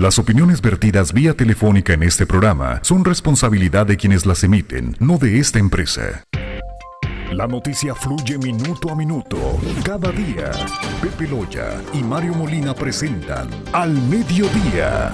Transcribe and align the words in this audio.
Las 0.00 0.18
opiniones 0.18 0.62
vertidas 0.62 1.12
vía 1.12 1.34
telefónica 1.34 1.92
en 1.92 2.02
este 2.02 2.24
programa 2.24 2.80
son 2.82 3.04
responsabilidad 3.04 3.84
de 3.84 3.98
quienes 3.98 4.24
las 4.24 4.42
emiten, 4.42 4.96
no 4.98 5.18
de 5.18 5.38
esta 5.38 5.58
empresa. 5.58 6.24
La 7.30 7.46
noticia 7.46 7.94
fluye 7.94 8.38
minuto 8.38 8.90
a 8.90 8.96
minuto, 8.96 9.60
cada 9.84 10.10
día. 10.10 10.52
Pepe 11.02 11.28
Loya 11.28 11.82
y 11.92 12.02
Mario 12.02 12.32
Molina 12.32 12.74
presentan 12.74 13.50
Al 13.74 13.92
Mediodía. 13.92 15.12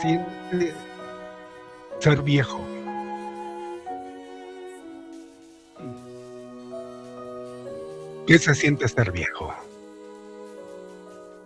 Siente 0.00 0.74
ser 1.98 2.22
viejo. 2.22 2.60
¿Qué 8.26 8.38
se 8.38 8.54
siente 8.54 8.88
ser 8.88 9.12
viejo? 9.12 9.54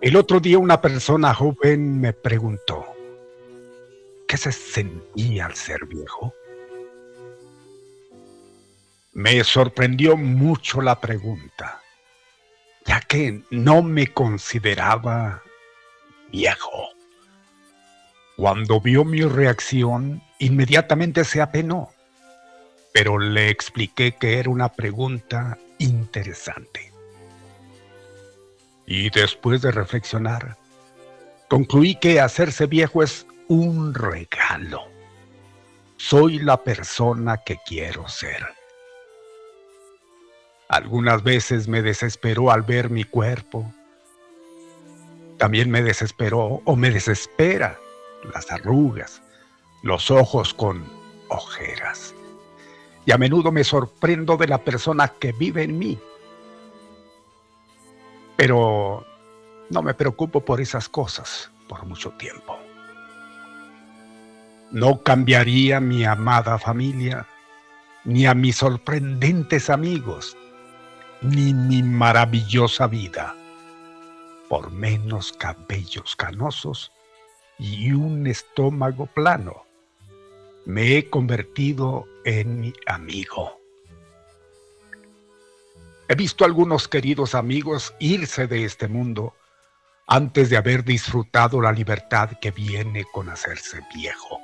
El 0.01 0.17
otro 0.17 0.41
día 0.41 0.59
una 0.59 0.81
persona 0.81 1.35
joven 1.35 2.01
me 2.01 2.13
preguntó, 2.13 2.87
¿qué 4.27 4.37
se 4.39 4.51
sentía 4.51 5.47
al 5.47 5.55
ser 5.55 5.85
viejo? 5.85 6.33
Me 9.13 9.45
sorprendió 9.45 10.17
mucho 10.17 10.81
la 10.81 10.99
pregunta, 11.01 11.83
ya 12.87 13.01
que 13.01 13.43
no 13.51 13.83
me 13.83 14.07
consideraba 14.07 15.43
viejo. 16.33 16.90
Cuando 18.41 18.81
vio 18.81 19.05
mi 19.05 19.21
reacción, 19.21 20.23
inmediatamente 20.39 21.25
se 21.25 21.43
apenó, 21.43 21.91
pero 22.91 23.19
le 23.19 23.51
expliqué 23.51 24.13
que 24.13 24.39
era 24.39 24.49
una 24.49 24.71
pregunta 24.71 25.59
interesante. 25.77 26.91
Y 28.87 29.11
después 29.11 29.61
de 29.61 29.73
reflexionar, 29.73 30.57
concluí 31.51 31.97
que 31.97 32.19
hacerse 32.19 32.65
viejo 32.65 33.03
es 33.03 33.27
un 33.49 33.93
regalo. 33.93 34.85
Soy 35.99 36.39
la 36.39 36.65
persona 36.65 37.43
que 37.45 37.59
quiero 37.67 38.09
ser. 38.09 38.43
Algunas 40.67 41.23
veces 41.23 41.69
me 41.69 41.83
desesperó 41.83 42.51
al 42.51 42.63
ver 42.63 42.89
mi 42.89 43.05
cuerpo. 43.05 43.71
También 45.37 45.71
me 45.71 45.83
desesperó 45.83 46.63
o 46.65 46.75
me 46.75 46.91
desespera 46.91 47.79
las 48.33 48.51
arrugas, 48.51 49.23
los 49.83 50.11
ojos 50.11 50.55
con 50.55 50.85
ojeras. 51.29 52.15
Y 53.07 53.13
a 53.13 53.19
menudo 53.19 53.51
me 53.51 53.65
sorprendo 53.65 54.37
de 54.37 54.49
la 54.49 54.59
persona 54.59 55.09
que 55.09 55.33
vive 55.33 55.63
en 55.63 55.79
mí. 55.79 55.99
Pero 58.37 59.05
no 59.71 59.83
me 59.83 59.95
preocupo 59.95 60.41
por 60.41 60.61
esas 60.61 60.89
cosas 60.89 61.51
por 61.69 61.85
mucho 61.87 62.11
tiempo. 62.13 62.59
No 64.71 65.03
cambiaría 65.03 65.81
mi 65.81 66.05
amada 66.05 66.59
familia, 66.59 67.27
ni 68.05 68.27
a 68.27 68.35
mis 68.35 68.57
sorprendentes 68.57 69.69
amigos, 69.69 70.37
ni 71.23 71.53
mi 71.53 71.83
maravillosa 71.83 72.87
vida, 72.87 73.35
por 74.49 74.71
menos 74.71 75.33
cabellos 75.33 76.17
canosos 76.17 76.93
y 77.61 77.93
un 77.93 78.27
estómago 78.27 79.07
plano. 79.07 79.67
Me 80.65 80.97
he 80.97 81.11
convertido 81.11 82.07
en 82.25 82.61
mi 82.61 82.73
amigo. 82.87 83.61
He 86.09 86.15
visto 86.15 86.43
a 86.43 86.47
algunos 86.47 86.89
queridos 86.89 87.35
amigos 87.35 87.95
irse 88.01 88.47
de 88.47 88.65
este 88.65 88.89
mundo 88.89 89.35
antes 90.07 90.51
de 90.51 90.57
haber 90.57 90.85
disfrutado 90.85 91.61
la 91.61 91.71
libertad 91.71 92.31
que 92.41 92.51
viene 92.51 93.05
con 93.13 93.29
hacerse 93.29 93.81
viejo. 93.95 94.41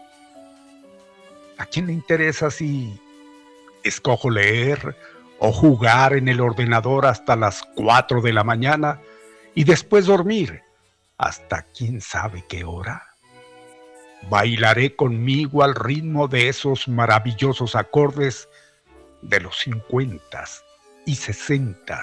¿A 1.58 1.66
quién 1.66 1.86
le 1.86 1.92
interesa 1.92 2.50
si 2.50 3.00
escojo 3.82 4.30
leer 4.30 4.94
o 5.38 5.52
jugar 5.52 6.14
en 6.14 6.28
el 6.28 6.40
ordenador 6.40 7.06
hasta 7.06 7.34
las 7.34 7.62
4 7.74 8.20
de 8.20 8.32
la 8.32 8.44
mañana 8.44 9.00
y 9.54 9.64
después 9.64 10.06
dormir 10.06 10.62
hasta 11.18 11.62
quién 11.62 12.00
sabe 12.00 12.44
qué 12.48 12.62
hora? 12.62 13.05
Bailaré 14.28 14.96
conmigo 14.96 15.62
al 15.62 15.74
ritmo 15.74 16.26
de 16.26 16.48
esos 16.48 16.88
maravillosos 16.88 17.76
acordes 17.76 18.48
de 19.22 19.40
los 19.40 19.58
50 19.58 20.44
y 21.04 21.14
60. 21.14 22.02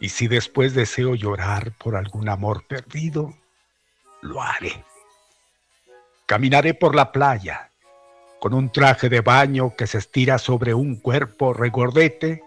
Y 0.00 0.08
si 0.08 0.26
después 0.26 0.74
deseo 0.74 1.14
llorar 1.14 1.72
por 1.78 1.96
algún 1.96 2.28
amor 2.28 2.66
perdido, 2.66 3.34
lo 4.22 4.42
haré. 4.42 4.84
Caminaré 6.26 6.72
por 6.72 6.94
la 6.94 7.12
playa 7.12 7.70
con 8.40 8.54
un 8.54 8.70
traje 8.70 9.08
de 9.08 9.20
baño 9.20 9.74
que 9.76 9.86
se 9.86 9.98
estira 9.98 10.38
sobre 10.38 10.74
un 10.74 10.96
cuerpo 10.96 11.52
regordete 11.52 12.42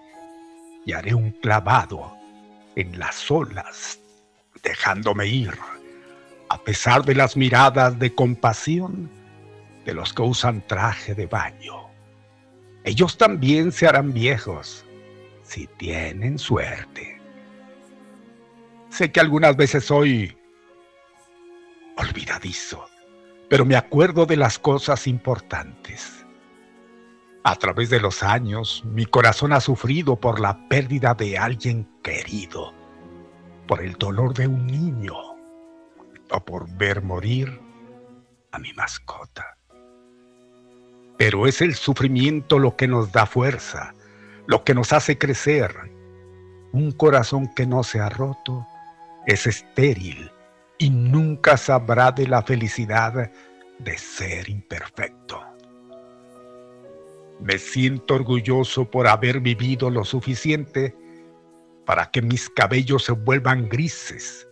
y 0.85 0.93
haré 0.93 1.13
un 1.13 1.31
clavado 1.31 2.15
en 2.75 2.99
las 2.99 3.29
olas, 3.31 3.99
dejándome 4.61 5.25
ir, 5.27 5.57
a 6.49 6.57
pesar 6.63 7.03
de 7.05 7.15
las 7.15 7.35
miradas 7.37 7.99
de 7.99 8.13
compasión 8.13 9.09
de 9.85 9.93
los 9.93 10.13
que 10.13 10.21
usan 10.21 10.65
traje 10.67 11.15
de 11.15 11.25
baño. 11.27 11.87
Ellos 12.83 13.17
también 13.17 13.71
se 13.71 13.87
harán 13.87 14.13
viejos 14.13 14.85
si 15.43 15.67
tienen 15.77 16.39
suerte. 16.39 17.21
Sé 18.89 19.11
que 19.11 19.19
algunas 19.19 19.55
veces 19.55 19.85
soy 19.85 20.37
olvidadizo 21.97 22.87
pero 23.49 23.65
me 23.65 23.75
acuerdo 23.75 24.25
de 24.25 24.37
las 24.37 24.59
cosas 24.59 25.07
importantes. 25.07 26.25
A 27.43 27.55
través 27.55 27.89
de 27.89 28.01
los 28.01 28.23
años, 28.23 28.83
mi 28.85 29.05
corazón 29.05 29.53
ha 29.53 29.61
sufrido 29.61 30.17
por 30.19 30.39
la 30.39 30.67
pérdida 30.67 31.13
de 31.13 31.37
alguien 31.37 31.87
querido, 32.03 32.73
por 33.67 33.81
el 33.81 33.93
dolor 33.93 34.33
de 34.33 34.47
un 34.47 34.67
niño 34.67 35.15
o 36.31 36.39
por 36.43 36.69
ver 36.77 37.01
morir 37.01 37.59
a 38.51 38.59
mi 38.59 38.73
mascota. 38.73 39.57
Pero 41.17 41.47
es 41.47 41.61
el 41.61 41.75
sufrimiento 41.75 42.59
lo 42.59 42.75
que 42.75 42.87
nos 42.87 43.11
da 43.11 43.25
fuerza, 43.25 43.93
lo 44.45 44.63
que 44.63 44.73
nos 44.73 44.93
hace 44.93 45.17
crecer. 45.17 45.73
Un 46.71 46.91
corazón 46.91 47.53
que 47.55 47.65
no 47.65 47.83
se 47.83 47.99
ha 47.99 48.09
roto 48.09 48.65
es 49.25 49.47
estéril 49.47 50.31
y 50.77 50.89
nunca 50.89 51.57
sabrá 51.57 52.11
de 52.11 52.27
la 52.27 52.43
felicidad 52.43 53.31
de 53.79 53.97
ser 53.97 54.49
imperfecto. 54.49 55.43
Me 57.39 57.57
siento 57.57 58.15
orgulloso 58.15 58.89
por 58.89 59.07
haber 59.07 59.39
vivido 59.39 59.89
lo 59.89 60.03
suficiente 60.05 60.95
para 61.85 62.09
que 62.11 62.21
mis 62.21 62.49
cabellos 62.49 63.05
se 63.05 63.11
vuelvan 63.13 63.69
grises 63.69 64.46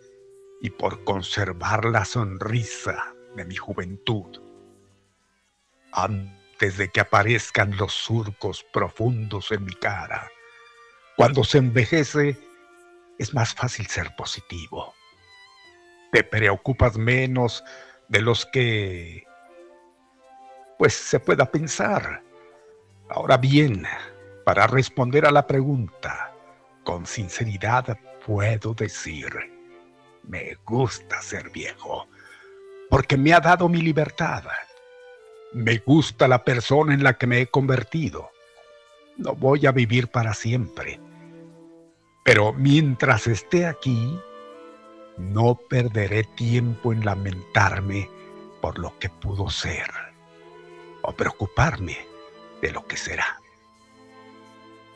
y 0.62 0.69
por 0.69 1.04
conservar 1.04 1.86
la 1.86 2.06
sonrisa 2.06 3.13
de 3.36 3.46
mi 3.46 3.56
juventud. 3.56 4.42
Antes 5.92 6.78
de 6.78 6.90
que 6.90 7.02
aparezcan 7.02 7.78
los 7.78 7.94
surcos 7.94 8.66
profundos 8.74 9.52
en 9.52 9.66
mi 9.66 9.74
cara, 9.74 10.30
cuando 11.18 11.44
se 11.44 11.60
envejece, 11.60 12.38
es 13.18 13.34
más 13.34 13.54
fácil 13.54 13.88
ser 13.88 14.16
positivo 14.16 14.94
te 16.16 16.24
preocupas 16.24 16.98
menos 16.98 17.62
de 18.07 18.22
los 18.22 18.46
que 18.46 19.28
pues 20.78 20.94
se 20.94 21.19
pueda 21.19 21.52
pensar. 21.52 22.24
Ahora 23.10 23.36
bien, 23.36 23.86
para 24.46 24.66
responder 24.66 25.25
a 25.25 25.31
la 25.31 25.46
pregunta, 25.46 26.34
con 26.86 27.06
sinceridad 27.06 28.00
puedo 28.25 28.74
decir, 28.74 29.30
me 30.27 30.56
gusta 30.66 31.22
ser 31.22 31.50
viejo, 31.50 32.07
porque 32.89 33.18
me 33.18 33.33
ha 33.33 33.39
dado 33.39 33.69
mi 33.69 33.81
libertad. 33.81 34.44
Me 35.54 35.77
gusta 35.77 36.27
la 36.27 36.44
persona 36.44 36.94
en 36.94 37.04
la 37.04 37.18
que 37.18 37.27
me 37.27 37.42
he 37.42 37.48
convertido. 37.48 38.30
No 39.18 39.36
voy 39.36 39.66
a 39.66 39.72
vivir 39.72 40.10
para 40.10 40.33
siempre. 40.33 41.00
Pero 42.24 42.54
mientras 42.54 43.27
esté 43.27 43.66
aquí, 43.66 44.19
no 45.18 45.56
perderé 45.56 46.24
tiempo 46.24 46.92
en 46.92 47.06
lamentarme 47.06 48.10
por 48.62 48.80
lo 48.80 48.98
que 49.00 49.10
pudo 49.10 49.50
ser 49.50 49.89
o 51.04 51.13
preocuparme 51.13 51.98
de 52.62 52.71
lo 52.71 52.86
que 52.88 52.98
será. 52.98 53.39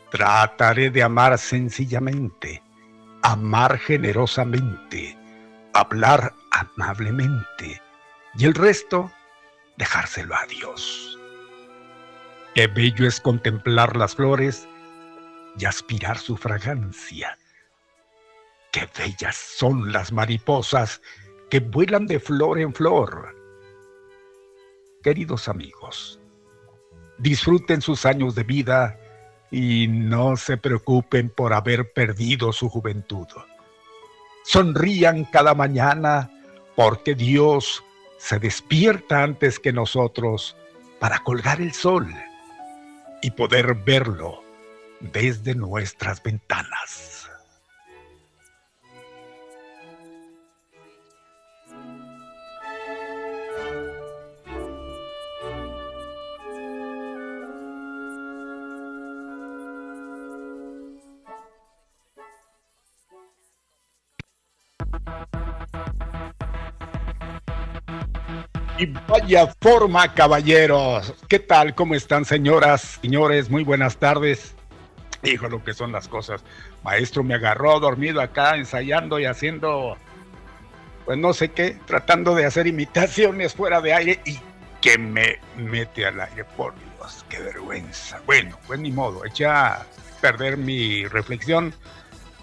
Trataré 0.09 0.89
de 0.89 1.03
amar 1.03 1.37
sencillamente, 1.37 2.63
amar 3.21 3.77
generosamente, 3.77 5.18
hablar 5.73 6.33
amablemente 6.51 7.81
y 8.35 8.45
el 8.45 8.53
resto 8.53 9.11
dejárselo 9.77 10.35
a 10.35 10.45
Dios. 10.45 11.17
Qué 12.55 12.67
bello 12.67 13.07
es 13.07 13.19
contemplar 13.19 13.95
las 13.95 14.15
flores 14.15 14.67
y 15.57 15.65
aspirar 15.65 16.17
su 16.17 16.37
fragancia 16.37 17.37
Qué 18.71 18.87
bellas 18.97 19.35
son 19.35 19.91
las 19.91 20.11
mariposas 20.11 21.01
que 21.49 21.59
vuelan 21.59 22.05
de 22.05 22.19
flor 22.19 22.59
en 22.59 22.71
flor. 22.73 23.35
Queridos 25.01 25.47
amigos, 25.47 26.19
disfruten 27.17 27.81
sus 27.81 28.05
años 28.05 28.35
de 28.35 28.43
vida 28.43 28.99
y 29.49 29.87
no 29.87 30.37
se 30.37 30.57
preocupen 30.57 31.29
por 31.29 31.53
haber 31.53 31.93
perdido 31.93 32.53
su 32.53 32.69
juventud. 32.69 33.25
Sonrían 34.43 35.25
cada 35.25 35.53
mañana 35.53 36.29
porque 36.75 37.15
Dios 37.15 37.83
se 38.17 38.39
despierta 38.39 39.23
antes 39.23 39.59
que 39.59 39.71
nosotros 39.73 40.55
para 40.99 41.19
colgar 41.19 41.61
el 41.61 41.73
sol 41.73 42.07
y 43.21 43.31
poder 43.31 43.73
verlo 43.75 44.43
desde 44.99 45.55
nuestras 45.55 46.21
ventanas. 46.21 47.18
Y 68.79 68.85
vaya 68.85 69.53
forma, 69.59 70.13
caballeros. 70.13 71.13
¿Qué 71.27 71.39
tal? 71.39 71.75
¿Cómo 71.75 71.95
están, 71.95 72.23
señoras, 72.23 72.97
señores? 73.01 73.49
Muy 73.49 73.65
buenas 73.65 73.97
tardes. 73.97 74.55
Hijo, 75.21 75.49
lo 75.49 75.61
que 75.61 75.73
son 75.73 75.91
las 75.91 76.07
cosas. 76.07 76.45
Maestro 76.85 77.21
me 77.21 77.33
agarró 77.33 77.77
dormido 77.81 78.21
acá 78.21 78.55
ensayando 78.55 79.19
y 79.19 79.25
haciendo, 79.25 79.97
pues 81.03 81.17
no 81.17 81.33
sé 81.33 81.49
qué, 81.49 81.77
tratando 81.87 82.35
de 82.35 82.45
hacer 82.45 82.67
imitaciones 82.67 83.53
fuera 83.53 83.81
de 83.81 83.93
aire 83.93 84.21
y 84.23 84.39
que 84.79 84.97
me 84.97 85.39
mete 85.57 86.05
al 86.05 86.21
aire, 86.21 86.45
por 86.45 86.73
Dios. 86.75 87.25
Qué 87.27 87.37
vergüenza. 87.39 88.21
Bueno, 88.25 88.57
pues 88.65 88.79
ni 88.79 88.93
modo, 88.93 89.25
eché 89.25 89.45
a 89.45 89.85
perder 90.21 90.55
mi 90.55 91.05
reflexión 91.05 91.73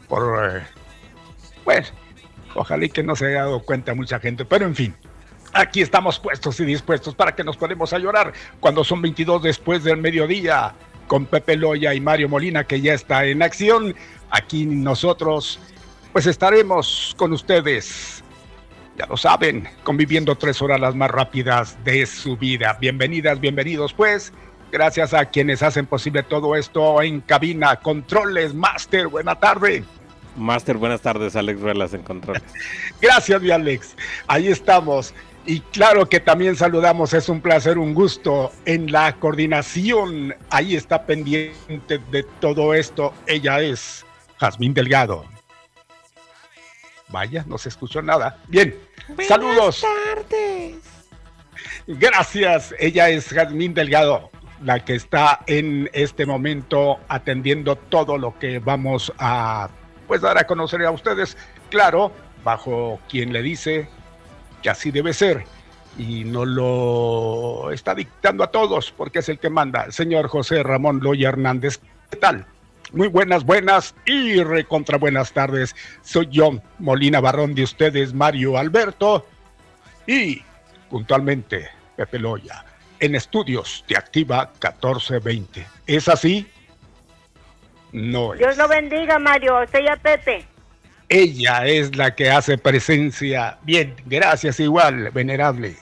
por... 0.07 0.55
Eh, 0.55 0.63
bueno, 1.65 1.87
ojalá 2.55 2.87
que 2.89 3.03
no 3.03 3.17
se 3.17 3.29
haya 3.29 3.45
dado 3.45 3.63
cuenta 3.63 3.95
mucha 3.95 4.21
gente, 4.21 4.45
pero 4.45 4.67
en 4.67 4.75
fin. 4.75 4.95
Aquí 5.57 5.81
estamos 5.81 6.19
puestos 6.19 6.61
y 6.61 6.67
dispuestos 6.67 7.15
para 7.15 7.35
que 7.35 7.43
nos 7.43 7.57
podemos 7.57 7.91
a 7.95 7.99
llorar 7.99 8.35
cuando 8.61 8.85
son 8.85 9.01
22 9.01 9.43
después 9.43 9.83
del 9.85 9.97
mediodía 9.97 10.75
con 11.07 11.25
Pepe 11.25 11.57
Loya 11.57 11.95
y 11.95 12.01
Mario 12.01 12.29
Molina 12.29 12.65
que 12.65 12.83
ya 12.83 12.93
está 12.93 13.25
en 13.25 13.43
acción. 13.43 13.95
Aquí 14.29 14.67
nosotros 14.67 15.59
pues 16.13 16.27
estaremos 16.27 17.15
con 17.17 17.33
ustedes 17.33 18.23
ya 18.99 19.07
lo 19.07 19.17
saben, 19.17 19.67
conviviendo 19.83 20.37
tres 20.37 20.61
horas 20.61 20.79
las 20.79 20.95
más 20.95 21.11
rápidas 21.11 21.83
de 21.85 22.05
su 22.05 22.37
vida. 22.37 22.77
Bienvenidas, 22.79 23.41
bienvenidos 23.41 23.95
pues. 23.95 24.35
Gracias 24.71 25.15
a 25.15 25.25
quienes 25.25 25.63
hacen 25.63 25.87
posible 25.87 26.23
todo 26.23 26.55
esto 26.55 27.01
en 27.01 27.23
cabina. 27.23 27.77
Controles, 27.77 28.53
Master, 28.53 29.09
buena 29.09 29.37
tarde. 29.37 29.85
Master, 30.37 30.77
buenas 30.77 31.01
tardes, 31.01 31.35
Alex 31.35 31.61
Ruelas 31.61 31.95
en 31.95 32.03
controles. 32.03 32.43
Gracias, 33.01 33.41
mi 33.41 33.51
Alex. 33.51 33.97
Ahí 34.27 34.49
estamos. 34.49 35.15
Y 35.47 35.61
claro 35.61 36.09
que 36.09 36.19
también 36.19 36.57
saludamos, 36.57 37.13
es 37.15 37.29
un 37.29 37.41
placer, 37.41 37.79
un 37.79 37.95
gusto 37.95 38.53
en 38.65 38.91
la 38.91 39.15
coordinación. 39.15 40.35
Ahí 40.51 40.75
está 40.75 41.07
pendiente 41.07 42.01
de 42.11 42.25
todo 42.41 42.75
esto. 42.75 43.15
Ella 43.29 43.61
es 43.61 44.05
Jazmín 44.39 44.75
Delgado. 44.75 45.25
Vaya, 47.09 47.45
no 47.47 47.59
se 47.59 47.69
escuchó 47.69 48.03
nada. 48.03 48.39
Bien, 48.49 48.77
Buenas 49.07 49.29
saludos. 49.29 49.85
tardes. 50.15 50.75
Gracias. 51.87 52.75
Ella 52.81 53.09
es 53.09 53.29
Jazmín 53.29 53.73
Delgado, 53.73 54.31
la 54.65 54.85
que 54.85 54.97
está 54.97 55.45
en 55.47 55.89
este 55.93 56.27
momento 56.27 56.99
atendiendo 57.07 57.77
todo 57.77 58.19
lo 58.19 58.37
que 58.41 58.59
vamos 58.59 59.13
a 59.19 59.69
pues 60.09 60.21
dar 60.21 60.39
a 60.39 60.47
conocer 60.47 60.85
a 60.85 60.91
ustedes. 60.91 61.37
Claro, 61.71 62.11
bajo 62.43 62.99
quien 63.09 63.33
le 63.33 63.43
dice 63.43 63.89
que 64.67 64.71
así 64.71 64.91
debe 64.91 65.13
ser 65.13 65.45
y 65.97 66.25
no 66.25 66.45
lo 66.45 67.71
está 67.71 67.95
dictando 67.95 68.43
a 68.43 68.51
todos 68.51 68.91
porque 68.91 69.21
es 69.21 69.29
el 69.29 69.39
que 69.39 69.49
manda. 69.49 69.93
Señor 69.93 70.27
José 70.27 70.65
Ramón 70.65 70.99
Loya 71.05 71.29
Hernández, 71.29 71.79
¿qué 72.11 72.17
tal? 72.17 72.47
Muy 72.93 73.07
buenas, 73.07 73.45
buenas 73.45 73.95
y 74.07 74.43
recontra 74.43 74.99
buenas 74.99 75.31
tardes. 75.31 75.77
Soy 76.03 76.27
yo, 76.33 76.61
Molina 76.81 77.21
Barrón 77.21 77.55
de 77.55 77.63
ustedes, 77.63 78.13
Mario 78.13 78.59
Alberto 78.59 79.25
y 80.05 80.43
puntualmente 80.91 81.69
Pepe 81.95 82.19
Loya 82.19 82.65
en 82.99 83.15
estudios 83.15 83.85
de 83.87 83.97
Activa 83.97 84.51
1420. 84.55 85.65
¿Es 85.87 86.09
así? 86.09 86.45
No 87.93 88.35
es. 88.35 88.41
Dios 88.41 88.57
lo 88.57 88.67
bendiga, 88.67 89.21
Mario. 89.21 89.61
Soy 89.71 89.85
Pepe. 90.03 90.56
Ella 91.09 91.67
es 91.67 91.97
la 91.97 92.15
que 92.15 92.31
hace 92.31 92.59
presencia. 92.59 93.59
Bien, 93.63 93.95
gracias 94.07 94.59
igual, 94.59 95.11
venerable. 95.11 95.77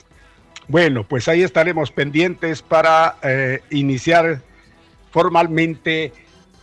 Bueno, 0.68 1.06
pues 1.06 1.28
ahí 1.28 1.42
estaremos 1.42 1.90
pendientes 1.90 2.62
para 2.62 3.16
eh, 3.22 3.60
iniciar 3.70 4.42
formalmente 5.10 6.12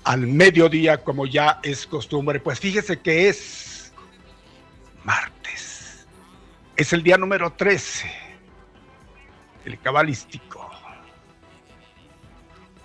al 0.03 0.27
mediodía, 0.27 0.97
como 1.03 1.25
ya 1.25 1.59
es 1.63 1.87
costumbre. 1.87 2.39
Pues 2.39 2.59
fíjese 2.59 2.99
que 2.99 3.29
es 3.29 3.93
martes. 5.03 6.05
Es 6.75 6.93
el 6.93 7.03
día 7.03 7.17
número 7.17 7.51
13, 7.53 8.11
el 9.65 9.79
cabalístico. 9.79 10.69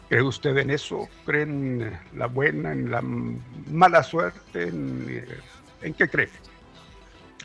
¿Cree 0.09 0.23
usted 0.23 0.57
en 0.59 0.71
eso? 0.71 1.09
¿Cree 1.25 1.43
en 1.43 1.99
la 2.15 2.27
buena, 2.27 2.73
en 2.73 2.91
la 2.91 3.03
mala 3.03 4.03
suerte? 4.03 4.69
¿En, 4.69 5.25
en 5.83 5.95
qué 5.95 6.09
cree? 6.09 6.29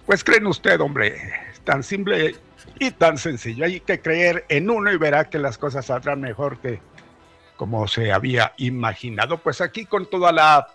Pues 0.05 0.23
creen 0.23 0.47
usted, 0.47 0.79
hombre, 0.81 1.33
tan 1.63 1.83
simple 1.83 2.35
y 2.79 2.91
tan 2.91 3.17
sencillo. 3.17 3.65
Hay 3.65 3.79
que 3.79 4.01
creer 4.01 4.45
en 4.49 4.69
uno 4.69 4.91
y 4.91 4.97
verá 4.97 5.29
que 5.29 5.37
las 5.37 5.57
cosas 5.57 5.85
saldrán 5.85 6.21
mejor 6.21 6.59
que 6.59 6.79
como 7.55 7.87
se 7.87 8.11
había 8.11 8.53
imaginado. 8.57 9.37
Pues 9.37 9.61
aquí 9.61 9.85
con 9.85 10.09
toda 10.09 10.31
la 10.31 10.67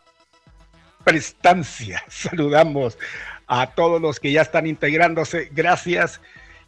prestancia 1.02 2.04
saludamos 2.08 2.98
a 3.46 3.68
todos 3.75 4.00
los 4.00 4.20
que 4.20 4.32
ya 4.32 4.42
están 4.42 4.66
integrándose. 4.66 5.50
Gracias. 5.52 6.20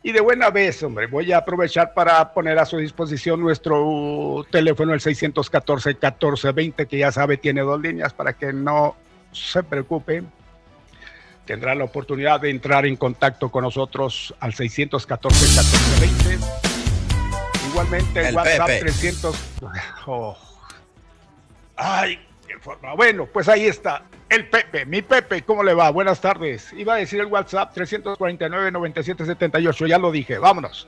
Y 0.02 0.12
de 0.12 0.20
buena 0.20 0.50
vez, 0.50 0.82
hombre, 0.82 1.06
voy 1.06 1.32
a 1.32 1.38
aprovechar 1.38 1.92
para 1.92 2.32
poner 2.32 2.58
a 2.58 2.64
su 2.64 2.78
disposición 2.78 3.40
nuestro 3.40 4.46
teléfono, 4.50 4.94
el 4.94 5.00
614-1420, 5.00 6.86
que 6.86 6.98
ya 6.98 7.10
sabe 7.10 7.36
tiene 7.36 7.62
dos 7.62 7.80
líneas 7.80 8.12
para 8.12 8.32
que 8.32 8.52
no 8.52 8.96
se 9.32 9.62
preocupe. 9.62 10.22
Tendrá 11.48 11.74
la 11.74 11.82
oportunidad 11.84 12.42
de 12.42 12.50
entrar 12.50 12.84
en 12.84 12.96
contacto 12.96 13.50
con 13.50 13.64
nosotros 13.64 14.34
al 14.38 14.52
614-1420 14.52 16.38
Igualmente, 17.70 18.28
el 18.28 18.36
WhatsApp 18.36 18.68
300. 18.80 19.34
Ay, 21.76 22.18
qué 22.46 22.58
forma. 22.58 22.92
Bueno, 22.92 23.24
pues 23.32 23.48
ahí 23.48 23.64
está. 23.64 24.02
El 24.28 24.50
Pepe, 24.50 24.84
mi 24.84 25.00
Pepe, 25.00 25.40
¿cómo 25.40 25.62
le 25.62 25.72
va? 25.72 25.88
Buenas 25.88 26.20
tardes. 26.20 26.70
Iba 26.74 26.96
a 26.96 26.98
decir 26.98 27.18
el 27.18 27.28
WhatsApp 27.28 27.74
349-9778, 27.74 29.86
ya 29.86 29.96
lo 29.96 30.12
dije, 30.12 30.36
vámonos. 30.36 30.86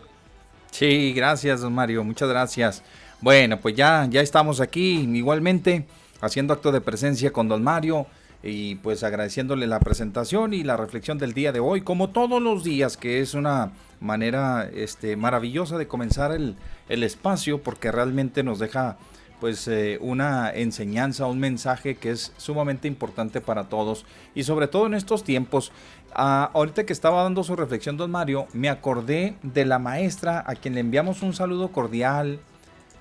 Sí, 0.72 1.14
gracias, 1.14 1.62
don 1.62 1.74
Mario, 1.74 2.04
muchas 2.04 2.28
gracias. 2.28 2.82
Bueno, 3.22 3.58
pues 3.58 3.76
ya, 3.76 4.06
ya 4.10 4.20
estamos 4.20 4.60
aquí, 4.60 5.08
igualmente, 5.10 5.86
haciendo 6.20 6.52
acto 6.52 6.70
de 6.70 6.82
presencia 6.82 7.32
con 7.32 7.48
don 7.48 7.64
Mario 7.64 8.06
y 8.42 8.76
pues 8.76 9.02
agradeciéndole 9.02 9.66
la 9.66 9.80
presentación 9.80 10.54
y 10.54 10.62
la 10.62 10.76
reflexión 10.76 11.18
del 11.18 11.34
día 11.34 11.52
de 11.52 11.60
hoy, 11.60 11.82
como 11.82 12.10
todos 12.10 12.40
los 12.40 12.64
días, 12.64 12.96
que 12.96 13.20
es 13.20 13.34
una 13.34 13.72
manera 14.00 14.68
este, 14.72 15.16
maravillosa 15.16 15.76
de 15.76 15.86
comenzar 15.86 16.32
el, 16.32 16.56
espacio 16.88 17.62
porque 17.62 17.92
realmente 17.92 18.42
nos 18.42 18.58
deja 18.58 18.96
pues 19.40 19.68
eh, 19.68 19.98
una 20.02 20.50
enseñanza, 20.50 21.26
un 21.26 21.38
mensaje 21.38 21.94
que 21.94 22.10
es 22.10 22.32
sumamente 22.36 22.88
importante 22.88 23.40
para 23.40 23.64
todos 23.64 24.04
y 24.34 24.42
sobre 24.42 24.68
todo 24.68 24.86
en 24.86 24.94
estos 24.94 25.24
tiempos. 25.24 25.72
Ah, 26.12 26.50
ahorita 26.52 26.84
que 26.84 26.92
estaba 26.92 27.22
dando 27.22 27.44
su 27.44 27.56
reflexión 27.56 27.96
don 27.96 28.10
Mario, 28.10 28.48
me 28.52 28.68
acordé 28.68 29.36
de 29.42 29.64
la 29.64 29.78
maestra 29.78 30.44
a 30.46 30.54
quien 30.56 30.74
le 30.74 30.80
enviamos 30.80 31.22
un 31.22 31.32
saludo 31.32 31.68
cordial, 31.72 32.40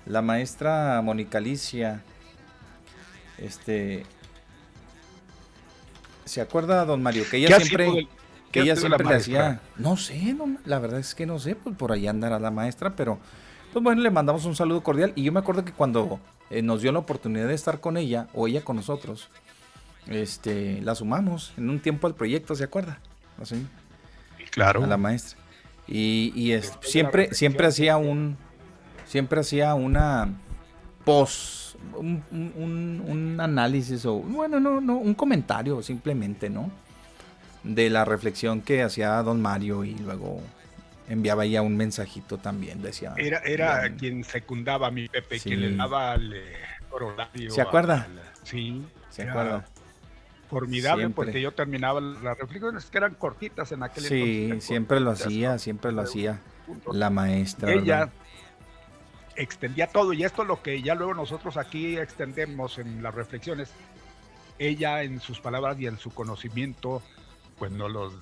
la 0.06 0.22
maestra 0.22 1.02
Mónica 1.02 1.40
Alicia. 1.40 2.04
Este, 3.38 4.06
¿Se 6.30 6.42
acuerda, 6.42 6.86
don 6.86 7.02
Mario? 7.02 7.24
Que 7.30 7.38
ella 7.38 7.60
siempre, 7.60 8.08
que 8.52 8.60
ella 8.60 8.76
siempre 8.76 9.04
le 9.04 9.16
hacía. 9.16 9.62
No 9.78 9.98
sé, 9.98 10.36
la 10.64 10.78
verdad 10.78 11.00
es 11.00 11.16
que 11.16 11.26
no 11.26 11.40
sé, 11.40 11.56
pues 11.56 11.76
por 11.76 11.92
ahí 11.92 12.08
andará 12.08 12.40
la 12.40 12.52
maestra, 12.52 12.96
pero 12.96 13.18
pues 13.74 13.84
bueno, 13.84 14.04
le 14.04 14.12
mandamos 14.12 14.46
un 14.46 14.56
saludo 14.56 14.84
cordial. 14.84 15.12
Y 15.16 15.24
yo 15.24 15.32
me 15.32 15.40
acuerdo 15.40 15.66
que 15.66 15.74
cuando 15.74 16.20
eh, 16.52 16.62
nos 16.62 16.84
dio 16.84 16.92
la 16.92 17.00
oportunidad 17.00 17.48
de 17.48 17.56
estar 17.56 17.80
con 17.80 17.98
ella, 17.98 18.28
o 18.36 18.48
ella 18.48 18.64
con 18.64 18.76
nosotros, 18.76 19.30
este, 20.06 20.82
la 20.82 20.94
sumamos 20.94 21.52
en 21.58 21.68
un 21.68 21.80
tiempo 21.80 22.06
al 22.06 22.14
proyecto, 22.14 22.54
¿se 22.54 22.66
acuerda? 22.66 23.00
Así. 23.42 23.66
Claro. 24.52 24.84
A 24.84 24.88
la 24.88 24.98
maestra. 24.98 25.36
Y, 25.88 26.32
y 26.36 26.62
siempre, 26.82 27.34
siempre 27.34 27.66
hacía 27.66 27.98
un, 27.98 28.38
siempre 29.08 29.40
hacía 29.40 29.74
una 29.74 30.30
pos 31.06 31.69
un, 31.96 33.38
análisis 33.40 34.06
o, 34.06 34.16
bueno, 34.16 34.60
no, 34.60 34.82
no, 34.82 34.98
un 34.98 35.14
comentario 35.14 35.82
simplemente, 35.82 36.50
¿no? 36.50 36.72
De 37.64 37.90
la 37.90 38.06
reflexión 38.06 38.62
que 38.62 38.84
hacía 38.84 39.22
don 39.24 39.42
Mario 39.42 39.84
y 39.84 39.96
luego 39.96 40.42
enviaba 41.10 41.46
ya 41.46 41.62
un 41.62 41.76
mensajito 41.76 42.38
también, 42.38 42.82
decía. 42.82 43.14
Era, 43.18 43.40
era 43.40 43.96
quien 43.96 44.24
secundaba 44.24 44.88
a 44.88 44.92
mi 44.92 45.10
Pepe, 45.10 45.40
quien 45.40 45.62
le 45.62 45.76
daba 45.76 46.14
al 46.14 46.34
eh, 46.34 47.50
¿Se 47.50 47.62
acuerda? 47.62 48.08
sí. 48.44 48.84
¿Se 49.10 49.24
acuerda? 49.24 49.66
Formidable 50.50 51.10
porque 51.10 51.42
yo 51.42 51.52
terminaba 51.52 52.02
las 52.02 52.38
reflexiones 52.38 52.86
que 52.86 52.98
eran 52.98 53.14
cortitas 53.14 53.72
en 53.72 53.84
aquel 53.84 54.04
sí, 54.04 54.50
Sí, 54.54 54.62
siempre 54.62 55.00
lo 55.00 55.12
hacía, 55.12 55.60
siempre 55.60 55.92
lo 55.92 56.02
hacía 56.02 56.40
la 56.92 57.10
maestra. 57.10 57.72
Ella, 57.72 58.10
extendía 59.40 59.88
todo 59.88 60.12
y 60.14 60.24
esto 60.24 60.42
es 60.42 60.48
lo 60.48 60.62
que 60.62 60.82
ya 60.82 60.96
luego 60.96 61.14
nosotros 61.14 61.56
aquí 61.58 61.98
extendemos 61.98 62.78
en 62.78 63.02
las 63.02 63.16
reflexiones. 63.16 63.72
Ella 64.60 65.04
en 65.04 65.22
sus 65.22 65.40
palabras 65.40 65.80
y 65.80 65.88
en 65.88 65.98
su 65.98 66.14
conocimiento 66.14 67.02
pues 67.58 67.72
nos 67.72 67.90
los 67.90 68.14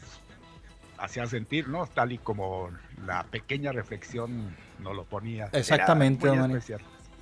hacía 0.99 1.25
sentir, 1.25 1.67
¿no? 1.67 1.87
Tal 1.87 2.11
y 2.11 2.19
como 2.19 2.69
la 3.05 3.23
pequeña 3.23 3.71
reflexión 3.71 4.55
nos 4.79 4.95
lo 4.95 5.03
ponía. 5.05 5.49
Exactamente, 5.53 6.27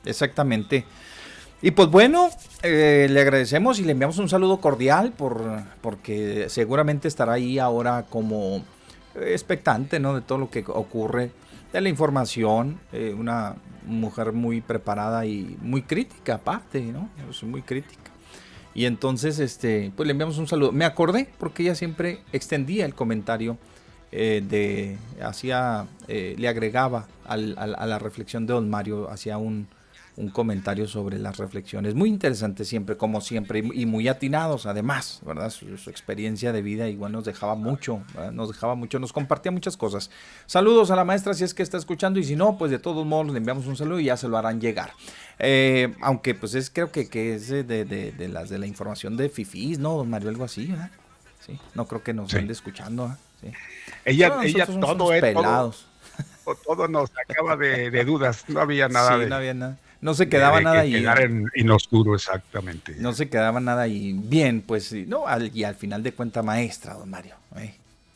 Exactamente. 0.04 0.86
Y 1.62 1.72
pues 1.72 1.90
bueno, 1.90 2.30
eh, 2.64 3.08
le 3.10 3.22
agradecemos 3.22 3.80
y 3.80 3.86
le 3.86 3.94
enviamos 3.94 4.18
un 4.18 4.28
saludo 4.28 4.60
cordial 4.60 5.14
por, 5.14 5.42
porque 5.82 6.48
seguramente 6.50 7.08
estará 7.08 7.34
ahí 7.34 7.60
ahora 7.60 8.06
como 8.10 8.64
expectante, 9.16 10.00
¿no? 10.00 10.16
De 10.16 10.22
todo 10.22 10.38
lo 10.38 10.50
que 10.50 10.66
ocurre 10.68 11.32
de 11.76 11.82
la 11.82 11.90
información, 11.90 12.80
eh, 12.94 13.14
una 13.18 13.56
mujer 13.86 14.32
muy 14.32 14.62
preparada 14.62 15.26
y 15.26 15.58
muy 15.62 15.82
crítica 15.82 16.36
aparte, 16.36 16.82
¿no? 16.82 17.10
Es 17.30 17.44
muy 17.44 17.62
crítica. 17.62 18.12
Y 18.74 18.86
entonces, 18.86 19.40
este, 19.40 19.92
pues 19.96 20.08
le 20.08 20.12
enviamos 20.12 20.38
un 20.38 20.48
saludo. 20.48 20.72
Me 20.72 20.86
acordé 20.86 21.30
porque 21.38 21.64
ella 21.64 21.76
siempre 21.76 22.20
extendía 22.34 22.86
el 22.86 22.96
comentario 22.96 23.58
eh, 24.12 24.42
de, 24.48 24.98
hacía, 25.22 25.86
eh, 26.08 26.36
le 26.38 26.48
agregaba 26.48 27.08
a 27.26 27.38
la 27.38 28.00
reflexión 28.00 28.46
de 28.46 28.54
Don 28.54 28.70
Mario, 28.70 29.10
hacía 29.10 29.38
un, 29.38 29.68
un 30.18 30.30
comentario 30.30 30.88
sobre 30.88 31.20
las 31.20 31.38
reflexiones. 31.38 31.94
Muy 31.94 32.10
interesante 32.10 32.64
siempre, 32.64 32.96
como 32.96 33.20
siempre, 33.20 33.64
y 33.74 33.86
muy 33.86 34.08
atinados 34.08 34.66
además, 34.66 35.20
¿verdad? 35.26 35.50
Su, 35.50 35.90
experiencia 35.90 36.54
de 36.54 36.62
vida 36.62 36.88
igual 36.88 37.12
nos 37.12 37.26
dejaba 37.26 37.56
mucho, 37.56 38.02
nos 38.32 38.50
dejaba 38.50 38.76
mucho, 38.76 39.00
nos 39.00 39.12
compartía 39.12 39.52
muchas 39.52 39.76
cosas. 39.76 40.10
Saludos 40.46 40.90
a 40.92 40.96
la 40.96 41.04
maestra 41.04 41.34
si 41.34 41.44
es 41.44 41.54
que 41.54 41.64
está 41.64 41.78
escuchando 41.78 42.20
y 42.20 42.24
si 42.24 42.36
no, 42.36 42.58
pues 42.58 42.72
de 42.72 42.80
todos 42.80 43.06
modos 43.06 43.32
le 43.32 43.38
enviamos 43.38 43.68
un 43.68 43.76
saludo 43.76 44.00
y 44.00 44.06
ya 44.06 44.18
se 44.18 44.28
lo 44.28 44.38
harán 44.38 44.62
llegar. 44.62 44.94
Eh, 45.38 45.94
aunque 46.02 46.34
pues 46.34 46.56
es 46.56 46.70
creo 46.70 46.92
que, 46.92 47.10
que 47.10 47.36
es 47.36 47.50
de, 47.50 47.64
de, 47.64 48.28
las 48.30 48.50
de 48.50 48.58
la 48.58 48.68
información 48.68 49.18
de 49.18 49.30
FIFIs, 49.30 49.80
¿no, 49.80 49.98
don 49.98 50.10
Mario? 50.10 50.30
Algo 50.30 50.46
así, 50.46 50.68
¿verdad? 50.68 50.92
Sí, 51.46 51.60
no 51.74 51.86
creo 51.86 52.04
que 52.04 52.14
nos 52.14 52.34
ande 52.34 52.54
escuchando. 52.54 53.16
¿eh? 53.44 53.52
Ella, 54.06 54.40
ella 54.44 54.66
todo, 54.66 55.14
es, 55.14 55.22
pelados. 55.22 55.88
Todo, 56.66 56.88
nos 56.88 57.12
acaba 57.18 57.58
de, 57.58 58.04
dudas, 58.06 58.46
no 58.48 58.62
había 58.62 58.88
nada. 58.88 59.20
Sí, 59.20 59.30
no 59.30 59.36
había 59.36 59.54
nada. 59.54 59.78
No 60.02 60.14
se 60.14 60.30
quedaba 60.30 60.62
nada 60.62 60.82
ahí. 60.82 60.94
Quedar 60.94 61.22
en, 61.22 61.46
en, 61.54 61.72
oscuro, 61.72 62.16
exactamente. 62.16 62.96
No 63.00 63.14
se 63.14 63.30
quedaba 63.30 63.60
nada 63.60 63.84
ahí. 63.84 64.14
Bien, 64.14 64.62
pues, 64.62 64.94
no, 65.08 65.26
y 65.54 65.64
al 65.64 65.76
final 65.76 66.04
de 66.04 66.12
cuenta, 66.14 66.44
maestra, 66.44 66.94
don 66.94 67.10
Mario. 67.10 67.36
¿eh? 67.58 67.76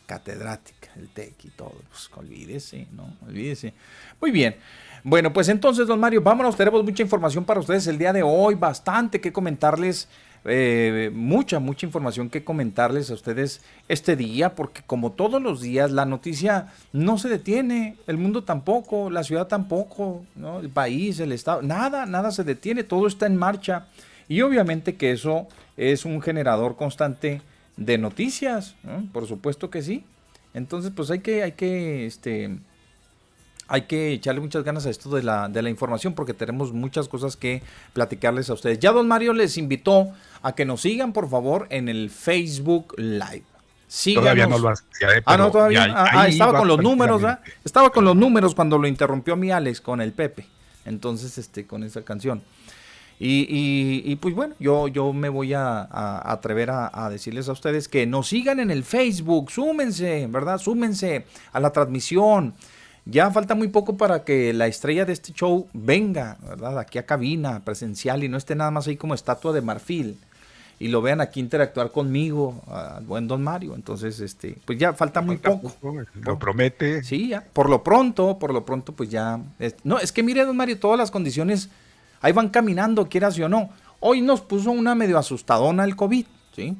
catedrática, 0.09 0.89
el 0.95 1.07
TEC 1.09 1.45
y 1.45 1.49
todo. 1.49 1.75
Pues 1.87 2.09
olvídese, 2.15 2.87
¿no? 2.93 3.13
Olvídese. 3.27 3.75
Muy 4.19 4.31
bien. 4.31 4.55
Bueno, 5.03 5.31
pues 5.31 5.49
entonces, 5.49 5.85
don 5.85 5.99
Mario, 5.99 6.23
vámonos. 6.23 6.57
Tenemos 6.57 6.83
mucha 6.83 7.03
información 7.03 7.45
para 7.45 7.59
ustedes 7.59 7.85
el 7.85 7.99
día 7.99 8.11
de 8.11 8.23
hoy, 8.23 8.55
bastante 8.55 9.21
que 9.21 9.31
comentarles 9.31 10.07
eh, 10.45 11.11
mucha, 11.13 11.59
mucha 11.59 11.85
información 11.85 12.29
que 12.29 12.43
comentarles 12.43 13.11
a 13.11 13.13
ustedes 13.13 13.61
este 13.87 14.15
día, 14.15 14.55
porque 14.55 14.81
como 14.85 15.11
todos 15.11 15.41
los 15.41 15.61
días, 15.61 15.91
la 15.91 16.05
noticia 16.05 16.67
no 16.93 17.17
se 17.17 17.29
detiene, 17.29 17.97
el 18.07 18.17
mundo 18.17 18.43
tampoco, 18.43 19.09
la 19.09 19.23
ciudad 19.23 19.47
tampoco, 19.47 20.23
el 20.61 20.69
país, 20.69 21.19
el 21.19 21.31
estado, 21.31 21.61
nada, 21.61 22.05
nada 22.05 22.31
se 22.31 22.43
detiene, 22.43 22.83
todo 22.83 23.07
está 23.07 23.25
en 23.25 23.35
marcha. 23.35 23.87
Y 24.27 24.41
obviamente 24.41 24.95
que 24.95 25.11
eso 25.11 25.47
es 25.75 26.05
un 26.05 26.21
generador 26.21 26.75
constante 26.75 27.41
de 27.77 27.97
noticias, 27.97 28.75
por 29.11 29.27
supuesto 29.27 29.69
que 29.69 29.81
sí. 29.81 30.03
Entonces, 30.53 30.91
pues 30.95 31.11
hay 31.11 31.19
que, 31.19 31.43
hay 31.43 31.51
que, 31.53 32.05
este, 32.05 32.57
hay 33.69 33.83
que 33.83 34.11
echarle 34.13 34.41
muchas 34.41 34.63
ganas 34.63 34.85
a 34.87 34.89
esto 34.89 35.09
de 35.11 35.21
la, 35.21 35.47
de 35.47 35.61
la 35.61 35.69
información 35.69 36.13
porque 36.13 36.33
tenemos 36.33 36.73
muchas 36.73 37.07
cosas 37.07 37.37
que 37.37 37.61
platicarles 37.93 38.49
a 38.49 38.53
ustedes. 38.53 38.79
Ya 38.79 38.91
don 38.91 39.07
Mario 39.07 39.31
les 39.33 39.57
invitó 39.57 40.09
a 40.41 40.53
que 40.53 40.65
nos 40.65 40.81
sigan, 40.81 41.13
por 41.13 41.29
favor, 41.29 41.67
en 41.69 41.87
el 41.87 42.09
Facebook 42.09 42.95
Live. 42.97 43.43
Síganos. 43.87 44.23
Todavía 44.23 44.47
no 44.47 44.57
lo 44.57 44.69
hacía, 44.69 45.17
eh, 45.17 45.21
Ah, 45.25 45.37
no, 45.37 45.51
todavía. 45.51 45.85
Ah, 45.95 46.09
ah, 46.11 46.27
estaba 46.27 46.57
con 46.57 46.67
los 46.67 46.79
números, 46.79 47.21
¿verdad? 47.21 47.39
Estaba 47.63 47.91
con 47.91 48.05
los 48.05 48.15
números 48.15 48.55
cuando 48.55 48.77
lo 48.77 48.87
interrumpió 48.87 49.35
mi 49.35 49.51
Alex 49.51 49.81
con 49.81 50.01
el 50.01 50.13
Pepe. 50.13 50.47
Entonces, 50.85 51.37
este, 51.37 51.67
con 51.67 51.83
esa 51.83 52.01
canción. 52.01 52.41
Y, 53.19 54.01
y, 54.05 54.15
pues 54.15 54.33
bueno, 54.33 54.55
yo, 54.59 54.87
yo 54.87 55.11
me 55.11 55.27
voy 55.27 55.53
a, 55.53 55.87
atrever 56.31 56.69
a, 56.69 56.89
a, 56.93 57.09
decirles 57.09 57.49
a 57.49 57.51
ustedes 57.51 57.89
que 57.89 58.05
nos 58.05 58.29
sigan 58.29 58.61
en 58.61 58.71
el 58.71 58.85
Facebook, 58.85 59.51
súmense, 59.51 60.25
¿verdad? 60.27 60.57
Súmense 60.57 61.25
a 61.51 61.59
la 61.59 61.71
transmisión. 61.71 62.53
Ya 63.05 63.31
falta 63.31 63.55
muy 63.55 63.69
poco 63.69 63.97
para 63.97 64.23
que 64.23 64.53
la 64.53 64.67
estrella 64.67 65.05
de 65.05 65.13
este 65.13 65.33
show 65.33 65.67
venga, 65.73 66.37
¿verdad? 66.47 66.77
Aquí 66.79 66.97
a 66.97 67.05
cabina 67.05 67.61
presencial 67.65 68.23
y 68.23 68.29
no 68.29 68.37
esté 68.37 68.55
nada 68.55 68.71
más 68.71 68.87
ahí 68.87 68.97
como 68.97 69.13
estatua 69.13 69.53
de 69.53 69.61
marfil. 69.61 70.17
Y 70.81 70.87
lo 70.87 71.01
vean 71.01 71.19
aquí 71.19 71.41
interactuar 71.41 71.91
conmigo, 71.91 72.63
al 72.67 73.03
buen 73.03 73.27
Don 73.27 73.43
Mario. 73.43 73.75
Entonces, 73.75 74.19
este, 74.21 74.57
pues 74.65 74.77
ya 74.77 74.93
falta 74.93 75.21
muy 75.21 75.37
poco. 75.37 75.73
Lo 76.21 76.39
promete. 76.39 77.03
Sí, 77.03 77.29
ya. 77.29 77.43
Por 77.51 77.69
lo 77.69 77.83
pronto, 77.83 78.39
por 78.39 78.53
lo 78.53 78.65
pronto, 78.65 78.93
pues 78.93 79.09
ya. 79.09 79.39
no, 79.83 79.99
es 79.99 80.13
que 80.13 80.23
mire, 80.23 80.45
Don 80.45 80.55
Mario, 80.55 80.79
todas 80.79 80.97
las 80.97 81.11
condiciones 81.11 81.69
ahí 82.21 82.31
van 82.31 82.49
caminando, 82.49 83.09
quieras 83.09 83.37
o 83.39 83.49
no. 83.49 83.69
Hoy 83.99 84.21
nos 84.21 84.39
puso 84.39 84.71
una 84.71 84.95
medio 84.95 85.17
asustadona 85.17 85.83
el 85.83 85.97
COVID, 85.97 86.25
¿sí? 86.55 86.77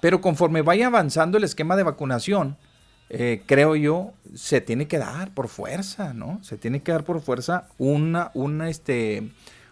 Pero 0.00 0.20
conforme 0.20 0.62
vaya 0.62 0.86
avanzando 0.86 1.36
el 1.36 1.44
esquema 1.44 1.76
de 1.76 1.82
vacunación, 1.82 2.56
eh, 3.10 3.42
creo 3.44 3.76
yo, 3.76 4.12
se 4.34 4.60
tiene 4.60 4.86
que 4.86 4.98
dar 4.98 5.32
por 5.32 5.48
fuerza, 5.48 6.12
¿no? 6.14 6.38
Se 6.42 6.56
tiene 6.56 6.82
que 6.82 6.92
dar 6.92 7.04
por 7.04 7.20
fuerza 7.20 7.68
una, 7.78 8.30
una, 8.34 8.68
este, 8.68 9.28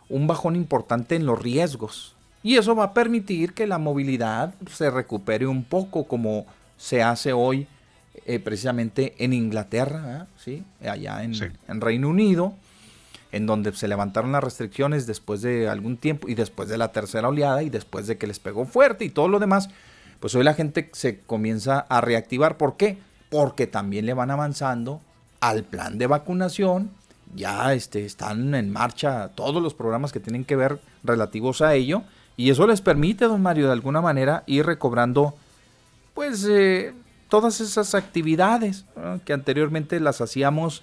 un 0.09 0.27
bajón 0.27 0.57
importante 0.57 1.17
en 1.17 1.27
los 1.27 1.41
riesgos. 1.41 2.15
Y 2.43 2.57
eso 2.57 2.75
va 2.75 2.85
a 2.85 2.95
permitir 2.95 3.53
que 3.53 3.67
la 3.67 3.79
movilidad 3.79 4.55
se 4.71 4.91
recupere 4.91 5.47
un 5.47 5.65
poco 5.65 6.05
como 6.05 6.47
se 6.77 7.03
hace 7.03 7.33
hoy 7.33 7.67
eh, 8.27 8.39
precisamente 8.39 9.15
en 9.19 9.33
Inglaterra, 9.33 10.27
¿sí? 10.39 10.65
allá 10.83 11.23
en, 11.23 11.35
en, 11.69 11.81
Reino 11.81 12.09
Unido, 12.09 12.55
en 13.33 13.47
donde 13.47 13.73
se 13.73 13.89
levantaron 13.89 14.33
las 14.33 14.43
restricciones 14.43 15.07
después 15.07 15.43
de 15.43 15.69
algún 15.69 15.97
tiempo 15.97 16.29
y 16.29 16.35
después 16.35 16.69
de 16.69 16.79
la 16.79 16.93
tercera 16.93 17.29
oleada 17.29 17.63
y 17.63 17.71
después 17.71 18.07
de 18.07 18.17
que 18.17 18.27
les 18.27 18.39
pegó 18.39 18.65
fuerte 18.65 19.05
y 19.05 19.11
todo 19.11 19.29
lo 19.29 19.39
demás, 19.39 19.69
pues 20.19 20.35
hoy 20.35 20.45
la 20.45 20.55
gente 20.55 20.89
se 20.93 21.21
comienza 21.21 21.81
a 21.81 22.01
reactivar. 22.01 22.57
¿Por 22.57 22.77
qué? 22.77 22.99
Porque 23.31 23.67
también 23.67 24.05
le 24.05 24.15
van 24.15 24.31
avanzando 24.31 25.01
al 25.41 25.65
plan 25.65 25.97
de 25.97 26.07
vacunación. 26.07 26.91
Ya 27.35 27.73
este, 27.73 28.05
están 28.05 28.55
en 28.55 28.73
marcha 28.73 29.29
todos 29.29 29.63
los 29.63 29.73
programas 29.73 30.13
que 30.13 30.21
tienen 30.21 30.45
que 30.45 30.57
ver 30.57 30.81
relativos 31.05 31.63
a 31.63 31.75
ello. 31.75 32.03
Y 32.37 32.51
eso 32.51 32.67
les 32.67 32.81
permite, 32.81 33.27
don 33.27 33.41
Mario, 33.41 33.67
de 33.67 33.73
alguna 33.73 34.01
manera 34.01 34.43
ir 34.47 34.67
recobrando, 34.67 35.35
pues, 36.15 36.45
eh, 36.49 36.93
todas 37.29 37.61
esas 37.61 37.95
actividades 37.95 38.87
que 39.25 39.33
anteriormente 39.33 40.01
las 40.01 40.21
hacíamos, 40.21 40.83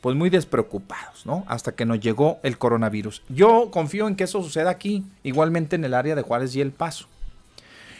pues, 0.00 0.16
muy 0.16 0.30
despreocupados, 0.30 1.26
¿no? 1.26 1.44
Hasta 1.48 1.72
que 1.72 1.84
nos 1.84 2.00
llegó 2.00 2.38
el 2.42 2.56
coronavirus. 2.56 3.22
Yo 3.28 3.70
confío 3.70 4.08
en 4.08 4.16
que 4.16 4.24
eso 4.24 4.42
suceda 4.42 4.70
aquí, 4.70 5.04
igualmente 5.24 5.76
en 5.76 5.84
el 5.84 5.92
área 5.92 6.14
de 6.14 6.22
Juárez 6.22 6.54
y 6.54 6.60
El 6.60 6.72
Paso. 6.72 7.08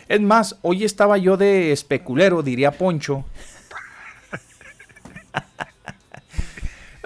Es 0.08 0.20
más, 0.20 0.56
hoy 0.62 0.84
estaba 0.84 1.18
yo 1.18 1.36
de 1.36 1.72
especulero, 1.72 2.42
diría 2.42 2.70
Poncho, 2.70 3.24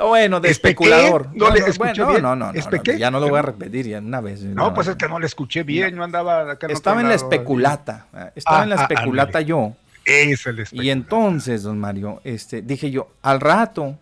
bueno, 0.07 0.41
de 0.41 0.51
especulador. 0.51 1.29
No, 1.35 1.51
le 1.51 1.61
escuché 1.61 2.05
bien. 2.05 2.23
No, 2.23 2.37
no, 2.37 2.53
no, 2.53 2.83
ya 2.99 3.11
no 3.11 3.21
lo 3.21 3.29
voy 3.29 3.39
a 3.39 3.43
repetir 3.43 3.87
ya 3.89 3.99
una 3.99 4.21
vez. 4.21 4.43
No, 4.43 4.75
pues 4.75 4.89
es 4.89 4.97
que 4.97 5.09
no 5.09 5.19
le 5.19 5.27
escuché 5.27 5.63
bien, 5.63 5.97
no 5.97 6.05
andaba 6.05 6.57
Estaba 6.69 7.01
en 7.01 7.09
la 7.09 7.15
especulata, 7.15 8.07
eh, 8.15 8.31
estaba 8.35 8.63
en 8.65 8.71
la 8.71 8.77
ah, 8.77 8.87
ah, 8.89 8.93
especulata 8.93 9.41
yo. 9.41 9.75
Es 10.05 10.47
el 10.47 10.59
especulata. 10.61 10.87
Y 10.87 10.91
entonces, 10.91 11.63
don 11.63 11.79
Mario, 11.79 12.21
este, 12.25 12.63
dije 12.63 12.91
yo, 12.91 13.09
al 13.23 13.41
rato, 13.41 13.97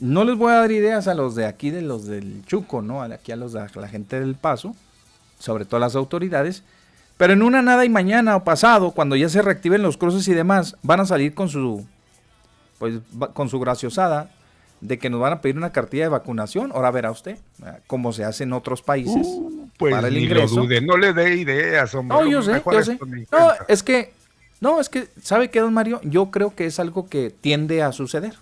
no 0.00 0.24
les 0.24 0.36
voy 0.36 0.52
a 0.52 0.56
dar 0.56 0.72
ideas 0.72 1.08
a 1.08 1.14
los 1.14 1.34
de 1.34 1.46
aquí, 1.46 1.70
de 1.70 1.82
los 1.82 2.06
del 2.06 2.44
Chuco, 2.46 2.82
¿no? 2.82 3.02
Aquí 3.02 3.32
a 3.32 3.36
los 3.36 3.52
de 3.52 3.66
la 3.74 3.88
gente 3.88 4.20
del 4.20 4.34
Paso, 4.34 4.74
sobre 5.38 5.64
todo 5.64 5.80
las 5.80 5.96
autoridades, 5.96 6.62
pero 7.16 7.32
en 7.32 7.42
una 7.42 7.62
nada 7.62 7.84
y 7.84 7.88
mañana 7.88 8.36
o 8.36 8.44
pasado, 8.44 8.90
cuando 8.90 9.14
ya 9.14 9.28
se 9.28 9.40
reactiven 9.40 9.82
los 9.82 9.96
cruces 9.96 10.26
y 10.28 10.34
demás, 10.34 10.76
van 10.82 11.00
a 11.00 11.06
salir 11.06 11.34
con 11.34 11.48
su 11.48 11.86
pues 12.84 13.00
con 13.32 13.48
su 13.48 13.58
graciosada 13.58 14.30
de 14.82 14.98
que 14.98 15.08
nos 15.08 15.18
van 15.18 15.32
a 15.32 15.40
pedir 15.40 15.56
una 15.56 15.72
cartilla 15.72 16.02
de 16.02 16.08
vacunación. 16.10 16.70
Ahora 16.74 16.90
verá 16.90 17.10
usted 17.10 17.38
cómo 17.86 18.12
se 18.12 18.24
hace 18.24 18.44
en 18.44 18.52
otros 18.52 18.82
países 18.82 19.26
uh, 19.26 19.68
pues 19.78 19.94
para 19.94 20.08
el 20.08 20.18
ingreso. 20.18 20.56
dude, 20.56 20.82
no 20.82 20.98
le 20.98 21.14
dé 21.14 21.36
ideas, 21.36 21.94
hombre. 21.94 22.18
No, 22.18 22.26
yo 22.26 22.42
sé, 22.42 22.62
yo 22.62 22.82
sé. 22.82 22.98
No, 23.32 23.52
es 23.68 23.82
que, 23.82 24.12
no, 24.60 24.80
es 24.80 24.90
que, 24.90 25.08
¿sabe 25.22 25.48
qué, 25.48 25.60
don 25.60 25.72
Mario? 25.72 26.02
Yo 26.04 26.30
creo 26.30 26.54
que 26.54 26.66
es 26.66 26.78
algo 26.78 27.08
que 27.08 27.30
tiende 27.30 27.82
a 27.82 27.92
suceder. 27.92 28.34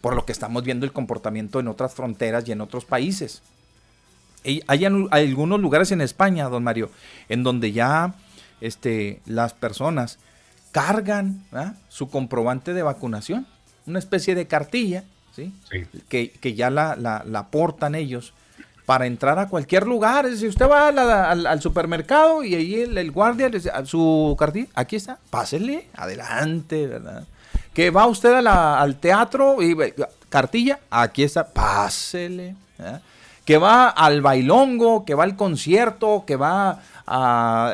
Por 0.00 0.16
lo 0.16 0.24
que 0.24 0.32
estamos 0.32 0.64
viendo 0.64 0.86
el 0.86 0.92
comportamiento 0.92 1.60
en 1.60 1.68
otras 1.68 1.92
fronteras 1.92 2.48
y 2.48 2.52
en 2.52 2.62
otros 2.62 2.86
países. 2.86 3.42
hay, 4.44 4.62
hay 4.66 4.84
algunos 5.10 5.60
lugares 5.60 5.92
en 5.92 6.00
España, 6.00 6.48
don 6.48 6.64
Mario, 6.64 6.90
en 7.28 7.42
donde 7.42 7.72
ya 7.72 8.14
este, 8.62 9.20
las 9.26 9.52
personas 9.52 10.18
cargan 10.72 11.44
su 11.88 12.08
comprobante 12.08 12.72
de 12.72 12.82
vacunación, 12.82 13.46
una 13.86 13.98
especie 13.98 14.34
de 14.34 14.46
cartilla, 14.46 15.04
¿sí? 15.36 15.52
Que, 16.08 16.54
ya 16.54 16.70
la, 16.70 16.96
la, 16.96 17.38
aportan 17.38 17.94
ellos 17.94 18.32
para 18.86 19.06
entrar 19.06 19.38
a 19.38 19.48
cualquier 19.48 19.86
lugar. 19.86 20.28
Si 20.34 20.48
usted 20.48 20.68
va 20.68 20.88
al, 20.88 21.62
supermercado 21.62 22.42
y 22.42 22.54
ahí 22.54 22.74
el, 22.80 23.10
guardia 23.10 23.48
le 23.48 23.58
dice, 23.58 23.70
su 23.84 24.34
cartilla, 24.38 24.68
aquí 24.74 24.96
está, 24.96 25.18
pásele, 25.30 25.88
adelante, 25.94 26.86
¿verdad? 26.86 27.24
Que 27.74 27.90
va 27.90 28.06
usted 28.06 28.34
al 28.46 28.96
teatro 28.96 29.62
y 29.62 29.76
cartilla, 30.28 30.80
aquí 30.90 31.22
está, 31.22 31.46
pásele. 31.46 32.56
Que 33.44 33.58
va 33.58 33.88
al 33.88 34.22
bailongo, 34.22 35.04
que 35.04 35.14
va 35.14 35.24
al 35.24 35.36
concierto, 35.36 36.24
que 36.26 36.36
va 36.36 36.80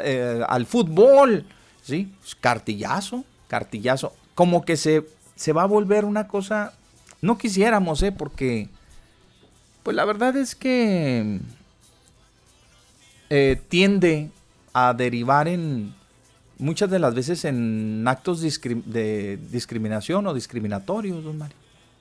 eh, 0.03 0.43
al 0.47 0.67
fútbol, 0.67 1.45
¿sí? 1.88 2.12
Cartillazo, 2.40 3.24
cartillazo. 3.48 4.12
Como 4.35 4.64
que 4.64 4.77
se, 4.77 5.07
se 5.35 5.53
va 5.53 5.62
a 5.62 5.66
volver 5.66 6.05
una 6.05 6.29
cosa 6.29 6.74
No 7.20 7.37
quisiéramos, 7.38 8.03
¿eh? 8.03 8.12
Porque, 8.12 8.68
pues 9.83 9.96
la 9.96 10.05
verdad 10.05 10.37
es 10.37 10.55
que 10.55 11.40
eh, 13.31 13.61
tiende 13.68 14.31
a 14.72 14.94
derivar 14.94 15.48
en 15.48 15.94
muchas 16.59 16.90
de 16.90 16.98
las 16.98 17.14
veces 17.14 17.44
en 17.44 18.05
actos 18.07 18.40
de 18.40 19.38
discriminación 19.51 20.27
o 20.27 20.35
discriminatorios, 20.35 21.24
don 21.24 21.38
Mario. 21.38 21.57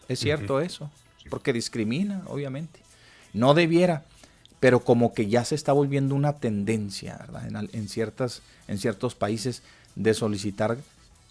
Es 0.08 0.20
cierto 0.20 0.62
eso, 0.62 0.90
porque 1.30 1.54
discrimina, 1.54 2.22
obviamente. 2.28 2.80
No 3.34 3.54
debiera, 3.54 4.06
pero 4.60 4.80
como 4.84 5.14
que 5.14 5.28
ya 5.28 5.44
se 5.46 5.56
está 5.56 5.74
volviendo 5.74 6.16
una 6.16 6.34
tendencia 6.34 7.18
¿verdad? 7.20 7.68
En, 7.74 7.90
ciertas, 7.90 8.42
en 8.68 8.78
ciertos 8.78 9.16
países 9.16 9.64
de 9.98 10.14
solicitar 10.14 10.78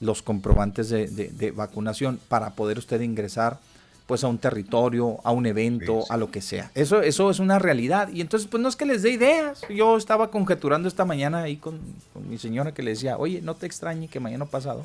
los 0.01 0.23
comprobantes 0.23 0.91
de, 0.91 1.53
vacunación 1.57 2.21
para 2.29 2.51
poder 2.51 2.79
usted 2.79 3.01
ingresar 3.01 3.59
pues 4.07 4.23
a 4.23 4.29
un 4.29 4.39
territorio, 4.39 5.19
a 5.25 5.33
un 5.33 5.47
evento, 5.47 6.05
a 6.11 6.17
lo 6.17 6.31
que 6.31 6.41
sea. 6.41 6.71
Eso, 6.77 7.03
eso 7.03 7.29
es 7.29 7.41
una 7.41 7.59
realidad. 7.59 8.09
Y 8.13 8.21
entonces, 8.21 8.49
pues 8.49 8.63
no 8.63 8.69
es 8.69 8.77
que 8.77 8.87
les 8.87 9.03
dé 9.03 9.11
ideas. 9.11 9.63
Yo 9.69 9.97
estaba 9.97 10.31
conjeturando 10.31 10.87
esta 10.87 11.05
mañana 11.05 11.43
ahí 11.43 11.57
con, 11.57 11.81
mi 12.29 12.39
señora 12.39 12.73
que 12.73 12.85
le 12.85 12.93
decía, 12.93 13.17
oye, 13.19 13.41
no 13.43 13.57
te 13.57 13.67
extrañe 13.67 14.07
que 14.07 14.21
mañana 14.21 14.45
pasado 14.45 14.85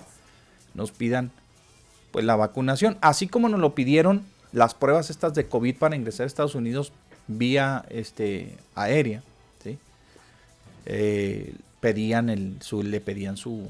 nos 0.74 0.92
pidan 0.92 1.30
pues 2.12 2.26
la 2.26 2.36
vacunación. 2.36 2.98
Así 3.02 3.28
como 3.28 3.48
nos 3.48 3.60
lo 3.60 3.76
pidieron 3.76 4.24
las 4.54 4.74
pruebas 4.74 5.12
estas 5.12 5.36
de 5.36 5.46
COVID 5.46 5.78
para 5.78 5.96
ingresar 5.96 6.24
a 6.24 6.28
Estados 6.28 6.56
Unidos 6.56 6.92
vía 7.28 7.86
este, 7.90 8.58
aérea, 8.74 9.22
¿sí? 9.64 9.78
Eh, 10.88 11.54
pedían 11.82 12.30
el, 12.30 12.62
su, 12.62 12.84
le 12.84 13.02
pedían 13.02 13.36
su, 13.36 13.70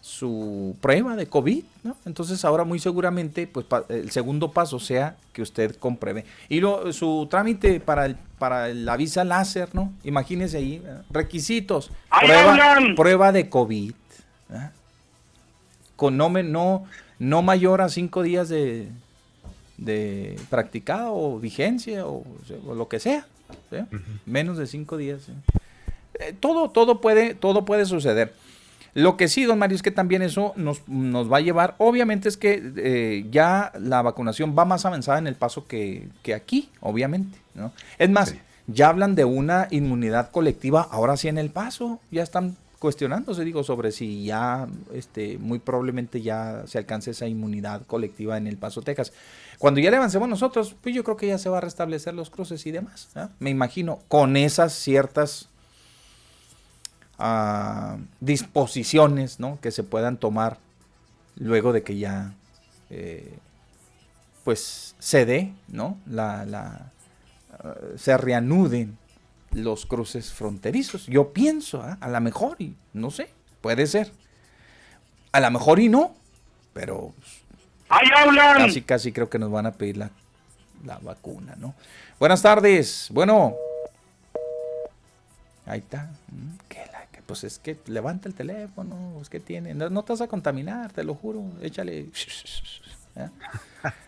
su 0.00 0.76
prueba 0.80 1.16
de 1.16 1.26
COVID, 1.26 1.64
¿no? 1.82 1.96
Entonces 2.04 2.44
ahora 2.44 2.64
muy 2.64 2.78
seguramente, 2.78 3.46
pues 3.46 3.66
el 3.88 4.10
segundo 4.10 4.52
paso 4.52 4.78
sea 4.78 5.16
que 5.32 5.42
usted 5.42 5.74
compruebe. 5.76 6.24
Y 6.48 6.60
lo, 6.60 6.92
su 6.92 7.26
trámite 7.30 7.80
para 7.80 8.06
el, 8.06 8.16
para 8.38 8.68
la 8.68 8.96
visa 8.96 9.24
láser, 9.24 9.74
¿no? 9.74 9.92
Imagínese 10.04 10.58
ahí, 10.58 10.82
requisitos, 11.10 11.90
prueba, 12.96 13.32
de 13.32 13.48
COVID, 13.48 13.94
con 15.96 16.16
no, 16.16 16.28
no, 16.28 16.84
no 17.18 17.42
mayor 17.42 17.80
a 17.80 17.88
cinco 17.88 18.22
días 18.22 18.48
de, 18.48 18.88
de 19.78 20.38
practicado 20.50 21.14
o 21.14 21.38
vigencia 21.38 22.06
o, 22.06 22.24
lo 22.74 22.88
que 22.88 23.00
sea, 23.00 23.26
menos 24.26 24.58
de 24.58 24.66
cinco 24.66 24.96
días. 24.96 25.28
Eh, 25.28 25.32
todo, 26.40 26.70
todo, 26.70 27.00
puede, 27.00 27.34
todo 27.34 27.64
puede 27.64 27.84
suceder. 27.86 28.34
Lo 28.94 29.16
que 29.16 29.28
sí, 29.28 29.44
don 29.44 29.58
Mario, 29.58 29.76
es 29.76 29.82
que 29.82 29.90
también 29.90 30.20
eso 30.20 30.52
nos, 30.56 30.86
nos 30.86 31.32
va 31.32 31.38
a 31.38 31.40
llevar, 31.40 31.74
obviamente 31.78 32.28
es 32.28 32.36
que 32.36 32.62
eh, 32.76 33.26
ya 33.30 33.72
la 33.78 34.02
vacunación 34.02 34.54
va 34.56 34.66
más 34.66 34.84
avanzada 34.84 35.18
en 35.18 35.26
el 35.26 35.34
paso 35.34 35.66
que, 35.66 36.08
aquí, 36.34 36.68
obviamente. 36.80 37.38
¿no? 37.54 37.72
Es 37.98 38.10
más, 38.10 38.34
ya 38.66 38.88
hablan 38.88 39.14
de 39.14 39.24
una 39.24 39.68
inmunidad 39.70 40.30
colectiva, 40.30 40.86
ahora 40.90 41.16
sí 41.16 41.28
en 41.28 41.38
el 41.38 41.50
paso, 41.50 42.00
ya 42.10 42.22
están 42.22 42.56
cuestionándose, 42.82 43.44
digo, 43.44 43.62
sobre 43.62 43.92
si 43.92 44.24
ya, 44.24 44.66
este, 44.92 45.38
muy 45.38 45.60
probablemente 45.60 46.20
ya 46.20 46.64
se 46.66 46.78
alcance 46.78 47.12
esa 47.12 47.28
inmunidad 47.28 47.82
colectiva 47.86 48.36
en 48.36 48.48
el 48.48 48.56
Paso, 48.56 48.82
Texas. 48.82 49.12
Cuando 49.58 49.78
ya 49.78 49.92
le 49.92 49.98
avancemos 49.98 50.28
nosotros, 50.28 50.74
pues 50.80 50.92
yo 50.92 51.04
creo 51.04 51.16
que 51.16 51.28
ya 51.28 51.38
se 51.38 51.48
va 51.48 51.58
a 51.58 51.60
restablecer 51.60 52.12
los 52.12 52.28
cruces 52.28 52.66
y 52.66 52.72
demás. 52.72 53.08
Me 53.38 53.50
imagino, 53.50 54.00
con 54.08 54.36
esas 54.36 54.72
ciertas 54.72 55.48
disposiciones 58.20 59.40
¿no? 59.40 59.58
que 59.60 59.70
se 59.70 59.82
puedan 59.82 60.16
tomar 60.16 60.58
luego 61.36 61.72
de 61.72 61.82
que 61.82 61.98
ya 61.98 62.34
eh, 62.90 63.38
pues 64.44 64.94
se 64.98 65.24
dé, 65.24 65.54
¿no? 65.68 65.98
La, 66.06 66.44
la, 66.44 66.90
ah, 67.58 67.74
se 67.96 68.16
reanuden 68.16 68.98
los 69.52 69.86
cruces 69.86 70.32
fronterizos. 70.32 71.06
Yo 71.06 71.32
pienso, 71.32 71.82
¿ah? 71.82 71.98
a 72.00 72.08
lo 72.08 72.20
mejor, 72.20 72.56
y 72.60 72.74
no 72.92 73.10
sé, 73.10 73.30
puede 73.60 73.86
ser. 73.86 74.10
A 75.32 75.40
lo 75.40 75.50
mejor 75.50 75.80
y 75.80 75.88
no, 75.88 76.14
pero 76.72 77.14
¡Ahí 77.88 78.08
hablan! 78.16 78.66
casi, 78.66 78.82
casi 78.82 79.12
creo 79.12 79.30
que 79.30 79.38
nos 79.38 79.50
van 79.50 79.66
a 79.66 79.72
pedir 79.72 79.96
la, 79.96 80.10
la 80.84 80.98
vacuna, 80.98 81.54
¿no? 81.58 81.74
Buenas 82.18 82.42
tardes, 82.42 83.08
bueno. 83.10 83.54
Ahí 85.64 85.78
está. 85.78 86.10
Pues 87.26 87.44
es 87.44 87.58
que 87.58 87.78
levanta 87.86 88.28
el 88.28 88.34
teléfono, 88.34 89.18
es 89.20 89.28
que 89.28 89.40
tiene, 89.40 89.74
no, 89.74 89.90
no 89.90 90.02
te 90.02 90.12
vas 90.12 90.20
a 90.20 90.28
contaminar, 90.28 90.92
te 90.92 91.04
lo 91.04 91.14
juro, 91.14 91.44
échale. 91.62 92.08
¿eh? 93.16 93.28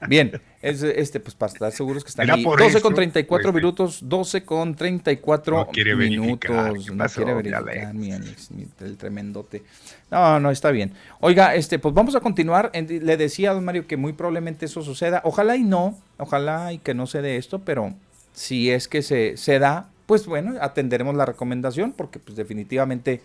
Bien, 0.09 0.41
es, 0.63 0.83
este, 0.83 1.21
pues 1.21 1.35
para 1.35 1.53
estar 1.53 1.73
seguros 1.73 2.05
que 2.05 2.11
están 2.11 2.31
ahí. 2.31 2.45
12 2.45 2.81
con 2.81 2.95
34 2.95 3.53
pues, 3.53 3.63
minutos, 3.63 3.99
12 4.03 4.45
con 4.45 4.75
34 4.75 5.57
no 5.57 5.67
quiere 5.69 5.97
minutos. 5.97 6.51
No 6.93 7.07
quiere 7.07 7.35
verificar, 7.35 7.95
mi 7.95 8.13
Alex, 8.13 8.51
el 8.81 8.97
tremendote. 8.97 9.63
No, 10.11 10.39
no, 10.41 10.51
está 10.51 10.71
bien. 10.71 10.93
Oiga, 11.21 11.55
este, 11.55 11.79
pues 11.79 11.95
vamos 11.95 12.15
a 12.15 12.21
continuar. 12.21 12.71
Le 12.75 13.17
decía 13.17 13.51
a 13.51 13.55
don 13.55 13.65
Mario 13.65 13.87
que 13.87 13.97
muy 13.97 14.13
probablemente 14.13 14.67
eso 14.67 14.83
suceda. 14.83 15.21
Ojalá 15.25 15.57
y 15.57 15.65
no, 15.65 15.99
ojalá 16.19 16.73
y 16.73 16.79
que 16.79 16.95
no 16.95 17.07
se 17.07 17.21
dé 17.23 17.37
esto, 17.37 17.61
pero 17.61 17.95
si 18.33 18.71
es 18.71 18.89
que 18.89 19.03
se, 19.03 19.37
se 19.37 19.59
da, 19.59 19.89
pues 20.07 20.27
bueno, 20.27 20.55
atenderemos 20.61 21.15
la 21.15 21.27
recomendación 21.27 21.93
porque 21.93 22.19
pues 22.19 22.37
definitivamente 22.37 23.21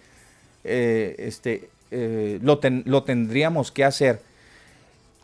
eh, 0.63 1.15
este, 1.19 1.69
eh, 1.91 2.39
lo, 2.41 2.59
lo 2.85 3.03
tendríamos 3.03 3.71
que 3.71 3.83
hacer 3.83 4.21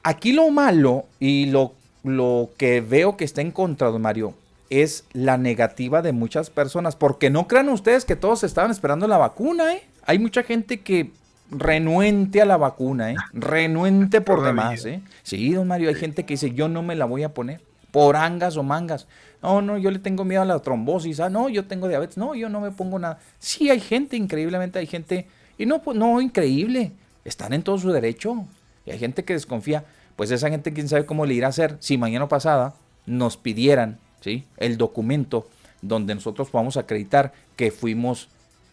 Aquí 0.05 0.33
lo 0.33 0.51
malo 0.51 1.07
y 1.19 1.47
lo, 1.47 1.73
lo 2.03 2.51
que 2.57 2.79
veo 2.79 3.17
que 3.17 3.25
está 3.25 3.41
en 3.41 3.49
contra, 3.49 3.89
don 3.89 4.03
Mario, 4.03 4.35
es 4.69 5.03
la 5.13 5.35
negativa 5.39 6.03
de 6.03 6.11
muchas 6.11 6.51
personas. 6.51 6.95
Porque 6.95 7.31
no 7.31 7.47
crean 7.47 7.69
ustedes 7.69 8.05
que 8.05 8.15
todos 8.15 8.43
estaban 8.43 8.69
esperando 8.69 9.07
la 9.07 9.17
vacuna, 9.17 9.73
¿eh? 9.73 9.81
Hay 10.05 10.19
mucha 10.19 10.43
gente 10.43 10.81
que 10.81 11.09
renuente 11.49 12.39
a 12.39 12.45
la 12.45 12.57
vacuna, 12.57 13.13
¿eh? 13.13 13.15
Renuente 13.33 14.21
por 14.21 14.43
demás, 14.43 14.85
¿eh? 14.85 15.01
Sí, 15.23 15.51
don 15.51 15.67
Mario, 15.67 15.89
hay 15.89 15.95
gente 15.95 16.23
que 16.23 16.35
dice, 16.35 16.53
yo 16.53 16.69
no 16.69 16.83
me 16.83 16.93
la 16.93 17.05
voy 17.05 17.23
a 17.23 17.33
poner 17.33 17.61
por 17.89 18.15
angas 18.15 18.57
o 18.57 18.63
mangas. 18.63 19.07
No, 19.45 19.61
no, 19.61 19.77
yo 19.77 19.91
le 19.91 19.99
tengo 19.99 20.25
miedo 20.25 20.41
a 20.41 20.45
la 20.45 20.57
trombosis. 20.57 21.19
Ah, 21.19 21.29
no, 21.29 21.49
yo 21.49 21.65
tengo 21.65 21.87
diabetes. 21.87 22.17
No, 22.17 22.33
yo 22.33 22.49
no 22.49 22.61
me 22.61 22.71
pongo 22.71 22.97
nada. 22.97 23.19
Sí, 23.37 23.69
hay 23.69 23.79
gente, 23.79 24.17
increíblemente 24.17 24.79
hay 24.79 24.87
gente. 24.87 25.27
Y 25.59 25.67
no, 25.67 25.83
pues 25.83 25.95
no, 25.95 26.19
increíble. 26.19 26.93
Están 27.23 27.53
en 27.53 27.61
todo 27.61 27.77
su 27.77 27.91
derecho. 27.91 28.43
Y 28.87 28.91
hay 28.91 28.97
gente 28.97 29.23
que 29.23 29.33
desconfía. 29.33 29.85
Pues 30.15 30.31
esa 30.31 30.49
gente, 30.49 30.73
quién 30.73 30.89
sabe 30.89 31.05
cómo 31.05 31.27
le 31.27 31.35
irá 31.35 31.45
a 31.45 31.49
hacer 31.51 31.77
si 31.79 31.95
mañana 31.95 32.27
pasada 32.27 32.73
nos 33.05 33.37
pidieran 33.37 33.99
¿sí? 34.19 34.45
el 34.57 34.77
documento 34.77 35.47
donde 35.83 36.15
nosotros 36.15 36.49
podamos 36.49 36.75
acreditar 36.75 37.31
que 37.55 37.69
fuimos 37.69 38.29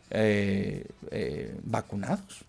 eh, 0.08 0.86
eh, 1.10 1.54
vacunados. 1.64 2.46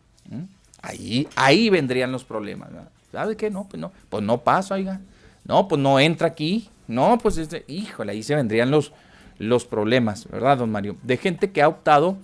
Ahí, 0.81 1.27
ahí 1.35 1.69
vendrían 1.69 2.13
los 2.13 2.23
problemas. 2.23 2.69
¿Sabe 3.11 3.35
qué? 3.35 3.49
No, 3.49 3.67
pues 3.67 3.81
no, 3.81 3.91
pues 4.09 4.23
no 4.23 4.37
pasa, 4.43 4.75
oiga. 4.75 5.01
No, 5.43 5.67
pues 5.67 5.81
no 5.81 5.99
entra 5.99 6.27
aquí. 6.27 6.69
No, 6.87 7.17
pues 7.17 7.37
este, 7.37 7.65
híjole, 7.67 8.11
ahí 8.11 8.23
se 8.23 8.35
vendrían 8.35 8.71
los, 8.71 8.91
los 9.39 9.65
problemas, 9.65 10.27
¿verdad, 10.29 10.57
don 10.57 10.71
Mario? 10.71 10.97
De 11.03 11.17
gente 11.17 11.51
que 11.51 11.61
ha 11.61 11.67
optado 11.67 12.17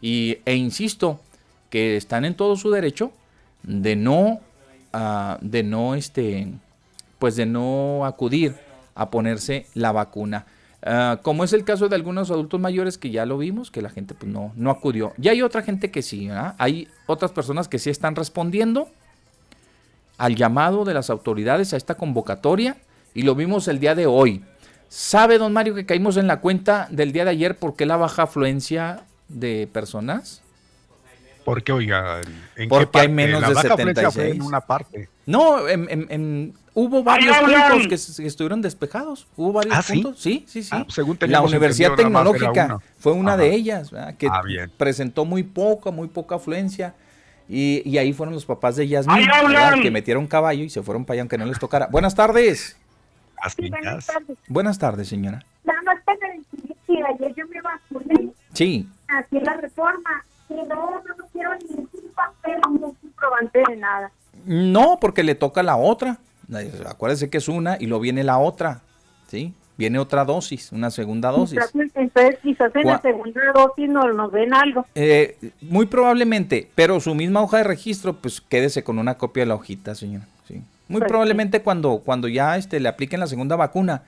y, 0.00 0.38
e 0.44 0.54
insisto, 0.54 1.20
que 1.70 1.96
están 1.96 2.24
en 2.24 2.34
todo 2.34 2.56
su 2.56 2.70
derecho 2.70 3.12
de 3.62 3.96
no 3.96 4.40
de 5.40 5.62
no 5.62 5.94
este 5.94 6.48
pues 7.18 7.36
de 7.36 7.46
no 7.46 8.06
acudir 8.06 8.56
a 8.94 9.10
ponerse 9.10 9.66
la 9.74 9.92
vacuna. 9.92 10.46
Ah, 10.82 11.18
como 11.22 11.42
es 11.42 11.52
el 11.52 11.64
caso 11.64 11.88
de 11.88 11.96
algunos 11.96 12.30
adultos 12.30 12.60
mayores 12.60 12.98
que 12.98 13.10
ya 13.10 13.26
lo 13.26 13.38
vimos, 13.38 13.70
que 13.70 13.82
la 13.82 13.90
gente 13.90 14.14
pues 14.14 14.30
no, 14.30 14.52
no 14.56 14.70
acudió. 14.70 15.12
Y 15.20 15.28
hay 15.28 15.42
otra 15.42 15.62
gente 15.62 15.90
que 15.90 16.02
sí, 16.02 16.28
hay 16.58 16.88
otras 17.06 17.32
personas 17.32 17.68
que 17.68 17.78
sí 17.78 17.90
están 17.90 18.14
respondiendo 18.14 18.88
al 20.16 20.36
llamado 20.36 20.84
de 20.84 20.94
las 20.94 21.10
autoridades 21.10 21.72
a 21.74 21.76
esta 21.76 21.96
convocatoria 21.96 22.76
y 23.18 23.22
lo 23.22 23.34
vimos 23.34 23.66
el 23.66 23.80
día 23.80 23.96
de 23.96 24.06
hoy. 24.06 24.44
¿Sabe, 24.88 25.38
don 25.38 25.52
Mario, 25.52 25.74
que 25.74 25.84
caímos 25.84 26.16
en 26.16 26.28
la 26.28 26.38
cuenta 26.38 26.86
del 26.88 27.10
día 27.10 27.24
de 27.24 27.32
ayer 27.32 27.56
por 27.56 27.74
qué 27.74 27.84
la 27.84 27.96
baja 27.96 28.22
afluencia 28.22 29.02
de 29.26 29.68
personas? 29.72 30.40
Porque, 31.44 31.72
oiga, 31.72 32.20
¿en 32.54 32.68
Porque 32.68 33.00
hay 33.00 33.08
menos 33.08 33.40
de 33.40 33.56
76. 33.56 34.36
en 34.36 34.42
una 34.42 34.60
parte. 34.60 35.08
No, 35.26 35.68
en, 35.68 36.54
hubo 36.74 37.02
varios 37.02 37.36
puntos 37.38 37.88
que, 37.88 38.24
estuvieron 38.24 38.62
despejados. 38.62 39.26
Hubo 39.36 39.54
varios 39.54 39.74
¿Ah, 39.74 39.82
puntos. 39.84 40.20
Sí, 40.20 40.44
sí, 40.46 40.62
sí. 40.62 40.70
Ah, 40.70 40.86
la 41.22 41.42
Universidad 41.42 41.96
Tecnológica 41.96 42.78
fue 43.00 43.14
una 43.14 43.36
de 43.36 43.52
ellas, 43.52 43.90
que 44.16 44.28
ah, 44.28 44.42
presentó 44.76 45.24
muy 45.24 45.42
poca, 45.42 45.90
muy 45.90 46.06
poca 46.06 46.36
afluencia. 46.36 46.94
Y, 47.48 47.98
ahí 47.98 48.12
fueron 48.12 48.32
los 48.32 48.44
papás 48.44 48.76
de 48.76 48.86
Yasmin 48.86 49.26
que 49.82 49.90
metieron 49.90 50.28
caballo 50.28 50.62
y 50.62 50.70
se 50.70 50.84
fueron 50.84 51.04
para 51.04 51.14
allá 51.14 51.22
aunque 51.22 51.36
no 51.36 51.46
les 51.46 51.58
tocara. 51.58 51.88
Buenas 51.88 52.14
tardes. 52.14 52.76
Sí, 53.56 53.70
buenas 53.70 54.06
tardes. 54.06 54.38
Buenas 54.48 54.78
tardes, 54.78 55.08
señora. 55.08 55.44
Nada 55.64 55.82
más 55.82 56.02
para 56.04 56.18
decir 56.18 56.76
que 56.86 57.02
ayer 57.02 57.34
yo 57.34 57.46
me 57.48 57.60
vacuné. 57.60 58.32
Sí. 58.52 58.88
Así 59.08 59.40
la 59.40 59.54
reforma 59.54 60.24
no, 60.48 60.64
no 60.64 61.24
quiero 61.32 61.50
ningún 61.56 61.88
papel, 62.14 62.60
ningún 62.68 62.94
comprobante 62.94 63.62
de 63.68 63.76
nada. 63.76 64.10
No, 64.44 64.98
porque 65.00 65.22
le 65.22 65.34
toca 65.34 65.62
la 65.62 65.76
otra. 65.76 66.18
Acuérdese 66.86 67.28
que 67.28 67.38
es 67.38 67.48
una 67.48 67.76
y 67.78 67.86
luego 67.86 68.00
viene 68.00 68.24
la 68.24 68.38
otra, 68.38 68.80
¿sí? 69.26 69.52
Viene 69.76 69.98
otra 69.98 70.24
dosis, 70.24 70.72
una 70.72 70.90
segunda 70.90 71.30
dosis. 71.30 71.58
Entonces, 71.94 72.38
quizás 72.42 72.74
en 72.74 72.86
la 72.86 73.00
segunda 73.00 73.40
dosis 73.54 73.88
no 73.88 74.12
nos 74.12 74.32
ven 74.32 74.54
algo. 74.54 74.86
Eh, 74.94 75.36
muy 75.60 75.86
probablemente, 75.86 76.68
pero 76.74 76.98
su 77.00 77.14
misma 77.14 77.42
hoja 77.42 77.58
de 77.58 77.64
registro, 77.64 78.14
pues 78.14 78.40
quédese 78.40 78.82
con 78.82 78.98
una 78.98 79.18
copia 79.18 79.42
de 79.42 79.46
la 79.48 79.54
hojita, 79.54 79.94
señora. 79.94 80.26
Sí. 80.48 80.62
Muy 80.88 81.00
pues 81.00 81.08
probablemente 81.08 81.62
cuando, 81.62 82.00
cuando 82.04 82.28
ya 82.28 82.56
este, 82.56 82.80
le 82.80 82.88
apliquen 82.88 83.20
la 83.20 83.26
segunda 83.26 83.56
vacuna, 83.56 84.02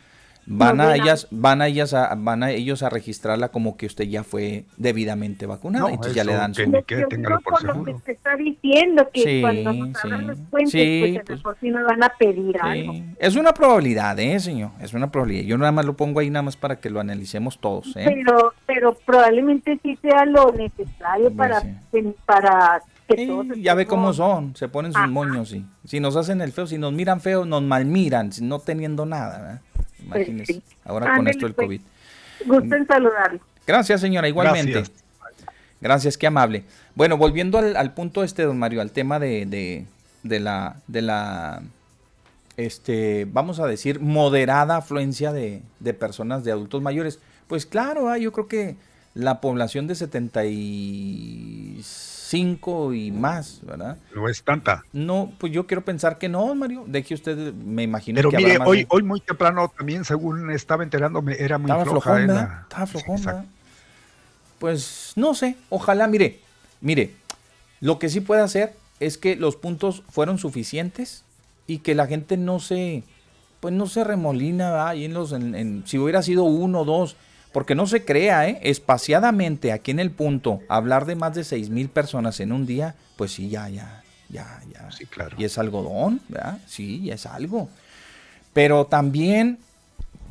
van 0.46 0.80
a 0.80 0.96
ellas 0.96 1.28
van 1.30 1.62
a 1.62 1.68
ellas 1.68 1.94
a, 1.94 2.14
van 2.16 2.42
a 2.42 2.50
ellos 2.50 2.82
a 2.82 2.88
registrarla 2.88 3.50
como 3.50 3.76
que 3.76 3.86
usted 3.86 4.04
ya 4.04 4.24
fue 4.24 4.64
debidamente 4.76 5.46
vacunado 5.46 5.86
no, 5.86 5.94
entonces 5.94 6.14
ya 6.14 6.24
le 6.24 6.32
dan 6.32 6.54
su 6.54 6.62
que, 6.86 7.06
por 7.44 7.60
seguro. 7.60 8.02
que 8.04 8.12
está 8.12 8.36
diciendo 8.36 9.08
que 9.12 9.22
sí, 9.22 9.40
cuando 9.40 9.72
nos 9.72 10.00
sí, 10.00 10.08
los 10.08 10.38
puentes, 10.50 10.72
sí, 10.72 11.20
pues, 11.24 11.40
pues, 11.42 11.58
por 11.60 11.84
van 11.84 12.02
a 12.02 12.08
pedir 12.18 12.56
algo. 12.60 12.94
Es 13.18 13.36
una 13.36 13.52
probabilidad 13.52 14.18
eh 14.18 14.40
señor 14.40 14.70
es 14.80 14.92
una 14.94 15.10
probabilidad. 15.10 15.44
Yo 15.44 15.58
nada 15.58 15.72
más 15.72 15.84
lo 15.84 15.96
pongo 15.96 16.20
ahí 16.20 16.30
nada 16.30 16.42
más 16.42 16.56
para 16.56 16.76
que 16.76 16.90
lo 16.90 17.00
analicemos 17.00 17.58
todos 17.58 17.94
¿eh? 17.96 18.04
pero 18.06 18.54
pero 18.66 18.94
probablemente 18.94 19.78
sí 19.82 19.96
sea 20.02 20.24
lo 20.24 20.52
necesario 20.52 21.32
para 21.32 21.62
para 22.26 22.82
que 23.16 23.26
todos 23.26 23.46
ya 23.56 23.74
ve 23.74 23.86
cómo 23.86 24.12
son, 24.12 24.56
se 24.56 24.68
ponen 24.68 24.92
sus 24.92 25.08
moños, 25.08 25.50
sí. 25.50 25.64
Si 25.84 26.00
nos 26.00 26.16
hacen 26.16 26.40
el 26.40 26.52
feo, 26.52 26.66
si 26.66 26.78
nos 26.78 26.92
miran 26.92 27.20
feo, 27.20 27.44
nos 27.44 27.62
malmiran, 27.62 28.30
no 28.42 28.58
teniendo 28.58 29.06
nada. 29.06 29.38
¿verdad? 29.38 29.60
Imagínese, 30.04 30.62
ahora 30.84 31.16
con 31.16 31.28
esto 31.28 31.46
del 31.46 31.54
pues. 31.54 31.66
COVID. 31.66 31.80
Gusto 32.46 32.74
en 32.74 32.86
saludarlo. 32.86 33.40
Gracias, 33.66 34.00
señora, 34.00 34.28
igualmente. 34.28 34.84
Gracias. 35.80 36.18
qué 36.18 36.26
amable. 36.26 36.64
Bueno, 36.94 37.16
volviendo 37.16 37.58
al, 37.58 37.94
punto 37.94 38.24
este, 38.24 38.42
don 38.42 38.58
Mario, 38.58 38.80
al 38.80 38.90
tema 38.90 39.18
de, 39.18 39.86
de, 40.22 40.40
la, 40.40 40.76
de 40.86 41.02
la, 41.02 41.62
este, 42.56 43.26
vamos 43.30 43.60
a 43.60 43.66
decir, 43.66 44.00
moderada 44.00 44.76
afluencia 44.76 45.32
de, 45.32 45.62
de 45.78 45.94
personas, 45.94 46.44
de 46.44 46.52
adultos 46.52 46.82
mayores. 46.82 47.20
Pues 47.46 47.66
claro, 47.66 48.08
ah, 48.08 48.18
yo 48.18 48.32
creo 48.32 48.48
que 48.48 48.76
la 49.14 49.40
población 49.40 49.86
de 49.86 49.94
76 49.94 52.09
cinco 52.30 52.94
y 52.94 53.10
más, 53.10 53.58
¿verdad? 53.62 53.98
No 54.14 54.28
es 54.28 54.42
tanta. 54.44 54.84
No, 54.92 55.32
pues 55.38 55.52
yo 55.52 55.66
quiero 55.66 55.84
pensar 55.84 56.16
que 56.16 56.28
no, 56.28 56.54
Mario. 56.54 56.84
Deje 56.86 57.14
usted, 57.14 57.52
me 57.52 57.82
imagino 57.82 58.16
Pero 58.16 58.30
mire, 58.30 58.58
hoy, 58.64 58.86
hoy 58.88 59.02
muy 59.02 59.20
temprano 59.20 59.72
también, 59.76 60.04
según 60.04 60.48
estaba 60.52 60.84
enterándome, 60.84 61.34
era 61.38 61.58
muy 61.58 61.68
estaba 61.68 61.84
floja. 61.84 62.22
Estaba 62.62 62.86
flojón, 62.86 63.46
Pues 64.60 65.12
no 65.16 65.34
sé, 65.34 65.56
ojalá, 65.70 66.06
mire, 66.06 66.38
mire, 66.80 67.14
lo 67.80 67.98
que 67.98 68.08
sí 68.08 68.20
puede 68.20 68.42
hacer 68.42 68.74
es 69.00 69.18
que 69.18 69.34
los 69.34 69.56
puntos 69.56 70.04
fueron 70.08 70.38
suficientes 70.38 71.24
y 71.66 71.78
que 71.78 71.96
la 71.96 72.06
gente 72.06 72.36
no 72.36 72.60
se, 72.60 73.02
pues 73.58 73.74
no 73.74 73.88
se 73.88 74.04
remolina 74.04 74.88
ahí 74.88 75.04
en 75.04 75.14
los, 75.14 75.32
en, 75.32 75.82
si 75.84 75.98
hubiera 75.98 76.22
sido 76.22 76.44
uno 76.44 76.82
o 76.82 76.84
dos, 76.84 77.16
porque 77.52 77.74
no 77.74 77.86
se 77.86 78.04
crea, 78.04 78.48
¿eh? 78.48 78.60
espaciadamente 78.62 79.72
aquí 79.72 79.90
en 79.90 80.00
el 80.00 80.10
punto, 80.10 80.60
hablar 80.68 81.04
de 81.06 81.16
más 81.16 81.34
de 81.34 81.44
seis 81.44 81.70
mil 81.70 81.88
personas 81.88 82.40
en 82.40 82.52
un 82.52 82.66
día, 82.66 82.94
pues 83.16 83.32
sí, 83.32 83.48
ya, 83.48 83.68
ya, 83.68 84.02
ya, 84.28 84.60
ya. 84.72 84.90
Sí, 84.92 85.06
claro. 85.06 85.36
Y 85.38 85.44
es 85.44 85.58
algodón, 85.58 86.20
¿verdad? 86.28 86.58
Sí, 86.66 87.02
ya 87.04 87.14
es 87.14 87.26
algo. 87.26 87.68
Pero 88.52 88.86
también 88.86 89.58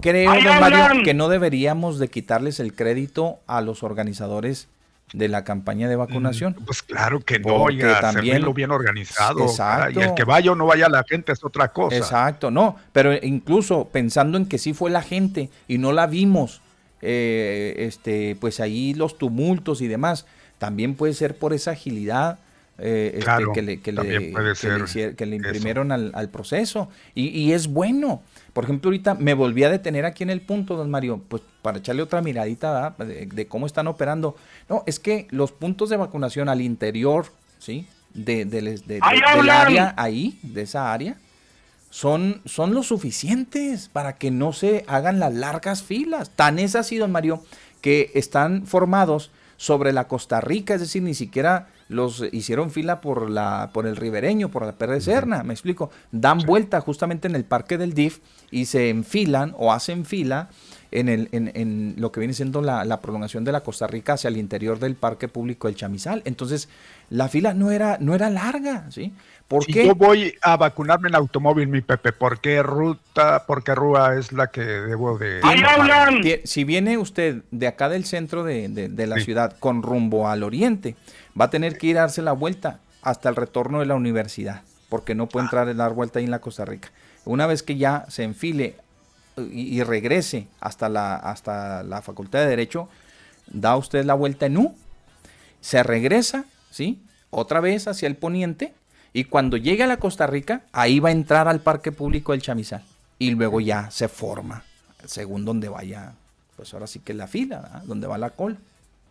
creo, 0.01 0.33
don 0.33 0.59
Mario, 0.59 1.03
que 1.03 1.13
no 1.13 1.29
deberíamos 1.29 1.99
de 1.99 2.07
quitarles 2.07 2.59
el 2.59 2.73
crédito 2.73 3.39
a 3.47 3.61
los 3.61 3.83
organizadores 3.83 4.67
de 5.13 5.27
la 5.27 5.43
campaña 5.43 5.89
de 5.89 5.95
vacunación. 5.95 6.55
Mm, 6.57 6.65
pues 6.65 6.83
claro 6.83 7.19
que 7.19 7.39
no, 7.39 7.55
oiga, 7.55 7.99
también 7.99 8.43
lo 8.43 8.53
bien 8.53 8.71
organizado. 8.71 9.41
Exacto. 9.43 9.99
Y 9.99 10.03
el 10.03 10.13
que 10.13 10.23
vaya 10.23 10.51
o 10.51 10.55
no 10.55 10.67
vaya 10.67 10.87
la 10.87 11.03
gente 11.03 11.31
es 11.31 11.43
otra 11.43 11.69
cosa. 11.69 11.97
Exacto, 11.97 12.51
no, 12.51 12.75
pero 12.93 13.13
incluso 13.13 13.89
pensando 13.91 14.37
en 14.37 14.45
que 14.45 14.57
sí 14.57 14.73
fue 14.73 14.89
la 14.91 15.01
gente 15.01 15.49
y 15.67 15.79
no 15.79 15.91
la 15.91 16.07
vimos 16.07 16.61
eh, 17.01 17.75
este, 17.77 18.35
pues 18.39 18.59
ahí 18.59 18.93
los 18.93 19.17
tumultos 19.17 19.81
y 19.81 19.87
demás. 19.87 20.25
También 20.57 20.95
puede 20.95 21.13
ser 21.13 21.37
por 21.37 21.53
esa 21.53 21.71
agilidad 21.71 22.39
eh, 22.81 23.11
este, 23.15 23.43
que, 23.53 23.61
le, 23.61 23.81
que, 23.81 23.91
le, 25.25 25.35
imprimieron 25.35 25.91
al, 25.91 26.29
proceso. 26.29 26.89
Y, 27.13 27.51
es 27.51 27.67
bueno. 27.67 28.21
Por 28.53 28.63
ejemplo, 28.63 28.89
ahorita 28.89 29.15
me 29.15 29.33
volví 29.33 29.63
a 29.63 29.69
detener 29.69 30.05
aquí 30.05 30.23
en 30.23 30.29
el 30.29 30.41
punto, 30.41 30.75
don 30.75 30.89
Mario, 30.89 31.21
pues 31.27 31.43
para 31.61 31.79
echarle 31.79 32.01
otra 32.01 32.21
miradita 32.21 32.95
de, 32.97 33.47
cómo 33.47 33.65
están 33.65 33.87
operando. 33.87 34.35
No, 34.69 34.83
es 34.85 34.99
que 34.99 35.27
los 35.29 35.51
puntos 35.51 35.89
de 35.89 35.97
vacunación 35.97 36.49
al 36.49 36.61
interior, 36.61 37.27
¿sí? 37.59 37.87
De, 38.13 38.45
del 38.45 39.49
área 39.49 39.93
ahí, 39.97 40.39
de 40.41 40.63
esa 40.63 40.91
área, 40.91 41.17
son, 41.89 42.41
son 42.45 42.73
lo 42.73 42.83
suficientes 42.83 43.89
para 43.89 44.17
que 44.17 44.31
no 44.31 44.53
se 44.53 44.85
hagan 44.87 45.19
las 45.19 45.33
largas 45.33 45.83
filas. 45.83 46.31
Tan 46.35 46.59
es 46.59 46.75
así, 46.75 46.97
don 46.97 47.11
Mario, 47.11 47.43
que 47.81 48.11
están 48.13 48.65
formados 48.67 49.31
sobre 49.57 49.91
la 49.91 50.07
Costa 50.07 50.39
Rica, 50.39 50.75
es 50.75 50.81
decir, 50.81 51.03
ni 51.03 51.13
siquiera 51.13 51.67
los 51.89 52.23
hicieron 52.31 52.69
fila 52.69 53.01
por 53.01 53.29
la 53.29 53.71
por 53.73 53.87
el 53.87 53.95
ribereño, 53.95 54.49
por 54.49 54.65
la 54.65 54.73
Perra 54.73 55.01
Serna, 55.01 55.43
me 55.43 55.53
explico. 55.53 55.89
Dan 56.11 56.37
vuelta 56.45 56.79
justamente 56.79 57.27
en 57.27 57.35
el 57.35 57.43
parque 57.43 57.77
del 57.77 57.93
DIF 57.93 58.19
y 58.51 58.65
se 58.65 58.89
enfilan 58.89 59.53
o 59.57 59.73
hacen 59.73 60.05
fila 60.05 60.49
en, 60.91 61.09
el, 61.09 61.29
en, 61.31 61.51
en 61.55 61.95
lo 61.97 62.11
que 62.11 62.19
viene 62.19 62.33
siendo 62.33 62.61
la, 62.61 62.85
la, 62.85 63.01
prolongación 63.01 63.43
de 63.43 63.51
la 63.51 63.61
Costa 63.61 63.87
Rica 63.87 64.13
hacia 64.13 64.27
el 64.27 64.37
interior 64.37 64.79
del 64.79 64.95
parque 64.95 65.27
público 65.27 65.67
del 65.67 65.75
Chamizal. 65.75 66.21
Entonces, 66.25 66.69
la 67.09 67.27
fila 67.27 67.53
no 67.53 67.71
era, 67.71 67.97
no 67.99 68.15
era 68.15 68.29
larga, 68.29 68.89
¿sí? 68.91 69.13
¿Por 69.49 69.63
si 69.63 69.73
yo 69.73 69.95
voy 69.95 70.35
a 70.43 70.57
vacunarme 70.57 71.09
en 71.09 71.15
automóvil, 71.15 71.67
mi 71.67 71.81
Pepe, 71.81 72.13
¿por 72.13 72.39
qué 72.39 72.61
ruta, 72.61 73.47
por 73.47 73.63
qué 73.63 73.73
rúa 73.73 74.15
es 74.15 74.31
la 74.31 74.51
que 74.51 74.61
debo 74.61 75.17
de... 75.17 75.41
Si 76.45 76.63
viene 76.63 76.99
usted 76.99 77.41
de 77.49 77.65
acá 77.65 77.89
del 77.89 78.05
centro 78.05 78.43
de, 78.43 79.07
la 79.07 79.19
ciudad 79.19 79.57
con 79.59 79.81
rumbo 79.81 80.29
al 80.29 80.43
oriente, 80.43 80.95
va 81.39 81.45
a 81.45 81.49
tener 81.49 81.79
que 81.79 81.87
ir 81.87 81.97
a 81.97 82.01
darse 82.01 82.21
la 82.21 82.31
vuelta 82.31 82.79
hasta 83.01 83.27
el 83.27 83.35
retorno 83.35 83.79
de 83.79 83.87
la 83.87 83.95
universidad, 83.95 84.61
porque 84.87 85.15
no 85.15 85.25
puede 85.25 85.45
ah. 85.45 85.47
entrar 85.47 85.67
a 85.67 85.73
dar 85.73 85.93
vuelta 85.93 86.19
ahí 86.19 86.25
en 86.25 86.31
la 86.31 86.41
Costa 86.41 86.63
Rica. 86.63 86.91
Una 87.25 87.47
vez 87.47 87.63
que 87.63 87.75
ya 87.75 88.05
se 88.07 88.21
enfile 88.21 88.75
y, 89.51 89.81
regrese 89.81 90.45
hasta 90.59 90.89
la, 90.89 91.15
hasta 91.15 91.81
la 91.81 92.03
Facultad 92.03 92.41
de 92.41 92.49
Derecho, 92.49 92.87
da 93.47 93.75
usted 93.77 94.05
la 94.05 94.13
vuelta 94.13 94.45
en 94.45 94.57
U, 94.57 94.75
se 95.59 95.81
regresa, 95.81 96.45
¿sí? 96.69 97.01
Otra 97.31 97.61
vez 97.61 97.87
hacia 97.87 98.05
el 98.05 98.15
poniente 98.15 98.73
y 99.13 99.25
cuando 99.25 99.57
llegue 99.57 99.83
a 99.83 99.87
la 99.87 99.97
Costa 99.97 100.27
Rica, 100.27 100.61
ahí 100.71 100.99
va 100.99 101.09
a 101.09 101.11
entrar 101.11 101.47
al 101.47 101.59
Parque 101.59 101.91
Público 101.91 102.31
del 102.31 102.41
Chamizal. 102.41 102.83
Y 103.17 103.31
luego 103.31 103.59
ya 103.59 103.89
se 103.91 104.07
forma, 104.07 104.63
según 105.05 105.45
donde 105.45 105.67
vaya, 105.67 106.13
pues 106.55 106.73
ahora 106.73 106.87
sí 106.87 106.99
que 106.99 107.13
la 107.13 107.27
fila, 107.27 107.81
donde 107.85 108.07
va 108.07 108.17
la 108.17 108.29
cola. 108.29 108.57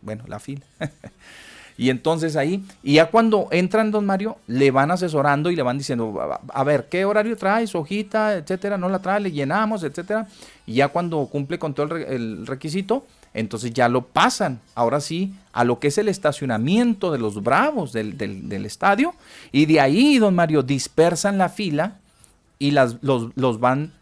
Bueno, 0.01 0.23
la 0.27 0.39
fila. 0.39 0.61
y 1.77 1.89
entonces 1.89 2.35
ahí, 2.35 2.65
y 2.81 2.95
ya 2.95 3.09
cuando 3.11 3.49
entran, 3.51 3.91
don 3.91 4.05
Mario, 4.05 4.37
le 4.47 4.71
van 4.71 4.91
asesorando 4.91 5.51
y 5.51 5.55
le 5.55 5.63
van 5.63 5.77
diciendo, 5.77 6.39
a 6.47 6.63
ver, 6.63 6.87
¿qué 6.89 7.05
horario 7.05 7.35
traes? 7.35 7.75
Hojita, 7.75 8.35
etcétera, 8.35 8.77
no 8.77 8.87
la 8.89 8.99
trae, 8.99 9.19
le 9.19 9.31
llenamos, 9.31 9.83
etcétera. 9.83 10.27
Y 10.65 10.75
ya 10.75 10.87
cuando 10.87 11.25
cumple 11.25 11.59
con 11.59 11.73
todo 11.73 11.97
el 11.97 12.47
requisito, 12.47 13.05
entonces 13.33 13.73
ya 13.73 13.89
lo 13.89 14.05
pasan, 14.05 14.59
ahora 14.75 15.01
sí, 15.01 15.33
a 15.53 15.63
lo 15.63 15.79
que 15.79 15.87
es 15.87 15.97
el 15.97 16.07
estacionamiento 16.07 17.11
de 17.11 17.19
los 17.19 17.43
bravos 17.43 17.93
del, 17.93 18.65
estadio. 18.65 19.13
Y 19.51 19.65
de 19.65 19.79
ahí, 19.79 20.17
don 20.17 20.35
Mario, 20.35 20.63
dispersan 20.63 21.37
la 21.37 21.49
fila 21.49 21.97
y 22.57 22.71
las, 22.71 22.97
los, 23.01 23.59
van 23.59 23.93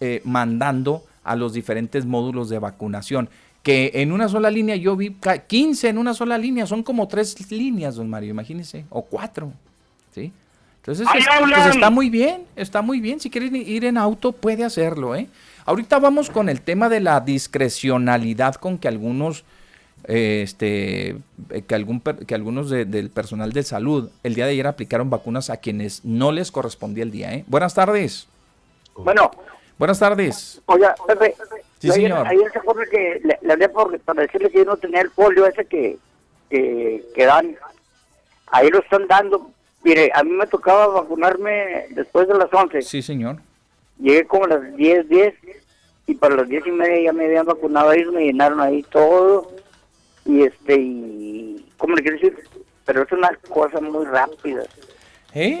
eh, 0.00 0.20
mandando 0.24 1.04
a 1.22 1.34
los 1.36 1.52
diferentes 1.54 2.04
módulos 2.04 2.48
de 2.48 2.58
vacunación. 2.58 3.28
Que 3.62 3.92
en 3.94 4.12
una 4.12 4.28
sola 4.28 4.50
línea, 4.50 4.76
yo 4.76 4.94
vi 4.94 5.16
15 5.46 5.88
en 5.88 5.96
una 5.96 6.12
sola 6.12 6.36
línea, 6.36 6.66
son 6.66 6.82
como 6.82 7.08
tres 7.08 7.50
líneas, 7.50 7.96
don 7.96 8.10
Mario, 8.10 8.30
imagínese, 8.30 8.84
o 8.90 9.02
cuatro. 9.02 9.50
¿sí? 10.14 10.30
Entonces, 10.82 11.08
pues 11.10 11.66
está 11.74 11.88
muy 11.88 12.10
bien, 12.10 12.42
está 12.56 12.82
muy 12.82 13.00
bien. 13.00 13.18
Si 13.18 13.30
quieren 13.30 13.56
ir 13.56 13.86
en 13.86 13.96
auto, 13.96 14.32
puede 14.32 14.64
hacerlo, 14.64 15.16
¿eh? 15.16 15.28
Ahorita 15.66 15.98
vamos 15.98 16.28
con 16.28 16.48
el 16.48 16.60
tema 16.60 16.88
de 16.88 17.00
la 17.00 17.20
discrecionalidad 17.20 18.56
con 18.56 18.76
que 18.76 18.86
algunos, 18.88 19.44
este, 20.04 21.16
que, 21.66 21.74
algún, 21.74 22.00
que 22.00 22.34
algunos 22.34 22.68
del 22.68 23.10
personal 23.10 23.52
de 23.52 23.62
salud 23.62 24.10
el 24.22 24.34
día 24.34 24.44
de 24.44 24.52
ayer 24.52 24.66
aplicaron 24.66 25.08
vacunas 25.08 25.48
a 25.48 25.56
quienes 25.56 26.04
no 26.04 26.32
les 26.32 26.52
correspondía 26.52 27.04
el 27.04 27.10
día. 27.10 27.32
¿eh? 27.32 27.44
Buenas 27.46 27.74
tardes. 27.74 28.28
Bueno. 28.96 29.30
Buenas 29.78 29.98
tardes. 29.98 30.60
Oiga, 30.66 30.94
Pepe. 31.06 31.34
Sí, 31.80 31.90
señor. 31.90 32.26
Ayer, 32.26 32.50
se 32.52 32.58
acuerda 32.58 32.82
que 32.90 33.20
le, 33.24 33.52
hablé 33.52 33.68
por, 33.68 33.98
para 34.00 34.22
decirle 34.22 34.50
que 34.50 34.58
yo 34.58 34.64
no 34.64 34.76
tenía 34.76 35.00
el 35.00 35.10
polio 35.10 35.46
ese 35.46 35.64
que, 35.64 35.98
que, 36.48 37.04
que 37.14 37.24
dan. 37.24 37.56
Ahí 38.46 38.70
lo 38.70 38.78
están 38.78 39.06
dando. 39.08 39.50
Mire, 39.82 40.12
a 40.14 40.22
mí 40.22 40.30
me 40.30 40.46
tocaba 40.46 40.86
vacunarme 40.86 41.86
después 41.90 42.28
de 42.28 42.34
las 42.34 42.52
11. 42.52 42.82
Sí, 42.82 43.02
señor. 43.02 43.38
Llegué 43.98 44.24
como 44.26 44.44
a 44.44 44.48
las 44.48 44.76
10, 44.76 45.08
10 45.08 45.34
y 46.06 46.14
para 46.14 46.36
las 46.36 46.48
10 46.48 46.66
y 46.66 46.70
media 46.70 47.02
ya 47.04 47.12
me 47.12 47.26
habían 47.26 47.46
vacunado 47.46 47.90
ahí, 47.90 48.04
me 48.06 48.24
llenaron 48.24 48.60
ahí 48.60 48.82
todo 48.84 49.50
y 50.24 50.42
este, 50.42 50.76
y, 50.76 51.66
¿cómo 51.76 51.94
le 51.94 52.02
quiero 52.02 52.16
decir? 52.16 52.38
Pero 52.84 53.02
es 53.02 53.12
una 53.12 53.30
cosa 53.48 53.80
muy 53.80 54.04
rápida. 54.04 54.62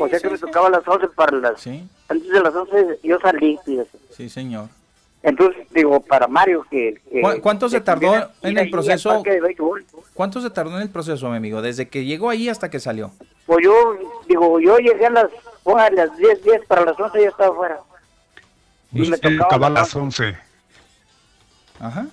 o 0.00 0.08
sea 0.08 0.20
que 0.20 0.30
me 0.30 0.38
tocaba 0.38 0.68
a 0.68 0.70
las 0.70 0.86
11 0.86 1.08
para 1.08 1.36
las... 1.38 1.60
Sí. 1.60 1.88
Antes 2.08 2.28
de 2.28 2.40
las 2.40 2.54
11 2.54 2.98
yo 3.02 3.18
salí, 3.20 3.58
Sí, 4.10 4.28
señor. 4.28 4.68
Entonces, 5.22 5.66
digo, 5.70 6.00
para 6.00 6.28
Mario 6.28 6.66
que... 6.70 7.00
¿Cuánto 7.40 7.70
se 7.70 7.80
tardó 7.80 8.14
en 8.42 8.58
el 8.58 8.68
proceso? 8.68 9.22
¿Cuánto 10.12 10.40
se 10.42 10.50
tardó 10.50 10.76
en 10.76 10.82
el 10.82 10.90
proceso, 10.90 11.30
mi 11.30 11.36
amigo? 11.36 11.62
Desde 11.62 11.88
que 11.88 12.04
llegó 12.04 12.28
ahí 12.28 12.50
hasta 12.50 12.70
que 12.70 12.78
salió. 12.78 13.10
Pues 13.46 13.64
yo, 13.64 13.96
digo, 14.28 14.60
yo 14.60 14.76
llegué 14.78 15.06
a 15.06 15.10
las, 15.10 15.30
a 15.64 15.90
las 15.90 16.14
10, 16.18 16.44
10 16.44 16.66
para 16.66 16.84
las 16.84 17.00
11 17.00 17.22
ya 17.22 17.28
estaba 17.28 17.54
afuera. 17.54 17.80
Y 18.94 19.10
me 19.10 19.18
tocaba 19.18 19.66
a 19.66 19.70
las 19.70 19.94
11. 19.94 20.36
Ajá. 21.80 22.06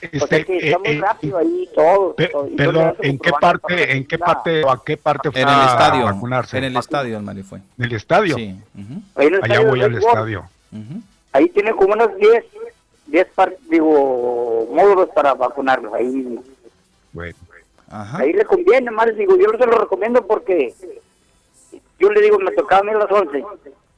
Este, 0.00 0.44
que 0.44 0.58
está 0.58 0.78
muy 0.78 0.88
eh, 0.90 1.00
rápido 1.00 1.38
ahí 1.38 1.68
todo. 1.74 2.14
perdón, 2.56 2.94
¿en 3.00 3.18
qué 3.18 3.32
parte, 3.32 3.96
en 3.96 4.06
qué 4.06 4.16
parte 4.16 4.62
o 4.62 4.70
a 4.70 4.84
qué 4.84 4.96
parte 4.96 5.32
fue 5.32 5.40
en 5.40 5.48
el 5.48 5.60
estadio, 5.60 6.06
a 6.06 6.12
vacunarse? 6.12 6.58
En 6.58 6.64
el 6.64 6.76
estadio, 6.76 7.20
Mario 7.20 7.44
fue. 7.44 7.58
¿En 7.58 7.84
el 7.84 7.92
estadio? 7.92 8.36
Sí. 8.36 8.56
Allá 9.16 9.60
voy 9.60 9.82
al 9.82 9.94
estadio. 9.96 10.48
Ahí 11.32 11.48
tiene 11.48 11.72
como 11.72 11.94
unos 11.94 12.16
10, 12.16 12.44
10 13.06 13.26
digo, 13.70 14.68
módulos 14.72 15.08
para 15.10 15.34
vacunarlos. 15.34 15.92
Ahí. 15.94 16.38
Bueno. 17.12 17.36
Ajá. 17.90 18.18
Ahí 18.18 18.32
le 18.32 18.44
conviene, 18.44 18.90
más 18.90 19.16
digo, 19.16 19.36
yo 19.36 19.50
se 19.58 19.66
lo 19.66 19.78
recomiendo 19.78 20.26
porque 20.26 20.74
yo 21.98 22.10
le 22.10 22.20
digo, 22.20 22.38
me 22.38 22.52
tocaba 22.52 22.82
a 22.82 22.84
mí 22.84 22.90
a 22.90 22.98
las 22.98 23.10
11. 23.10 23.44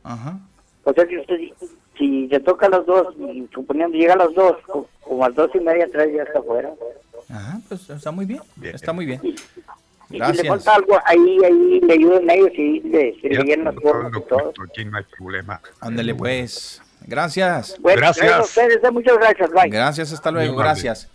Ajá. 0.05 0.39
O 0.85 0.93
sea, 0.93 1.07
si 1.07 1.19
usted 1.19 1.37
si 2.01 2.29
se 2.29 2.41
toca 2.41 2.67
a 2.67 2.71
las 2.71 2.87
dos, 2.87 3.15
y 3.19 3.47
suponiendo 3.53 3.97
llega 3.97 4.15
a 4.15 4.17
las 4.17 4.35
dos, 4.35 4.57
como 5.01 5.25
a 5.25 5.29
las 5.29 5.37
dos 5.37 5.51
y 5.55 5.61
media, 5.61 5.87
tres 5.93 6.13
ya 6.17 6.23
está 6.23 6.39
afuera. 6.39 6.71
Ajá, 7.29 7.61
pues 7.69 7.89
está 7.91 8.11
muy 8.11 8.25
bien, 8.25 8.41
está 8.63 8.93
muy 8.93 9.07
bien. 9.07 9.21
Gracias. 10.09 10.39
si 10.39 10.43
le 10.43 10.49
falta 10.49 10.75
algo, 10.75 10.99
ahí, 11.05 11.39
ahí 11.45 11.81
le 11.81 11.93
ayuden 11.93 12.29
a 12.29 12.35
ellos 12.35 12.51
y 12.55 12.81
le, 12.81 13.21
se 13.21 13.29
le 13.29 13.45
llenan 13.45 13.67
las 13.67 13.75
formas 13.77 14.13
y 14.17 14.29
todo. 14.29 14.53
Aquí 14.69 14.85
no 14.85 14.97
hay 14.97 15.05
problema. 15.17 15.61
Ándale 15.81 16.15
pues. 16.15 16.83
Gracias. 17.07 17.77
gracias. 17.81 18.33
A 18.33 18.43
ustedes, 18.43 18.81
eh, 18.83 18.91
muchas 18.91 19.17
gracias. 19.19 19.51
Bye. 19.51 19.69
Gracias, 19.69 20.13
hasta 20.13 20.31
luego. 20.31 20.57
Gracias. 20.57 21.09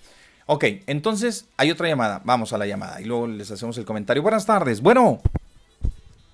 Ok, 0.46 0.64
entonces 0.88 1.46
hay 1.58 1.72
otra 1.72 1.88
llamada. 1.88 2.22
Vamos 2.24 2.54
a 2.54 2.58
la 2.58 2.68
llamada 2.68 3.02
y 3.02 3.06
luego 3.06 3.28
les 3.28 3.52
hacemos 3.52 3.78
el 3.78 3.86
comentario. 3.86 4.24
Buenas 4.24 4.46
tardes. 4.46 4.82
Bueno. 4.82 5.20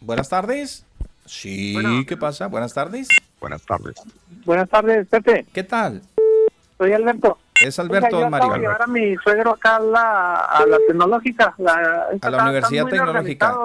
Buenas 0.02 0.30
tardes. 0.30 0.86
Sí, 1.26 1.78
¿qué 2.08 2.18
pasa? 2.18 2.48
Buenas 2.48 2.74
tardes. 2.74 3.08
Buenas 3.42 3.64
tardes. 3.66 3.96
Buenas 4.46 4.70
tardes, 4.70 5.08
Pepe. 5.08 5.48
¿Qué 5.52 5.64
tal? 5.64 6.02
Soy 6.78 6.94
Alberto. 6.94 7.40
Es 7.66 7.78
Alberto 7.80 8.18
Oiga, 8.18 8.30
Mario. 8.30 8.56
llevar 8.56 8.82
a 8.84 8.88
mi 8.88 9.16
suegro 9.18 9.52
acá 9.52 9.78
a 9.78 9.80
la, 9.80 10.36
a 10.46 10.66
la 10.66 10.78
tecnológica. 10.88 11.54
La, 11.58 12.08
a 12.22 12.30
la 12.30 12.44
Universidad 12.44 12.86
Tecnológica. 12.86 13.58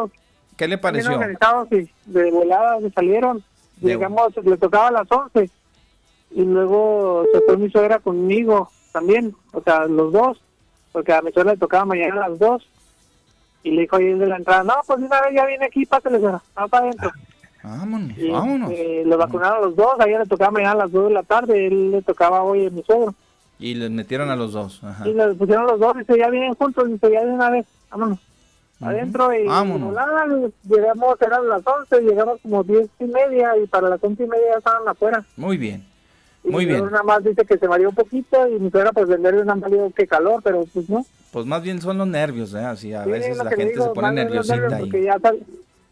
¿Qué 0.57 0.67
le 0.67 0.79
pareció? 0.79 1.12
organizados 1.12 1.69
y 1.73 1.91
de 2.07 2.31
volada 2.31 2.81
se 2.81 2.91
salieron. 2.91 3.45
Llegamos, 3.81 4.35
le 4.43 4.57
tocaba 4.57 4.89
a 4.89 4.93
las 4.93 5.12
11. 5.12 5.51
Y 6.31 6.43
luego 6.43 7.25
se 7.33 7.41
fue 7.43 7.59
mi 7.59 7.71
suegra 7.71 7.99
conmigo 7.99 8.71
también. 8.93 9.35
O 9.53 9.61
sea, 9.62 9.85
los 9.85 10.11
dos. 10.12 10.41
Porque 10.93 11.12
a 11.12 11.21
mi 11.21 11.33
suegra 11.33 11.53
le 11.53 11.59
tocaba 11.59 11.85
mañana 11.85 12.25
a 12.25 12.29
las 12.31 12.39
2. 12.39 12.67
Y 13.62 13.73
le 13.73 13.83
dijo 13.83 13.97
ahí 13.97 14.15
de 14.15 14.27
la 14.27 14.37
entrada, 14.37 14.62
no, 14.62 14.75
pues 14.87 14.99
una 15.01 15.21
vez 15.21 15.35
ya 15.35 15.45
viene 15.45 15.67
aquí, 15.67 15.85
pásale, 15.85 16.19
va 16.19 16.41
para 16.69 16.85
adentro. 16.87 17.11
Vámonos, 17.67 18.17
vámonos. 18.31 18.71
Eh, 18.71 19.03
le 19.05 19.17
vacunaron 19.17 19.59
a 19.59 19.67
los 19.67 19.75
dos, 19.75 19.99
ayer 19.99 20.21
le 20.21 20.27
tocaba 20.27 20.53
mañana 20.53 20.73
a 20.73 20.85
las 20.85 20.93
2 20.93 21.09
de 21.09 21.15
la 21.15 21.23
tarde, 21.25 21.67
él 21.67 21.91
le 21.91 22.03
tocaba 22.03 22.45
hoy 22.45 22.67
a 22.67 22.71
mi 22.71 22.83
suegro. 22.85 23.13
Y 23.59 23.75
les 23.75 23.91
metieron 23.91 24.31
a 24.31 24.37
los 24.37 24.53
dos. 24.53 24.85
Ajá. 24.85 25.09
Y 25.09 25.13
le 25.13 25.35
pusieron 25.35 25.65
a 25.65 25.73
los 25.73 25.81
dos, 25.81 25.97
dice, 25.97 26.17
ya 26.17 26.31
vienen 26.31 26.55
juntos, 26.55 26.89
dice, 26.89 27.11
ya 27.11 27.25
de 27.25 27.33
una 27.33 27.51
vez, 27.51 27.67
vámonos. 27.91 28.21
Adentro 28.81 29.33
y 29.35 29.47
vámonos. 29.47 29.97
llegamos, 30.69 31.21
eran 31.21 31.49
las 31.49 31.63
11, 31.67 32.03
llegamos 32.03 32.41
como 32.41 32.63
10 32.63 32.89
y 33.01 33.05
media 33.05 33.57
y 33.57 33.67
para 33.67 33.89
las 33.89 34.05
11 34.05 34.23
y 34.23 34.27
media 34.29 34.45
ya 34.53 34.59
estaban 34.59 34.87
afuera. 34.87 35.25
Muy 35.37 35.57
bien. 35.57 35.85
Muy 36.45 36.65
y 36.65 36.67
bien. 36.67 36.85
Nada 36.85 37.03
más 37.03 37.25
dice 37.25 37.45
que 37.45 37.59
se 37.59 37.67
mareó 37.67 37.89
un 37.89 37.95
poquito 37.97 38.47
y 38.49 38.61
mi 38.61 38.71
suegra 38.71 38.93
pues 38.93 39.09
de 39.09 39.19
nervios 39.19 39.49
han 39.49 39.61
valido 39.61 39.91
que 39.91 40.07
calor, 40.07 40.41
pero 40.45 40.65
pues 40.73 40.89
no. 40.89 41.05
Pues 41.33 41.47
más 41.47 41.63
bien 41.63 41.81
son 41.81 41.99
los 41.99 42.07
nervios, 42.07 42.55
¿eh? 42.55 42.59
Así 42.59 42.93
a 42.93 43.05
veces 43.05 43.39
la 43.39 43.51
gente 43.51 43.75
se 43.75 43.89
pone 43.89 44.13
nerviosita 44.13 44.77
ahí. 44.77 44.91
Ya, 45.03 45.19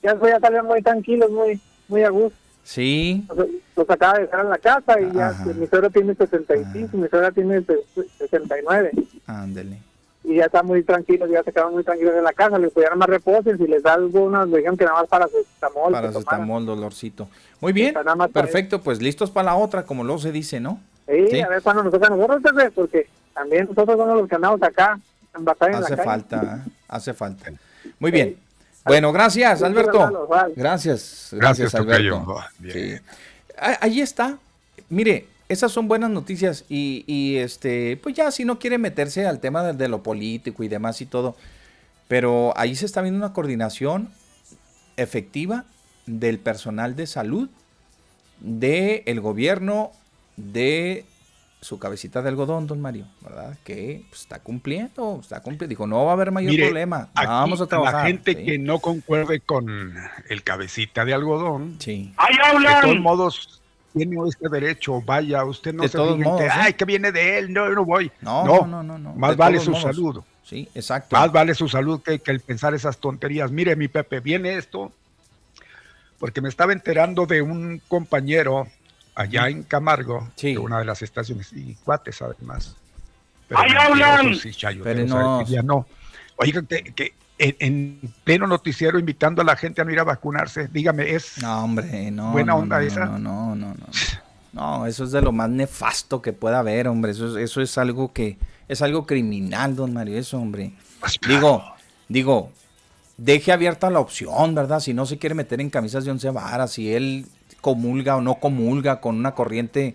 ya, 0.04 0.16
ya 0.20 0.40
salen 0.40 0.66
muy 0.66 0.82
tranquilos, 0.82 1.30
muy 1.30 1.60
muy 1.88 2.02
a 2.02 2.10
gusto. 2.10 2.38
Sí. 2.62 3.26
Los 3.76 3.90
acaba 3.90 4.14
de 4.14 4.22
dejar 4.22 4.40
en 4.40 4.50
la 4.50 4.58
casa 4.58 5.00
y 5.00 5.12
ya 5.12 5.32
mi 5.54 5.66
suegra 5.66 5.90
tiene 5.90 6.14
75, 6.14 6.96
mi 6.96 7.08
suegra 7.08 7.30
tiene 7.30 7.62
69. 8.18 8.92
Ándele. 9.26 9.78
Y 10.22 10.36
ya 10.36 10.46
está 10.46 10.62
muy 10.62 10.82
tranquilo, 10.82 11.26
ya 11.26 11.42
se 11.42 11.52
quedan 11.52 11.72
muy 11.72 11.84
tranquilos 11.84 12.14
en 12.16 12.24
la 12.24 12.32
casa, 12.32 12.58
les 12.58 12.72
pudieran 12.72 12.96
más 12.96 13.08
reposo 13.08 13.54
si 13.58 13.66
les 13.66 13.82
da 13.82 13.92
algunas, 13.92 14.48
le 14.48 14.56
dijeron 14.56 14.78
que 14.78 14.86
nada 14.86 15.00
más 15.00 15.08
para 15.08 15.28
su 15.28 15.36
estamol. 15.36 15.92
Para 15.92 16.10
su 16.10 16.20
estamol, 16.20 16.64
dolorcito. 16.64 17.28
Muy 17.60 17.74
bien, 17.74 17.94
perfecto, 18.32 18.80
pues 18.80 19.02
listos 19.02 19.30
para 19.30 19.46
la 19.46 19.56
otra, 19.56 19.84
como 19.84 20.02
luego 20.02 20.20
se 20.20 20.32
dice, 20.32 20.60
¿no? 20.60 20.80
Sí, 21.06 21.40
a 21.42 21.48
ver 21.48 21.60
cuando 21.60 21.82
nos 21.82 21.92
toca 21.92 22.08
nosotros, 22.08 22.40
porque 22.74 23.06
también 23.34 23.66
nosotros 23.68 23.98
somos 23.98 24.16
los 24.16 24.28
que 24.28 24.34
andamos 24.36 24.62
acá 24.62 24.98
en 25.36 25.44
batalla 25.44 25.78
Hace 25.78 25.96
falta, 25.98 26.62
¿eh? 26.66 26.70
hace 26.88 27.12
falta. 27.12 27.52
Muy 27.98 28.10
bien. 28.10 28.38
Bueno, 28.84 29.12
gracias, 29.12 29.62
Alberto. 29.62 30.28
Gracias, 30.54 31.30
gracias, 31.32 31.74
Alberto. 31.74 32.36
Ahí 33.56 34.00
está. 34.00 34.38
Mire, 34.88 35.26
esas 35.48 35.72
son 35.72 35.88
buenas 35.88 36.10
noticias 36.10 36.64
y, 36.68 37.36
este, 37.36 37.98
pues 38.02 38.14
ya 38.14 38.30
si 38.30 38.44
no 38.44 38.58
quiere 38.58 38.78
meterse 38.78 39.26
al 39.26 39.40
tema 39.40 39.72
de, 39.72 39.88
lo 39.88 40.02
político 40.02 40.62
y 40.62 40.68
demás 40.68 41.00
y 41.00 41.06
todo, 41.06 41.36
pero 42.08 42.52
ahí 42.56 42.74
se 42.76 42.86
está 42.86 43.02
viendo 43.02 43.18
una 43.18 43.32
coordinación 43.32 44.10
efectiva 44.96 45.64
del 46.06 46.38
personal 46.38 46.96
de 46.96 47.06
salud, 47.06 47.48
del 48.40 49.02
el 49.06 49.20
gobierno, 49.20 49.92
de 50.36 51.04
su 51.64 51.78
cabecita 51.78 52.20
de 52.20 52.28
algodón, 52.28 52.66
don 52.66 52.78
Mario, 52.78 53.06
¿verdad? 53.22 53.56
Que 53.64 54.04
pues, 54.10 54.20
está 54.20 54.40
cumpliendo, 54.40 55.18
está 55.22 55.40
cumpliendo. 55.40 55.70
Dijo, 55.70 55.86
no 55.86 56.04
va 56.04 56.10
a 56.10 56.12
haber 56.12 56.30
mayor 56.30 56.54
problema, 56.54 57.08
vamos 57.14 57.58
a 57.62 57.66
trabajar. 57.66 58.02
La 58.02 58.06
gente 58.06 58.44
que 58.44 58.58
no 58.58 58.80
concuerde 58.80 59.40
con 59.40 59.96
el 60.28 60.42
cabecita 60.42 61.06
de 61.06 61.14
algodón, 61.14 61.76
sí. 61.78 62.12
de 62.18 62.80
todos 62.82 63.00
modos 63.00 63.62
tiene 63.94 64.16
este 64.28 64.50
derecho, 64.50 65.00
vaya, 65.00 65.42
usted 65.46 65.72
no 65.72 65.84
de 65.84 65.88
se 65.88 65.96
todos 65.96 66.18
modos, 66.18 66.42
ay, 66.52 66.74
que 66.74 66.84
viene 66.84 67.10
de 67.12 67.38
él, 67.38 67.50
no, 67.50 67.70
no 67.70 67.82
voy. 67.82 68.12
No, 68.20 68.44
no, 68.44 68.66
no, 68.66 68.82
no. 68.82 68.98
no 68.98 69.14
más 69.14 69.34
vale 69.34 69.58
su 69.58 69.74
salud. 69.74 70.22
Sí, 70.42 70.68
exacto. 70.74 71.16
Más 71.16 71.32
vale 71.32 71.54
su 71.54 71.70
salud 71.70 72.02
que, 72.02 72.18
que 72.18 72.30
el 72.30 72.40
pensar 72.40 72.74
esas 72.74 72.98
tonterías. 72.98 73.50
Mire, 73.50 73.74
mi 73.74 73.88
Pepe, 73.88 74.20
viene 74.20 74.58
esto, 74.58 74.92
porque 76.18 76.42
me 76.42 76.50
estaba 76.50 76.74
enterando 76.74 77.24
de 77.24 77.40
un 77.40 77.80
compañero 77.88 78.66
allá 79.14 79.48
en 79.48 79.62
Camargo, 79.62 80.28
sí. 80.36 80.56
una 80.56 80.78
de 80.78 80.84
las 80.84 81.02
estaciones, 81.02 81.52
y 81.52 81.74
cuates 81.84 82.20
además. 82.22 82.76
Pero 83.48 83.60
¡Ahí 83.60 83.70
hablan! 83.78 84.34
Sí, 84.34 84.52
pero 84.82 85.06
no. 85.06 85.44
Ya 85.46 85.62
no. 85.62 85.86
Oigan, 86.36 86.66
que, 86.66 87.14
en, 87.38 88.00
pleno 88.24 88.46
noticiero 88.46 88.98
invitando 88.98 89.42
a 89.42 89.44
la 89.44 89.56
gente 89.56 89.80
a 89.80 89.84
no 89.84 89.92
ir 89.92 90.00
a 90.00 90.04
vacunarse, 90.04 90.68
dígame, 90.68 91.14
¿es 91.14 91.38
no, 91.42 91.64
hombre, 91.64 92.10
no, 92.10 92.32
buena 92.32 92.54
onda 92.54 92.82
esa? 92.82 93.06
No, 93.06 93.18
no, 93.18 93.54
no, 93.54 93.74
no. 93.74 93.86
No, 94.52 94.86
eso 94.86 95.02
es 95.02 95.10
de 95.10 95.20
lo 95.20 95.32
más 95.32 95.50
nefasto 95.50 96.22
que 96.22 96.32
pueda 96.32 96.60
haber, 96.60 96.86
hombre. 96.86 97.10
Eso, 97.10 97.36
eso 97.38 97.60
es 97.60 97.76
algo 97.76 98.12
que 98.12 98.38
es 98.68 98.82
algo 98.82 99.04
criminal, 99.04 99.74
don 99.74 99.92
Mario, 99.92 100.16
eso, 100.16 100.38
hombre. 100.38 100.72
Pues 101.00 101.18
digo, 101.26 101.64
digo, 102.08 102.52
deje 103.16 103.50
abierta 103.50 103.90
la 103.90 103.98
opción, 103.98 104.54
¿verdad? 104.54 104.78
Si 104.78 104.94
no 104.94 105.06
se 105.06 105.18
quiere 105.18 105.34
meter 105.34 105.60
en 105.60 105.70
camisas 105.70 106.04
de 106.04 106.12
once 106.12 106.30
varas, 106.30 106.72
si 106.72 106.94
él 106.94 107.26
comulga 107.60 108.16
o 108.16 108.20
no 108.20 108.36
comulga 108.36 109.00
con 109.00 109.16
una 109.16 109.34
corriente 109.34 109.94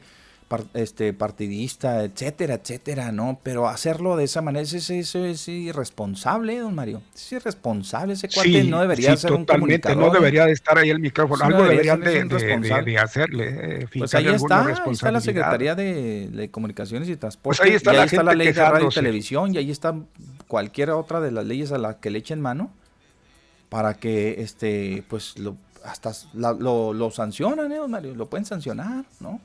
este, 0.74 1.14
partidista, 1.14 2.04
etcétera, 2.04 2.56
etcétera, 2.56 3.12
¿no? 3.12 3.40
Pero 3.44 3.68
hacerlo 3.68 4.18
de 4.18 4.24
esa 4.24 4.42
manera, 4.42 4.64
eso, 4.64 4.94
eso 4.94 5.26
es 5.26 5.48
irresponsable, 5.48 6.58
don 6.58 6.74
Mario. 6.74 7.04
Es 7.14 7.32
irresponsable, 7.32 8.14
ese 8.14 8.30
cuate 8.30 8.64
no 8.64 8.82
debería 8.82 9.16
ser 9.16 9.34
un 9.34 9.46
comunicador. 9.46 9.98
no 9.98 10.10
debería 10.10 10.46
de 10.46 10.54
estar 10.54 10.78
ahí 10.78 10.90
el 10.90 11.00
micrófono, 11.00 11.46
algo 11.46 11.64
deberían 11.64 12.02
de, 12.02 12.98
hacerle. 12.98 13.82
Eh, 13.82 13.88
pues 13.96 14.16
ahí 14.16 14.28
está, 14.28 14.66
ahí 14.66 14.92
está 14.92 15.12
la 15.12 15.22
Secretaría 15.22 15.76
de, 15.76 16.50
Comunicaciones 16.52 17.08
y 17.10 17.16
pues 17.16 17.62
ahí 17.62 17.74
está, 17.74 17.94
y 17.94 17.98
ahí 17.98 18.06
está 18.06 18.24
la 18.24 18.34
ley 18.34 18.52
de 18.52 18.54
radio 18.54 18.88
y 18.88 18.94
televisión, 18.94 19.54
y 19.54 19.60
ahí 19.60 19.70
está 19.70 19.96
cualquier 20.48 20.90
otra 20.90 21.22
de 21.22 21.32
las 21.32 21.46
leyes 21.46 21.72
a 21.72 21.78
las 21.78 21.98
que 21.98 22.10
le 22.10 22.20
echen 22.20 22.42
mano 22.42 22.72
para 23.70 23.94
que 23.94 24.42
este 24.42 25.04
pues 25.08 25.38
lo 25.38 25.56
hasta 25.84 26.12
lo, 26.34 26.94
lo, 26.94 27.12
sancionan, 27.12 27.72
¿eh, 27.72 27.80
Mario? 27.88 28.16
Lo 28.16 28.28
pueden 28.28 28.46
sancionar, 28.46 29.06
¿no? 29.20 29.40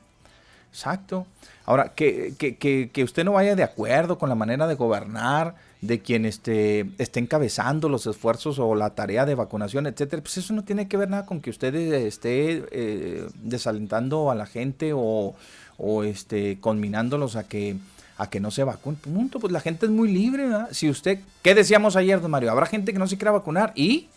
Exacto. 0.70 1.26
Ahora, 1.66 1.95
que, 1.95 2.35
que, 2.37 2.57
que, 2.91 3.05
usted 3.05 3.24
no 3.24 3.32
vaya 3.32 3.55
de 3.55 3.62
acuerdo 3.62 4.18
con 4.18 4.28
la 4.28 4.35
manera 4.35 4.66
de 4.66 4.74
gobernar 4.74 5.55
de 5.80 6.01
quien 6.01 6.26
esté, 6.26 6.91
esté 6.99 7.20
encabezando 7.20 7.89
los 7.89 8.07
esfuerzos 8.07 8.59
o 8.59 8.74
la 8.74 8.91
tarea 8.91 9.24
de 9.24 9.35
vacunación, 9.35 9.87
etcétera, 9.87 10.20
pues 10.22 10.39
eso 10.39 10.53
no 10.53 10.64
tiene 10.64 10.89
que 10.89 10.97
ver 10.97 11.11
nada 11.11 11.26
con 11.26 11.41
que 11.41 11.51
usted 11.51 11.74
esté 11.74 12.64
eh, 12.70 13.28
desalentando 13.37 14.30
a 14.30 14.35
la 14.35 14.47
gente 14.47 14.93
o, 14.95 15.35
o 15.78 16.05
este, 16.05 16.59
conminándolos 16.61 17.37
a 17.37 17.45
que 17.45 17.76
a 18.16 18.30
que 18.30 18.41
no 18.41 18.51
se 18.51 18.64
vacunen. 18.64 19.01
Punto, 19.01 19.41
pues 19.41 19.53
la 19.53 19.61
gente 19.61 19.87
es 19.87 19.93
muy 19.93 20.12
libre, 20.12 20.45
¿verdad? 20.45 20.68
Si 20.70 20.89
usted, 20.89 21.18
¿qué 21.43 21.55
decíamos 21.55 21.97
ayer, 21.97 22.20
don 22.20 22.30
Mario? 22.30 22.51
Habrá 22.51 22.66
gente 22.66 22.93
que 22.93 22.99
no 22.99 23.07
se 23.07 23.16
quiera 23.16 23.32
vacunar 23.32 23.72
y 23.74 24.09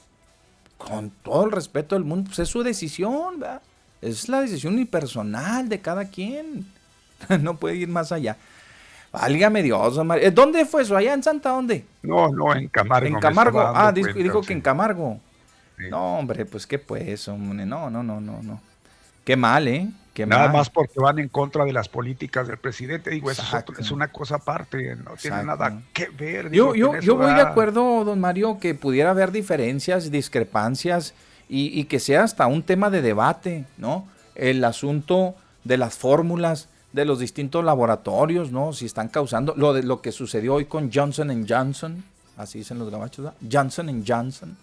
con 0.78 1.10
todo 1.24 1.46
el 1.46 1.52
respeto 1.52 1.96
del 1.96 2.04
mundo, 2.04 2.28
pues 2.28 2.40
es 2.40 2.50
su 2.50 2.64
decisión, 2.64 3.40
¿verdad? 3.40 3.62
Es 4.02 4.30
la 4.30 4.42
decisión 4.42 4.74
unipersonal 4.74 5.68
de 5.70 5.80
cada 5.80 6.06
quien. 6.06 6.66
no 7.42 7.58
puede 7.58 7.78
ir 7.78 7.88
más 7.88 8.12
allá. 8.12 8.38
Válgame 9.12 9.64
Dios, 9.64 10.00
eh, 10.20 10.32
¿Dónde 10.32 10.66
fue 10.66 10.84
eso? 10.84 10.96
¿Allá 10.96 11.14
en 11.14 11.24
Santa 11.24 11.50
dónde? 11.50 11.86
No, 12.04 12.30
no, 12.30 12.54
en 12.54 12.68
Camargo. 12.68 13.08
En 13.08 13.20
Camargo. 13.20 13.62
Ah, 13.62 13.92
dijo, 13.92 14.42
que 14.42 14.54
en 14.54 14.62
Camargo. 14.62 15.20
No, 15.90 16.20
hombre, 16.20 16.46
pues 16.46 16.68
qué 16.68 16.78
pues, 16.78 17.28
hombre. 17.28 17.66
No, 17.66 17.90
no, 17.90 18.04
no, 18.04 18.20
no, 18.20 18.42
no. 18.44 18.62
Qué 19.24 19.36
mal, 19.36 19.68
¿eh? 19.68 19.90
Nada 20.26 20.50
más 20.50 20.70
porque 20.70 21.00
van 21.00 21.20
en 21.20 21.30
contra 21.30 21.66
de 21.66 21.74
las 21.74 21.90
políticas 21.90 22.48
del 22.48 22.58
presidente. 22.58 23.12
Digo, 23.12 23.30
eso 23.30 23.44
es, 23.78 23.92
una 23.92 24.08
cosa 24.12 24.36
aparte, 24.36 24.96
no 24.96 25.12
tiene 25.22 25.44
nada 25.44 25.82
que 25.94 26.10
ver. 26.10 26.52
yo, 26.52 26.74
yo, 26.76 27.00
yo 27.00 27.16
voy 27.16 27.34
de 27.34 27.42
acuerdo, 27.42 28.04
don 28.04 28.20
Mario, 28.20 28.58
que 28.60 28.74
pudiera 28.74 29.12
haber 29.12 29.32
diferencias, 29.32 30.10
discrepancias 30.12 31.14
y, 31.50 31.84
que 31.86 32.00
sea 32.00 32.24
hasta 32.24 32.48
un 32.48 32.64
tema 32.64 32.90
de 32.90 33.02
debate, 33.02 33.66
¿no? 33.78 34.08
El 34.36 34.64
asunto 34.64 35.36
de 35.64 35.78
las 35.78 35.98
fórmulas 35.98 36.70
de 36.94 37.06
los 37.06 37.20
distintos 37.20 37.64
laboratorios, 37.64 38.52
¿no? 38.52 38.74
Si 38.74 38.86
están 38.86 39.10
causando 39.10 39.54
lo 39.56 39.74
de 39.74 39.84
lo 39.84 40.02
que 40.02 40.12
sucedió 40.12 40.56
hoy 40.56 40.66
con 40.66 40.92
Johnson 40.92 41.46
Johnson, 41.48 42.04
así 42.38 42.60
dicen 42.60 42.80
los 42.80 42.90
gabachos, 42.90 43.26
¿verdad? 43.26 43.38
Johnson 43.52 44.04
Johnson. 44.06 44.58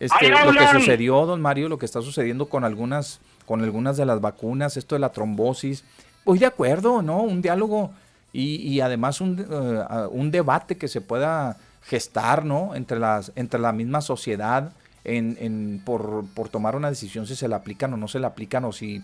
Este, 0.00 0.28
lo 0.28 0.52
que 0.52 0.68
sucedió, 0.68 1.26
don 1.26 1.40
Mario, 1.40 1.68
lo 1.68 1.78
que 1.78 1.86
está 1.86 2.00
sucediendo 2.02 2.46
con 2.46 2.64
algunas, 2.64 3.20
con 3.48 3.62
algunas 3.62 3.96
de 3.96 4.04
las 4.04 4.20
vacunas, 4.20 4.76
esto 4.76 4.94
de 4.94 4.98
la 4.98 5.08
trombosis. 5.08 5.82
Voy 6.26 6.38
de 6.38 6.44
acuerdo, 6.44 7.00
¿no? 7.00 7.22
Un 7.22 7.40
diálogo 7.40 7.92
y, 8.30 8.78
además 8.80 9.22
un, 9.22 9.40
eh, 9.40 10.06
un, 10.10 10.30
debate 10.30 10.76
que 10.76 10.86
se 10.86 11.00
pueda 11.00 11.56
gestar, 11.80 12.44
¿no? 12.44 12.74
Entre, 12.74 12.98
las, 12.98 13.32
entre 13.36 13.58
la 13.58 13.72
misma 13.72 14.02
sociedad 14.02 14.70
en, 15.02 15.80
por, 15.82 16.26
por, 16.34 16.50
tomar 16.50 16.76
una 16.76 16.90
decisión 16.90 17.26
si 17.26 17.34
se 17.36 17.48
la 17.48 17.56
aplican 17.56 17.94
o 17.94 17.96
no 17.96 18.06
se 18.06 18.18
la 18.18 18.28
aplican 18.28 18.66
o 18.66 18.72
si 18.72 19.02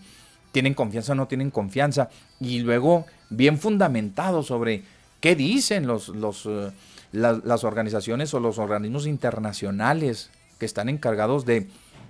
tienen 0.52 0.74
confianza 0.74 1.12
o 1.12 1.14
no 1.14 1.26
tienen 1.26 1.50
confianza. 1.50 2.10
Y 2.38 2.58
luego 2.58 3.06
bien 3.30 3.58
fundamentado 3.58 4.42
sobre 4.42 4.82
qué 5.20 5.34
dicen 5.34 5.86
los, 5.86 6.10
los, 6.10 6.44
eh, 6.44 6.70
las 7.12 7.64
organizaciones 7.64 8.34
o 8.34 8.40
los 8.40 8.58
organismos 8.58 9.06
internacionales 9.06 10.28
que 10.58 10.66
están 10.66 10.90
encargados 10.90 11.46
de 11.46 11.66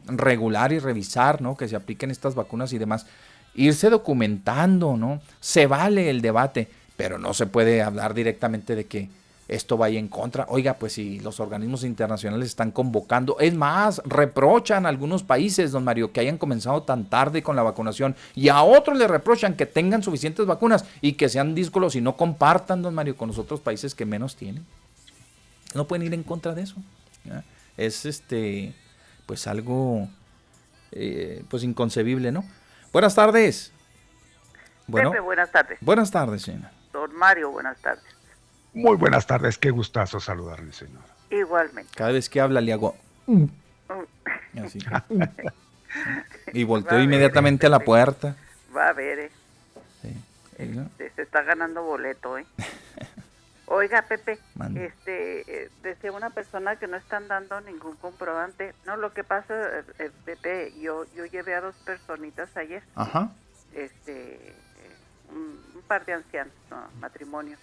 regular 0.06 0.72
y 0.72 0.78
revisar, 0.78 1.40
¿no? 1.40 1.56
Que 1.56 1.68
se 1.68 1.76
apliquen 1.76 2.10
estas 2.10 2.34
vacunas 2.34 2.72
y 2.72 2.78
demás. 2.78 3.06
Irse 3.54 3.90
documentando, 3.90 4.96
¿no? 4.96 5.20
Se 5.40 5.66
vale 5.66 6.10
el 6.10 6.20
debate, 6.20 6.68
pero 6.96 7.18
no 7.18 7.34
se 7.34 7.46
puede 7.46 7.82
hablar 7.82 8.14
directamente 8.14 8.74
de 8.74 8.86
que 8.86 9.08
esto 9.48 9.76
vaya 9.76 9.98
en 9.98 10.08
contra. 10.08 10.46
Oiga, 10.48 10.74
pues 10.74 10.94
si 10.94 11.20
los 11.20 11.38
organismos 11.40 11.84
internacionales 11.84 12.48
están 12.48 12.70
convocando, 12.70 13.38
es 13.38 13.54
más, 13.54 14.00
reprochan 14.04 14.86
a 14.86 14.88
algunos 14.88 15.22
países, 15.22 15.72
don 15.72 15.84
Mario, 15.84 16.12
que 16.12 16.20
hayan 16.20 16.38
comenzado 16.38 16.82
tan 16.82 17.04
tarde 17.04 17.42
con 17.42 17.56
la 17.56 17.62
vacunación 17.62 18.16
y 18.34 18.48
a 18.48 18.62
otros 18.62 18.96
le 18.96 19.06
reprochan 19.06 19.54
que 19.54 19.66
tengan 19.66 20.02
suficientes 20.02 20.46
vacunas 20.46 20.84
y 21.00 21.12
que 21.12 21.28
sean 21.28 21.54
díscolos 21.54 21.94
y 21.96 22.00
no 22.00 22.16
compartan, 22.16 22.82
don 22.82 22.94
Mario, 22.94 23.16
con 23.16 23.28
los 23.28 23.38
otros 23.38 23.60
países 23.60 23.94
que 23.94 24.06
menos 24.06 24.36
tienen. 24.36 24.64
No 25.74 25.86
pueden 25.86 26.06
ir 26.06 26.14
en 26.14 26.22
contra 26.22 26.54
de 26.54 26.62
eso. 26.62 26.76
Es 27.76 28.06
este, 28.06 28.74
pues 29.26 29.46
algo, 29.46 30.08
eh, 30.92 31.44
pues 31.48 31.62
inconcebible, 31.62 32.32
¿no? 32.32 32.44
Buenas 32.92 33.14
tardes. 33.14 33.72
Bueno, 34.86 35.12
buenas 35.22 35.50
tardes. 35.50 35.78
Buenas 35.80 36.10
tardes, 36.10 36.42
señora. 36.42 36.72
Don 36.92 37.14
Mario, 37.14 37.50
buenas 37.50 37.78
tardes. 37.80 38.04
Muy 38.74 38.96
buenas 38.96 39.26
tardes, 39.26 39.58
qué 39.58 39.70
gustazo 39.70 40.20
saludarle, 40.20 40.72
señor. 40.72 41.02
Igualmente. 41.30 41.90
Cada 41.94 42.12
vez 42.12 42.28
que 42.28 42.40
habla 42.40 42.60
le 42.60 42.72
hago... 42.72 42.96
Mm. 43.26 43.44
Así. 44.62 44.78
y 46.52 46.64
volteo 46.64 47.00
inmediatamente 47.00 47.66
a 47.66 47.70
la 47.70 47.80
puerta. 47.80 48.36
Va 48.76 48.88
a 48.88 48.92
ver, 48.92 49.18
eh. 49.18 49.30
Sí. 50.02 50.14
Este, 50.58 51.10
se 51.10 51.22
está 51.22 51.42
ganando 51.42 51.82
boleto, 51.82 52.38
¿eh? 52.38 52.46
Oiga, 53.66 54.02
Pepe, 54.02 54.38
este, 54.76 55.64
eh, 55.64 55.70
decía 55.82 56.12
una 56.12 56.30
persona 56.30 56.76
que 56.76 56.86
no 56.86 56.96
están 56.96 57.28
dando 57.28 57.60
ningún 57.62 57.96
comprobante. 57.96 58.74
No, 58.84 58.96
lo 58.96 59.12
que 59.14 59.24
pasa, 59.24 59.54
eh, 59.54 59.84
eh, 59.98 60.10
Pepe, 60.24 60.72
yo, 60.80 61.06
yo 61.14 61.24
llevé 61.24 61.54
a 61.54 61.60
dos 61.62 61.74
personitas 61.84 62.54
ayer. 62.56 62.82
Ajá. 62.94 63.30
Este, 63.72 64.54
un, 65.30 65.82
par 65.88 66.04
de 66.06 66.14
ancianos, 66.14 66.54
matrimonio 66.98 67.58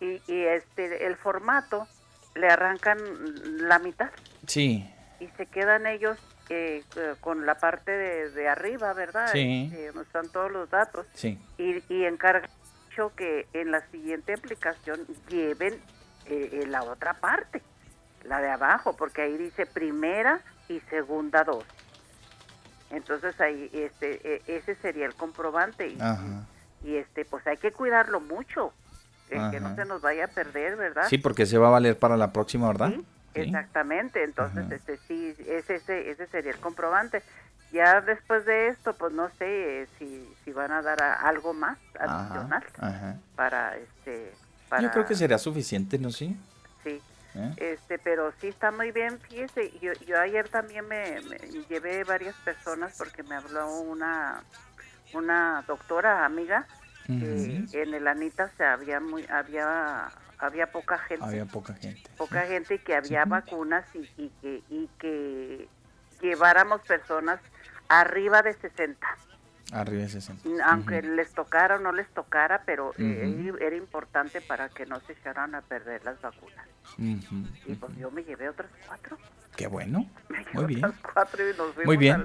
y, 0.00 0.20
este 0.28 1.06
el 1.06 1.16
formato 1.16 1.86
le 2.34 2.48
arrancan 2.48 2.98
la 3.68 3.78
mitad. 3.78 4.10
Sí. 4.46 4.88
Y 5.20 5.28
se 5.36 5.46
quedan 5.46 5.86
ellos 5.86 6.18
eh, 6.50 6.84
con 7.20 7.46
la 7.46 7.56
parte 7.56 7.90
de, 7.90 8.48
arriba, 8.48 8.92
¿verdad? 8.92 9.30
Sí. 9.32 9.70
Este, 9.72 10.00
están 10.00 10.28
todos 10.28 10.52
los 10.52 10.68
datos. 10.68 11.06
Sí. 11.14 11.38
Y, 11.56 11.82
y 11.92 12.04
que 13.14 13.46
en 13.52 13.70
la 13.70 13.80
siguiente 13.90 14.34
aplicación 14.34 15.06
lleven 15.28 15.74
eh, 16.26 16.50
eh, 16.52 16.66
la 16.66 16.82
otra 16.82 17.14
parte, 17.14 17.62
la 18.24 18.40
de 18.40 18.50
abajo, 18.50 18.96
porque 18.96 19.22
ahí 19.22 19.36
dice 19.36 19.66
primera 19.66 20.40
y 20.68 20.80
segunda 20.90 21.44
dosis. 21.44 21.70
Entonces 22.90 23.40
ahí 23.40 23.70
este 23.72 24.36
e, 24.36 24.42
ese 24.46 24.74
sería 24.76 25.06
el 25.06 25.14
comprobante 25.14 25.88
y, 25.88 25.98
y 26.84 26.96
este 26.96 27.24
pues 27.24 27.46
hay 27.46 27.56
que 27.56 27.72
cuidarlo 27.72 28.20
mucho 28.20 28.72
que 29.28 29.60
no 29.60 29.74
se 29.74 29.84
nos 29.84 30.00
vaya 30.00 30.26
a 30.26 30.28
perder, 30.28 30.76
¿verdad? 30.76 31.06
Sí, 31.08 31.18
porque 31.18 31.46
se 31.46 31.58
va 31.58 31.68
a 31.68 31.70
valer 31.70 31.98
para 31.98 32.16
la 32.16 32.32
próxima, 32.32 32.68
¿verdad? 32.68 32.90
Sí, 32.90 33.04
exactamente. 33.34 34.22
Entonces, 34.22 34.70
este 34.70 34.98
sí, 35.08 35.34
ese, 35.46 35.76
ese, 36.10 36.26
sería 36.28 36.52
el 36.52 36.58
comprobante. 36.58 37.22
Ya 37.72 38.00
después 38.00 38.44
de 38.46 38.68
esto, 38.68 38.94
pues 38.94 39.12
no 39.12 39.28
sé 39.38 39.82
eh, 39.82 39.88
si, 39.98 40.28
si 40.44 40.52
van 40.52 40.72
a 40.72 40.82
dar 40.82 41.02
algo 41.02 41.52
más 41.52 41.78
adicional 41.98 42.64
para 43.34 43.76
este. 43.76 44.32
Para... 44.68 44.82
Yo 44.82 44.90
creo 44.90 45.06
que 45.06 45.14
será 45.14 45.38
suficiente, 45.38 45.98
¿no? 45.98 46.10
Sí. 46.10 46.36
Sí. 46.84 47.02
¿Eh? 47.34 47.54
Este, 47.56 47.98
pero 47.98 48.32
sí 48.40 48.48
está 48.48 48.70
muy 48.70 48.92
bien, 48.92 49.18
fíjese, 49.20 49.72
yo, 49.80 49.92
yo 50.06 50.18
ayer 50.18 50.48
también 50.48 50.88
me, 50.88 51.20
llevé 51.68 52.04
varias 52.04 52.34
personas 52.36 52.94
porque 52.96 53.22
me 53.22 53.34
habló 53.34 53.80
una 53.80 54.42
una 55.12 55.62
doctora 55.66 56.24
amiga 56.24 56.66
en 57.08 57.94
el 57.94 58.08
Anita 58.08 58.50
se 58.56 58.64
había 58.64 58.98
muy 58.98 59.24
había 59.26 60.08
había 60.38 60.66
poca 60.66 60.98
gente 60.98 61.24
había 61.24 61.44
poca 61.44 61.74
gente 61.74 62.10
poca 62.16 62.42
gente 62.46 62.74
y 62.74 62.78
que 62.80 62.96
había 62.96 63.24
vacunas 63.24 63.84
y, 63.94 64.10
y, 64.16 64.28
que 64.40 64.62
y 64.68 64.88
que 64.98 65.68
lleváramos 66.20 66.80
personas 66.82 67.40
arriba 67.88 68.42
de 68.42 68.52
60 68.54 69.06
arriba 69.72 70.02
de 70.02 70.08
60 70.08 70.48
aunque 70.64 71.02
les 71.02 71.32
tocara 71.32 71.76
o 71.76 71.78
no 71.80 71.92
les 71.92 72.08
tocara 72.08 72.62
pero 72.64 72.92
eh, 72.98 73.52
era 73.60 73.76
importante 73.76 74.40
para 74.40 74.68
que 74.68 74.86
no 74.86 75.00
se 75.00 75.12
echaran 75.12 75.54
a 75.54 75.62
perder 75.62 76.04
las 76.04 76.20
vacunas 76.20 76.66
y 76.98 77.74
pues 77.74 77.96
yo 77.96 78.10
me 78.10 78.22
llevé 78.22 78.48
otras 78.48 78.70
cuatro 78.86 79.18
qué 79.56 79.66
bueno 79.66 80.08
muy 80.52 80.66
bien 80.66 80.82
cuatro 81.12 81.48
y 81.48 81.56
nos 81.56 81.74
fuimos 81.74 81.86
muy 81.86 81.96
bien 81.96 82.24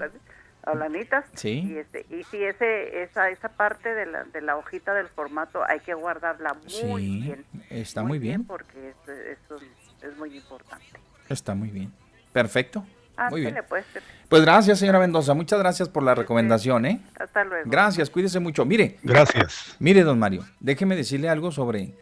Alanitas. 0.64 1.26
Sí. 1.34 1.64
Y, 1.72 1.78
este, 1.78 2.06
y 2.10 2.24
sí, 2.26 2.44
ese, 2.44 3.04
esa, 3.04 3.30
esa 3.30 3.50
parte 3.50 3.94
de 3.94 4.06
la, 4.06 4.24
de 4.26 4.42
la 4.42 4.58
hojita 4.58 4.94
del 4.94 5.08
formato 5.08 5.64
hay 5.66 5.80
que 5.80 5.94
guardarla 5.94 6.56
muy 6.84 7.22
bien. 7.22 7.46
Está 7.70 8.04
muy, 8.04 8.20
bien. 8.20 8.46
Porque 8.46 8.94
eso 9.08 9.58
es 10.02 10.18
muy 10.18 10.36
importante. 10.38 10.86
Está 11.30 11.56
muy 11.56 11.70
bien. 11.70 11.92
Perfecto. 12.32 12.86
Muy 13.30 13.42
bien. 13.42 13.58
Pues, 13.68 13.86
pues 14.30 14.42
gracias, 14.42 14.80
señora 14.80 15.00
Mendoza. 15.00 15.34
Muchas 15.34 15.60
gracias 15.60 15.90
por 15.90 16.04
la 16.04 16.16
recomendación, 16.16 16.86
¿eh? 16.86 17.02
Hasta 17.20 17.44
luego. 17.44 17.70
Gracias, 17.70 18.10
cuídese 18.10 18.40
mucho. 18.40 18.66
Mire. 18.66 18.98
Gracias. 19.04 19.76
Mire, 19.80 20.04
don 20.04 20.20
Mario, 20.20 20.46
déjeme 20.60 20.96
decirle 20.96 21.30
algo 21.30 21.52
sobre 21.52 21.94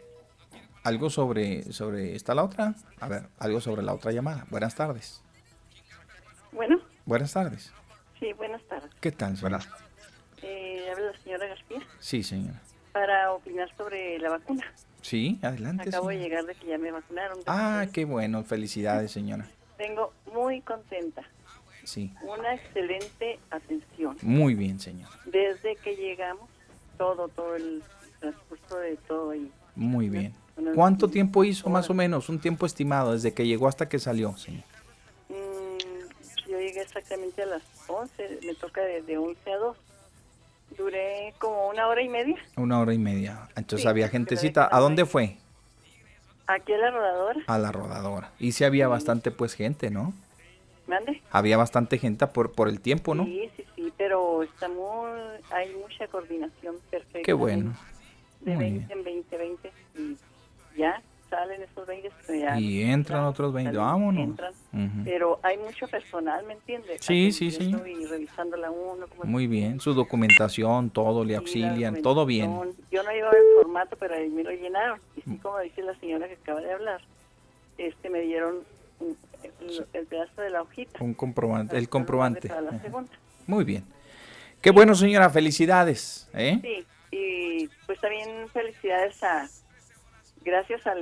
algo 0.82 1.10
sobre 1.10 1.72
sobre 1.72 2.14
esta 2.14 2.34
la 2.34 2.44
otra. 2.44 2.74
A 3.00 3.08
ver, 3.08 3.24
algo 3.38 3.60
sobre 3.60 3.82
la 3.82 3.94
otra 3.94 4.12
llamada. 4.12 4.46
Buenas 4.50 4.74
tardes. 4.74 5.22
Bueno. 6.52 6.80
Buenas 7.04 7.32
tardes. 7.32 7.72
Sí, 8.18 8.32
buenas 8.34 8.62
tardes. 8.64 8.90
¿Qué 9.00 9.12
tal? 9.12 9.34
Buenas 9.40 9.68
eh, 10.42 10.88
¿Habla 10.90 11.12
la 11.12 11.18
señora 11.18 11.46
Gaspier? 11.46 11.82
Sí, 11.98 12.22
señora. 12.22 12.60
Para 12.92 13.32
opinar 13.32 13.68
sobre 13.76 14.18
la 14.18 14.30
vacuna. 14.30 14.64
Sí, 15.00 15.38
adelante. 15.42 15.88
Acabo 15.88 16.08
de 16.08 16.18
llegar 16.18 16.44
de 16.44 16.54
que 16.54 16.66
ya 16.66 16.78
me 16.78 16.90
vacunaron. 16.90 17.38
Ah, 17.46 17.86
qué 17.92 18.04
bueno. 18.04 18.42
Felicidades, 18.44 19.10
señora. 19.10 19.46
Vengo 19.80 20.12
muy 20.32 20.60
contenta. 20.60 21.22
Sí. 21.84 22.12
Una 22.22 22.54
excelente 22.54 23.40
atención. 23.50 24.16
Muy 24.22 24.54
bien, 24.54 24.78
señora. 24.78 25.10
Desde 25.24 25.74
que 25.76 25.96
llegamos, 25.96 26.48
todo, 26.96 27.28
todo 27.28 27.56
el 27.56 27.82
transcurso 28.20 28.78
de 28.78 28.96
todo. 29.08 29.34
Y, 29.34 29.50
muy 29.74 30.08
bien. 30.08 30.34
¿Cuánto 30.74 31.08
tiempo 31.08 31.42
hizo 31.42 31.68
más 31.70 31.90
o 31.90 31.94
menos? 31.94 32.28
Un 32.28 32.38
tiempo 32.38 32.66
estimado 32.66 33.12
desde 33.12 33.32
que 33.32 33.46
llegó 33.46 33.66
hasta 33.66 33.88
que 33.88 33.98
salió, 33.98 34.36
señor 34.36 34.62
llegué 36.60 36.82
exactamente 36.82 37.42
a 37.42 37.46
las 37.46 37.62
11, 37.88 38.40
me 38.46 38.54
toca 38.54 38.82
de, 38.82 39.18
11 39.18 39.52
a 39.52 39.56
2. 39.56 39.76
Duré 40.78 41.34
como 41.38 41.68
una 41.68 41.88
hora 41.88 42.02
y 42.02 42.08
media. 42.08 42.36
Una 42.56 42.78
hora 42.78 42.94
y 42.94 42.98
media. 42.98 43.48
Entonces 43.56 43.86
había 43.86 44.08
gentecita. 44.08 44.68
¿A 44.70 44.78
dónde 44.78 45.04
fue? 45.04 45.38
Aquí 46.52 46.72
a 46.72 46.78
la 46.78 46.90
rodadora. 46.90 47.40
A 47.46 47.58
la 47.58 47.70
rodadora. 47.70 48.32
Y 48.40 48.52
sí 48.52 48.64
había 48.64 48.88
bastante 48.88 49.30
pues 49.30 49.54
gente, 49.54 49.90
¿no? 49.90 50.12
¿Mande? 50.88 51.22
Había 51.30 51.56
bastante 51.56 51.96
gente 51.98 52.26
por, 52.26 52.50
por 52.50 52.68
el 52.68 52.80
tiempo, 52.80 53.14
¿no? 53.14 53.24
Sí, 53.24 53.48
sí, 53.56 53.64
sí, 53.76 53.92
pero 53.96 54.42
está 54.42 54.68
muy, 54.68 55.10
hay 55.52 55.72
mucha 55.76 56.08
coordinación 56.08 56.76
perfecta. 56.90 57.22
Qué 57.22 57.32
bueno. 57.32 57.72
De 58.40 58.56
20 58.56 58.92
en 58.92 59.04
20, 59.04 59.36
20 59.36 59.72
y 59.96 60.16
ya 60.76 61.00
salen 61.30 61.62
esos 61.62 61.86
20 61.86 62.10
y 62.58 62.82
entran 62.82 63.24
otros 63.24 63.52
20, 63.52 63.76
vámonos. 63.76 64.36
Pero 65.04 65.38
hay 65.42 65.56
mucho 65.58 65.86
personal, 65.86 66.44
¿me 66.44 66.54
entiendes? 66.54 67.00
Sí, 67.02 67.30
sí, 67.32 67.50
sí. 67.50 67.70
Y 67.70 68.06
revisándola 68.06 68.70
uno. 68.70 69.06
Muy 69.22 69.46
bien, 69.46 69.80
su 69.80 69.94
documentación, 69.94 70.90
todo, 70.90 71.24
le 71.24 71.36
auxilian, 71.36 72.02
todo 72.02 72.26
bien. 72.26 72.50
Yo 72.90 73.02
no 73.02 73.10
llevaba 73.12 73.36
el 73.36 73.62
formato, 73.62 73.96
pero 73.96 74.14
ahí 74.14 74.28
me 74.28 74.42
lo 74.42 74.50
llenaron. 74.50 75.00
Y 75.20 75.30
sí, 75.30 75.38
como 75.38 75.58
dice 75.60 75.82
la 75.82 75.94
señora 75.98 76.28
que 76.28 76.34
acaba 76.34 76.60
de 76.60 76.72
hablar, 76.72 77.00
este 77.78 78.10
me 78.10 78.20
dieron 78.20 78.64
el, 79.92 80.06
pedazo 80.06 80.42
de 80.42 80.50
la 80.50 80.62
hojita. 80.62 81.02
Un 81.02 81.14
comprobante, 81.14 81.76
el 81.76 81.88
comprobante. 81.88 82.50
Muy 83.46 83.64
bien. 83.64 83.84
Qué 84.60 84.70
bueno, 84.70 84.94
señora, 84.94 85.30
felicidades. 85.30 86.28
¿eh? 86.34 86.58
Sí, 86.62 86.86
y 87.10 87.68
pues 87.86 88.00
también 88.00 88.48
felicidades 88.50 89.22
a, 89.22 89.48
gracias 90.42 90.86
a 90.86 90.94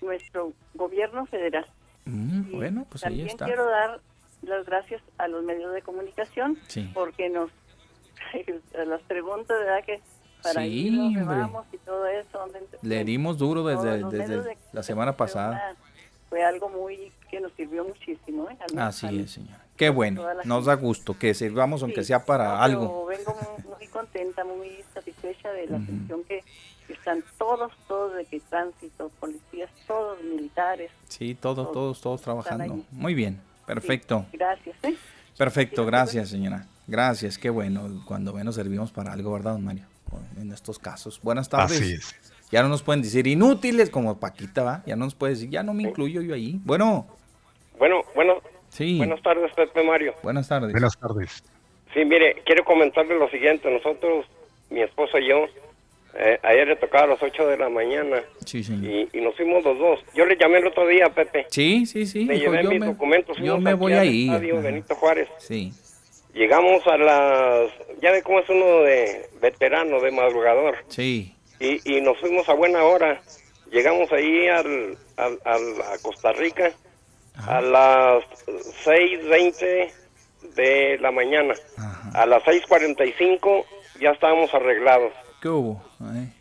nuestro 0.00 0.52
gobierno 0.74 1.26
federal. 1.26 1.66
Mm, 2.04 2.52
bueno, 2.52 2.86
pues 2.88 3.04
ahí 3.04 3.22
está. 3.22 3.46
quiero 3.46 3.66
dar 3.66 4.00
las 4.42 4.64
gracias 4.64 5.02
a 5.18 5.28
los 5.28 5.44
medios 5.44 5.72
de 5.74 5.82
comunicación 5.82 6.58
porque 6.94 7.28
nos 7.28 7.50
las 8.86 9.02
preguntas, 9.02 9.58
¿verdad? 9.58 9.84
Que 9.84 10.00
para 10.42 10.62
sí, 10.62 11.14
vamos 11.24 11.66
y 11.72 11.78
todo 11.78 12.06
eso. 12.06 12.46
Le 12.82 13.04
dimos 13.04 13.38
duro 13.38 13.64
desde, 13.64 14.04
desde 14.04 14.56
la 14.72 14.82
semana 14.82 15.16
pasada. 15.16 15.74
Fue 16.28 16.44
algo 16.44 16.68
muy 16.68 17.12
que 17.30 17.40
nos 17.40 17.52
sirvió 17.52 17.84
muchísimo. 17.84 18.48
¿eh? 18.50 18.56
Así 18.76 19.06
es, 19.18 19.32
señora. 19.32 19.64
Qué 19.76 19.88
bueno, 19.88 20.22
nos 20.44 20.66
da 20.66 20.74
gusto 20.74 21.18
que 21.18 21.32
sirvamos 21.32 21.82
aunque 21.82 22.04
sea 22.04 22.24
para 22.24 22.62
algo. 22.62 23.06
Vengo 23.06 23.34
muy, 23.78 23.86
contenta, 23.88 24.44
muy 24.44 24.84
satisfecha 24.92 25.50
de 25.52 25.66
la 25.68 25.78
atención 25.78 26.22
que 26.24 26.44
están 26.88 27.24
todos, 27.38 27.72
todos 27.88 28.14
de 28.14 28.26
que 28.26 28.40
tránsito, 28.40 29.10
policías, 29.18 29.70
todos 29.86 30.22
militares. 30.22 30.90
Sí, 31.08 31.34
todos, 31.34 31.72
todos, 31.72 32.00
todos, 32.00 32.20
trabajando. 32.20 32.84
Muy 32.90 33.14
bien, 33.14 33.40
perfecto. 33.66 34.26
gracias. 34.32 34.76
¿eh? 34.82 34.94
Perfecto, 35.38 35.86
gracias 35.86 36.28
señora. 36.28 36.66
Gracias, 36.86 37.38
qué 37.38 37.48
bueno, 37.48 38.02
cuando 38.04 38.34
menos 38.34 38.56
servimos 38.56 38.90
para 38.90 39.12
algo, 39.12 39.32
¿verdad, 39.32 39.52
don 39.52 39.64
Mario? 39.64 39.84
En 40.40 40.52
estos 40.52 40.78
casos. 40.78 41.20
Buenas 41.22 41.48
tardes. 41.48 41.80
Así 41.80 41.92
es. 41.92 42.16
Ya 42.50 42.62
no 42.62 42.68
nos 42.68 42.82
pueden 42.82 43.02
decir 43.02 43.26
inútiles 43.26 43.90
como 43.90 44.18
Paquita, 44.18 44.62
¿va? 44.64 44.82
Ya 44.86 44.96
no 44.96 45.04
nos 45.04 45.14
puede 45.14 45.34
decir, 45.34 45.50
ya 45.50 45.62
no 45.62 45.72
me 45.72 45.84
incluyo 45.84 46.20
yo 46.20 46.34
ahí. 46.34 46.60
Bueno. 46.64 47.06
Bueno, 47.78 48.02
bueno. 48.14 48.40
Sí. 48.68 48.98
Buenas 48.98 49.22
tardes, 49.22 49.52
Pepe 49.54 49.84
Mario. 49.84 50.14
Buenas 50.22 50.48
tardes. 50.48 50.72
Buenas 50.72 50.98
tardes. 50.98 51.44
Sí, 51.94 52.04
mire, 52.04 52.42
quiero 52.44 52.64
comentarle 52.64 53.18
lo 53.18 53.28
siguiente. 53.30 53.70
Nosotros, 53.70 54.26
mi 54.68 54.80
esposa 54.80 55.18
y 55.20 55.28
yo, 55.28 55.46
eh, 56.14 56.38
ayer 56.42 56.68
le 56.68 56.76
tocaba 56.76 57.04
a 57.04 57.06
las 57.08 57.22
8 57.22 57.46
de 57.46 57.56
la 57.56 57.68
mañana. 57.68 58.22
Sí, 58.44 58.64
sí. 58.64 59.08
Y, 59.12 59.20
nos 59.20 59.36
fuimos 59.36 59.64
los 59.64 59.78
dos. 59.78 60.00
Yo 60.14 60.26
le 60.26 60.36
llamé 60.36 60.58
el 60.58 60.66
otro 60.66 60.86
día, 60.86 61.08
Pepe. 61.08 61.46
Sí, 61.50 61.86
sí, 61.86 62.06
sí. 62.06 62.24
Me 62.24 62.38
llevé 62.38 62.62
mis 62.64 62.84
documentos. 62.84 63.36
Yo 63.38 63.58
me 63.58 63.74
voy 63.74 63.92
ahí. 63.92 64.28
Benito 64.28 64.94
Juárez. 64.96 65.28
Sí. 65.38 65.72
Llegamos 66.34 66.86
a 66.86 66.96
las... 66.96 67.70
Ya 68.00 68.12
ve 68.12 68.22
cómo 68.22 68.40
es 68.40 68.48
uno 68.48 68.82
de 68.82 69.28
veterano, 69.40 70.00
de 70.00 70.10
madrugador. 70.10 70.76
Sí. 70.88 71.34
Y, 71.58 71.96
y 71.96 72.00
nos 72.00 72.18
fuimos 72.18 72.48
a 72.48 72.54
buena 72.54 72.84
hora. 72.84 73.20
Llegamos 73.70 74.10
ahí 74.12 74.48
al, 74.48 74.96
al, 75.16 75.38
a 75.82 75.98
Costa 76.02 76.32
Rica 76.32 76.72
a 77.46 77.60
las 77.60 78.24
6.20 78.84 79.90
de 80.54 80.98
la 81.00 81.10
mañana. 81.10 81.54
A 82.14 82.26
las 82.26 82.42
6.45 82.44 83.64
ya 84.00 84.10
estábamos 84.10 84.52
arreglados. 84.54 85.12
¿Qué 85.40 85.48
hubo? 85.48 85.82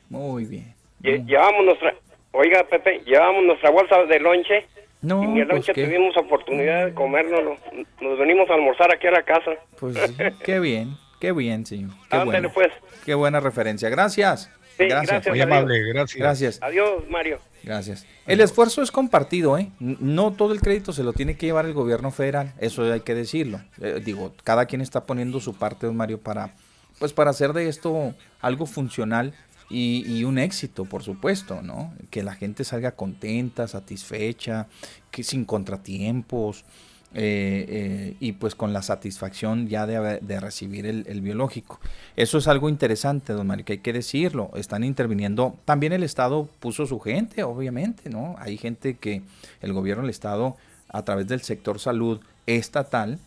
muy 0.09 0.45
bien. 0.45 0.75
Llevamos 1.01 1.65
nuestra, 1.65 1.93
oiga 2.31 2.63
Pepe, 2.69 3.01
llevamos 3.05 3.43
nuestra 3.43 3.69
bolsa 3.69 4.03
de 4.05 4.19
lonche. 4.19 4.65
No, 5.01 5.23
y 5.23 5.27
en 5.27 5.37
el 5.37 5.47
pues 5.47 5.65
tuvimos 5.67 6.17
oportunidad 6.17 6.85
de 6.85 6.93
comérnoslo. 6.93 7.57
Nos 8.01 8.19
venimos 8.19 8.49
a 8.49 8.55
almorzar 8.55 8.93
aquí 8.93 9.07
a 9.07 9.11
la 9.11 9.23
casa. 9.23 9.51
Pues 9.79 9.97
qué 10.43 10.59
bien, 10.59 10.97
qué 11.21 11.31
bien, 11.31 11.65
señor. 11.65 11.91
Qué 12.09 12.17
bueno. 12.17 12.51
pues. 12.53 12.67
Qué 13.05 13.13
buena 13.13 13.39
referencia. 13.39 13.89
Gracias. 13.89 14.51
gracias. 14.77 15.27
Muy 15.27 15.39
amable, 15.39 15.81
gracias. 15.93 16.19
Gracias. 16.19 16.59
Adiós, 16.61 17.07
Mario. 17.09 17.39
Gracias. 17.63 18.05
El 18.25 18.41
esfuerzo 18.41 18.81
es 18.81 18.91
compartido, 18.91 19.57
¿eh? 19.57 19.69
No 19.79 20.31
todo 20.31 20.53
el 20.53 20.61
crédito 20.61 20.91
se 20.91 21.03
lo 21.03 21.13
tiene 21.13 21.37
que 21.37 21.45
llevar 21.45 21.65
el 21.65 21.73
gobierno 21.73 22.11
federal, 22.11 22.53
eso 22.59 22.91
hay 22.91 23.01
que 23.01 23.15
decirlo. 23.15 23.61
Eh, 23.81 24.01
digo, 24.03 24.33
cada 24.43 24.65
quien 24.65 24.81
está 24.81 25.03
poniendo 25.03 25.39
su 25.39 25.57
parte, 25.57 25.87
don 25.87 25.95
Mario, 25.95 26.19
para 26.19 26.53
pues 26.99 27.13
para 27.13 27.31
hacer 27.31 27.53
de 27.53 27.69
esto 27.69 28.13
algo 28.41 28.65
funcional 28.65 29.33
y, 29.69 30.23
un 30.23 30.39
éxito, 30.39 30.85
por 30.85 31.03
supuesto, 31.03 31.61
¿no? 31.61 31.93
Que 32.09 32.23
la 32.23 32.33
gente 32.33 32.63
salga 32.63 32.91
contenta, 32.93 33.67
satisfecha, 33.67 34.67
que 35.11 35.23
sin 35.23 35.45
contratiempos 35.45 36.65
eh, 37.13 37.65
eh, 37.67 38.15
y 38.19 38.33
pues 38.33 38.53
con 38.53 38.71
la 38.71 38.81
satisfacción 38.81 39.67
ya 39.67 39.85
de, 39.85 40.39
recibir 40.39 40.85
el, 40.87 41.21
biológico. 41.21 41.79
Eso 42.15 42.39
es 42.39 42.47
algo 42.47 42.69
interesante, 42.69 43.33
don 43.33 43.45
Mario, 43.45 43.65
que 43.65 43.73
hay 43.73 43.79
que 43.79 43.93
decirlo. 43.93 44.49
Están 44.55 44.83
interviniendo, 44.83 45.55
también 45.65 45.93
el 45.93 46.03
Estado 46.03 46.49
puso 46.59 46.87
su 46.87 46.99
gente, 46.99 47.43
obviamente, 47.43 48.09
¿no? 48.09 48.35
Hay 48.39 48.57
gente 48.57 48.97
que 48.97 49.21
el 49.61 49.73
gobierno 49.73 50.01
del 50.01 50.09
Estado, 50.09 50.57
a 50.87 51.03
través 51.03 51.27
del 51.27 51.41
sector 51.41 51.79
salud 51.79 52.19
estatal, 52.47 53.19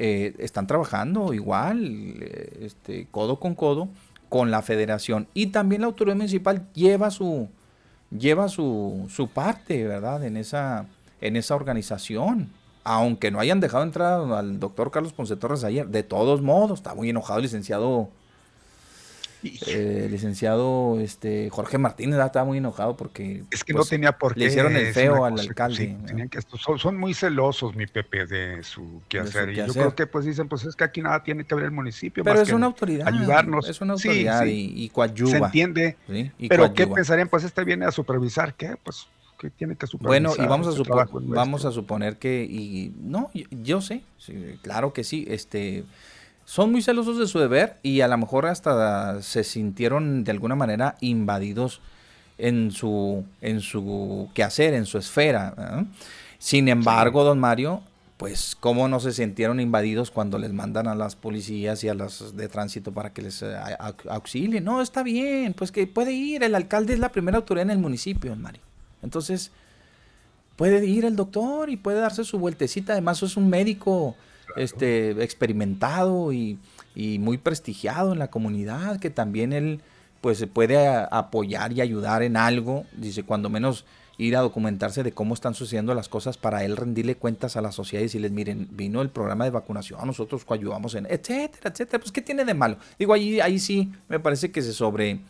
eh, 0.00 0.32
están 0.38 0.68
trabajando 0.68 1.34
igual, 1.34 2.14
eh, 2.20 2.60
este, 2.60 3.08
codo 3.10 3.40
con 3.40 3.56
codo, 3.56 3.88
con 4.28 4.50
la 4.50 4.62
federación. 4.62 5.28
Y 5.34 5.48
también 5.48 5.82
la 5.82 5.86
autoridad 5.86 6.16
municipal 6.16 6.66
lleva 6.72 7.10
su, 7.10 7.48
lleva 8.10 8.48
su, 8.48 9.06
su 9.08 9.28
parte, 9.28 9.86
¿verdad? 9.86 10.24
En 10.24 10.36
esa, 10.36 10.86
en 11.20 11.36
esa 11.36 11.54
organización. 11.54 12.50
Aunque 12.84 13.30
no 13.30 13.40
hayan 13.40 13.60
dejado 13.60 13.84
entrar 13.84 14.20
al 14.32 14.60
doctor 14.60 14.90
Carlos 14.90 15.12
Ponce 15.12 15.36
Torres 15.36 15.64
ayer, 15.64 15.88
de 15.88 16.02
todos 16.02 16.40
modos, 16.40 16.78
está 16.78 16.94
muy 16.94 17.10
enojado 17.10 17.38
el 17.38 17.42
licenciado 17.42 18.08
eh, 19.42 20.08
licenciado 20.10 20.98
este 21.00 21.48
Jorge 21.50 21.78
Martínez 21.78 22.18
estaba 22.18 22.44
muy 22.44 22.58
enojado 22.58 22.96
porque 22.96 23.44
es 23.50 23.62
que 23.62 23.72
no 23.72 23.78
pues, 23.78 23.90
tenía 23.90 24.12
por 24.12 24.34
qué 24.34 24.40
le 24.40 24.46
hicieron 24.46 24.74
el 24.74 24.92
feo 24.92 25.24
al 25.24 25.38
alcalde 25.38 25.96
que, 26.30 26.40
son, 26.58 26.96
muy 26.96 27.14
celosos 27.14 27.76
mi 27.76 27.86
Pepe 27.86 28.26
de 28.26 28.62
su 28.64 29.00
quehacer, 29.08 29.50
y 29.50 29.56
yo 29.56 29.66
creo 29.68 29.94
que 29.94 30.06
pues 30.06 30.24
dicen 30.24 30.48
pues 30.48 30.64
es 30.64 30.74
que 30.74 30.84
aquí 30.84 31.02
nada 31.02 31.22
tiene 31.22 31.44
que 31.44 31.54
ver 31.54 31.66
el 31.66 31.70
municipio 31.70 32.24
pero 32.24 32.40
es 32.40 32.52
una 32.52 32.66
autoridad 32.66 33.06
ayudarnos. 33.06 33.68
es 33.68 33.80
una 33.80 33.92
autoridad 33.92 34.44
Y, 34.44 34.84
y, 34.84 34.88
coadyuva. 34.88 35.30
Se 35.30 35.36
entiende. 35.38 35.96
Pero 36.48 36.74
qué 36.74 36.86
pensarían 36.86 37.28
pues 37.28 37.44
este 37.44 37.64
viene 37.64 37.84
a 37.84 37.92
supervisar 37.92 38.54
qué 38.54 38.76
pues 38.82 39.06
que 39.38 39.50
tiene 39.50 39.76
que 39.76 39.86
supervisar 39.86 40.34
bueno 40.34 40.44
y 40.44 40.48
vamos 40.48 40.66
a 40.66 40.72
suponer 40.72 41.06
vamos 41.12 41.64
a 41.64 41.70
suponer 41.70 42.16
que 42.18 42.42
y 42.42 42.92
no 42.98 43.30
yo, 43.32 43.44
yo 43.50 43.80
sé 43.80 44.02
claro 44.62 44.92
que 44.92 45.04
sí 45.04 45.26
este 45.28 45.84
son 46.48 46.72
muy 46.72 46.80
celosos 46.80 47.18
de 47.18 47.26
su 47.26 47.38
deber 47.38 47.76
y 47.82 48.00
a 48.00 48.08
lo 48.08 48.16
mejor 48.16 48.46
hasta 48.46 49.20
se 49.20 49.44
sintieron 49.44 50.24
de 50.24 50.30
alguna 50.30 50.54
manera 50.54 50.96
invadidos 51.02 51.82
en 52.38 52.70
su, 52.70 53.22
en 53.42 53.60
su 53.60 54.30
quehacer, 54.32 54.72
en 54.72 54.86
su 54.86 54.96
esfera. 54.96 55.84
Sin 56.38 56.68
embargo, 56.68 57.22
don 57.22 57.38
Mario, 57.38 57.82
pues 58.16 58.56
cómo 58.58 58.88
no 58.88 58.98
se 58.98 59.12
sintieron 59.12 59.60
invadidos 59.60 60.10
cuando 60.10 60.38
les 60.38 60.54
mandan 60.54 60.88
a 60.88 60.94
las 60.94 61.16
policías 61.16 61.84
y 61.84 61.90
a 61.90 61.94
las 61.94 62.34
de 62.34 62.48
tránsito 62.48 62.92
para 62.92 63.12
que 63.12 63.20
les 63.20 63.42
eh, 63.42 63.54
auxilien. 64.08 64.64
No, 64.64 64.80
está 64.80 65.02
bien, 65.02 65.52
pues 65.52 65.70
que 65.70 65.86
puede 65.86 66.14
ir, 66.14 66.42
el 66.42 66.54
alcalde 66.54 66.94
es 66.94 66.98
la 66.98 67.12
primera 67.12 67.36
autoridad 67.36 67.66
en 67.66 67.72
el 67.72 67.78
municipio, 67.78 68.30
don 68.30 68.40
Mario. 68.40 68.62
Entonces, 69.02 69.50
puede 70.56 70.82
ir 70.86 71.04
el 71.04 71.14
doctor 71.14 71.68
y 71.68 71.76
puede 71.76 72.00
darse 72.00 72.24
su 72.24 72.38
vueltecita, 72.38 72.94
además 72.94 73.22
es 73.22 73.36
un 73.36 73.50
médico 73.50 74.16
este, 74.56 75.22
experimentado 75.22 76.32
y, 76.32 76.58
muy 77.20 77.38
prestigiado 77.38 78.12
en 78.12 78.18
la 78.18 78.28
comunidad, 78.28 78.98
que 78.98 79.10
también 79.10 79.52
él 79.52 79.80
pues 80.20 80.44
puede 80.52 80.88
apoyar 80.88 81.72
y 81.72 81.80
ayudar 81.80 82.24
en 82.24 82.36
algo, 82.36 82.86
dice, 82.96 83.22
cuando 83.22 83.48
menos 83.48 83.84
ir 84.16 84.36
a 84.36 84.40
documentarse 84.40 85.04
de 85.04 85.12
cómo 85.12 85.34
están 85.34 85.54
sucediendo 85.54 85.94
las 85.94 86.08
cosas 86.08 86.36
para 86.36 86.64
él 86.64 86.76
rendirle 86.76 87.14
cuentas 87.14 87.56
a 87.56 87.60
la 87.60 87.70
sociedad 87.70 88.00
y 88.00 88.06
decirles, 88.06 88.32
miren, 88.32 88.66
vino 88.72 89.00
el 89.00 89.10
programa 89.10 89.44
de 89.44 89.50
vacunación, 89.50 90.04
nosotros 90.04 90.44
ayudamos 90.48 90.96
en, 90.96 91.06
etcétera, 91.06 91.70
etcétera, 91.70 92.00
pues 92.00 92.10
¿qué 92.10 92.20
tiene 92.20 92.44
de 92.44 92.54
malo? 92.54 92.78
Digo, 92.98 93.12
ahí, 93.14 93.38
ahí 93.38 93.60
sí 93.60 93.92
me 94.08 94.18
parece 94.18 94.50
que 94.50 94.60
se 94.60 94.72
sobre, 94.72 95.20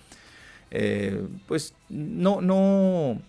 eh, 0.70 1.22
pues 1.46 1.74
no, 1.90 2.40
no, 2.40 3.20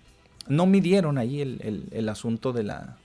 no 0.47 0.65
midieron 0.65 1.17
ahí 1.17 1.41
el 1.41 2.07
asunto 2.07 2.53
de 2.53 2.63
la, 2.63 2.97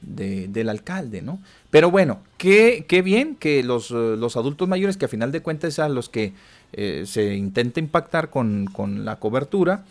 del 0.00 0.68
alcalde, 0.68 1.22
¿no? 1.22 1.40
Pero 1.70 1.90
bueno, 1.90 2.18
qué, 2.36 2.84
qué 2.88 3.00
bien 3.00 3.36
que 3.36 3.62
los, 3.62 3.90
eh, 3.92 4.16
los, 4.18 4.36
adultos 4.36 4.68
mayores, 4.68 4.96
que 4.96 5.04
a 5.04 5.08
final 5.08 5.30
de 5.30 5.40
cuentas 5.40 5.78
a 5.78 5.88
los 5.88 6.08
que 6.08 6.32
eh, 6.72 7.04
se 7.06 7.34
intenta 7.34 7.80
impactar 7.80 8.30
con, 8.30 8.66
la 9.04 9.16
cobertura, 9.16 9.84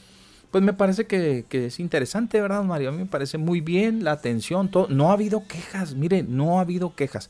pues 0.52 0.64
me 0.64 0.74
parece 0.74 1.06
que, 1.06 1.46
es 1.50 1.80
interesante, 1.80 2.42
¿verdad, 2.42 2.64
Mario? 2.64 2.90
A 2.90 2.92
mí 2.92 2.98
me 2.98 3.06
parece 3.06 3.38
muy 3.38 3.62
bien 3.62 4.04
la 4.04 4.12
atención, 4.12 4.70
todo. 4.70 4.88
no 4.90 5.10
ha 5.10 5.14
habido 5.14 5.48
quejas, 5.48 5.96
mire, 5.96 6.24
no 6.24 6.58
ha 6.58 6.62
habido 6.62 6.96
quejas. 6.96 7.30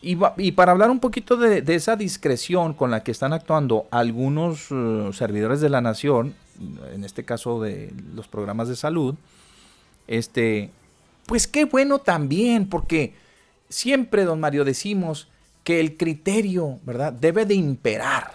Y, 0.00 0.18
y 0.38 0.52
para 0.52 0.72
hablar 0.72 0.90
un 0.90 0.98
poquito 0.98 1.36
de, 1.36 1.62
esa 1.74 1.94
discreción 1.96 2.72
con 2.72 2.90
la 2.90 3.02
que 3.04 3.10
están 3.10 3.32
actuando 3.32 3.86
algunos 3.90 4.70
uh, 4.70 5.12
servidores 5.12 5.60
de 5.60 5.68
la 5.68 5.80
nación, 5.80 6.34
en 6.92 7.04
este 7.04 7.24
caso 7.24 7.60
de 7.60 7.92
los 8.14 8.26
programas 8.26 8.68
de 8.68 8.76
salud, 8.76 9.14
este, 10.08 10.70
pues 11.26 11.46
qué 11.46 11.66
bueno 11.66 11.98
también, 11.98 12.68
porque 12.68 13.14
siempre, 13.72 14.24
don 14.24 14.40
Mario, 14.40 14.64
decimos 14.64 15.28
que 15.64 15.80
el 15.80 15.96
criterio, 15.96 16.78
¿verdad? 16.84 17.12
Debe 17.12 17.46
de 17.46 17.54
imperar. 17.54 18.32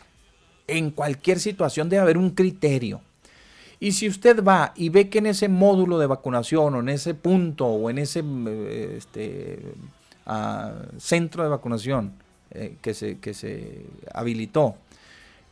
En 0.67 0.91
cualquier 0.91 1.39
situación 1.39 1.87
debe 1.87 2.01
haber 2.01 2.17
un 2.17 2.31
criterio. 2.31 3.01
Y 3.79 3.91
si 3.91 4.07
usted 4.07 4.43
va 4.43 4.73
y 4.75 4.89
ve 4.89 5.09
que 5.09 5.19
en 5.19 5.27
ese 5.27 5.47
módulo 5.47 5.99
de 5.99 6.07
vacunación 6.07 6.75
o 6.75 6.79
en 6.79 6.89
ese 6.89 7.13
punto 7.13 7.67
o 7.67 7.89
en 7.89 7.99
ese 7.99 8.23
ah, 10.25 10.73
centro 10.97 11.43
de 11.43 11.49
vacunación 11.49 12.13
eh, 12.51 12.75
que, 12.81 12.93
se, 12.93 13.19
que 13.19 13.33
se 13.33 13.85
habilitó, 14.13 14.75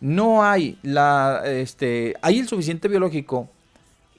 no 0.01 0.43
hay, 0.43 0.77
la, 0.81 1.43
este, 1.45 2.15
hay 2.21 2.39
el 2.39 2.47
suficiente 2.47 2.87
biológico 2.87 3.49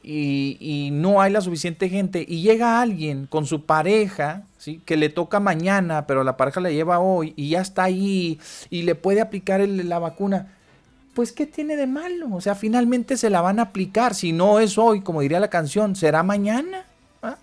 y, 0.08 0.90
no 0.92 1.20
hay 1.20 1.32
la 1.32 1.40
suficiente 1.40 1.88
gente 1.88 2.24
y 2.26 2.40
llega 2.40 2.80
alguien 2.80 3.26
con 3.26 3.44
su 3.44 3.64
pareja, 3.64 4.44
¿sí? 4.56 4.80
que 4.84 4.96
le 4.96 5.08
toca 5.08 5.40
mañana, 5.40 6.06
pero 6.06 6.22
la 6.22 6.36
pareja 6.36 6.60
la 6.60 6.70
lleva 6.70 7.00
hoy 7.00 7.34
y 7.36 7.50
ya 7.50 7.60
está 7.60 7.84
ahí 7.84 8.38
y 8.70 8.82
le 8.82 8.94
puede 8.94 9.20
aplicar 9.20 9.66
la 9.66 9.98
vacuna, 9.98 10.52
pues 11.14 11.32
¿qué 11.32 11.44
tiene 11.44 11.76
de 11.76 11.88
malo? 11.88 12.28
O 12.32 12.40
sea, 12.40 12.54
finalmente 12.54 13.16
se 13.16 13.30
la 13.30 13.40
van 13.40 13.58
a 13.58 13.62
aplicar. 13.62 14.14
Si 14.14 14.32
no 14.32 14.60
es 14.60 14.78
hoy, 14.78 15.00
como 15.00 15.22
diría 15.22 15.40
la 15.40 15.50
canción, 15.50 15.96
será 15.96 16.22
mañana. 16.22 16.84
¿Ah? 17.22 17.38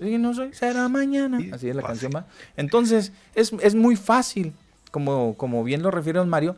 Si 0.00 0.18
no 0.18 0.34
soy, 0.34 0.52
será 0.54 0.88
mañana. 0.88 1.38
Así 1.52 1.68
es 1.68 1.76
la 1.76 1.82
canción. 1.82 2.12
Entonces, 2.56 3.12
es, 3.34 3.74
muy 3.74 3.94
fácil, 3.94 4.54
como, 4.90 5.36
como 5.36 5.62
bien 5.62 5.82
lo 5.82 5.90
refiere 5.92 6.18
don 6.18 6.28
Mario, 6.28 6.56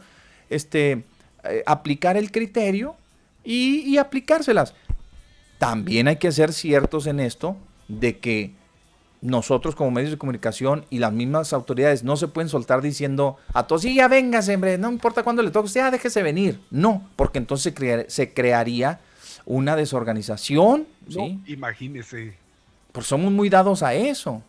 este, 0.48 1.04
eh, 1.42 1.62
aplicar 1.66 2.16
el 2.16 2.30
criterio 2.30 2.96
y, 3.42 3.80
y 3.80 3.98
aplicárselas. 3.98 4.74
También 5.58 6.08
hay 6.08 6.16
que 6.16 6.32
ser 6.32 6.52
ciertos 6.52 7.06
en 7.06 7.20
esto 7.20 7.56
de 7.88 8.18
que 8.18 8.54
nosotros 9.24 9.74
como 9.74 9.90
medios 9.90 10.10
de 10.10 10.18
comunicación 10.18 10.84
y 10.90 10.98
las 10.98 11.12
mismas 11.12 11.54
autoridades 11.54 12.04
no 12.04 12.16
se 12.16 12.28
pueden 12.28 12.50
soltar 12.50 12.82
diciendo 12.82 13.38
a 13.54 13.66
todos, 13.66 13.82
sí, 13.82 13.94
ya 13.94 14.06
véngase, 14.06 14.54
hombre, 14.54 14.76
no 14.76 14.90
importa 14.90 15.22
cuándo 15.22 15.42
le 15.42 15.50
toque, 15.50 15.68
ya 15.68 15.90
déjese 15.90 16.22
venir. 16.22 16.60
No, 16.70 17.08
porque 17.16 17.38
entonces 17.38 17.74
se, 18.08 18.34
crearía 18.34 19.00
una 19.46 19.76
desorganización. 19.76 20.86
¿sí? 21.08 21.40
imagínese. 21.46 22.34
Pues 22.92 23.06
somos 23.06 23.32
muy 23.32 23.48
dados 23.48 23.82
a 23.82 23.94
eso. 23.94 24.42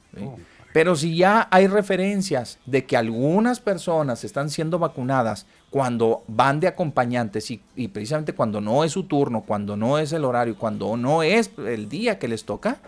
Pero 0.76 0.98
si 0.98 1.16
ya 1.16 1.48
hay 1.52 1.68
referencias 1.68 2.60
de 2.66 2.84
que 2.84 2.98
algunas 2.98 3.62
personas 3.62 4.26
están 4.26 4.50
siendo 4.50 4.78
vacunadas 4.78 5.46
cuando 5.70 6.26
van 6.28 6.60
de 6.60 6.68
acompañantes 6.68 7.50
y, 7.50 7.88
precisamente 7.88 8.34
cuando 8.34 8.60
no 8.60 8.84
es 8.84 8.92
su 8.92 9.04
turno, 9.04 9.46
cuando 9.48 9.78
no 9.78 10.00
es 10.00 10.12
el 10.12 10.26
horario, 10.26 10.58
cuando 10.58 10.98
no 10.98 11.24
es 11.24 11.50
el 11.66 11.88
día 11.88 12.20
que 12.20 12.28
les 12.28 12.44
toca, 12.44 12.80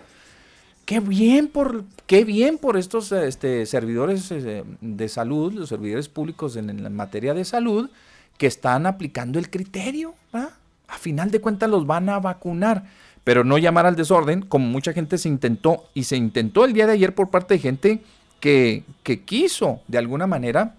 qué 0.83 0.99
bien 0.99 1.47
por, 1.47 1.85
qué 2.07 2.25
bien 2.25 2.57
por 2.57 2.75
estos 2.75 3.13
este, 3.13 3.65
servidores 3.65 4.31
eh, 4.31 4.65
de 4.81 5.07
salud, 5.07 5.53
los 5.53 5.69
servidores 5.69 6.09
públicos 6.09 6.57
en, 6.57 6.93
materia 6.93 7.33
de 7.33 7.45
salud, 7.45 7.89
que 8.37 8.47
están 8.47 8.85
aplicando 8.85 9.39
el 9.39 9.49
criterio. 9.49 10.13
A 10.33 10.97
final 10.97 11.31
de 11.31 11.39
cuentas 11.39 11.69
los 11.69 11.87
van 11.87 12.09
a 12.09 12.19
vacunar, 12.19 12.83
pero 13.27 13.43
no 13.43 13.57
llamar 13.57 13.85
al 13.85 13.97
desorden, 13.97 14.41
como 14.41 14.67
mucha 14.67 14.93
gente 14.93 15.17
se 15.17 15.27
intentó, 15.27 15.83
y 15.93 16.05
se 16.05 16.15
intentó 16.15 16.63
el 16.63 16.71
día 16.71 16.87
de 16.87 16.93
ayer 16.93 17.13
por 17.13 17.29
parte 17.29 17.55
de 17.55 17.59
gente 17.59 17.99
que, 18.39 18.85
que 19.03 19.25
quiso 19.25 19.81
de 19.89 19.97
alguna 19.97 20.27
manera 20.27 20.75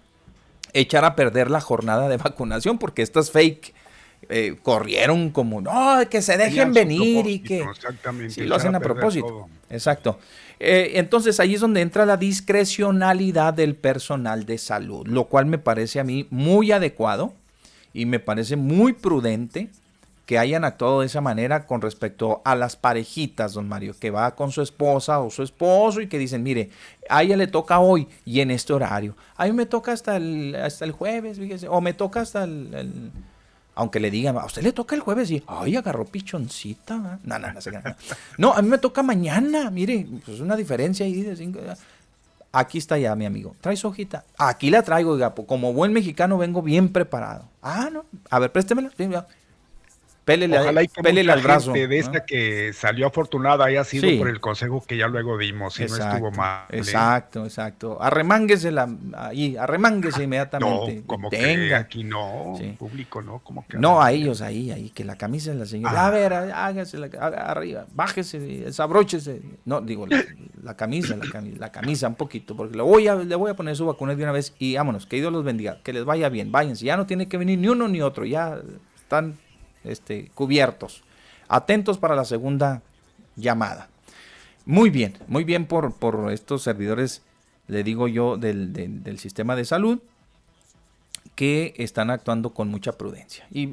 echar 0.73 1.05
a 1.05 1.15
perder 1.15 1.51
la 1.51 1.61
jornada 1.61 2.09
de 2.09 2.17
vacunación 2.17 2.79
porque 2.79 3.03
estas 3.03 3.29
fake 3.29 3.75
eh, 4.29 4.55
corrieron 4.63 5.29
como, 5.29 5.61
no, 5.61 5.99
que 6.09 6.23
se 6.23 6.37
dejen 6.37 6.73
venir 6.73 7.27
y 7.27 7.37
que... 7.37 7.61
Exactamente. 7.61 8.43
lo 8.43 8.55
hacen 8.55 8.73
a, 8.73 8.79
propósito. 8.79 9.47
Exacto. 9.69 10.17
Eh, 10.59 10.93
entonces 10.95 11.39
ahí 11.39 11.53
es 11.53 11.61
donde 11.61 11.81
entra 11.81 12.07
la 12.07 12.17
discrecionalidad 12.17 13.53
del 13.53 13.75
personal 13.75 14.47
de 14.47 14.57
salud, 14.57 15.05
lo 15.05 15.25
cual 15.25 15.45
me 15.45 15.59
parece 15.59 15.99
a 15.99 16.03
mí 16.03 16.25
muy 16.31 16.71
adecuado 16.71 17.31
y 17.93 18.07
me 18.07 18.19
parece 18.19 18.55
muy 18.55 18.93
prudente 18.93 19.69
que 20.29 20.37
hayan 20.37 20.63
actuado 20.63 20.99
de 20.99 21.07
esa 21.07 21.21
manera 21.21 21.65
con 21.65 21.81
respecto 21.81 22.43
a 22.45 22.53
las 22.53 22.75
parejitas, 22.75 23.53
don 23.53 23.67
Mario, 23.67 23.95
que 23.99 24.11
va 24.11 24.35
con 24.35 24.51
su 24.51 24.61
esposa 24.61 25.21
o 25.21 25.31
su 25.31 25.41
esposo 25.41 26.01
y 26.01 26.07
que 26.07 26.19
dicen, 26.19 26.43
mire, 26.43 26.69
a 27.09 27.23
ella 27.23 27.35
le 27.35 27.47
toca 27.47 27.79
hoy 27.79 28.07
y 28.25 28.39
en 28.41 28.51
este 28.51 28.71
horario. 28.71 29.17
A 29.37 29.45
mí 29.45 29.53
me 29.53 29.65
toca 29.65 29.91
hasta 29.91 30.17
el, 30.17 30.55
hasta 30.55 30.85
el 30.85 30.91
jueves, 30.91 31.39
fíjese, 31.39 31.67
o 31.67 31.81
me 31.81 31.93
toca 31.93 32.21
hasta 32.21 32.43
el, 32.43 33.11
aunque 33.73 33.99
le 33.99 34.11
digan, 34.11 34.37
a 34.37 34.45
usted 34.45 34.61
le 34.61 34.71
toca 34.71 34.93
el 34.93 35.01
jueves 35.01 35.31
y, 35.31 35.41
ay, 35.47 35.75
agarró 35.77 36.05
pichoncita. 36.05 37.17
No, 37.23 37.39
no, 37.39 37.47
no, 37.51 37.59
no, 38.37 38.53
a 38.53 38.61
mí 38.61 38.69
me 38.69 38.77
toca 38.77 39.01
mañana, 39.01 39.71
mire, 39.71 40.05
pues 40.23 40.41
una 40.41 40.55
diferencia 40.55 41.07
ahí 41.07 41.23
de 41.23 41.35
cinco. 41.35 41.59
Aquí 42.51 42.77
está 42.77 42.99
ya, 42.99 43.15
mi 43.15 43.25
amigo. 43.25 43.55
¿Traes 43.61 43.83
hojita? 43.83 44.25
Aquí 44.37 44.69
la 44.69 44.83
traigo, 44.83 45.13
oiga, 45.13 45.33
como 45.33 45.73
buen 45.73 45.91
mexicano 45.91 46.37
vengo 46.37 46.61
bien 46.61 46.89
preparado. 46.89 47.45
Ah, 47.63 47.89
no. 47.91 48.05
A 48.29 48.37
ver, 48.37 48.51
préstemela. 48.51 48.91
Pélele, 50.29 50.59
Ojalá 50.59 50.83
y 50.83 51.29
al 51.29 51.41
brazo. 51.41 51.73
De 51.73 51.97
esta 51.97 52.23
que 52.23 52.71
salió 52.73 53.07
afortunada 53.07 53.65
haya 53.65 53.83
sido 53.83 54.15
por 54.19 54.29
el 54.29 54.39
consejo 54.39 54.83
que 54.85 54.95
ya 54.95 55.07
luego 55.07 55.39
dimos 55.39 55.79
y 55.79 55.85
no 55.85 55.95
estuvo 55.95 56.29
mal. 56.31 56.65
¿eh? 56.69 56.77
Exacto, 56.77 57.45
exacto. 57.45 57.99
Arremánguese 57.99 58.69
la, 58.71 58.87
ahí, 59.17 59.57
arremánguese 59.57 60.23
inmediatamente. 60.23 60.97
No, 60.97 61.07
como 61.07 61.31
que 61.31 61.73
aquí 61.73 62.03
no, 62.03 62.53
público 62.77 63.23
no, 63.23 63.39
como 63.39 63.65
que. 63.67 63.79
No, 63.79 64.03
a 64.03 64.11
ellos 64.11 64.41
ahí, 64.41 64.69
ahí, 64.69 64.91
que 64.91 65.03
la 65.03 65.17
camisa 65.17 65.51
de 65.51 65.57
la 65.57 65.65
señora. 65.65 65.99
Ah. 65.99 66.07
A 66.07 66.11
ver, 66.11 66.33
hágase 66.33 66.99
la, 66.99 67.07
arriba, 67.07 67.87
bájese, 67.95 68.39
desabróchese. 68.39 69.41
No, 69.65 69.81
digo, 69.81 70.05
la, 70.61 70.75
camisa, 70.75 71.15
la 71.15 71.27
camisa, 71.27 71.57
la 71.59 71.71
camisa 71.71 72.07
un 72.07 72.15
poquito, 72.15 72.55
porque 72.55 72.77
le 72.77 72.83
voy 72.83 73.07
a, 73.07 73.15
le 73.15 73.35
voy 73.35 73.49
a 73.49 73.55
poner 73.55 73.75
su 73.75 73.87
vacuna 73.87 74.13
de 74.13 74.21
una 74.21 74.31
vez 74.31 74.53
y 74.59 74.75
vámonos, 74.75 75.07
que 75.07 75.15
Dios 75.15 75.33
los 75.33 75.43
bendiga, 75.43 75.79
que 75.83 75.91
les 75.91 76.05
vaya 76.05 76.29
bien, 76.29 76.51
váyanse, 76.51 76.85
ya 76.85 76.97
no 76.97 77.07
tiene 77.07 77.27
que 77.27 77.37
venir 77.37 77.57
ni 77.57 77.67
uno 77.67 77.87
ni 77.87 78.01
otro, 78.01 78.25
ya 78.25 78.59
están 78.95 79.35
este, 79.83 80.31
cubiertos. 80.35 81.03
Atentos 81.47 81.97
para 81.97 82.15
la 82.15 82.25
segunda 82.25 82.81
llamada. 83.35 83.89
Muy 84.65 84.89
bien, 84.89 85.17
muy 85.27 85.43
bien 85.43 85.65
por, 85.65 85.93
por 85.93 86.31
estos 86.31 86.61
servidores, 86.61 87.23
le 87.67 87.83
digo 87.83 88.07
yo, 88.07 88.37
del, 88.37 89.17
sistema 89.17 89.55
de 89.55 89.65
salud, 89.65 89.99
que 91.35 91.73
están 91.77 92.11
actuando 92.11 92.51
con 92.51 92.67
mucha 92.69 92.91
prudencia. 92.91 93.47
Y, 93.49 93.67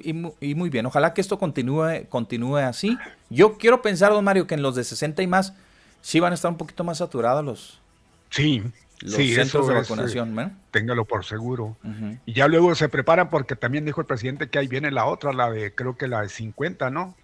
muy 0.54 0.70
bien, 0.70 0.86
ojalá 0.86 1.12
que 1.12 1.20
esto 1.20 1.38
continúe, 1.38 2.06
continúe 2.08 2.56
así. 2.58 2.96
Yo 3.28 3.58
quiero 3.58 3.82
pensar, 3.82 4.12
don 4.12 4.24
Mario, 4.24 4.46
que 4.46 4.54
en 4.54 4.62
los 4.62 4.74
de 4.74 4.84
60 4.84 5.22
y 5.22 5.26
más, 5.26 5.52
sí 6.00 6.20
van 6.20 6.32
a 6.32 6.34
estar 6.34 6.50
un 6.50 6.56
poquito 6.56 6.84
más 6.84 6.98
saturados 6.98 7.44
los, 7.44 7.80
sí, 8.30 8.62
los 9.00 9.14
centros 9.14 9.68
de 9.68 9.74
vacunación. 9.74 10.38
Eh, 10.38 10.50
téngalo 10.70 11.04
por 11.04 11.24
seguro. 11.24 11.76
Y 12.24 12.32
ya 12.32 12.48
luego 12.48 12.74
se 12.74 12.88
preparan 12.88 13.30
porque 13.30 13.56
también 13.56 13.84
dijo 13.84 14.00
el 14.00 14.06
presidente 14.06 14.48
que 14.48 14.58
ahí 14.58 14.68
viene 14.68 14.90
la 14.90 15.06
otra, 15.06 15.32
la 15.32 15.50
de 15.50 15.74
creo 15.74 15.96
que 15.96 16.08
la 16.08 16.22
de 16.22 16.28
50, 16.28 16.90
¿no? 16.90 17.14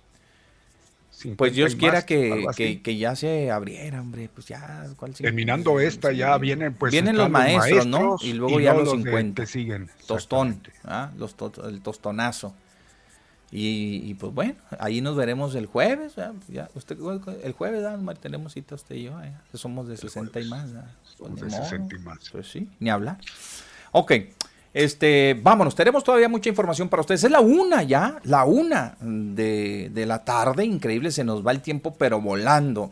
pues 1.37 1.55
Dios 1.55 1.77
quiera 1.77 2.05
que, 2.05 2.81
que, 2.83 2.97
ya 2.97 3.14
se 3.14 3.51
abriera, 3.51 4.01
hombre, 4.01 4.29
pues 4.35 4.47
ya. 4.47 4.87
Terminando 5.18 5.79
esta, 5.79 6.12
ya 6.12 6.37
vienen 6.39 6.75
pues. 6.75 6.91
Vienen 6.93 7.16
los 7.16 7.31
maestros, 7.31 7.87
¿no? 7.87 8.16
Y 8.20 8.33
luego 8.33 8.61
ya 8.61 8.75
los, 8.75 8.91
50. 8.91 9.47
siguen. 9.47 9.89
Tostón, 10.07 10.61
¿ah? 10.85 11.11
los 11.16 11.37
el 11.64 11.81
tostonazo. 11.81 12.55
Y, 13.55 14.14
pues 14.14 14.32
bueno, 14.32 14.55
ahí 14.78 15.03
nos 15.03 15.14
veremos 15.14 15.55
el 15.55 15.66
jueves. 15.66 16.14
Ya, 16.48 16.70
usted, 16.74 16.96
el 17.44 17.53
jueves 17.53 17.84
tenemos 18.18 18.55
cita 18.55 18.74
usted 18.74 18.94
y 18.94 19.05
yo. 19.05 19.12
Somos 19.53 19.88
de 19.88 19.98
60 19.98 20.40
y 20.40 20.48
más. 20.48 20.70
Somos 21.18 21.38
de 21.38 21.50
60 21.50 21.96
y 21.96 21.98
más. 21.98 22.30
Pues 22.30 22.50
sí, 22.50 22.70
ni 22.80 22.88
hablar. 22.88 23.18
Ok, 23.90 24.12
este, 24.72 25.38
vámonos, 25.42 25.74
tenemos 25.74 26.03
todavía 26.03 26.30
mucha 26.30 26.48
información 26.48 26.88
para 26.88 27.03
ustedes. 27.03 27.24
Es 27.24 27.30
la 27.30 27.40
una 27.40 27.82
ya, 27.82 28.18
la 28.24 28.44
una 28.44 28.96
de, 29.00 29.90
de 29.92 30.07
la 30.07 30.24
tarde. 30.24 30.64
Increíble, 30.64 31.11
se 31.11 31.22
nos 31.22 31.46
va 31.46 31.53
el 31.53 31.61
tiempo, 31.61 31.94
pero 31.98 32.22
volando. 32.22 32.90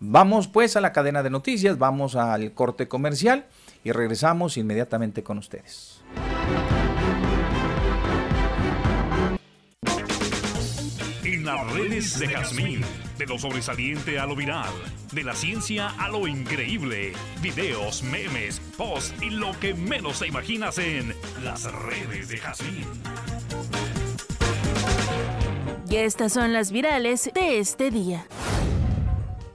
Vamos 0.00 0.48
pues 0.48 0.74
a 0.74 0.80
la 0.80 0.92
cadena 0.92 1.22
de 1.22 1.30
noticias, 1.30 1.78
vamos 1.78 2.16
al 2.16 2.52
corte 2.52 2.88
comercial 2.88 3.44
y 3.84 3.92
regresamos 3.92 4.56
inmediatamente 4.56 5.22
con 5.22 5.38
ustedes. 5.38 6.00
Las 11.56 11.72
redes 11.72 12.18
de 12.18 12.28
Jazmín, 12.28 12.80
de 13.18 13.26
lo 13.26 13.36
sobresaliente 13.36 14.20
a 14.20 14.26
lo 14.26 14.36
viral, 14.36 14.70
de 15.10 15.24
la 15.24 15.34
ciencia 15.34 15.88
a 15.98 16.08
lo 16.08 16.28
increíble, 16.28 17.12
videos, 17.42 18.04
memes, 18.04 18.60
posts 18.76 19.20
y 19.20 19.30
lo 19.30 19.58
que 19.58 19.74
menos 19.74 20.20
te 20.20 20.28
imaginas 20.28 20.78
en 20.78 21.12
las 21.42 21.64
redes 21.72 22.28
de 22.28 22.38
Jazmín. 22.38 22.86
Y 25.88 25.96
estas 25.96 26.32
son 26.32 26.52
las 26.52 26.70
virales 26.70 27.28
de 27.34 27.58
este 27.58 27.90
día. 27.90 28.26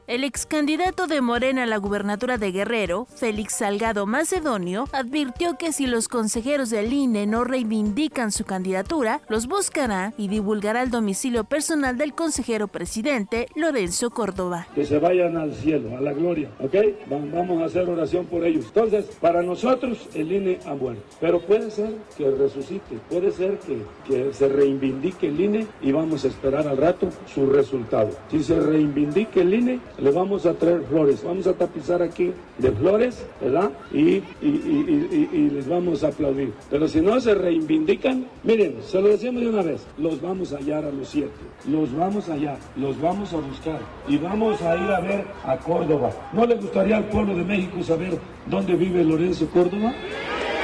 El 0.08 0.24
ex 0.24 0.46
candidato 0.46 1.08
de 1.08 1.20
Morena 1.20 1.64
a 1.64 1.66
la 1.66 1.78
gubernatura 1.78 2.38
de 2.38 2.52
Guerrero, 2.52 3.08
Félix 3.16 3.56
Salgado 3.56 4.06
Macedonio, 4.06 4.88
advirtió 4.92 5.58
que 5.58 5.74
si 5.74 5.88
los 5.88 6.08
consejeros 6.08 6.70
del 6.70 6.94
INE 6.94 7.26
no 7.26 7.44
reivindican 7.44 8.32
su 8.32 8.46
candidatura, 8.46 9.22
los 9.30 9.48
buscará 9.48 10.14
y 10.16 10.28
divulgará 10.28 10.84
el 10.84 10.92
domicilio 10.92 11.44
personal 11.44 11.98
del 11.98 12.14
consejero 12.14 12.68
presidente 12.68 13.48
Lorenzo 13.56 14.12
Córdoba. 14.12 14.68
Que 14.76 14.86
se 14.86 15.00
vayan 15.00 15.38
al 15.38 15.56
cielo, 15.56 15.98
a 15.98 16.02
la 16.02 16.14
gloria, 16.14 16.52
¿ok? 16.60 16.76
Vamos 17.10 17.64
a 17.64 17.66
hacer 17.66 17.90
oración 17.90 18.28
por 18.28 18.46
ellos. 18.46 18.66
Entonces, 18.68 19.06
para 19.20 19.42
nosotros 19.42 20.08
el 20.14 20.32
INE 20.32 20.60
ha 20.68 20.76
muerto, 20.76 21.02
pero 21.20 21.42
puede 21.42 21.72
ser 21.72 21.96
que 22.16 22.30
resucite, 22.30 23.00
puede 23.10 23.32
ser 23.32 23.58
que, 23.58 23.82
que 24.08 24.32
se 24.34 24.50
reivindique 24.50 25.30
el 25.30 25.40
INE 25.40 25.66
y 25.82 25.92
vamos 25.92 26.26
a 26.26 26.28
esperar 26.28 26.68
al 26.68 26.78
rato 26.78 27.10
su 27.34 27.48
resultado. 27.48 28.12
Si 28.30 28.44
se 28.44 28.60
reivindique 28.60 29.42
el 29.42 29.52
INE, 29.52 29.80
le 30.00 30.12
vamos 30.12 30.46
a 30.46 30.54
traer 30.54 30.82
flores, 30.90 31.24
vamos 31.24 31.48
a 31.48 31.54
tapizar 31.54 32.02
aquí 32.02 32.32
de 32.58 32.72
flores, 32.72 33.26
¿verdad? 33.42 33.72
Y, 33.94 34.22
y, 34.42 35.50
les 35.54 35.68
vamos 35.68 36.04
a 36.04 36.08
aplaudir. 36.08 36.54
Pero 36.70 36.88
si 36.88 37.02
no 37.02 37.20
se 37.20 37.34
reivindican, 37.34 38.26
miren, 38.44 38.78
se 38.84 39.02
lo 39.02 39.10
decimos 39.10 39.42
de 39.42 39.50
una 39.50 39.62
vez, 39.62 39.86
los 39.98 40.22
vamos 40.22 40.54
a 40.54 40.58
hallar 40.58 40.86
a 40.86 40.92
los 40.92 41.10
siete, 41.10 41.32
los 41.70 41.96
vamos 41.96 42.30
a 42.30 42.34
hallar, 42.34 42.58
los 42.76 43.00
vamos 43.00 43.34
a 43.34 43.38
buscar 43.38 43.80
y 44.08 44.18
vamos 44.18 44.62
a 44.62 44.76
ir 44.76 44.92
a 44.92 45.00
ver 45.00 45.26
a 45.44 45.58
Córdoba. 45.58 46.12
¿No 46.34 46.46
les 46.46 46.60
gustaría 46.62 46.98
al 46.98 47.06
pueblo 47.06 47.36
de 47.36 47.44
México 47.44 47.82
saber 47.84 48.18
dónde 48.48 48.76
vive 48.76 49.04
Lorenzo 49.04 49.48
Córdoba? 49.48 49.94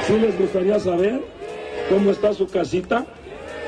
¿Sí 0.06 0.18
les 0.18 0.38
gustaría 0.38 0.78
saber 0.78 1.22
cómo 1.88 2.10
está 2.10 2.32
su 2.32 2.46
casita 2.48 3.06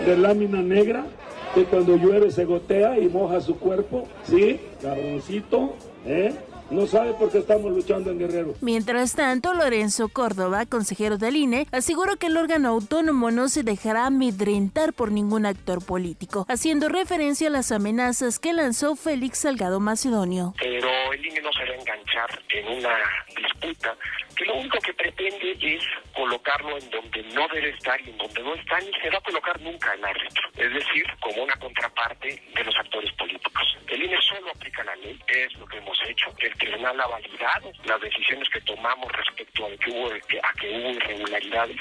de 0.05 0.17
lámina 0.17 0.61
negra? 0.62 1.07
Que 1.55 1.65
cuando 1.65 1.97
llueve 1.97 2.31
se 2.31 2.45
gotea 2.45 2.99
y 2.99 3.09
moja 3.09 3.41
su 3.41 3.57
cuerpo, 3.59 4.09
¿sí? 4.25 4.61
Cabroncito, 4.83 5.75
¿eh? 6.05 6.35
No 6.71 6.87
sabe 6.87 7.13
por 7.13 7.31
qué 7.31 7.39
estamos 7.39 7.71
luchando 7.73 8.11
en 8.11 8.19
Guerrero. 8.19 8.55
Mientras 8.63 9.15
tanto, 9.15 9.53
Lorenzo 9.53 10.09
Córdoba, 10.09 10.65
consejero 10.65 11.19
del 11.19 11.37
INE, 11.37 11.67
aseguró 11.73 12.17
que 12.17 12.27
el 12.27 12.37
órgano 12.39 12.71
autónomo 12.71 13.31
no 13.31 13.49
se 13.49 13.63
dejará 13.63 14.07
amedrentar 14.07 14.95
por 14.95 15.13
ningún 15.13 15.45
actor 15.45 15.85
político, 15.85 16.47
haciendo 16.49 16.89
referencia 16.89 17.49
a 17.49 17.51
las 17.51 17.71
amenazas 17.71 18.39
que 18.39 18.55
lanzó 18.55 18.97
Félix 18.97 19.39
Salgado 19.39 19.79
Macedonio. 19.79 20.55
Pero 20.59 20.89
el 21.13 21.27
INE 21.27 21.43
no 21.43 21.53
se 21.53 21.65
va 21.65 21.71
a 21.71 21.81
enganchar 21.81 22.43
en 22.55 22.79
una 22.79 22.97
disputa 23.37 23.97
que 24.35 24.45
lo 24.45 24.55
único 24.57 24.78
que 24.78 24.93
pretende 24.95 25.57
es 25.61 25.82
colocarlo 26.14 26.78
en 26.78 26.91
donde 26.91 27.22
no 27.35 27.47
debe 27.49 27.70
estar 27.70 28.01
y 28.01 28.11
en 28.11 28.18
donde 28.18 28.43
no 28.43 28.55
está 28.55 28.78
ni 28.80 28.93
se 29.01 29.11
va 29.11 29.18
a 29.18 29.22
colocar 29.22 29.61
nunca 29.61 29.95
el 29.95 30.05
árbitro, 30.05 30.49
es 30.57 30.72
decir, 30.72 31.05
como 31.20 31.43
una 31.45 31.57
contraparte 31.57 32.43
de 32.55 32.64
los 32.64 32.76
actores 32.76 33.12
políticos. 33.12 33.78
El 33.89 34.03
INE 34.03 34.20
solo 34.22 34.51
aplica 34.51 34.82
la 34.85 34.97
ley, 34.97 35.18
es 35.28 35.55
lo 35.55 35.66
que 35.66 35.78
hemos 35.78 35.99
hecho. 36.09 36.35
El 36.39 36.55
tribunal 36.55 37.01
ha 37.01 37.07
validado 37.07 37.72
las 37.85 38.01
decisiones 38.01 38.49
que 38.49 38.61
tomamos 38.62 39.11
respecto 39.12 39.66
a 39.66 39.70
que 39.76 39.91
hubo, 39.91 40.09
a 40.09 40.53
que 40.55 40.68
hubo 40.68 40.91
irregularidades 40.91 41.76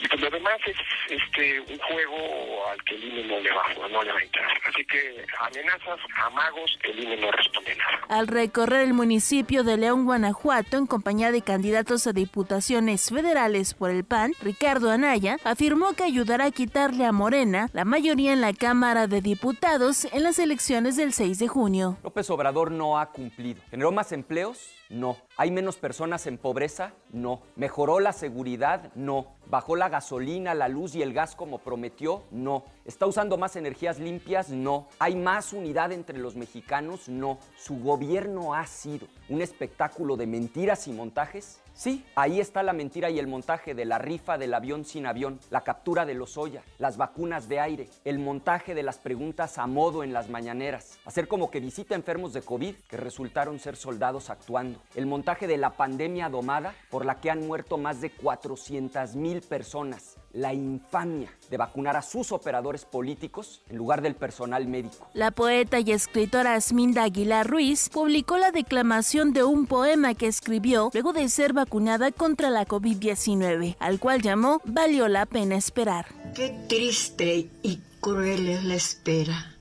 y 0.00 0.08
pues 0.08 0.20
lo 0.20 0.30
demás 0.30 0.58
es 0.66 0.76
este 1.08 1.60
un 1.60 1.78
juego 1.78 2.68
al 2.70 2.82
que 2.84 2.94
el 2.94 3.04
INE 3.04 3.24
no 3.24 3.40
le 3.40 3.50
va, 3.50 3.88
no 3.88 4.02
le 4.02 4.12
va 4.12 4.18
a 4.18 4.22
entrar. 4.22 4.46
Así 4.68 4.84
que 4.84 5.24
amenazas, 5.40 5.98
amagos, 6.24 6.78
el 6.84 7.00
INE 7.00 7.16
no 7.16 7.30
responde 7.30 7.74
nada. 7.76 8.00
Al 8.08 8.26
recorrer 8.26 8.82
el 8.82 8.94
municipio 8.94 9.64
de 9.64 9.76
León, 9.76 10.04
Guanajuato, 10.04 10.76
en 10.76 10.86
compañía 10.86 11.32
de 11.32 11.42
candidatos 11.42 12.06
a 12.06 12.12
diputaciones 12.12 13.08
federales 13.10 13.74
por 13.74 13.90
el 13.90 14.04
PAN, 14.04 14.32
Ricardo 14.42 14.90
Anaya 14.90 15.36
afirmó 15.44 15.92
que 15.94 16.04
ayudará 16.04 16.46
a 16.46 16.50
quitarle 16.50 17.04
a 17.04 17.12
Morena 17.12 17.70
la 17.72 17.84
mayoría 17.84 18.32
en 18.32 18.40
la 18.40 18.52
Cámara 18.52 19.06
de 19.06 19.20
Diputados 19.20 20.06
en 20.12 20.22
las 20.22 20.38
elecciones 20.38 20.96
del 20.96 21.12
6 21.12 21.38
de 21.38 21.48
junio. 21.48 21.98
López 22.02 22.28
Obrador 22.30 22.70
no 22.70 22.98
ha 22.98 23.10
cumplido. 23.10 23.62
¿Generó 23.70 23.92
más 23.92 24.12
empleos? 24.12 24.75
No. 24.88 25.16
¿Hay 25.36 25.50
menos 25.50 25.76
personas 25.76 26.26
en 26.26 26.38
pobreza? 26.38 26.92
No. 27.12 27.42
¿Mejoró 27.56 28.00
la 28.00 28.12
seguridad? 28.12 28.92
No. 28.94 29.34
¿Bajó 29.46 29.76
la 29.76 29.88
gasolina, 29.88 30.54
la 30.54 30.68
luz 30.68 30.94
y 30.94 31.02
el 31.02 31.12
gas 31.12 31.34
como 31.34 31.58
prometió? 31.58 32.22
No. 32.30 32.64
¿Está 32.84 33.06
usando 33.06 33.36
más 33.36 33.56
energías 33.56 33.98
limpias? 33.98 34.50
No. 34.50 34.88
¿Hay 34.98 35.16
más 35.16 35.52
unidad 35.52 35.92
entre 35.92 36.18
los 36.18 36.36
mexicanos? 36.36 37.08
No. 37.08 37.38
¿Su 37.56 37.80
gobierno 37.80 38.54
ha 38.54 38.66
sido 38.66 39.06
un 39.28 39.42
espectáculo 39.42 40.16
de 40.16 40.26
mentiras 40.26 40.86
y 40.86 40.92
montajes? 40.92 41.60
Sí, 41.76 42.06
ahí 42.14 42.40
está 42.40 42.62
la 42.62 42.72
mentira 42.72 43.10
y 43.10 43.18
el 43.18 43.26
montaje 43.26 43.74
de 43.74 43.84
la 43.84 43.98
rifa 43.98 44.38
del 44.38 44.54
avión 44.54 44.86
sin 44.86 45.04
avión, 45.04 45.38
la 45.50 45.60
captura 45.60 46.06
de 46.06 46.14
los 46.14 46.38
Oya, 46.38 46.62
las 46.78 46.96
vacunas 46.96 47.50
de 47.50 47.60
aire, 47.60 47.90
el 48.06 48.18
montaje 48.18 48.74
de 48.74 48.82
las 48.82 48.96
preguntas 48.96 49.58
a 49.58 49.66
modo 49.66 50.02
en 50.02 50.14
las 50.14 50.30
mañaneras, 50.30 50.98
hacer 51.04 51.28
como 51.28 51.50
que 51.50 51.60
visita 51.60 51.94
enfermos 51.94 52.32
de 52.32 52.40
COVID 52.40 52.76
que 52.88 52.96
resultaron 52.96 53.58
ser 53.58 53.76
soldados 53.76 54.30
actuando, 54.30 54.80
el 54.94 55.04
montaje 55.04 55.46
de 55.46 55.58
la 55.58 55.68
pandemia 55.68 56.30
domada 56.30 56.74
por 56.88 57.04
la 57.04 57.20
que 57.20 57.30
han 57.30 57.46
muerto 57.46 57.76
más 57.76 58.00
de 58.00 58.08
400 58.08 59.14
mil 59.14 59.42
personas, 59.42 60.16
la 60.36 60.52
infamia 60.52 61.30
de 61.50 61.56
vacunar 61.56 61.96
a 61.96 62.02
sus 62.02 62.30
operadores 62.30 62.84
políticos 62.84 63.62
en 63.70 63.76
lugar 63.78 64.02
del 64.02 64.14
personal 64.14 64.66
médico. 64.66 65.08
La 65.14 65.30
poeta 65.30 65.80
y 65.80 65.90
escritora 65.92 66.54
Asminda 66.54 67.04
Aguilar 67.04 67.48
Ruiz 67.48 67.88
publicó 67.88 68.36
la 68.36 68.50
declamación 68.50 69.32
de 69.32 69.44
un 69.44 69.66
poema 69.66 70.14
que 70.14 70.26
escribió 70.26 70.90
luego 70.92 71.14
de 71.14 71.28
ser 71.30 71.54
vacunada 71.54 72.12
contra 72.12 72.50
la 72.50 72.66
COVID-19, 72.66 73.76
al 73.78 73.98
cual 73.98 74.20
llamó 74.20 74.60
Valió 74.64 75.08
la 75.08 75.24
pena 75.24 75.56
esperar. 75.56 76.06
Qué 76.34 76.54
triste 76.68 77.48
y 77.62 77.80
cruel 78.00 78.48
es 78.48 78.64
la 78.64 78.74
espera. 78.74 79.54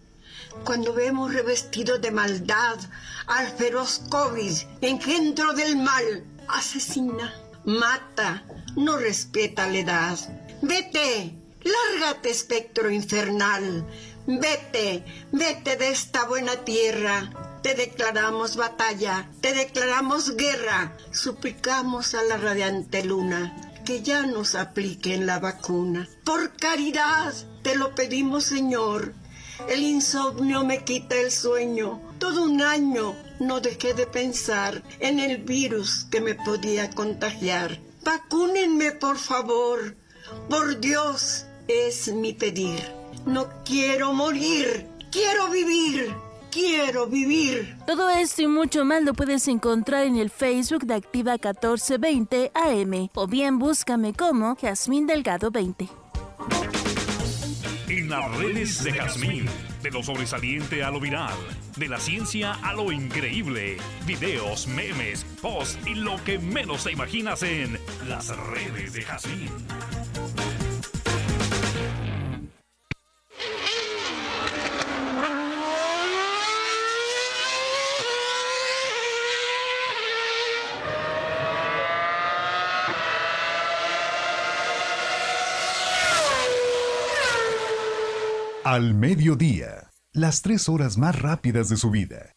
Cuando 0.66 0.94
vemos 0.94 1.34
revestido 1.34 2.00
de 2.00 2.12
maldad 2.12 2.78
al 3.28 3.48
feroz 3.48 4.02
COVID, 4.10 4.52
engendro 4.82 5.54
del 5.54 5.78
mal, 5.78 6.26
asesina, 6.50 7.34
mata, 7.64 8.44
no 8.76 8.98
respeta 8.98 9.68
la 9.68 9.78
edad 9.78 10.45
Vete, 10.62 11.36
lárgate, 11.64 12.30
espectro 12.30 12.90
infernal. 12.90 13.86
Vete, 14.28 15.04
vete 15.32 15.76
de 15.76 15.90
esta 15.90 16.26
buena 16.26 16.56
tierra. 16.64 17.60
Te 17.62 17.76
declaramos 17.76 18.56
batalla, 18.56 19.30
te 19.42 19.54
declaramos 19.54 20.36
guerra. 20.36 20.98
Suplicamos 21.12 22.14
a 22.16 22.24
la 22.24 22.38
radiante 22.38 23.04
luna 23.04 23.56
que 23.86 24.02
ya 24.02 24.26
nos 24.26 24.56
apliquen 24.56 25.28
la 25.28 25.40
vacuna. 25.40 26.10
Por 26.24 26.58
caridad, 26.58 27.34
te 27.62 27.76
lo 27.76 27.94
pedimos, 27.94 28.46
Señor. 28.46 29.14
El 29.70 29.84
insomnio 29.84 30.64
me 30.64 30.84
quita 30.84 31.16
el 31.16 31.32
sueño. 31.32 32.02
Todo 32.18 32.44
un 32.44 32.62
año 32.62 33.16
no 33.40 33.62
dejé 33.62 33.94
de 33.94 34.08
pensar 34.08 34.84
en 35.00 35.20
el 35.20 35.38
virus 35.38 36.06
que 36.10 36.20
me 36.20 36.34
podía 36.34 36.90
contagiar. 36.90 37.80
Vacúnenme, 38.04 38.92
por 38.92 39.18
favor. 39.18 39.96
Por 40.50 40.80
Dios 40.80 41.46
es 41.68 42.08
mi 42.14 42.34
pedir. 42.34 42.80
No 43.26 43.48
quiero 43.64 44.14
morir, 44.14 44.88
quiero 45.12 45.50
vivir. 45.50 46.14
Quiero 46.52 47.08
vivir. 47.08 47.76
Todo 47.86 48.10
esto 48.10 48.44
y 48.44 48.48
mucho 48.48 48.86
más 48.86 49.04
lo 49.04 49.14
puedes 49.14 49.46
encontrar 49.50 50.06
en 50.06 50.16
el 50.16 50.30
Facebook 50.30 50.86
de 50.86 50.94
Activa 50.94 51.34
1420 51.34 52.50
AM 52.54 53.10
o 53.14 53.28
bien 53.28 53.60
búscame 53.60 54.14
como 54.14 54.56
Jazmín 54.56 55.06
Delgado 55.06 55.52
20. 55.52 55.90
En 57.90 58.10
las 58.10 58.38
redes 58.38 58.86
de 58.86 58.94
Jazmín, 58.94 59.50
de 59.86 59.92
lo 59.92 60.02
sobresaliente 60.02 60.84
a 60.84 60.90
lo 60.90 61.00
viral, 61.00 61.36
de 61.76 61.88
la 61.88 62.00
ciencia 62.00 62.54
a 62.64 62.74
lo 62.74 62.92
increíble, 62.92 63.78
videos, 64.08 64.66
memes, 64.66 65.24
posts 65.44 65.78
y 65.86 65.94
lo 65.94 66.16
que 66.24 66.40
menos 66.40 66.86
te 66.86 66.92
imaginas 66.92 67.44
en 67.44 67.78
las 68.08 68.36
redes 68.36 68.94
de 68.94 69.04
Jazmín. 69.04 69.52
Al 88.66 88.96
mediodía, 88.96 89.92
las 90.12 90.42
tres 90.42 90.70
horas 90.70 90.98
más 90.98 91.22
rápidas 91.22 91.70
de 91.70 91.78
su 91.78 91.92
vida. 91.92 92.35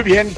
Muy 0.00 0.12
bien, 0.12 0.28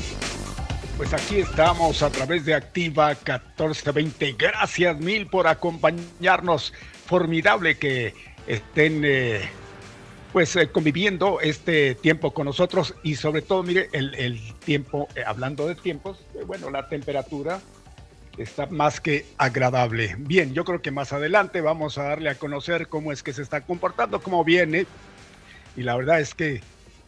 pues 0.97 1.15
aquí 1.15 1.37
estamos 1.37 2.03
a 2.03 2.11
través 2.11 2.45
de 2.45 2.53
Activa 2.53 3.11
1420. 3.11 4.33
Gracias 4.33 4.99
mil 4.99 5.29
por 5.29 5.47
acompañarnos. 5.47 6.73
Formidable 7.07 7.79
que 7.79 8.13
estén 8.49 9.05
eh, 9.05 9.49
pues 10.33 10.57
eh, 10.57 10.67
conviviendo 10.73 11.41
este 11.41 11.95
tiempo 11.95 12.35
con 12.35 12.47
nosotros 12.47 12.97
y 13.05 13.15
sobre 13.15 13.41
todo, 13.43 13.63
mire, 13.63 13.89
el, 13.93 14.41
tiempo, 14.65 15.07
eh, 15.15 15.23
hablando 15.25 15.69
de 15.69 15.77
tiempos, 15.77 16.19
bueno, 16.45 16.69
la 16.69 16.89
temperatura 16.89 17.61
está 18.39 18.67
más 18.67 19.01
que 19.01 19.27
agradable. 19.39 20.17
Bien, 20.19 20.55
yo 20.55 20.65
creo 20.65 20.83
que 20.83 20.91
más 20.91 21.13
adelante 21.13 21.61
vamos 21.61 21.99
a 21.99 22.03
darle 22.03 22.31
a 22.31 22.35
conocer 22.35 22.89
cómo 22.89 23.13
es 23.13 23.23
que 23.23 23.33
se 23.33 23.43
está 23.43 23.61
comportando, 23.61 24.21
cómo 24.21 24.43
viene. 24.43 24.87
Y 25.77 25.83
la 25.83 25.97
verdad 25.97 26.19
es 26.19 26.35
que 26.35 26.63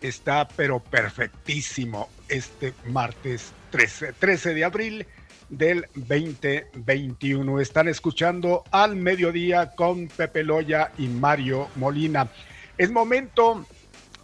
está 0.05 0.47
pero 0.49 0.81
perfectísimo 0.81 2.09
este 2.29 2.75
martes 2.87 3.53
13, 3.71 4.13
13 4.13 4.55
de 4.55 4.65
abril 4.65 5.07
del 5.49 5.87
2021. 5.95 7.61
Están 7.61 7.89
escuchando 7.89 8.65
al 8.71 8.97
mediodía 8.97 9.71
con 9.71 10.09
Pepe 10.09 10.45
Loya 10.45 10.93
y 10.99 11.09
Mario 11.09 11.69
Molina. 11.77 12.29
Es 12.77 12.91
momento 12.91 13.65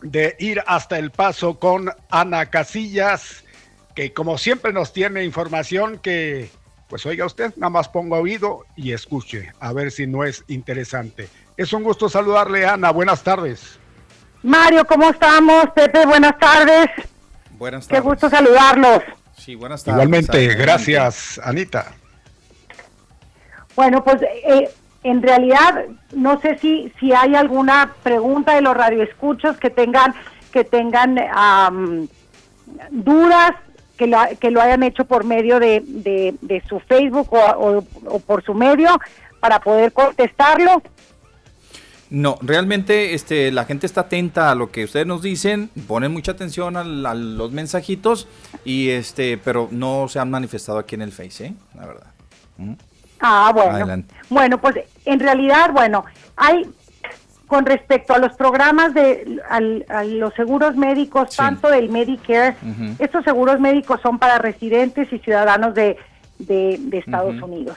de 0.03 0.37
ir 0.39 0.63
hasta 0.67 0.99
el 0.99 1.11
paso 1.11 1.59
con 1.59 1.91
Ana 2.11 2.47
Casillas, 2.47 3.45
que 3.95 4.13
como 4.13 4.37
siempre 4.37 4.73
nos 4.73 4.93
tiene 4.93 5.25
información 5.25 5.99
que 5.99 6.51
pues 6.89 7.07
oiga 7.07 7.25
usted, 7.25 7.55
nada 7.57 7.71
más 7.71 7.89
ponga 7.89 8.19
oído 8.19 8.67
y 8.77 8.93
escuche, 8.93 9.53
a 9.61 9.73
ver 9.73 9.93
si 9.93 10.09
no 10.09 10.25
es 10.25 10.45
interesante. 10.49 11.29
Es 11.57 11.73
un 11.73 11.85
gusto 11.85 12.09
saludarle, 12.09 12.67
Ana. 12.67 12.91
Buenas 12.91 13.23
tardes. 13.23 13.80
Mario, 14.43 14.85
¿cómo 14.85 15.11
estamos? 15.11 15.71
Pepe, 15.75 16.07
buenas 16.07 16.39
tardes. 16.39 16.87
Buenas 17.59 17.87
tardes. 17.87 18.03
Qué 18.03 18.09
gusto 18.09 18.31
saludarlos. 18.31 19.03
Sí, 19.37 19.55
buenas 19.55 19.85
tardes. 19.85 20.05
Igualmente, 20.05 20.47
gracias, 20.55 21.41
Anita. 21.43 21.93
Bueno, 23.77 24.03
pues 24.03 24.23
eh, 24.23 24.71
en 25.03 25.23
realidad 25.23 25.85
no 26.13 26.41
sé 26.41 26.59
si 26.59 26.93
si 26.99 27.13
hay 27.13 27.35
alguna 27.35 27.95
pregunta 28.03 28.55
de 28.55 28.63
los 28.63 28.77
radioescuchos 28.77 29.57
que 29.57 29.71
tengan 29.71 30.15
que 30.53 30.65
tengan 30.65 31.17
dudas 32.91 33.53
que 33.97 34.07
lo, 34.07 34.19
que 34.41 34.51
lo 34.51 34.63
hayan 34.63 34.83
hecho 34.83 35.05
por 35.05 35.25
medio 35.25 35.61
de, 35.61 35.83
de, 35.85 36.63
su 36.67 36.81
Facebook 36.81 37.29
o, 37.33 37.83
por 38.27 38.43
su 38.43 38.55
medio 38.55 38.99
para 39.41 39.61
poder 39.61 39.93
contestarlo. 39.93 40.83
No, 42.11 42.39
realmente 42.43 43.15
este, 43.15 43.53
la 43.53 43.65
gente 43.65 43.87
está 43.87 44.03
atenta 44.03 44.51
a 44.51 44.57
lo 44.57 44.73
que 44.73 44.85
ustedes 44.85 45.07
nos 45.07 45.23
dicen, 45.23 45.71
ponen 45.87 46.13
mucha 46.13 46.33
atención 46.33 46.77
a, 46.77 46.85
los 46.85 47.53
mensajitos, 47.53 48.27
y 48.65 48.91
este, 48.91 49.39
pero 49.39 49.69
no 49.71 50.09
se 50.09 50.19
han 50.19 50.31
manifestado 50.31 50.79
aquí 50.79 50.97
en 50.97 51.03
el 51.03 51.13
Face, 51.13 51.47
¿eh? 51.47 51.55
la 51.77 51.87
verdad. 51.87 52.07
¿Mm? 52.59 52.73
Ah, 53.21 53.53
bueno. 53.55 54.05
Bueno, 54.29 54.61
pues 54.61 54.77
en 55.05 55.21
realidad, 55.21 55.71
bueno, 55.73 56.05
hay 56.37 56.67
con 57.47 57.67
respecto 57.67 58.15
a 58.15 58.19
los 58.19 58.33
programas 58.35 58.95
de 58.95 59.41
a 59.49 60.05
los 60.05 60.33
seguros 60.35 60.77
médicos, 60.77 61.35
tanto 61.35 61.69
del 61.69 61.91
Medicare, 61.91 62.57
estos 63.01 63.25
seguros 63.25 63.59
médicos 63.59 64.01
son 64.01 64.21
para 64.21 64.39
residentes 64.39 65.13
y 65.13 65.19
ciudadanos 65.19 65.75
de, 65.75 65.97
de, 66.39 66.79
Estados 66.93 67.43
Unidos. 67.43 67.77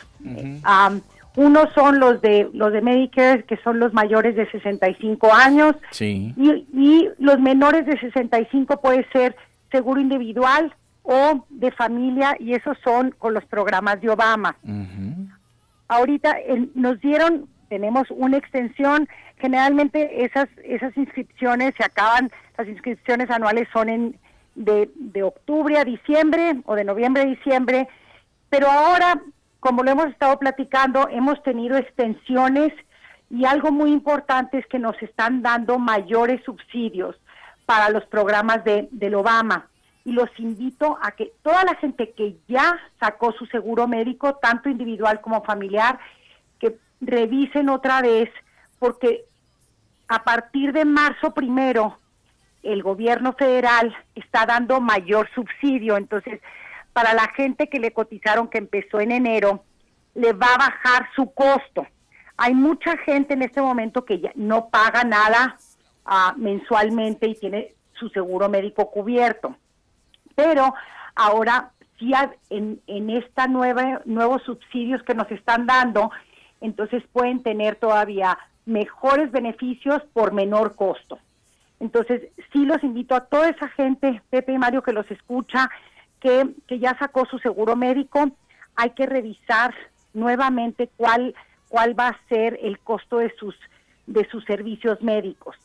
Unos 1.36 1.72
son 1.74 2.00
los 2.00 2.22
de 2.22 2.50
los 2.54 2.72
de 2.72 2.82
Medicare, 2.82 3.44
que 3.44 3.58
son 3.58 3.80
los 3.80 3.94
mayores 3.94 4.36
de 4.36 4.50
65 4.52 5.34
años, 5.34 5.76
sí. 5.92 6.34
y, 6.38 6.68
y 6.74 7.10
los 7.18 7.40
menores 7.40 7.86
de 7.86 8.00
65 8.00 8.82
puede 8.82 9.08
ser 9.12 9.36
seguro 9.72 10.00
individual 10.00 10.74
o 11.02 11.46
de 11.50 11.72
familia, 11.72 12.36
y 12.40 12.54
esos 12.54 12.78
son 12.84 13.12
con 13.12 13.34
los 13.34 13.46
programas 13.46 14.00
de 14.00 14.10
Obama. 14.10 14.56
Ahorita 15.88 16.38
nos 16.76 17.00
dieron, 17.02 17.48
tenemos 17.68 18.10
una 18.12 18.38
extensión 18.38 19.08
generalmente 19.44 20.24
esas 20.24 20.48
esas 20.64 20.96
inscripciones 20.96 21.74
se 21.78 21.84
acaban, 21.84 22.32
las 22.58 22.68
inscripciones 22.68 23.30
anuales 23.30 23.68
son 23.74 23.90
en 23.90 24.16
de, 24.56 24.90
de 24.96 25.24
octubre 25.24 25.78
a 25.78 25.84
diciembre 25.84 26.62
o 26.66 26.76
de 26.76 26.86
noviembre 26.86 27.24
a 27.24 27.26
diciembre, 27.26 27.90
pero 28.50 28.70
ahora, 28.70 29.22
como 29.64 29.82
lo 29.82 29.92
hemos 29.92 30.08
estado 30.08 30.38
platicando, 30.38 31.08
hemos 31.08 31.42
tenido 31.42 31.78
extensiones 31.78 32.74
y 33.30 33.46
algo 33.46 33.72
muy 33.72 33.94
importante 33.94 34.58
es 34.58 34.68
que 34.68 34.78
nos 34.78 35.02
están 35.02 35.42
dando 35.42 35.80
mayores 35.80 36.44
subsidios 36.44 37.16
para 37.66 37.90
los 37.90 38.06
programas 38.08 38.66
de, 38.66 38.90
del 38.92 39.16
Obama. 39.16 39.70
Y 40.04 40.12
los 40.12 40.30
invito 40.38 40.98
a 41.02 41.12
que 41.12 41.32
toda 41.44 41.64
la 41.64 41.76
gente 41.76 42.12
que 42.12 42.36
ya 42.46 42.78
sacó 43.00 43.32
su 43.32 43.46
seguro 43.46 43.88
médico, 43.88 44.36
tanto 44.36 44.68
individual 44.68 45.22
como 45.22 45.46
familiar, 45.46 45.98
que 46.60 46.78
revisen 47.00 47.70
otra 47.70 48.02
vez, 48.02 48.30
porque 48.80 49.24
a 50.10 50.26
partir 50.26 50.74
de 50.74 50.84
marzo 50.84 51.34
primero, 51.34 52.00
el 52.64 52.84
gobierno 52.84 53.32
federal 53.32 53.96
está 54.14 54.46
dando 54.46 54.82
mayor 54.82 55.30
subsidio. 55.34 55.96
Entonces, 55.96 56.42
para 56.94 57.14
la 57.14 57.28
gente 57.36 57.68
que 57.68 57.80
le 57.80 57.92
cotizaron 57.92 58.48
que 58.48 58.60
empezó 58.60 59.00
en 59.00 59.12
enero, 59.12 59.64
le 60.16 60.34
va 60.34 60.48
a 60.54 60.58
bajar 60.58 61.10
su 61.16 61.34
costo. 61.34 61.86
Hay 62.38 62.54
mucha 62.54 62.98
gente 62.98 63.34
en 63.34 63.42
este 63.42 63.62
momento 63.62 64.06
que 64.06 64.20
ya 64.20 64.32
no 64.36 64.70
paga 64.70 65.04
nada 65.04 65.58
ah, 66.06 66.34
mensualmente 66.38 67.28
y 67.28 67.36
tiene 67.36 67.74
su 67.94 68.10
seguro 68.10 68.48
médico 68.50 68.90
cubierto. 68.92 69.56
Pero 70.36 70.74
ahora 71.16 71.72
sí 72.00 72.12
en, 72.50 72.82
en 72.88 73.10
esta 73.10 73.48
nueva 73.48 74.02
nuevos 74.06 74.42
subsidios 74.44 75.04
que 75.04 75.16
nos 75.16 75.30
están 75.32 75.66
dando, 75.66 76.12
entonces 76.62 77.04
pueden 77.12 77.44
tener 77.44 77.76
todavía 77.76 78.38
mejores 78.66 79.32
beneficios 79.32 80.02
por 80.14 80.32
menor 80.32 80.76
costo. 80.76 81.20
Entonces, 81.80 82.22
sí 82.54 82.66
los 82.66 82.82
invito 82.84 83.14
a 83.14 83.26
toda 83.26 83.50
esa 83.50 83.68
gente, 83.70 84.22
Pepe 84.30 84.54
y 84.54 84.58
Mario, 84.58 84.82
que 84.84 84.94
los 84.94 85.10
escucha, 85.12 85.70
que, 86.24 86.56
que 86.68 86.80
ya 86.80 86.98
sacó 86.98 87.26
su 87.26 87.38
seguro 87.38 87.76
médico, 87.76 88.32
hay 88.76 88.92
que 88.92 89.06
revisar 89.06 89.76
nuevamente 90.14 90.90
cuál, 90.96 91.36
cuál 91.68 92.00
va 92.00 92.08
a 92.08 92.20
ser 92.30 92.58
el 92.64 92.80
costo 92.80 93.18
de 93.18 93.32
sus, 93.38 93.56
de 94.08 94.28
sus 94.30 94.44
servicios 94.46 95.02
médicos. 95.02 95.58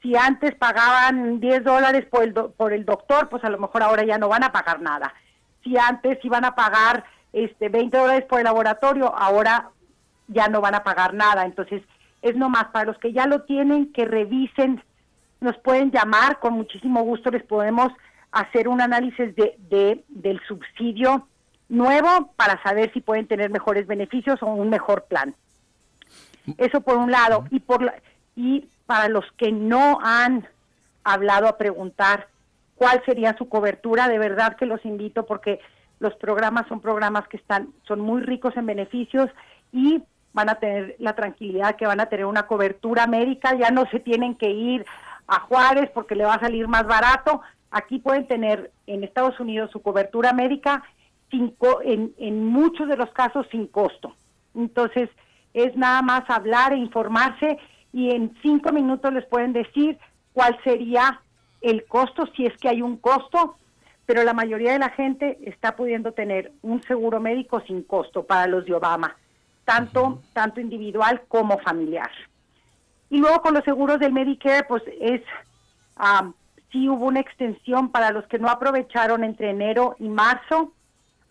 Si 0.00 0.14
antes 0.14 0.54
pagaban 0.54 1.40
10 1.40 1.64
dólares 1.64 2.06
por 2.06 2.22
el, 2.22 2.32
por 2.32 2.72
el 2.72 2.84
doctor, 2.84 3.28
pues 3.28 3.42
a 3.42 3.50
lo 3.50 3.58
mejor 3.58 3.82
ahora 3.82 4.04
ya 4.04 4.18
no 4.18 4.28
van 4.28 4.44
a 4.44 4.52
pagar 4.52 4.80
nada. 4.80 5.12
Si 5.64 5.76
antes 5.76 6.24
iban 6.24 6.44
a 6.44 6.54
pagar 6.54 7.04
este 7.32 7.68
20 7.68 7.98
dólares 7.98 8.24
por 8.26 8.38
el 8.38 8.44
laboratorio, 8.44 9.12
ahora 9.12 9.70
ya 10.28 10.46
no 10.46 10.60
van 10.60 10.76
a 10.76 10.84
pagar 10.84 11.12
nada. 11.12 11.44
Entonces, 11.44 11.82
es 12.22 12.36
nomás 12.36 12.66
para 12.68 12.84
los 12.84 12.98
que 12.98 13.12
ya 13.12 13.26
lo 13.26 13.42
tienen, 13.42 13.92
que 13.92 14.04
revisen, 14.04 14.80
nos 15.40 15.56
pueden 15.58 15.90
llamar, 15.90 16.38
con 16.38 16.54
muchísimo 16.54 17.02
gusto 17.02 17.30
les 17.30 17.42
podemos 17.42 17.92
hacer 18.32 18.68
un 18.68 18.80
análisis 18.80 19.34
de, 19.36 20.04
del 20.08 20.40
subsidio 20.46 21.26
nuevo 21.68 22.32
para 22.36 22.62
saber 22.62 22.92
si 22.92 23.00
pueden 23.00 23.26
tener 23.26 23.50
mejores 23.50 23.86
beneficios 23.86 24.42
o 24.42 24.46
un 24.46 24.70
mejor 24.70 25.04
plan. 25.04 25.34
Eso 26.56 26.80
por 26.80 26.96
un 26.96 27.10
lado. 27.10 27.44
Y, 27.50 27.60
por 27.60 27.92
y 28.36 28.68
para 28.86 29.08
los 29.08 29.24
que 29.36 29.52
no 29.52 29.98
han 30.02 30.46
hablado 31.04 31.46
a 31.46 31.58
preguntar 31.58 32.28
cuál 32.74 33.02
sería 33.04 33.36
su 33.36 33.48
cobertura, 33.48 34.08
de 34.08 34.18
verdad 34.18 34.56
que 34.56 34.66
los 34.66 34.84
invito 34.84 35.26
porque 35.26 35.60
los 36.00 36.14
programas 36.14 36.66
son 36.68 36.80
programas 36.80 37.26
que 37.28 37.36
están 37.36 37.68
son 37.86 38.00
muy 38.00 38.22
ricos 38.22 38.56
en 38.56 38.66
beneficios 38.66 39.28
y 39.72 40.02
van 40.32 40.48
a 40.48 40.54
tener 40.56 40.94
la 40.98 41.14
tranquilidad 41.16 41.76
que 41.76 41.86
van 41.86 42.00
a 42.00 42.06
tener 42.06 42.26
una 42.26 42.46
cobertura 42.46 43.06
médica, 43.06 43.56
ya 43.56 43.70
no 43.70 43.86
se 43.90 43.98
tienen 43.98 44.36
que 44.36 44.50
ir 44.50 44.86
a 45.26 45.40
Juárez 45.40 45.90
porque 45.92 46.14
le 46.14 46.24
va 46.24 46.34
a 46.34 46.40
salir 46.40 46.68
más 46.68 46.86
barato. 46.86 47.42
Aquí 47.70 47.98
pueden 47.98 48.26
tener 48.26 48.70
en 48.86 49.04
Estados 49.04 49.38
Unidos 49.40 49.70
su 49.70 49.80
cobertura 49.82 50.32
médica 50.32 50.82
sin 51.30 51.54
en, 51.84 52.14
en 52.18 52.46
muchos 52.46 52.88
de 52.88 52.96
los 52.96 53.10
casos 53.10 53.46
sin 53.50 53.66
costo. 53.66 54.14
Entonces, 54.54 55.10
es 55.52 55.76
nada 55.76 56.02
más 56.02 56.28
hablar 56.30 56.72
e 56.72 56.78
informarse 56.78 57.58
y 57.92 58.10
en 58.10 58.34
cinco 58.42 58.72
minutos 58.72 59.12
les 59.12 59.26
pueden 59.26 59.52
decir 59.52 59.98
cuál 60.32 60.58
sería 60.64 61.20
el 61.60 61.84
costo, 61.86 62.26
si 62.36 62.46
es 62.46 62.56
que 62.58 62.68
hay 62.68 62.82
un 62.82 62.96
costo, 62.96 63.56
pero 64.06 64.22
la 64.24 64.32
mayoría 64.32 64.72
de 64.72 64.78
la 64.78 64.90
gente 64.90 65.38
está 65.42 65.76
pudiendo 65.76 66.12
tener 66.12 66.52
un 66.62 66.82
seguro 66.82 67.20
médico 67.20 67.60
sin 67.66 67.82
costo 67.82 68.24
para 68.24 68.46
los 68.46 68.64
de 68.64 68.74
Obama 68.74 69.16
tanto, 69.68 70.22
tanto 70.32 70.62
individual 70.62 71.20
como 71.28 71.58
familiar. 71.58 72.10
Y 73.10 73.18
luego 73.18 73.42
con 73.42 73.52
los 73.52 73.64
seguros 73.64 73.98
del 73.98 74.14
Medicare, 74.14 74.64
pues 74.66 74.82
es, 74.98 75.20
um, 75.98 76.32
sí 76.70 76.88
hubo 76.88 77.06
una 77.06 77.20
extensión 77.20 77.90
para 77.90 78.10
los 78.10 78.26
que 78.26 78.38
no 78.38 78.48
aprovecharon 78.48 79.24
entre 79.24 79.50
enero 79.50 79.96
y 79.98 80.08
marzo 80.08 80.72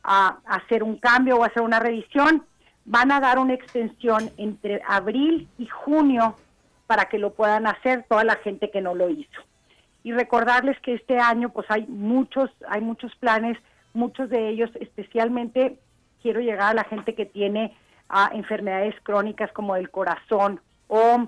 a 0.03 0.39
hacer 0.45 0.83
un 0.83 0.97
cambio 0.97 1.37
o 1.37 1.43
hacer 1.43 1.61
una 1.61 1.79
revisión, 1.79 2.45
van 2.85 3.11
a 3.11 3.19
dar 3.19 3.39
una 3.39 3.53
extensión 3.53 4.31
entre 4.37 4.81
abril 4.87 5.47
y 5.57 5.67
junio 5.67 6.35
para 6.87 7.05
que 7.05 7.19
lo 7.19 7.33
puedan 7.33 7.67
hacer 7.67 8.05
toda 8.07 8.23
la 8.23 8.37
gente 8.37 8.71
que 8.71 8.81
no 8.81 8.95
lo 8.95 9.09
hizo. 9.09 9.41
Y 10.03 10.13
recordarles 10.13 10.79
que 10.79 10.93
este 10.93 11.19
año 11.19 11.49
pues 11.49 11.69
hay 11.69 11.85
muchos, 11.87 12.49
hay 12.69 12.79
muchos 12.81 13.13
planes, 13.17 13.57
muchos 13.93 14.29
de 14.29 14.47
ellos 14.49 14.69
especialmente 14.79 15.77
quiero 16.21 16.39
llegar 16.39 16.71
a 16.71 16.73
la 16.73 16.85
gente 16.85 17.13
que 17.13 17.25
tiene 17.25 17.75
ah, 18.07 18.29
enfermedades 18.33 18.95
crónicas 19.03 19.51
como 19.51 19.75
el 19.75 19.89
corazón 19.91 20.61
o, 20.87 21.27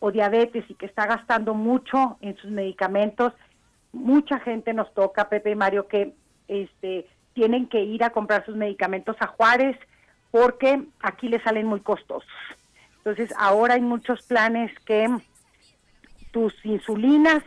o 0.00 0.10
diabetes 0.10 0.64
y 0.68 0.74
que 0.74 0.86
está 0.86 1.06
gastando 1.06 1.54
mucho 1.54 2.16
en 2.20 2.36
sus 2.38 2.50
medicamentos. 2.50 3.32
Mucha 3.92 4.40
gente 4.40 4.72
nos 4.72 4.92
toca, 4.94 5.28
Pepe 5.28 5.50
y 5.50 5.54
Mario, 5.54 5.86
que 5.86 6.14
este, 6.48 7.06
tienen 7.34 7.68
que 7.68 7.82
ir 7.82 8.02
a 8.02 8.10
comprar 8.10 8.44
sus 8.44 8.56
medicamentos 8.56 9.16
a 9.20 9.28
Juárez 9.28 9.76
porque 10.30 10.82
aquí 11.00 11.28
les 11.28 11.42
salen 11.42 11.66
muy 11.66 11.80
costosos. 11.80 12.28
Entonces, 12.98 13.32
ahora 13.38 13.74
hay 13.74 13.80
muchos 13.80 14.22
planes 14.22 14.72
que 14.84 15.08
tus 16.32 16.54
insulinas, 16.64 17.42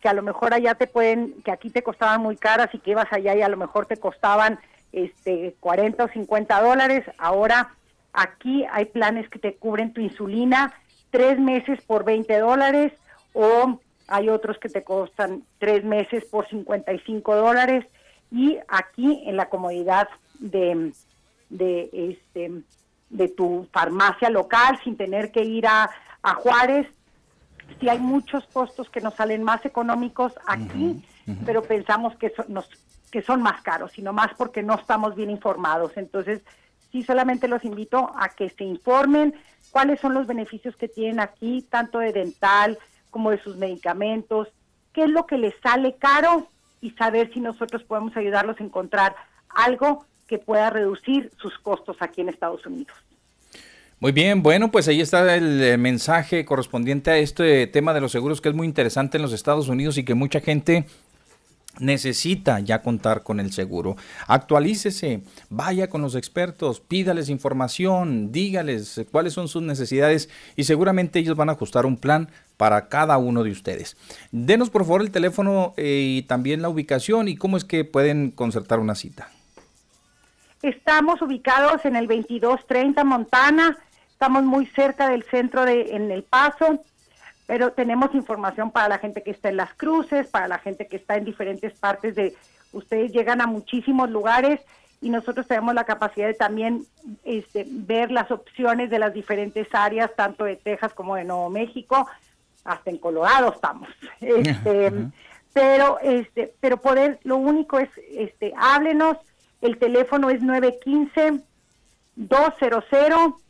que 0.00 0.08
a 0.08 0.14
lo 0.14 0.22
mejor 0.22 0.54
allá 0.54 0.74
te 0.74 0.86
pueden, 0.86 1.42
que 1.42 1.52
aquí 1.52 1.70
te 1.70 1.82
costaban 1.82 2.20
muy 2.20 2.36
caras 2.36 2.68
y 2.72 2.78
que 2.78 2.92
ibas 2.92 3.12
allá 3.12 3.34
y 3.34 3.42
a 3.42 3.48
lo 3.48 3.56
mejor 3.56 3.86
te 3.86 3.96
costaban 3.96 4.58
este 4.92 5.54
40 5.60 6.04
o 6.04 6.08
50 6.08 6.62
dólares, 6.62 7.04
ahora 7.18 7.74
aquí 8.12 8.64
hay 8.70 8.86
planes 8.86 9.28
que 9.28 9.38
te 9.38 9.54
cubren 9.56 9.92
tu 9.92 10.00
insulina 10.00 10.74
tres 11.12 11.38
meses 11.38 11.80
por 11.82 12.04
20 12.04 12.38
dólares 12.40 12.92
o 13.34 13.78
hay 14.08 14.28
otros 14.30 14.58
que 14.58 14.68
te 14.68 14.82
costan 14.82 15.44
tres 15.58 15.84
meses 15.84 16.24
por 16.24 16.48
55 16.48 17.36
dólares 17.36 17.84
y 18.30 18.58
aquí 18.66 19.22
en 19.26 19.36
la 19.36 19.48
comodidad 19.48 20.08
de, 20.40 20.92
de, 21.50 21.90
este, 21.92 22.62
de 23.10 23.28
tu 23.28 23.68
farmacia 23.70 24.30
local 24.30 24.80
sin 24.82 24.96
tener 24.96 25.30
que 25.30 25.44
ir 25.44 25.66
a, 25.66 25.90
a 26.22 26.34
Juárez. 26.34 26.88
Si 27.78 27.88
hay 27.90 27.98
muchos 27.98 28.44
costos 28.46 28.88
que 28.88 29.02
nos 29.02 29.14
salen 29.14 29.42
más 29.42 29.64
económicos 29.66 30.32
aquí, 30.46 31.04
pero 31.44 31.62
pensamos 31.62 32.16
que, 32.16 32.32
nos, 32.48 32.68
que 33.10 33.20
son 33.20 33.42
más 33.42 33.60
caros, 33.60 33.92
sino 33.92 34.14
más 34.14 34.32
porque 34.36 34.62
no 34.62 34.74
estamos 34.74 35.14
bien 35.14 35.30
informados. 35.30 35.92
Entonces, 35.96 36.40
sí 36.90 37.02
solamente 37.02 37.48
los 37.48 37.64
invito 37.64 38.12
a 38.16 38.30
que 38.30 38.48
se 38.48 38.64
informen 38.64 39.34
cuáles 39.72 39.98
son 39.98 40.14
los 40.14 40.28
beneficios 40.28 40.76
que 40.76 40.86
tienen 40.86 41.18
aquí, 41.18 41.66
tanto 41.68 41.98
de 41.98 42.12
dental 42.12 42.78
como 43.10 43.30
de 43.30 43.42
sus 43.42 43.56
medicamentos, 43.56 44.48
qué 44.92 45.04
es 45.04 45.10
lo 45.10 45.26
que 45.26 45.38
les 45.38 45.54
sale 45.62 45.96
caro 45.96 46.46
y 46.80 46.90
saber 46.90 47.32
si 47.32 47.40
nosotros 47.40 47.82
podemos 47.82 48.16
ayudarlos 48.16 48.60
a 48.60 48.64
encontrar 48.64 49.16
algo 49.48 50.04
que 50.28 50.38
pueda 50.38 50.70
reducir 50.70 51.30
sus 51.38 51.58
costos 51.58 51.96
aquí 52.00 52.20
en 52.20 52.28
Estados 52.28 52.64
Unidos. 52.66 52.96
Muy 53.98 54.12
bien, 54.12 54.42
bueno, 54.42 54.70
pues 54.70 54.88
ahí 54.88 55.00
está 55.00 55.36
el 55.36 55.62
eh, 55.62 55.76
mensaje 55.78 56.44
correspondiente 56.44 57.10
a 57.10 57.18
este 57.18 57.66
tema 57.66 57.94
de 57.94 58.00
los 58.00 58.12
seguros 58.12 58.40
que 58.40 58.48
es 58.48 58.54
muy 58.54 58.66
interesante 58.66 59.16
en 59.16 59.22
los 59.22 59.32
Estados 59.32 59.68
Unidos 59.68 59.96
y 59.96 60.04
que 60.04 60.14
mucha 60.14 60.40
gente 60.40 60.86
necesita 61.78 62.60
ya 62.60 62.82
contar 62.82 63.22
con 63.22 63.40
el 63.40 63.52
seguro. 63.52 63.96
Actualícese, 64.26 65.22
vaya 65.48 65.88
con 65.88 66.02
los 66.02 66.14
expertos, 66.14 66.80
pídales 66.80 67.28
información, 67.28 68.32
dígales 68.32 69.04
cuáles 69.10 69.32
son 69.32 69.48
sus 69.48 69.62
necesidades 69.62 70.28
y 70.56 70.64
seguramente 70.64 71.18
ellos 71.18 71.36
van 71.36 71.48
a 71.48 71.52
ajustar 71.52 71.86
un 71.86 71.96
plan 71.96 72.28
para 72.56 72.88
cada 72.88 73.18
uno 73.18 73.42
de 73.42 73.50
ustedes. 73.50 73.96
Denos 74.30 74.70
por 74.70 74.84
favor 74.84 75.00
el 75.00 75.10
teléfono 75.10 75.74
eh, 75.76 76.18
y 76.18 76.22
también 76.22 76.62
la 76.62 76.68
ubicación 76.68 77.28
y 77.28 77.36
cómo 77.36 77.56
es 77.56 77.64
que 77.64 77.84
pueden 77.84 78.30
concertar 78.30 78.78
una 78.78 78.94
cita. 78.94 79.28
Estamos 80.62 81.20
ubicados 81.22 81.84
en 81.84 81.96
el 81.96 82.06
2230 82.06 83.02
Montana, 83.02 83.76
estamos 84.12 84.44
muy 84.44 84.66
cerca 84.66 85.08
del 85.08 85.24
centro 85.24 85.64
de 85.64 85.96
en 85.96 86.12
El 86.12 86.22
Paso, 86.22 86.84
pero 87.52 87.70
tenemos 87.70 88.14
información 88.14 88.70
para 88.70 88.88
la 88.88 88.98
gente 88.98 89.22
que 89.22 89.30
está 89.30 89.50
en 89.50 89.58
las 89.58 89.74
cruces, 89.74 90.26
para 90.26 90.48
la 90.48 90.58
gente 90.58 90.86
que 90.86 90.96
está 90.96 91.16
en 91.16 91.26
diferentes 91.26 91.74
partes 91.74 92.14
de 92.14 92.34
ustedes 92.72 93.12
llegan 93.12 93.42
a 93.42 93.46
muchísimos 93.46 94.08
lugares 94.08 94.62
y 95.02 95.10
nosotros 95.10 95.46
tenemos 95.46 95.74
la 95.74 95.84
capacidad 95.84 96.28
de 96.28 96.32
también 96.32 96.86
este, 97.24 97.66
ver 97.68 98.10
las 98.10 98.30
opciones 98.30 98.88
de 98.88 98.98
las 98.98 99.12
diferentes 99.12 99.68
áreas, 99.74 100.10
tanto 100.16 100.44
de 100.44 100.56
Texas 100.56 100.94
como 100.94 101.14
de 101.14 101.24
Nuevo 101.24 101.50
México 101.50 102.08
hasta 102.64 102.88
en 102.88 102.96
Colorado 102.96 103.52
estamos. 103.52 103.90
Este, 104.22 104.90
pero 105.52 105.98
este, 106.00 106.54
pero 106.58 106.78
poder, 106.78 107.20
lo 107.22 107.36
único 107.36 107.78
es, 107.78 107.90
este, 108.12 108.54
háblenos, 108.56 109.18
el 109.60 109.76
teléfono 109.76 110.30
es 110.30 110.40
915 110.40 111.42
200 112.16 113.41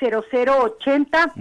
0080, 0.00 1.32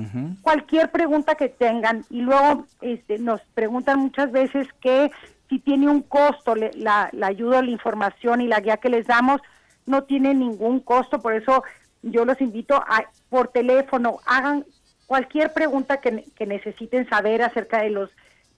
cualquier 0.41 0.91
pregunta 0.91 1.35
que 1.35 1.49
tengan. 1.49 2.05
Y 2.09 2.21
luego 2.21 2.65
este, 2.81 3.17
nos 3.19 3.41
preguntan 3.53 3.99
muchas 3.99 4.31
veces 4.31 4.67
que 4.81 5.11
si 5.49 5.59
tiene 5.59 5.87
un 5.87 6.01
costo 6.01 6.55
la, 6.55 7.09
la 7.11 7.27
ayuda, 7.27 7.61
la 7.61 7.71
información 7.71 8.41
y 8.41 8.47
la 8.47 8.59
guía 8.59 8.77
que 8.77 8.89
les 8.89 9.07
damos. 9.07 9.41
No 9.85 10.03
tiene 10.03 10.35
ningún 10.35 10.81
costo, 10.81 11.19
por 11.19 11.33
eso 11.33 11.63
yo 12.03 12.25
los 12.25 12.39
invito 12.41 12.75
a 12.75 13.05
por 13.29 13.49
teléfono 13.49 14.19
hagan 14.25 14.65
cualquier 15.09 15.53
pregunta 15.53 15.99
que, 15.99 16.23
necesiten 16.45 17.09
saber 17.09 17.41
acerca 17.41 17.81
de 17.81 17.89
los 17.89 18.11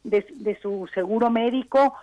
de, 0.04 0.58
su 0.62 0.90
seguro 0.94 1.30
médico, 1.30 1.94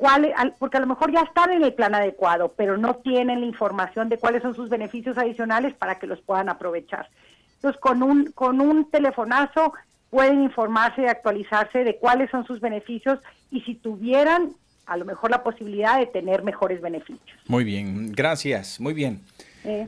cuál, 0.00 0.34
porque 0.58 0.78
a 0.78 0.80
lo 0.80 0.86
mejor 0.86 1.12
ya 1.12 1.20
están 1.20 1.52
en 1.52 1.62
el 1.62 1.74
plan 1.74 1.94
adecuado, 1.94 2.54
pero 2.56 2.78
no 2.78 2.96
tienen 2.96 3.40
la 3.40 3.46
información 3.46 4.08
de 4.08 4.16
cuáles 4.18 4.42
son 4.42 4.54
sus 4.54 4.70
beneficios 4.70 5.18
adicionales 5.18 5.74
para 5.74 5.98
que 5.98 6.06
los 6.06 6.20
puedan 6.22 6.48
aprovechar. 6.48 7.08
Entonces, 7.56 7.78
con 7.78 8.02
un, 8.02 8.32
con 8.32 8.62
un 8.62 8.90
telefonazo 8.90 9.74
pueden 10.08 10.42
informarse 10.42 11.02
y 11.02 11.06
actualizarse 11.06 11.84
de 11.84 11.98
cuáles 11.98 12.30
son 12.30 12.46
sus 12.46 12.60
beneficios 12.60 13.18
y 13.50 13.60
si 13.60 13.74
tuvieran 13.74 14.52
a 14.86 14.96
lo 14.96 15.04
mejor 15.04 15.30
la 15.30 15.42
posibilidad 15.42 15.98
de 15.98 16.06
tener 16.06 16.42
mejores 16.42 16.80
beneficios. 16.80 17.38
Muy 17.46 17.62
bien, 17.62 18.10
gracias, 18.12 18.80
muy 18.80 18.94
bien. 18.94 19.20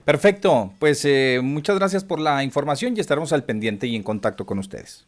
Perfecto, 0.05 0.75
pues 0.79 1.03
eh, 1.07 1.41
muchas 1.43 1.79
gracias 1.79 2.05
por 2.05 2.21
la 2.21 2.45
información 2.45 2.95
y 2.95 3.01
estaremos 3.01 3.33
al 3.33 3.45
pendiente 3.45 3.87
y 3.87 3.97
en 3.97 4.03
contacto 4.03 4.45
con 4.45 4.59
ustedes. 4.59 5.07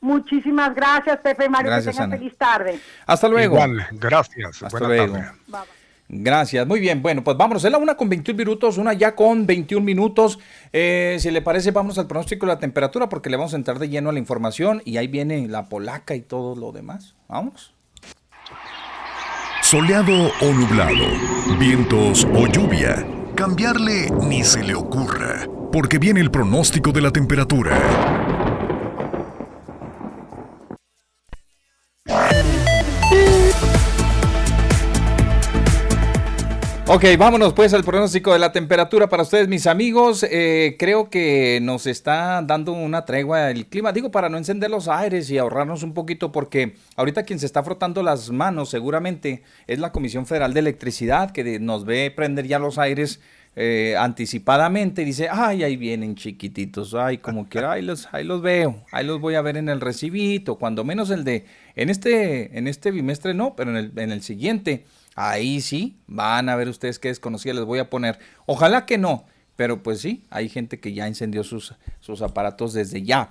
Muchísimas 0.00 0.74
gracias, 0.74 1.18
Pepe 1.18 1.48
Mario. 1.48 1.70
Gracias, 1.70 1.96
que 1.96 2.02
tengan 2.02 2.18
feliz 2.18 2.36
tarde. 2.36 2.78
Hasta 3.06 3.28
luego. 3.28 3.56
Igual, 3.56 3.86
gracias. 3.92 4.62
Hasta 4.62 4.86
luego. 4.86 5.16
Gracias, 6.10 6.66
muy 6.66 6.80
bien. 6.80 7.02
Bueno, 7.02 7.22
pues 7.22 7.36
vámonos. 7.36 7.64
Es 7.64 7.70
la 7.70 7.76
una 7.76 7.94
con 7.94 8.08
21 8.08 8.36
minutos, 8.36 8.78
una 8.78 8.94
ya 8.94 9.14
con 9.14 9.46
21 9.46 9.84
minutos. 9.84 10.38
Eh, 10.72 11.18
si 11.20 11.30
le 11.30 11.42
parece, 11.42 11.70
vamos 11.70 11.98
al 11.98 12.06
pronóstico 12.06 12.46
de 12.46 12.52
la 12.52 12.58
temperatura 12.58 13.08
porque 13.08 13.28
le 13.28 13.36
vamos 13.36 13.52
a 13.52 13.56
entrar 13.56 13.78
de 13.78 13.88
lleno 13.90 14.08
a 14.08 14.12
la 14.12 14.18
información 14.18 14.80
y 14.86 14.96
ahí 14.96 15.06
viene 15.06 15.46
la 15.48 15.68
polaca 15.68 16.14
y 16.14 16.22
todo 16.22 16.56
lo 16.56 16.72
demás. 16.72 17.14
Vamos. 17.28 17.74
Soleado 19.60 20.30
o 20.40 20.52
nublado, 20.52 21.04
vientos 21.58 22.26
o 22.32 22.46
lluvia. 22.46 23.06
Cambiarle 23.34 24.08
ni 24.22 24.42
se 24.42 24.64
le 24.64 24.74
ocurra, 24.74 25.46
porque 25.70 25.98
viene 25.98 26.20
el 26.20 26.30
pronóstico 26.30 26.90
de 26.90 27.02
la 27.02 27.10
temperatura. 27.10 28.47
Ok, 36.90 37.04
vámonos 37.18 37.52
pues 37.52 37.74
al 37.74 37.84
pronóstico 37.84 38.32
de 38.32 38.38
la 38.38 38.50
temperatura 38.50 39.10
para 39.10 39.22
ustedes, 39.22 39.46
mis 39.46 39.66
amigos. 39.66 40.22
Eh, 40.22 40.76
creo 40.78 41.10
que 41.10 41.58
nos 41.60 41.86
está 41.86 42.40
dando 42.40 42.72
una 42.72 43.04
tregua 43.04 43.50
el 43.50 43.66
clima. 43.66 43.92
Digo, 43.92 44.10
para 44.10 44.30
no 44.30 44.38
encender 44.38 44.70
los 44.70 44.88
aires 44.88 45.28
y 45.28 45.36
ahorrarnos 45.36 45.82
un 45.82 45.92
poquito, 45.92 46.32
porque 46.32 46.76
ahorita 46.96 47.24
quien 47.24 47.40
se 47.40 47.44
está 47.44 47.62
frotando 47.62 48.02
las 48.02 48.30
manos 48.30 48.70
seguramente 48.70 49.42
es 49.66 49.78
la 49.80 49.92
Comisión 49.92 50.24
Federal 50.24 50.54
de 50.54 50.60
Electricidad, 50.60 51.30
que 51.30 51.60
nos 51.60 51.84
ve 51.84 52.10
prender 52.10 52.46
ya 52.46 52.58
los 52.58 52.78
aires 52.78 53.20
eh, 53.54 53.94
anticipadamente 53.98 55.02
y 55.02 55.04
dice, 55.04 55.28
ay, 55.30 55.64
ahí 55.64 55.76
vienen 55.76 56.14
chiquititos, 56.14 56.94
ay, 56.94 57.18
como 57.18 57.50
que, 57.50 57.58
ahí 57.58 57.82
los, 57.82 58.08
ahí 58.12 58.24
los 58.24 58.40
veo, 58.40 58.84
ahí 58.92 59.04
los 59.04 59.20
voy 59.20 59.34
a 59.34 59.42
ver 59.42 59.58
en 59.58 59.68
el 59.68 59.82
recibito, 59.82 60.54
cuando 60.54 60.84
menos 60.84 61.10
el 61.10 61.24
de, 61.24 61.44
en 61.76 61.90
este, 61.90 62.56
en 62.56 62.66
este 62.66 62.92
bimestre 62.92 63.34
no, 63.34 63.56
pero 63.56 63.72
en 63.72 63.76
el, 63.76 63.92
en 63.96 64.10
el 64.10 64.22
siguiente 64.22 64.84
Ahí 65.20 65.60
sí, 65.60 65.96
van 66.06 66.48
a 66.48 66.54
ver 66.54 66.68
ustedes 66.68 67.00
qué 67.00 67.08
desconocida 67.08 67.52
les 67.52 67.64
voy 67.64 67.80
a 67.80 67.90
poner. 67.90 68.20
Ojalá 68.46 68.86
que 68.86 68.98
no, 68.98 69.24
pero 69.56 69.82
pues 69.82 70.00
sí, 70.00 70.22
hay 70.30 70.48
gente 70.48 70.78
que 70.78 70.92
ya 70.92 71.08
encendió 71.08 71.42
sus, 71.42 71.74
sus 71.98 72.22
aparatos 72.22 72.72
desde 72.72 73.02
ya. 73.02 73.28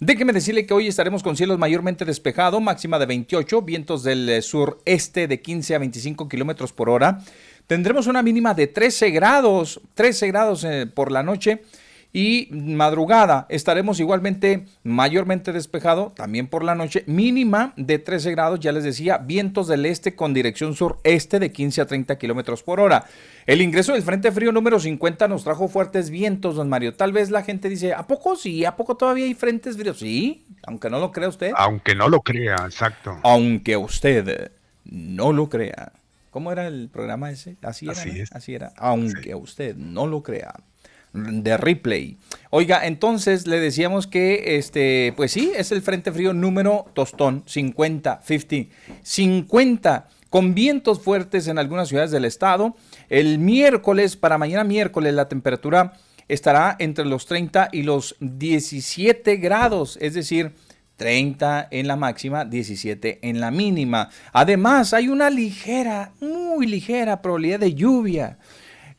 Déjeme 0.00 0.34
decirle 0.34 0.66
que 0.66 0.74
hoy 0.74 0.86
estaremos 0.86 1.22
con 1.22 1.38
cielos 1.38 1.58
mayormente 1.58 2.04
despejados, 2.04 2.60
máxima 2.60 2.98
de 2.98 3.06
28, 3.06 3.62
vientos 3.62 4.02
del 4.02 4.28
eh, 4.28 4.42
sureste 4.42 5.28
de 5.28 5.40
15 5.40 5.74
a 5.74 5.78
25 5.78 6.28
kilómetros 6.28 6.74
por 6.74 6.90
hora. 6.90 7.22
Tendremos 7.66 8.06
una 8.06 8.22
mínima 8.22 8.52
de 8.52 8.66
13 8.66 9.10
grados, 9.10 9.80
13 9.94 10.26
grados 10.26 10.64
eh, 10.64 10.86
por 10.86 11.10
la 11.10 11.22
noche 11.22 11.62
y 12.12 12.48
madrugada 12.50 13.46
estaremos 13.48 14.00
igualmente 14.00 14.66
mayormente 14.82 15.52
despejado, 15.52 16.12
también 16.16 16.48
por 16.48 16.64
la 16.64 16.74
noche, 16.74 17.04
mínima 17.06 17.72
de 17.76 17.98
13 17.98 18.32
grados, 18.32 18.60
ya 18.60 18.72
les 18.72 18.84
decía, 18.84 19.18
vientos 19.18 19.68
del 19.68 19.86
este 19.86 20.16
con 20.16 20.34
dirección 20.34 20.74
sur-este 20.74 21.38
de 21.38 21.52
15 21.52 21.82
a 21.82 21.86
30 21.86 22.18
kilómetros 22.18 22.62
por 22.62 22.80
hora. 22.80 23.04
El 23.46 23.62
ingreso 23.62 23.92
del 23.92 24.02
Frente 24.02 24.32
Frío 24.32 24.52
número 24.52 24.80
50 24.80 25.28
nos 25.28 25.44
trajo 25.44 25.68
fuertes 25.68 26.10
vientos, 26.10 26.56
don 26.56 26.68
Mario. 26.68 26.94
Tal 26.94 27.12
vez 27.12 27.30
la 27.30 27.42
gente 27.42 27.68
dice, 27.68 27.94
¿a 27.94 28.06
poco 28.06 28.36
sí? 28.36 28.64
¿A 28.64 28.76
poco 28.76 28.96
todavía 28.96 29.24
hay 29.24 29.34
frentes 29.34 29.76
fríos? 29.76 29.98
Sí, 29.98 30.46
aunque 30.64 30.90
no 30.90 30.98
lo 30.98 31.12
crea 31.12 31.28
usted. 31.28 31.52
Aunque 31.56 31.94
no 31.94 32.08
lo 32.08 32.20
crea, 32.20 32.56
exacto. 32.64 33.18
Aunque 33.22 33.76
usted 33.76 34.52
no 34.84 35.32
lo 35.32 35.48
crea. 35.48 35.92
¿Cómo 36.30 36.52
era 36.52 36.68
el 36.68 36.88
programa 36.88 37.30
ese? 37.30 37.56
Así 37.62 37.86
era. 37.86 37.92
Así, 37.92 38.20
es. 38.20 38.32
Así 38.32 38.54
era. 38.54 38.72
Aunque 38.76 39.34
usted 39.34 39.74
no 39.76 40.06
lo 40.06 40.22
crea 40.22 40.54
de 41.12 41.56
replay. 41.56 42.18
Oiga, 42.50 42.86
entonces 42.86 43.46
le 43.46 43.60
decíamos 43.60 44.06
que 44.06 44.56
este, 44.56 45.12
pues 45.16 45.32
sí, 45.32 45.52
es 45.56 45.72
el 45.72 45.82
Frente 45.82 46.12
Frío 46.12 46.32
número 46.32 46.86
tostón 46.94 47.42
50, 47.46 48.22
50, 48.22 48.74
50 49.02 50.08
con 50.30 50.54
vientos 50.54 51.00
fuertes 51.00 51.48
en 51.48 51.58
algunas 51.58 51.88
ciudades 51.88 52.12
del 52.12 52.24
estado. 52.24 52.76
El 53.08 53.38
miércoles, 53.38 54.16
para 54.16 54.38
mañana 54.38 54.64
miércoles, 54.64 55.12
la 55.14 55.28
temperatura 55.28 55.94
estará 56.28 56.76
entre 56.78 57.04
los 57.04 57.26
30 57.26 57.70
y 57.72 57.82
los 57.82 58.16
17 58.20 59.36
grados, 59.36 59.98
es 60.00 60.14
decir, 60.14 60.52
30 61.00 61.68
en 61.70 61.88
la 61.88 61.96
máxima, 61.96 62.44
17 62.44 63.20
en 63.22 63.40
la 63.40 63.50
mínima. 63.50 64.10
Además, 64.32 64.92
hay 64.92 65.08
una 65.08 65.30
ligera, 65.30 66.12
muy 66.20 66.66
ligera 66.66 67.22
probabilidad 67.22 67.60
de 67.60 67.74
lluvia. 67.74 68.38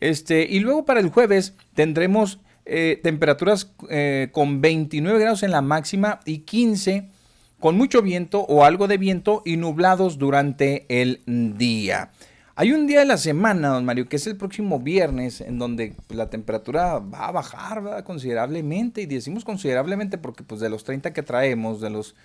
Este, 0.02 0.48
y 0.50 0.60
luego 0.60 0.84
para 0.84 1.00
el 1.00 1.10
jueves 1.10 1.54
tendremos 1.76 2.40
eh, 2.66 3.00
temperaturas 3.02 3.72
eh, 3.90 4.30
con 4.32 4.60
29 4.60 5.20
grados 5.20 5.44
en 5.44 5.52
la 5.52 5.62
máxima 5.62 6.20
y 6.26 6.40
15 6.40 7.08
con 7.60 7.78
mucho 7.78 8.02
viento 8.02 8.42
o 8.42 8.66
algo 8.66 8.88
de 8.88 8.98
viento 8.98 9.44
y 9.46 9.58
nublados 9.58 10.18
durante 10.18 10.86
el 10.90 11.22
día. 11.58 12.10
Hay 12.56 12.72
un 12.72 12.88
día 12.88 13.00
de 13.00 13.06
la 13.06 13.18
semana, 13.18 13.70
don 13.70 13.86
Mario, 13.86 14.10
que 14.10 14.16
es 14.16 14.26
el 14.26 14.36
próximo 14.36 14.80
viernes, 14.80 15.42
en 15.42 15.60
donde 15.60 15.96
la 16.10 16.30
temperatura 16.30 16.98
va 16.98 17.28
a 17.28 17.32
bajar 17.32 18.04
considerablemente, 18.04 19.02
y 19.02 19.06
decimos 19.06 19.46
considerablemente 19.46 20.18
porque 20.18 20.44
pues, 20.44 20.60
de 20.60 20.70
los 20.70 20.84
30 20.84 21.14
que 21.14 21.24
traemos, 21.24 21.80
de 21.80 21.92
los, 21.92 22.16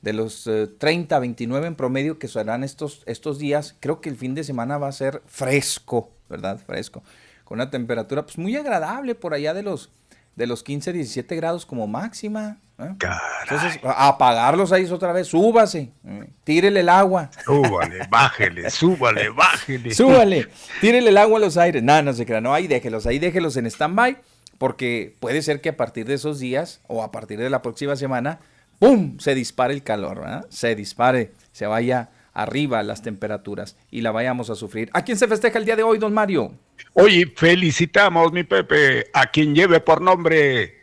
de 0.00 0.14
los 0.14 0.50
30 0.78 1.14
a 1.14 1.18
29 1.18 1.66
en 1.66 1.74
promedio 1.74 2.18
que 2.18 2.28
serán 2.28 2.64
estos, 2.64 3.02
estos 3.06 3.38
días, 3.38 3.76
creo 3.80 4.00
que 4.00 4.08
el 4.08 4.16
fin 4.16 4.34
de 4.34 4.44
semana 4.44 4.78
va 4.78 4.88
a 4.88 4.92
ser 4.92 5.22
fresco, 5.26 6.10
¿verdad? 6.28 6.58
Fresco. 6.64 7.02
Con 7.44 7.58
una 7.58 7.70
temperatura 7.70 8.24
pues 8.24 8.38
muy 8.38 8.56
agradable 8.56 9.14
por 9.14 9.34
allá 9.34 9.54
de 9.54 9.62
los, 9.62 9.90
de 10.36 10.46
los 10.46 10.62
15, 10.62 10.92
17 10.92 11.36
grados 11.36 11.66
como 11.66 11.86
máxima. 11.86 12.58
¿eh? 12.78 12.94
Entonces, 13.42 13.80
apagarlos 13.82 14.72
ahí 14.72 14.84
otra 14.90 15.12
vez, 15.12 15.28
súbase, 15.28 15.90
¿eh? 16.06 16.30
tírele 16.44 16.80
el 16.80 16.88
agua. 16.88 17.30
Súbale, 17.44 18.06
bájele, 18.08 18.70
súbale, 18.70 19.30
bájele. 19.30 19.94
Súbale, 19.94 20.48
tírele 20.80 21.10
el 21.10 21.16
agua 21.16 21.38
a 21.38 21.40
los 21.40 21.56
aires. 21.56 21.82
No, 21.82 22.00
no 22.02 22.12
se 22.12 22.26
crea, 22.26 22.40
no, 22.40 22.54
ahí 22.54 22.66
déjelos, 22.66 23.06
ahí 23.06 23.18
déjelos 23.18 23.56
en 23.56 23.66
stand-by, 23.66 24.18
porque 24.58 25.16
puede 25.20 25.42
ser 25.42 25.60
que 25.60 25.70
a 25.70 25.76
partir 25.76 26.06
de 26.06 26.14
esos 26.14 26.38
días 26.38 26.80
o 26.86 27.02
a 27.02 27.10
partir 27.10 27.38
de 27.38 27.50
la 27.50 27.62
próxima 27.62 27.96
semana, 27.96 28.40
¡pum! 28.78 29.18
se 29.18 29.34
dispare 29.34 29.72
el 29.72 29.82
calor, 29.82 30.20
¿verdad? 30.20 30.46
Se 30.50 30.74
dispare, 30.74 31.32
se 31.52 31.66
vaya 31.66 32.10
arriba 32.38 32.82
las 32.84 33.02
temperaturas 33.02 33.76
y 33.90 34.00
la 34.00 34.12
vayamos 34.12 34.48
a 34.48 34.54
sufrir. 34.54 34.90
¿A 34.92 35.02
quién 35.02 35.18
se 35.18 35.26
festeja 35.26 35.58
el 35.58 35.64
día 35.64 35.74
de 35.74 35.82
hoy, 35.82 35.98
don 35.98 36.14
Mario? 36.14 36.54
Hoy 36.94 37.24
felicitamos, 37.36 38.32
mi 38.32 38.44
Pepe, 38.44 39.10
a 39.12 39.26
quien 39.26 39.54
lleve 39.54 39.80
por 39.80 40.00
nombre 40.00 40.78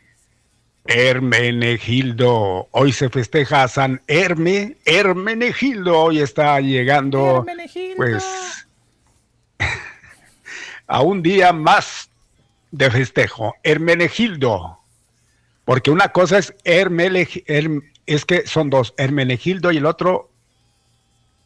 Hermenegildo. 0.84 2.68
Hoy 2.72 2.92
se 2.92 3.10
festeja 3.10 3.64
a 3.64 3.68
San 3.70 4.02
Herme, 4.08 4.76
Hermenegildo. 4.84 5.98
Hoy 5.98 6.20
está 6.20 6.60
llegando, 6.60 7.38
Hermenegildo. 7.40 7.96
pues, 7.96 8.68
a 10.88 11.02
un 11.02 11.24
día 11.24 11.54
más 11.54 12.10
de 12.72 12.92
festejo. 12.92 13.56
Hermenegildo. 13.64 14.80
Porque 15.64 15.90
una 15.90 16.10
cosa 16.10 16.38
es 16.38 16.54
Hermenegildo, 16.66 17.82
es 18.06 18.26
que 18.26 18.46
son 18.46 18.70
dos, 18.70 18.94
Hermenegildo 18.98 19.72
y 19.72 19.78
el 19.78 19.86
otro 19.86 20.35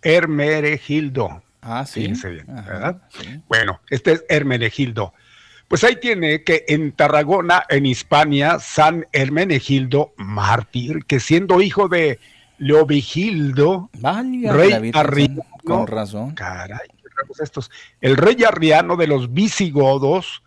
Hermenegildo. 0.02 1.44
Ah, 1.62 1.86
sí. 1.86 2.14
¿verdad? 2.48 3.02
Bueno, 3.48 3.82
este 3.90 4.14
es 4.14 4.26
Hermenegildo. 4.30 5.14
Pues 5.68 5.84
ahí 5.84 5.98
tiene 5.98 6.44
que 6.44 6.66
en 6.68 6.94
Tarragona, 6.94 7.64
en 7.70 7.86
Hispania, 7.86 8.58
San 8.60 9.06
Hermenegildo, 9.12 10.14
mártir, 10.18 11.06
que 11.06 11.20
siendo 11.20 11.62
hijo 11.62 11.88
de 11.88 12.20
Leovigildo, 12.58 13.90
rey 14.02 14.92
arriano, 14.94 15.46
con 15.64 15.86
razón. 15.86 16.32
Caray, 16.34 16.88
estos. 17.40 17.70
El 18.02 18.18
rey 18.18 18.44
arriano 18.44 18.96
de 18.96 19.08
los 19.08 19.32
visigodos, 19.32 20.42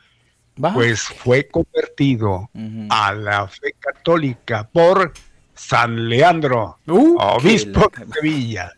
pues 0.57 1.03
fue 1.03 1.47
convertido 1.47 2.51
a 2.91 3.13
la 3.13 3.47
fe 3.47 3.75
católica 3.79 4.69
por 4.73 5.13
San 5.55 6.09
Leandro, 6.09 6.79
uh, 6.87 7.17
obispo 7.19 7.91
de 7.97 8.07
Sevilla 8.13 8.73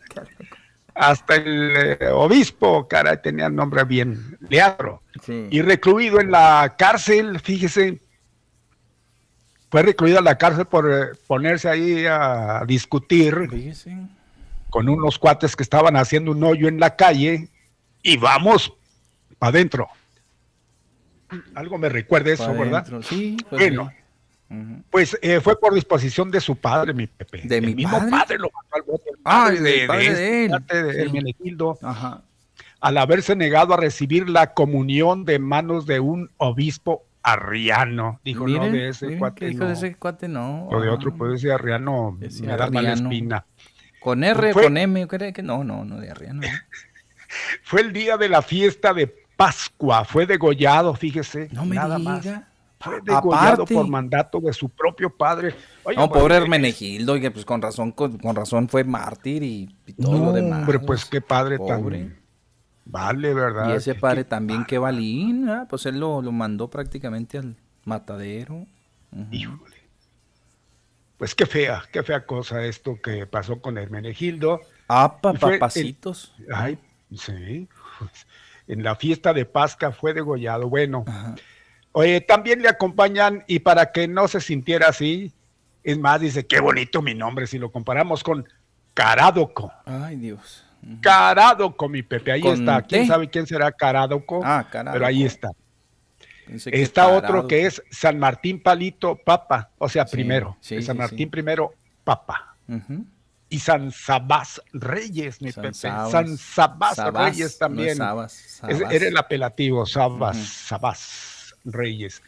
hasta 0.95 1.35
el 1.35 1.73
eh, 1.75 2.07
obispo, 2.11 2.87
caray, 2.87 3.21
tenía 3.21 3.47
el 3.47 3.55
nombre 3.55 3.83
bien, 3.83 4.37
Leandro, 4.49 5.03
y 5.27 5.61
recluido 5.61 6.21
en 6.21 6.31
la 6.31 6.75
cárcel, 6.77 7.39
fíjese, 7.41 8.01
fue 9.69 9.83
recluido 9.83 10.19
en 10.19 10.23
la 10.23 10.37
cárcel 10.37 10.65
por 10.65 10.91
eh, 10.91 11.07
ponerse 11.27 11.69
ahí 11.69 12.05
a 12.05 12.63
discutir 12.65 13.35
con 14.69 14.87
unos 14.87 15.19
cuates 15.19 15.55
que 15.55 15.63
estaban 15.63 15.97
haciendo 15.97 16.31
un 16.31 16.43
hoyo 16.43 16.67
en 16.67 16.79
la 16.79 16.95
calle 16.95 17.49
y 18.01 18.17
vamos 18.17 18.73
para 19.37 19.49
adentro. 19.49 19.89
Algo 21.55 21.77
me 21.77 21.89
recuerda 21.89 22.31
eso, 22.31 22.53
¿verdad? 22.53 22.87
Sí, 23.01 23.35
pues 23.49 23.61
bueno. 23.61 23.91
Pues 24.91 25.17
eh, 25.21 25.41
fue 25.41 25.59
por 25.59 25.73
disposición 25.73 26.29
de 26.29 26.39
su 26.39 26.55
padre, 26.55 26.93
mi 26.93 27.07
Pepe. 27.07 27.41
¿De 27.43 27.61
mi 27.61 27.73
mismo 27.73 27.97
padre? 28.09 28.37
lo 28.37 28.49
mató 28.51 28.75
al 28.75 28.81
bote. 28.83 29.09
Ah, 29.23 29.49
de, 29.49 29.59
de, 29.59 29.87
de, 29.87 30.45
él. 30.45 30.51
Al 32.79 32.97
haberse 32.97 33.35
negado 33.35 33.73
a 33.73 33.77
recibir 33.77 34.29
la 34.29 34.53
comunión 34.53 35.25
de 35.25 35.39
manos 35.39 35.87
de 35.87 35.99
un 35.99 36.29
obispo 36.37 37.03
arriano. 37.23 38.19
Dijo, 38.23 38.47
no, 38.47 38.69
de 38.69 38.89
ese 38.89 39.17
cuate 39.17 39.53
no. 39.53 39.65
de 39.65 39.73
ese 39.73 39.95
cuate 39.95 40.27
no. 40.27 40.67
O 40.67 40.79
de 40.79 40.89
otro, 40.89 41.15
pues 41.15 41.41
ese 41.41 41.51
arriano 41.51 42.17
me 42.19 42.55
da 42.55 42.69
mala 42.69 42.93
espina. 42.93 43.45
¿Con 43.99 44.23
R 44.23 44.53
con 44.53 44.77
M? 44.77 45.07
Que 45.07 45.41
no, 45.41 45.63
no, 45.63 45.83
no, 45.83 45.99
de 45.99 46.11
arriano. 46.11 46.41
fue 47.63 47.81
el 47.81 47.91
día 47.91 48.17
de 48.17 48.29
la 48.29 48.43
fiesta 48.43 48.93
de 48.93 49.07
Pascua. 49.35 50.05
Fue 50.05 50.27
degollado, 50.27 50.93
fíjese. 50.93 51.49
No 51.51 51.65
me 51.65 51.75
nada 51.75 51.97
diga. 51.97 52.11
Más 52.11 52.25
fue 52.85 53.01
degollado 53.01 53.65
por 53.65 53.87
mandato 53.87 54.39
de 54.39 54.53
su 54.53 54.69
propio 54.69 55.09
padre. 55.09 55.55
no, 55.95 56.09
pobre 56.09 56.35
Hermenegildo, 56.35 57.13
oye, 57.13 57.31
pues 57.31 57.43
con 57.43 57.61
razón, 57.61 57.91
con, 57.91 58.19
razón 58.35 58.69
fue 58.69 58.83
mártir 58.83 59.43
y, 59.43 59.75
todo 59.99 60.25
lo 60.25 60.31
demás. 60.31 60.61
Hombre, 60.61 60.79
pues 60.79 61.05
qué 61.05 61.21
padre 61.21 61.57
tan 61.57 62.15
vale, 62.85 63.33
¿verdad? 63.33 63.69
Y 63.73 63.77
ese 63.77 63.95
padre 63.95 64.23
también 64.23 64.63
qué 64.65 64.77
valín, 64.77 65.49
¿ah? 65.49 65.65
pues 65.69 65.85
él 65.85 65.99
lo, 65.99 66.21
mandó 66.31 66.69
prácticamente 66.69 67.37
al 67.39 67.55
matadero. 67.83 68.65
Híjole. 69.31 69.75
Pues 71.17 71.33
qué 71.33 71.45
fea, 71.45 71.83
qué 71.91 72.03
fea 72.03 72.25
cosa 72.25 72.63
esto 72.65 72.99
que 73.01 73.25
pasó 73.25 73.61
con 73.61 73.77
Hermenegildo. 73.77 74.59
Ah, 74.87 75.17
papacitos. 75.21 76.35
ay, 76.53 76.77
sí. 77.15 77.67
En 78.67 78.83
la 78.83 78.95
fiesta 78.95 79.33
de 79.33 79.45
Pascua 79.45 79.91
fue 79.91 80.13
degollado. 80.13 80.69
Bueno, 80.69 81.05
Oye, 81.97 82.19
también 82.19 82.61
le 82.61 82.67
acompañan, 82.67 83.45
y 83.47 83.59
para 83.59 83.93
que 83.93 84.05
no 84.05 84.27
se 84.27 84.41
sintiera 84.41 84.89
así, 84.89 85.31
es 85.81 85.97
más, 85.97 86.19
dice, 86.19 86.45
qué 86.45 86.59
bonito 86.59 87.01
mi 87.01 87.13
nombre, 87.13 87.47
si 87.47 87.57
lo 87.57 87.71
comparamos 87.71 88.21
con 88.21 88.45
Carádoco. 88.93 89.71
Ay, 89.85 90.17
Dios. 90.17 90.65
Carádoco, 90.99 91.87
mi 91.87 92.03
Pepe, 92.03 92.33
ahí 92.33 92.45
está. 92.45 92.81
¿Quién 92.81 93.07
sabe 93.07 93.29
quién 93.29 93.47
será 93.47 93.71
Carádoco? 93.71 94.41
Ah, 94.43 94.67
Carádoco. 94.69 94.93
Pero 94.93 95.05
ahí 95.05 95.23
está. 95.23 95.51
está 96.65 97.07
otro 97.07 97.47
que 97.47 97.65
es 97.65 97.81
San 97.89 98.19
Martín 98.19 98.61
Palito 98.61 99.15
Papa, 99.15 99.69
o 99.77 99.87
sea, 99.87 100.05
primero. 100.05 100.57
San 100.59 100.97
Martín 100.97 101.29
primero, 101.29 101.75
Papa. 102.03 102.57
Y 103.47 103.59
San 103.59 103.93
Sabás 103.93 104.61
Reyes, 104.73 105.41
mi 105.41 105.53
Pepe. 105.53 105.73
San 105.73 106.37
Sabás, 106.37 106.97
Reyes 107.13 107.57
también. 107.57 107.97
era 108.91 109.07
el 109.07 109.15
apelativo, 109.15 109.85
Sabás, 109.85 110.35
Sabás. 110.37 111.34
Reyes. 111.65 112.21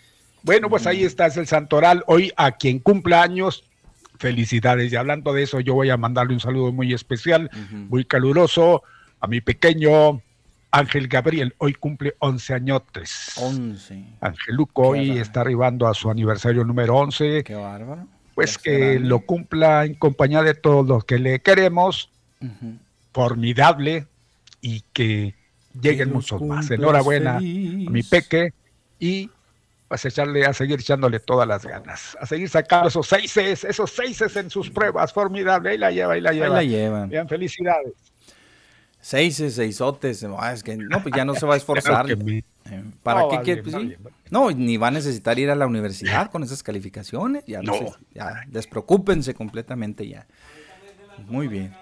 Bueno, 0.43 0.69
pues 0.69 0.87
ahí 0.87 1.03
está, 1.03 1.27
es 1.27 1.37
el 1.37 1.47
santoral. 1.47 2.03
Hoy 2.07 2.31
a 2.37 2.51
quien 2.53 2.79
cumpla 2.79 3.21
años, 3.21 3.63
felicidades. 4.17 4.91
Y 4.91 4.95
hablando 4.95 5.33
de 5.33 5.43
eso, 5.43 5.59
yo 5.59 5.73
voy 5.73 5.89
a 5.89 5.97
mandarle 5.97 6.33
un 6.33 6.39
saludo 6.39 6.71
muy 6.71 6.93
especial, 6.93 7.49
muy 7.89 8.05
caluroso 8.05 8.83
a 9.19 9.27
mi 9.27 9.41
pequeño 9.41 10.21
Ángel 10.71 11.07
Gabriel, 11.07 11.55
hoy 11.57 11.73
cumple 11.73 12.15
11 12.19 12.53
añotes. 12.53 13.33
11. 13.37 14.03
Angeluco 14.21 14.89
hoy 14.89 15.17
está 15.17 15.41
arribando 15.41 15.87
a 15.87 15.93
su 15.93 16.09
aniversario 16.09 16.63
número 16.63 16.95
11. 16.97 17.43
Qué 17.43 17.55
bárbaro. 17.55 18.05
Pues 18.35 18.57
que 18.57 18.99
lo 18.99 19.21
cumpla 19.21 19.85
en 19.85 19.95
compañía 19.95 20.43
de 20.43 20.53
todos 20.53 20.85
los 20.87 21.05
que 21.05 21.17
le 21.17 21.39
queremos. 21.39 22.11
Formidable 23.11 24.05
y 24.61 24.81
que 24.93 25.33
lleguen 25.81 26.13
muchos 26.13 26.41
más. 26.41 26.69
Enhorabuena 26.69 27.37
a 27.37 27.39
mi 27.39 28.03
peque 28.03 28.53
y 28.99 29.29
vas 29.89 30.03
a 30.03 30.07
echarle 30.09 30.45
a 30.45 30.53
seguir 30.53 30.79
echándole 30.79 31.19
todas 31.19 31.47
las 31.47 31.65
ganas, 31.65 32.17
a 32.19 32.25
seguir 32.25 32.49
sacando 32.49 32.89
esos 32.89 33.07
seises, 33.07 33.63
esos 33.63 33.91
seises 33.91 34.35
en 34.35 34.49
sus 34.49 34.69
pruebas, 34.69 35.13
formidable, 35.13 35.69
ahí 35.71 35.77
la 35.77 35.91
lleva, 35.91 36.13
ahí 36.13 36.21
la 36.21 36.31
lleva. 36.33 36.45
Ahí 36.45 36.51
la 36.51 36.63
llevan. 36.77 37.09
Bien, 37.09 37.27
felicidades. 37.27 37.93
Seises, 38.99 39.55
seisotes, 39.55 40.25
ah, 40.37 40.51
es 40.51 40.63
que 40.63 40.75
no, 40.75 41.01
pues 41.01 41.15
ya 41.15 41.23
no 41.23 41.33
se 41.35 41.45
va 41.45 41.53
a 41.53 41.57
esforzar. 41.63 42.09
Eh, 42.11 42.43
¿Para 43.01 43.21
No, 43.21 43.29
qué 43.29 43.39
quiere? 43.41 43.63
Pues 43.63 43.75
sí. 43.75 43.95
No, 44.29 44.51
ni 44.51 44.75
va 44.75 44.87
a 44.89 44.91
necesitar 44.91 45.39
ir 45.39 45.49
a 45.49 45.55
la 45.55 45.65
universidad 45.67 46.29
con 46.29 46.43
esas 46.43 46.61
calificaciones. 46.63 47.45
Ya 47.45 47.61
no, 47.61 47.73
No. 47.79 47.95
ya 48.13 48.41
despreocúpense 48.47 49.33
completamente 49.33 50.05
ya. 50.05 50.27
Muy 51.27 51.47
bien. 51.47 51.73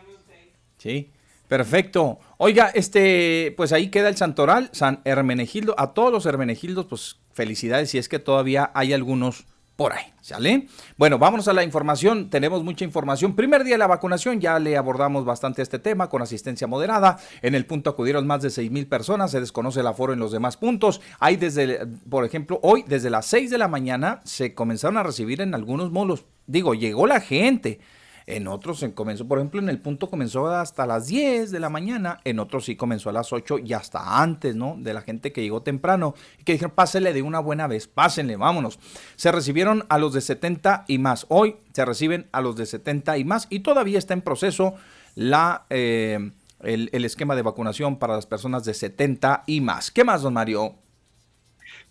Sí, 0.77 1.09
perfecto. 1.47 2.19
Oiga, 2.37 2.71
este, 2.73 3.53
pues 3.57 3.73
ahí 3.73 3.89
queda 3.89 4.09
el 4.09 4.17
santoral, 4.17 4.69
San 4.71 5.01
Hermenegildo. 5.05 5.75
A 5.77 5.93
todos 5.93 6.11
los 6.11 6.25
Hermenegildos, 6.25 6.85
pues 6.85 7.17
felicidades 7.33 7.89
si 7.89 7.97
es 7.97 8.09
que 8.09 8.19
todavía 8.19 8.71
hay 8.73 8.93
algunos 8.93 9.45
por 9.75 9.91
ahí, 9.91 10.05
¿sale? 10.21 10.67
Bueno, 10.97 11.19
vámonos 11.19 11.47
a 11.49 11.53
la 11.53 11.63
información. 11.63 12.29
Tenemos 12.29 12.63
mucha 12.63 12.85
información. 12.85 13.35
Primer 13.35 13.65
día 13.65 13.73
de 13.73 13.79
la 13.79 13.87
vacunación, 13.87 14.39
ya 14.39 14.57
le 14.57 14.77
abordamos 14.77 15.25
bastante 15.25 15.61
este 15.61 15.79
tema 15.79 16.09
con 16.09 16.21
asistencia 16.21 16.65
moderada. 16.65 17.17
En 17.41 17.55
el 17.55 17.65
punto 17.65 17.89
acudieron 17.89 18.25
más 18.25 18.41
de 18.41 18.51
6 18.51 18.71
mil 18.71 18.87
personas. 18.87 19.31
Se 19.31 19.41
desconoce 19.41 19.81
el 19.81 19.87
aforo 19.87 20.13
en 20.13 20.19
los 20.19 20.31
demás 20.31 20.55
puntos. 20.55 21.01
Hay 21.19 21.35
desde, 21.35 21.85
por 22.09 22.23
ejemplo, 22.23 22.59
hoy, 22.63 22.85
desde 22.87 23.09
las 23.09 23.25
6 23.25 23.49
de 23.49 23.57
la 23.57 23.67
mañana, 23.67 24.21
se 24.23 24.53
comenzaron 24.53 24.95
a 24.97 25.03
recibir 25.03 25.41
en 25.41 25.53
algunos 25.53 25.91
molos. 25.91 26.23
Digo, 26.47 26.73
llegó 26.73 27.05
la 27.05 27.19
gente. 27.19 27.79
En 28.27 28.47
otros 28.47 28.79
se 28.79 28.91
comenzó, 28.93 29.27
por 29.27 29.37
ejemplo, 29.37 29.61
en 29.61 29.69
el 29.69 29.79
punto 29.79 30.09
comenzó 30.09 30.47
hasta 30.47 30.87
las 30.87 31.07
10 31.07 31.51
de 31.51 31.59
la 31.59 31.69
mañana, 31.69 32.19
en 32.23 32.39
otros 32.39 32.65
sí 32.65 32.75
comenzó 32.75 33.09
a 33.09 33.13
las 33.13 33.31
8 33.31 33.59
y 33.59 33.73
hasta 33.73 34.21
antes, 34.21 34.55
¿no? 34.55 34.77
De 34.79 34.93
la 34.93 35.01
gente 35.01 35.31
que 35.31 35.43
llegó 35.43 35.61
temprano 35.61 36.15
y 36.39 36.43
que 36.43 36.53
dijeron, 36.53 36.73
pásenle 36.73 37.13
de 37.13 37.21
una 37.21 37.39
buena 37.39 37.67
vez, 37.67 37.87
pásenle, 37.87 38.35
vámonos. 38.35 38.79
Se 39.15 39.31
recibieron 39.31 39.85
a 39.89 39.99
los 39.99 40.13
de 40.13 40.21
70 40.21 40.85
y 40.87 40.97
más. 40.97 41.27
Hoy 41.29 41.57
se 41.73 41.85
reciben 41.85 42.27
a 42.31 42.41
los 42.41 42.55
de 42.55 42.65
70 42.65 43.15
y 43.19 43.25
más 43.25 43.45
y 43.51 43.59
todavía 43.59 43.99
está 43.99 44.15
en 44.15 44.21
proceso 44.21 44.73
la, 45.13 45.67
eh, 45.69 46.31
el, 46.61 46.89
el 46.93 47.05
esquema 47.05 47.35
de 47.35 47.43
vacunación 47.43 47.97
para 47.97 48.15
las 48.15 48.25
personas 48.25 48.65
de 48.65 48.73
70 48.73 49.43
y 49.45 49.61
más. 49.61 49.91
¿Qué 49.91 50.03
más, 50.03 50.23
don 50.23 50.33
Mario? 50.33 50.75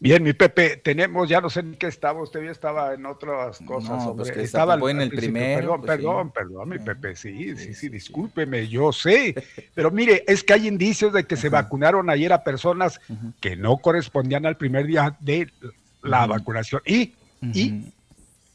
Bien, 0.05 0.23
mi 0.23 0.35
Pepe, 0.35 0.77
tenemos, 0.77 1.27
ya 1.31 1.41
no 1.41 1.49
sé 1.49 1.61
en 1.61 1.77
qué 1.77 1.87
estaba, 1.87 2.23
usted 2.23 2.45
ya 2.45 2.51
estaba 2.51 2.93
en 2.93 3.07
otras 3.07 3.59
cosas. 3.61 4.05
No, 4.05 4.15
pues 4.15 4.31
que 4.31 4.43
estaba 4.43 4.75
en 4.91 5.01
el 5.01 5.09
primero, 5.09 5.81
Perdón, 5.81 5.81
pues 5.81 5.91
sí. 5.93 5.97
perdón, 5.97 6.31
perdón, 6.31 6.69
mi 6.69 6.79
Pepe, 6.79 7.17
sí, 7.17 7.57
sí, 7.57 7.73
sí, 7.73 7.89
discúlpeme, 7.89 8.69
yo 8.69 8.93
sé. 8.93 9.35
Pero 9.73 9.91
mire, 9.91 10.23
es 10.27 10.45
que 10.45 10.53
hay 10.53 10.69
indicios 10.69 11.11
de 11.15 11.25
que 11.25 11.37
se 11.37 11.49
vacunaron 11.49 12.11
ayer 12.11 12.35
a 12.35 12.45
personas 12.45 13.01
que 13.41 13.57
no 13.57 13.79
correspondían 13.79 14.45
al 14.45 14.59
primer 14.59 14.87
día 14.87 15.17
de 15.21 15.51
la 16.03 16.27
vacunación. 16.27 16.83
Y, 16.85 17.15
y 17.41 17.85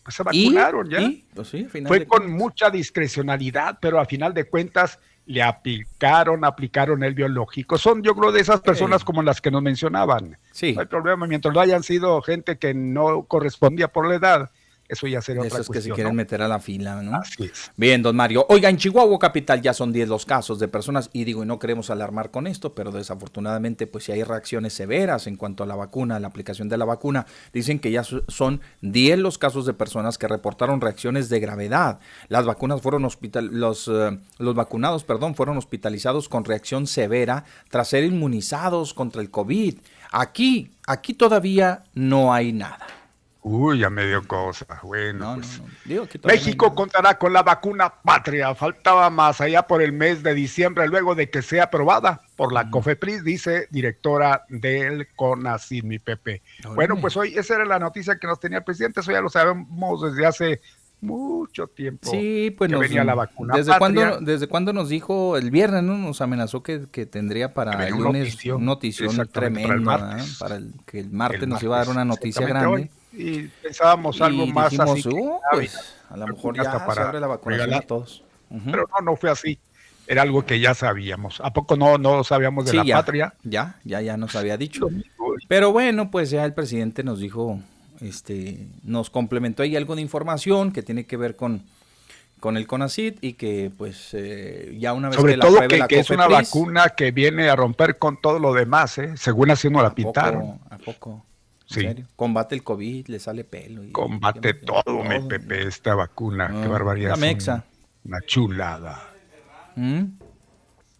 pues 0.04 0.14
se 0.18 0.22
¿Y? 0.32 0.54
vacunaron 0.54 0.88
ya. 0.88 1.02
¿Y? 1.02 1.26
Pues 1.34 1.48
sí, 1.48 1.64
al 1.64 1.70
final 1.72 1.88
Fue 1.88 2.06
con 2.06 2.32
mucha 2.32 2.70
discrecionalidad, 2.70 3.80
pero 3.82 4.00
a 4.00 4.06
final 4.06 4.36
de 4.36 4.44
cuentas 4.44 5.00
le 5.30 5.44
aplicaron, 5.44 6.44
aplicaron 6.44 7.04
el 7.04 7.14
biológico. 7.14 7.78
Son, 7.78 8.02
yo 8.02 8.16
creo, 8.16 8.32
de 8.32 8.42
esas 8.42 8.62
personas 8.62 9.04
como 9.04 9.22
las 9.22 9.42
que 9.42 9.52
nos 9.52 9.62
mencionaban. 9.62 10.40
Sí. 10.52 10.74
No 10.74 10.82
hay 10.82 10.88
problema, 10.88 11.28
mientras 11.28 11.54
no 11.54 11.60
hayan 11.60 11.84
sido 11.84 12.20
gente 12.24 12.58
que 12.58 12.74
no 12.74 13.22
correspondía 13.26 13.90
por 13.90 14.08
la 14.08 14.16
edad, 14.16 14.50
eso 14.90 15.08
ya 15.08 15.22
sería 15.22 15.44
otra 15.44 15.60
Esos 15.60 15.68
que 15.68 15.82
se 15.82 15.90
cuestión. 15.90 15.96
quieren 15.96 16.14
¿no? 16.14 16.18
meter 16.18 16.42
a 16.42 16.48
la 16.48 16.60
fila, 16.60 17.02
¿no? 17.04 17.16
Así 17.16 17.44
es. 17.44 17.72
Bien, 17.78 18.02
don 18.02 18.16
Mario. 18.16 18.48
Oiga, 18.50 18.70
en 18.70 18.78
Chihuahua 18.78 19.20
capital 19.20 19.62
ya 19.62 19.74
son 19.74 19.94
10 19.94 20.10
los 20.10 20.26
casos 20.26 20.58
de 20.58 20.68
personas, 20.68 21.12
y 21.14 21.26
digo, 21.26 21.44
y 21.44 21.46
no 21.46 21.60
queremos 21.60 21.92
alarmar 21.92 22.32
con 22.32 22.48
esto, 22.48 22.74
pero 22.74 22.92
desafortunadamente, 22.92 23.86
pues 23.86 24.06
si 24.06 24.12
hay 24.12 24.24
reacciones 24.24 24.74
severas 24.74 25.28
en 25.28 25.36
cuanto 25.36 25.64
a 25.64 25.68
la 25.68 25.76
vacuna, 25.76 26.20
la 26.20 26.28
aplicación 26.28 26.70
de 26.70 26.78
la 26.78 26.86
vacuna, 26.86 27.28
dicen 27.54 27.80
que 27.80 27.92
ya 27.92 28.04
son 28.04 28.62
10 28.82 29.20
los 29.20 29.38
casos 29.38 29.68
de 29.68 29.74
personas 29.74 30.18
que 30.18 30.28
reportaron 30.28 30.82
reacciones 30.82 31.30
de 31.30 31.40
gravedad. 31.40 32.00
Las 32.28 32.46
vacunas 32.46 32.82
fueron 32.82 33.06
hospital, 33.06 33.50
los, 33.52 33.88
eh, 33.88 34.18
los 34.40 34.56
vacunados, 34.56 35.04
perdón, 35.04 35.36
fueron 35.36 35.58
hospitalizados 35.58 36.30
con 36.30 36.46
reacción 36.46 36.88
severa 36.88 37.46
tras 37.70 37.90
ser 37.90 38.04
inmunizados 38.04 38.96
contra 38.96 39.22
el 39.22 39.30
COVID. 39.30 39.76
Aquí, 40.12 40.72
aquí 40.88 41.14
todavía 41.14 41.84
no 41.94 42.34
hay 42.34 42.54
nada. 42.54 42.99
Uy, 43.42 43.80
ya 43.80 43.90
me 43.90 44.06
dio 44.06 44.28
cosa. 44.28 44.66
Bueno, 44.84 45.36
pues. 45.86 46.24
México 46.26 46.76
contará 46.76 47.18
con 47.18 47.32
la 47.32 47.42
vacuna 47.42 47.90
patria. 48.04 48.54
Faltaba 48.54 49.10
más 49.10 49.40
allá 49.40 49.64
por 49.66 49.82
el 49.82 49.94
mes 49.94 50.24
de 50.24 50.34
diciembre, 50.34 50.88
luego 50.88 51.16
de 51.16 51.30
que 51.30 51.42
sea 51.42 51.64
aprobada 51.64 52.22
por 52.36 52.52
la 52.52 52.70
COFEPRIS, 52.70 53.24
dice 53.24 53.68
directora 53.72 54.44
del 54.50 55.08
CONACYT, 55.16 55.86
mi 55.86 56.00
Pepe. 56.00 56.42
Bueno, 56.76 56.98
pues 57.00 57.16
hoy 57.16 57.34
esa 57.38 57.56
era 57.56 57.66
la 57.66 57.80
noticia 57.80 58.18
que 58.20 58.28
nos 58.28 58.42
tenía 58.42 58.58
el 58.58 58.64
presidente, 58.66 59.00
eso 59.00 59.12
ya 59.12 59.22
lo 59.22 59.30
sabemos 59.30 60.02
desde 60.02 60.26
hace 60.26 60.62
mucho 61.02 61.68
tiempo. 61.68 62.10
Sí, 62.12 62.54
pues 62.58 62.68
que 62.68 62.74
nos- 62.74 62.82
venía 62.82 63.06
la 63.06 63.16
vacuna 63.16 63.56
¿Desde 63.56 63.78
cuándo, 63.78 64.20
¿Desde 64.20 64.48
cuándo 64.48 64.74
nos 64.74 64.90
dijo 64.90 65.38
el 65.38 65.50
viernes, 65.50 65.82
no? 65.84 65.98
Nos 65.98 66.20
amenazó 66.20 66.62
que, 66.62 66.88
que 66.92 67.06
tendría 67.06 67.54
para 67.54 67.88
el 67.88 67.94
un 67.94 68.04
lunes 68.04 68.26
notición, 68.26 68.58
un 68.58 68.66
notición 68.66 69.10
exactamente, 69.12 69.62
para 69.64 69.76
el 69.76 69.82
martes. 69.82 70.10
¿verdad? 70.10 70.26
para 70.40 70.56
el, 70.58 70.74
que 70.86 71.00
el 71.00 71.10
martes 71.12 71.44
El 71.44 71.50
nos 71.50 71.64
iba 71.64 71.76
a 71.78 71.80
dar 71.80 71.90
una 71.90 72.04
noticia 72.04 72.46
grande. 72.46 72.68
hoy. 72.68 72.92
Y 73.12 73.44
pensábamos 73.48 74.22
algo 74.22 74.44
Y 74.44 74.54
más 74.54 74.72
dijimos, 74.72 75.00
así. 75.00 75.10
"Uh, 75.10 75.40
pues, 75.52 75.96
a 76.10 76.18
lo 76.18 76.28
mejor 76.28 76.56
ya 76.56 76.62
hasta 76.72 76.94
se 76.94 77.02
abre 77.02 77.20
la 77.20 77.28
vacunación 77.28 77.66
regalar". 77.68 77.84
a 77.84 77.88
todos. 77.88 78.24
Ujú. 78.50 78.72
Pero 78.72 78.88
no, 79.00 79.12
no 79.12 79.16
fue 79.16 79.30
así. 79.30 79.58
Era 80.08 80.24
algo 80.24 80.44
que 80.46 80.60
ya 80.60 80.74
sabíamos. 80.74 81.40
¿A 81.44 81.54
poco 81.54 81.76
no, 81.76 81.98
no 82.00 82.24
sabíamos 82.24 82.66
de 82.66 82.72
Sí, 82.72 82.78
la 82.78 82.84
ya, 82.86 82.96
patria? 82.96 83.34
Ya, 83.44 83.76
ya, 83.84 84.02
ya 84.02 84.18
nos 84.18 84.36
había 84.36 84.58
dicho. 84.58 84.88
Pero 85.48 85.72
bueno, 85.72 86.10
pues 86.10 86.32
ya 86.32 86.46
el 86.46 86.54
presidente 86.54 87.04
nos 87.04 87.20
dijo, 87.20 87.60
este, 88.02 88.68
nos 88.84 89.10
complementó 89.12 89.62
ahí 89.62 89.76
algo 89.76 89.96
de 89.96 90.02
información 90.02 90.72
que 90.72 90.82
tiene 90.82 91.06
que 91.06 91.16
ver 91.16 91.36
con, 91.36 91.64
con 92.40 92.58
el 92.58 92.66
CONACIT 92.66 93.24
y 93.24 93.34
que 93.34 93.72
pues 93.78 94.10
eh, 94.14 94.76
ya 94.80 94.94
una 94.94 95.10
vez 95.10 95.18
Sobre 95.18 95.34
que 95.34 95.38
la 95.38 95.46
todo 95.46 95.68
que, 95.68 95.78
la 95.78 95.88
que 95.88 96.00
es 96.00 96.10
una 96.10 96.28
vacuna 96.28 96.90
que 96.90 97.12
viene 97.12 97.48
a 97.50 97.56
romper 97.56 98.00
con 98.00 98.20
todo 98.20 98.40
lo 98.40 98.54
demás, 98.54 98.98
¿eh? 98.98 99.14
según 99.16 99.52
así 99.52 99.70
nos 99.70 99.84
la 99.84 99.90
¿A 99.90 99.96
pintaron. 99.96 100.42
poco? 100.58 100.60
¿A 100.72 100.78
poco? 100.80 101.26
¿En 101.70 101.74
Sí. 101.76 101.82
serio? 101.82 102.06
Combate 102.16 102.56
el 102.56 102.64
COVID, 102.64 103.08
le 103.08 103.20
sale 103.20 103.44
pelo. 103.44 103.84
y- 103.84 103.92
Combate 103.92 104.54
todo, 104.56 105.04
mi 105.04 105.20
Pepe, 105.28 105.68
esta 105.68 105.94
vacuna. 105.96 106.48
Qué 106.50 106.64
Ah, 106.66 106.68
barbaridad. 106.68 107.10
la 107.12 107.18
mexa. 107.18 107.66
un- 108.04 108.12
Una 108.12 108.22
chulada. 108.26 109.04
¿Mm? 109.76 110.04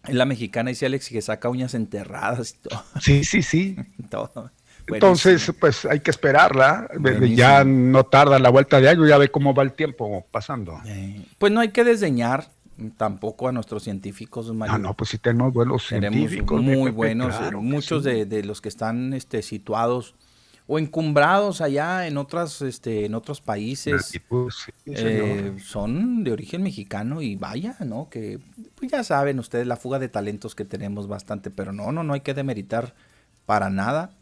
Es 0.08 0.14
la 0.14 0.24
mexicana, 0.24 0.70
dice 0.70 0.86
Alex, 0.86 1.08
que 1.08 1.20
saca 1.22 1.48
uñas 1.48 1.74
enterradas 1.74 2.54
y 2.54 2.68
todo. 2.68 2.82
Sí, 3.00 3.24
sí, 3.24 3.42
sí. 3.42 3.76
todo. 4.10 4.50
Entonces, 4.86 5.52
pues 5.60 5.84
hay 5.84 6.00
que 6.00 6.10
esperarla. 6.10 6.88
Buenísimo. 6.98 7.36
Ya 7.36 7.64
no 7.64 8.04
tarda 8.04 8.38
la 8.38 8.48
vuelta 8.48 8.80
de 8.80 8.88
año, 8.88 9.06
ya 9.06 9.18
ve 9.18 9.30
cómo 9.30 9.54
va 9.54 9.62
el 9.62 9.72
tiempo 9.72 10.26
pasando. 10.30 10.80
Pues 11.38 11.52
no 11.52 11.60
hay 11.60 11.68
que 11.68 11.84
desdeñar 11.84 12.48
tampoco 12.96 13.46
a 13.48 13.52
nuestros 13.52 13.84
científicos, 13.84 14.52
Mario. 14.52 14.74
Ah, 14.74 14.78
no, 14.78 14.94
pues 14.94 15.10
sí 15.10 15.18
tenemos 15.18 15.52
buenos 15.52 15.86
Tenemos 15.88 16.16
científicos. 16.16 16.62
muy 16.62 16.76
Pepe, 16.76 16.90
buenos, 16.90 17.36
claro 17.36 17.58
eh, 17.58 17.62
muchos 17.62 18.02
sí. 18.02 18.10
de, 18.10 18.26
de 18.26 18.42
los 18.42 18.60
que 18.60 18.68
están 18.70 19.12
este, 19.12 19.42
situados 19.42 20.14
o 20.72 20.78
encumbrados 20.78 21.60
allá 21.60 22.06
en 22.06 22.16
otras, 22.16 22.62
este, 22.62 23.04
en 23.04 23.16
otros 23.16 23.40
países, 23.40 24.20
Pues, 24.28 24.54
eh, 24.86 25.56
son 25.58 26.22
de 26.22 26.30
origen 26.30 26.62
mexicano 26.62 27.22
y 27.22 27.34
vaya, 27.34 27.76
¿no? 27.84 28.08
Que 28.08 28.38
pues 28.76 28.92
ya 28.92 29.02
saben 29.02 29.40
ustedes 29.40 29.66
la 29.66 29.76
fuga 29.76 29.98
de 29.98 30.08
talentos 30.08 30.54
que 30.54 30.64
tenemos 30.64 31.08
bastante, 31.08 31.50
pero 31.50 31.72
no, 31.72 31.90
no, 31.90 32.04
no 32.04 32.12
hay 32.12 32.20
que 32.20 32.34
demeritar 32.34 32.94
para 33.46 33.68
nada 33.68 34.12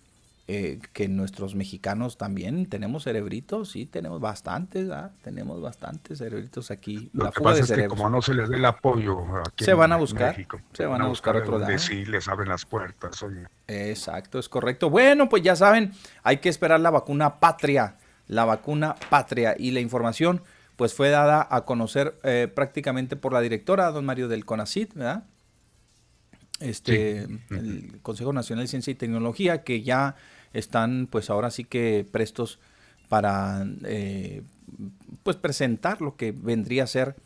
eh, 0.50 0.78
que 0.94 1.08
nuestros 1.08 1.54
mexicanos 1.54 2.16
también 2.16 2.64
tenemos 2.70 3.04
cerebritos, 3.04 3.70
sí, 3.70 3.84
tenemos 3.84 4.18
bastantes, 4.18 4.88
¿ah? 4.88 5.12
tenemos 5.20 5.60
bastantes 5.60 6.16
cerebritos 6.16 6.70
aquí. 6.70 7.10
Lo 7.12 7.24
la 7.24 7.32
que 7.32 7.42
pasa 7.42 7.64
es 7.64 7.70
que 7.70 7.86
como 7.86 8.08
no 8.08 8.22
se 8.22 8.32
les 8.32 8.48
dé 8.48 8.56
el 8.56 8.64
apoyo 8.64 9.18
aquí 9.46 9.66
Se 9.66 9.72
en 9.72 9.78
van 9.78 9.92
a 9.92 9.96
buscar, 9.96 10.30
México, 10.30 10.58
se 10.72 10.86
van 10.86 11.02
a 11.02 11.06
buscar 11.06 11.36
otro 11.36 11.58
donde 11.58 11.74
lado. 11.74 11.78
sí 11.78 12.06
les 12.06 12.28
abren 12.28 12.48
las 12.48 12.64
puertas. 12.64 13.22
oye. 13.22 13.46
Exacto, 13.66 14.38
es 14.38 14.48
correcto. 14.48 14.88
Bueno, 14.88 15.28
pues 15.28 15.42
ya 15.42 15.54
saben, 15.54 15.92
hay 16.22 16.38
que 16.38 16.48
esperar 16.48 16.80
la 16.80 16.88
vacuna 16.88 17.40
patria, 17.40 17.98
la 18.26 18.46
vacuna 18.46 18.96
patria 19.10 19.54
y 19.58 19.72
la 19.72 19.80
información 19.80 20.40
pues 20.76 20.94
fue 20.94 21.10
dada 21.10 21.46
a 21.50 21.66
conocer 21.66 22.18
eh, 22.22 22.50
prácticamente 22.54 23.16
por 23.16 23.34
la 23.34 23.42
directora, 23.42 23.90
don 23.90 24.06
Mario 24.06 24.28
del 24.28 24.46
CONACIT, 24.46 24.94
¿verdad? 24.94 25.24
Este, 26.60 27.28
el 27.50 27.98
Consejo 28.00 28.32
Nacional 28.32 28.64
de 28.64 28.68
Ciencia 28.68 28.90
y 28.92 28.94
Tecnología, 28.94 29.62
que 29.62 29.82
ya 29.82 30.16
están 30.52 31.08
pues 31.10 31.30
ahora 31.30 31.50
sí 31.50 31.64
que 31.64 32.06
prestos 32.10 32.58
para 33.08 33.66
eh, 33.84 34.42
pues 35.22 35.36
presentar 35.36 36.00
lo 36.00 36.16
que 36.16 36.32
vendría 36.32 36.84
a 36.84 36.86
ser 36.86 37.16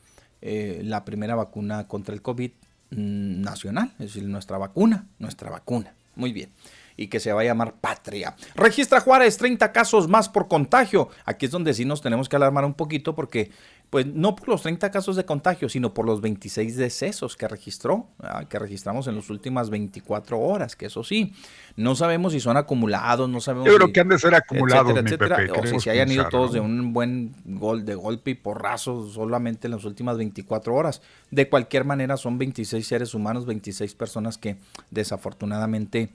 eh, 0.40 0.80
la 0.84 1.04
primera 1.04 1.34
vacuna 1.34 1.88
contra 1.88 2.14
el 2.14 2.22
COVID 2.22 2.50
mm, 2.90 3.40
nacional, 3.40 3.92
es 3.94 4.14
decir, 4.14 4.24
nuestra 4.24 4.58
vacuna, 4.58 5.06
nuestra 5.18 5.50
vacuna. 5.50 5.94
Muy 6.14 6.32
bien 6.32 6.50
y 6.96 7.08
que 7.08 7.20
se 7.20 7.32
va 7.32 7.40
a 7.40 7.44
llamar 7.44 7.74
Patria. 7.80 8.34
Registra 8.54 9.00
Juárez 9.00 9.36
30 9.36 9.72
casos 9.72 10.08
más 10.08 10.28
por 10.28 10.48
contagio. 10.48 11.08
Aquí 11.24 11.46
es 11.46 11.52
donde 11.52 11.74
sí 11.74 11.84
nos 11.84 12.02
tenemos 12.02 12.28
que 12.28 12.36
alarmar 12.36 12.64
un 12.64 12.74
poquito 12.74 13.14
porque 13.14 13.50
pues 13.92 14.06
no 14.06 14.34
por 14.34 14.48
los 14.48 14.62
30 14.62 14.90
casos 14.90 15.16
de 15.16 15.26
contagio, 15.26 15.68
sino 15.68 15.92
por 15.92 16.06
los 16.06 16.22
26 16.22 16.78
decesos 16.78 17.36
que 17.36 17.46
registró, 17.46 18.06
que 18.48 18.58
registramos 18.58 19.06
en 19.06 19.16
las 19.16 19.28
últimas 19.28 19.68
24 19.68 20.40
horas, 20.40 20.76
que 20.76 20.86
eso 20.86 21.04
sí, 21.04 21.34
no 21.76 21.94
sabemos 21.94 22.32
si 22.32 22.40
son 22.40 22.56
acumulados, 22.56 23.28
no 23.28 23.42
sabemos 23.42 23.66
Yo 23.66 23.72
si, 23.72 23.76
creo 23.76 23.92
que 23.92 24.00
han 24.00 24.08
de 24.08 24.18
ser 24.18 24.34
acumulados, 24.34 24.96
etcétera, 24.96 25.36
mi 25.36 25.46
Pepe, 25.46 25.60
o 25.60 25.66
si 25.66 25.78
se 25.78 25.90
hayan 25.90 26.10
ido 26.10 26.26
todos 26.30 26.46
¿no? 26.46 26.54
de 26.54 26.60
un 26.60 26.94
buen 26.94 27.34
gol 27.44 27.84
de 27.84 27.94
golpe 27.94 28.30
y 28.30 28.34
porrazo 28.34 29.10
solamente 29.10 29.66
en 29.66 29.72
las 29.72 29.84
últimas 29.84 30.16
24 30.16 30.74
horas. 30.74 31.02
De 31.30 31.50
cualquier 31.50 31.84
manera 31.84 32.16
son 32.16 32.38
26 32.38 32.86
seres 32.86 33.12
humanos, 33.12 33.44
26 33.44 33.94
personas 33.94 34.38
que 34.38 34.56
desafortunadamente 34.90 36.08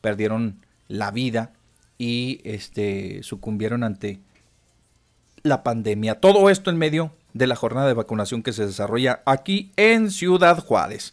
perdieron 0.00 0.60
la 0.86 1.10
vida 1.10 1.52
y 1.98 2.40
este 2.44 3.24
sucumbieron 3.24 3.82
ante 3.82 4.20
la 5.42 5.64
pandemia. 5.64 6.20
Todo 6.20 6.48
esto 6.48 6.70
en 6.70 6.78
medio 6.78 7.12
de 7.34 7.46
la 7.46 7.56
jornada 7.56 7.86
de 7.88 7.94
vacunación 7.94 8.42
que 8.42 8.52
se 8.52 8.64
desarrolla 8.64 9.22
aquí 9.26 9.72
en 9.76 10.10
Ciudad 10.10 10.64
Juárez. 10.64 11.12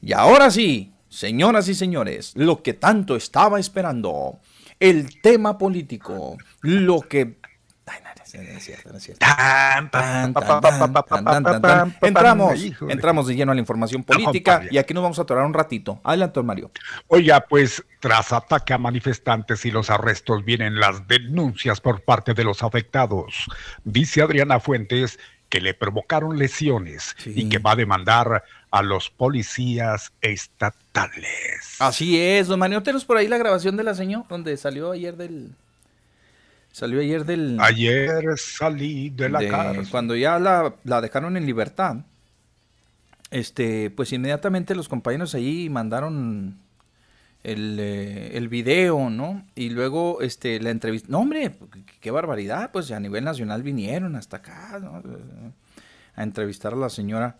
Y 0.00 0.14
ahora 0.14 0.50
sí, 0.50 0.92
señoras 1.08 1.68
y 1.68 1.74
señores, 1.74 2.32
lo 2.34 2.62
que 2.62 2.72
tanto 2.72 3.14
estaba 3.14 3.60
esperando, 3.60 4.40
el 4.80 5.20
tema 5.20 5.58
político, 5.58 6.36
lo 6.62 7.02
que... 7.02 7.38
Ay, 7.86 7.98
no, 8.02 8.10
no 8.42 8.56
es 8.56 8.64
cierto, 8.64 8.90
no 8.90 8.96
es 8.96 9.02
cierto. 9.02 9.26
Tan, 9.26 9.90
tan, 9.90 10.32
tan, 10.32 10.60
tan, 10.60 10.92
tan, 10.92 11.44
tan, 11.44 11.62
tan. 11.62 11.96
Entramos, 12.00 12.58
entramos 12.88 13.26
de 13.26 13.34
lleno 13.34 13.52
a 13.52 13.54
la 13.54 13.60
información 13.60 14.02
política 14.04 14.62
y 14.70 14.78
aquí 14.78 14.94
nos 14.94 15.02
vamos 15.02 15.18
a 15.18 15.22
atorar 15.22 15.44
un 15.44 15.52
ratito. 15.52 16.00
Adelante, 16.02 16.42
Mario. 16.42 16.70
Oiga, 17.08 17.44
pues 17.46 17.84
tras 18.00 18.32
ataque 18.32 18.72
a 18.72 18.78
manifestantes 18.78 19.66
y 19.66 19.70
los 19.70 19.90
arrestos 19.90 20.44
vienen 20.44 20.80
las 20.80 21.06
denuncias 21.06 21.80
por 21.80 22.02
parte 22.02 22.32
de 22.32 22.44
los 22.44 22.62
afectados. 22.62 23.46
Dice 23.84 24.22
Adriana 24.22 24.60
Fuentes 24.60 25.18
que 25.52 25.60
le 25.60 25.74
provocaron 25.74 26.38
lesiones 26.38 27.14
y 27.26 27.46
que 27.50 27.58
va 27.58 27.72
a 27.72 27.76
demandar 27.76 28.42
a 28.70 28.82
los 28.82 29.10
policías 29.10 30.10
estatales. 30.22 31.76
Así 31.78 32.18
es, 32.18 32.46
don 32.46 32.58
Mario. 32.58 32.82
¿Tenemos 32.82 33.04
por 33.04 33.18
ahí 33.18 33.28
la 33.28 33.36
grabación 33.36 33.76
de 33.76 33.82
la 33.84 33.94
señora 33.94 34.24
donde 34.30 34.56
salió 34.56 34.92
ayer 34.92 35.14
del... 35.14 35.50
Salió 36.70 37.00
ayer 37.00 37.26
del... 37.26 37.58
Ayer 37.60 38.24
salí 38.38 39.10
de 39.10 39.28
la 39.28 39.40
de- 39.40 39.48
cárcel. 39.48 39.88
Cuando 39.90 40.16
ya 40.16 40.38
la, 40.38 40.74
la 40.84 41.02
dejaron 41.02 41.36
en 41.36 41.44
libertad, 41.44 41.96
este, 43.30 43.90
pues 43.90 44.10
inmediatamente 44.14 44.74
los 44.74 44.88
compañeros 44.88 45.34
allí 45.34 45.68
mandaron 45.68 46.56
el, 47.44 47.78
eh, 47.80 48.36
el 48.36 48.48
video, 48.48 49.10
¿no? 49.10 49.44
Y 49.54 49.70
luego 49.70 50.20
este, 50.20 50.60
la 50.60 50.70
entrevista. 50.70 51.08
No, 51.10 51.20
hombre, 51.20 51.52
qué, 52.00 52.10
barbaridad, 52.10 52.70
pues 52.72 52.90
a 52.90 53.00
nivel 53.00 53.24
nacional 53.24 53.62
vinieron 53.62 54.16
hasta 54.16 54.38
acá, 54.38 54.78
¿no? 54.80 55.02
A 56.14 56.22
entrevistar 56.22 56.74
a 56.74 56.76
la 56.76 56.90
señora. 56.90 57.36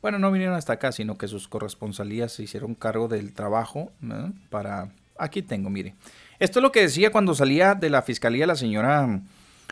Bueno, 0.00 0.18
no 0.18 0.30
vinieron 0.30 0.54
hasta 0.54 0.74
acá, 0.74 0.92
sino 0.92 1.18
que 1.18 1.28
sus 1.28 1.48
corresponsalías 1.48 2.32
se 2.32 2.44
hicieron 2.44 2.74
cargo 2.74 3.08
del 3.08 3.32
trabajo 3.32 3.90
¿no? 4.00 4.32
para... 4.48 4.92
Aquí 5.18 5.42
tengo, 5.42 5.68
mire. 5.68 5.96
Esto 6.38 6.60
es 6.60 6.62
lo 6.62 6.70
que 6.70 6.82
decía 6.82 7.10
cuando 7.10 7.34
salía 7.34 7.74
de 7.74 7.90
la 7.90 8.02
fiscalía 8.02 8.46
la 8.46 8.54
señora 8.54 9.20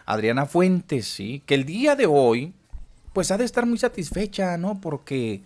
Adriana 0.05 0.47
Fuentes, 0.47 1.07
¿sí? 1.07 1.43
Que 1.47 1.55
el 1.55 1.65
día 1.65 1.95
de 1.95 2.07
hoy, 2.07 2.53
pues 3.13 3.31
ha 3.31 3.39
de 3.39 3.45
estar 3.45 3.65
muy 3.65 3.79
satisfecha, 3.79 4.57
¿no? 4.57 4.81
Porque, 4.81 5.43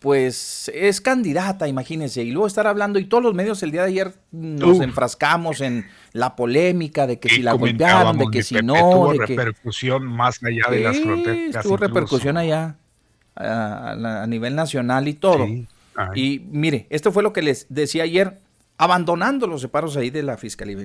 pues, 0.00 0.70
es 0.74 1.00
candidata, 1.00 1.68
imagínense, 1.68 2.22
y 2.22 2.30
luego 2.32 2.46
estar 2.46 2.66
hablando, 2.66 2.98
y 2.98 3.04
todos 3.04 3.22
los 3.22 3.34
medios 3.34 3.62
el 3.62 3.70
día 3.70 3.82
de 3.82 3.88
ayer 3.88 4.14
nos 4.32 4.78
Uf. 4.78 4.82
enfrascamos 4.82 5.60
en 5.60 5.88
la 6.12 6.34
polémica 6.36 7.06
de 7.06 7.20
que 7.20 7.28
si 7.28 7.42
la 7.42 7.52
golpearon, 7.52 8.16
de 8.18 8.26
que 8.32 8.42
si 8.42 8.54
Pepe, 8.54 8.66
no, 8.66 8.74
tuvo 8.74 9.12
de 9.12 9.18
que... 9.18 9.26
repercusión 9.36 10.04
más 10.06 10.40
allá 10.42 10.70
de 10.70 10.80
las 10.80 10.98
fronteras. 10.98 11.62
Tuvo 11.62 11.74
incluso. 11.74 11.76
repercusión 11.76 12.36
allá 12.38 12.76
a, 13.36 13.44
a- 13.44 14.22
a 14.22 14.26
nivel 14.26 14.56
nacional 14.56 15.06
y 15.06 15.14
todo. 15.14 15.46
Y 16.14 16.40
mire, 16.50 16.86
esto 16.88 17.12
fue 17.12 17.22
lo 17.22 17.32
que 17.34 17.42
les 17.42 17.66
decía 17.68 18.04
ayer, 18.04 18.40
abandonando 18.78 19.46
los 19.46 19.60
separos 19.60 19.96
ahí 19.98 20.08
de 20.08 20.22
la 20.22 20.38
fiscalía. 20.38 20.78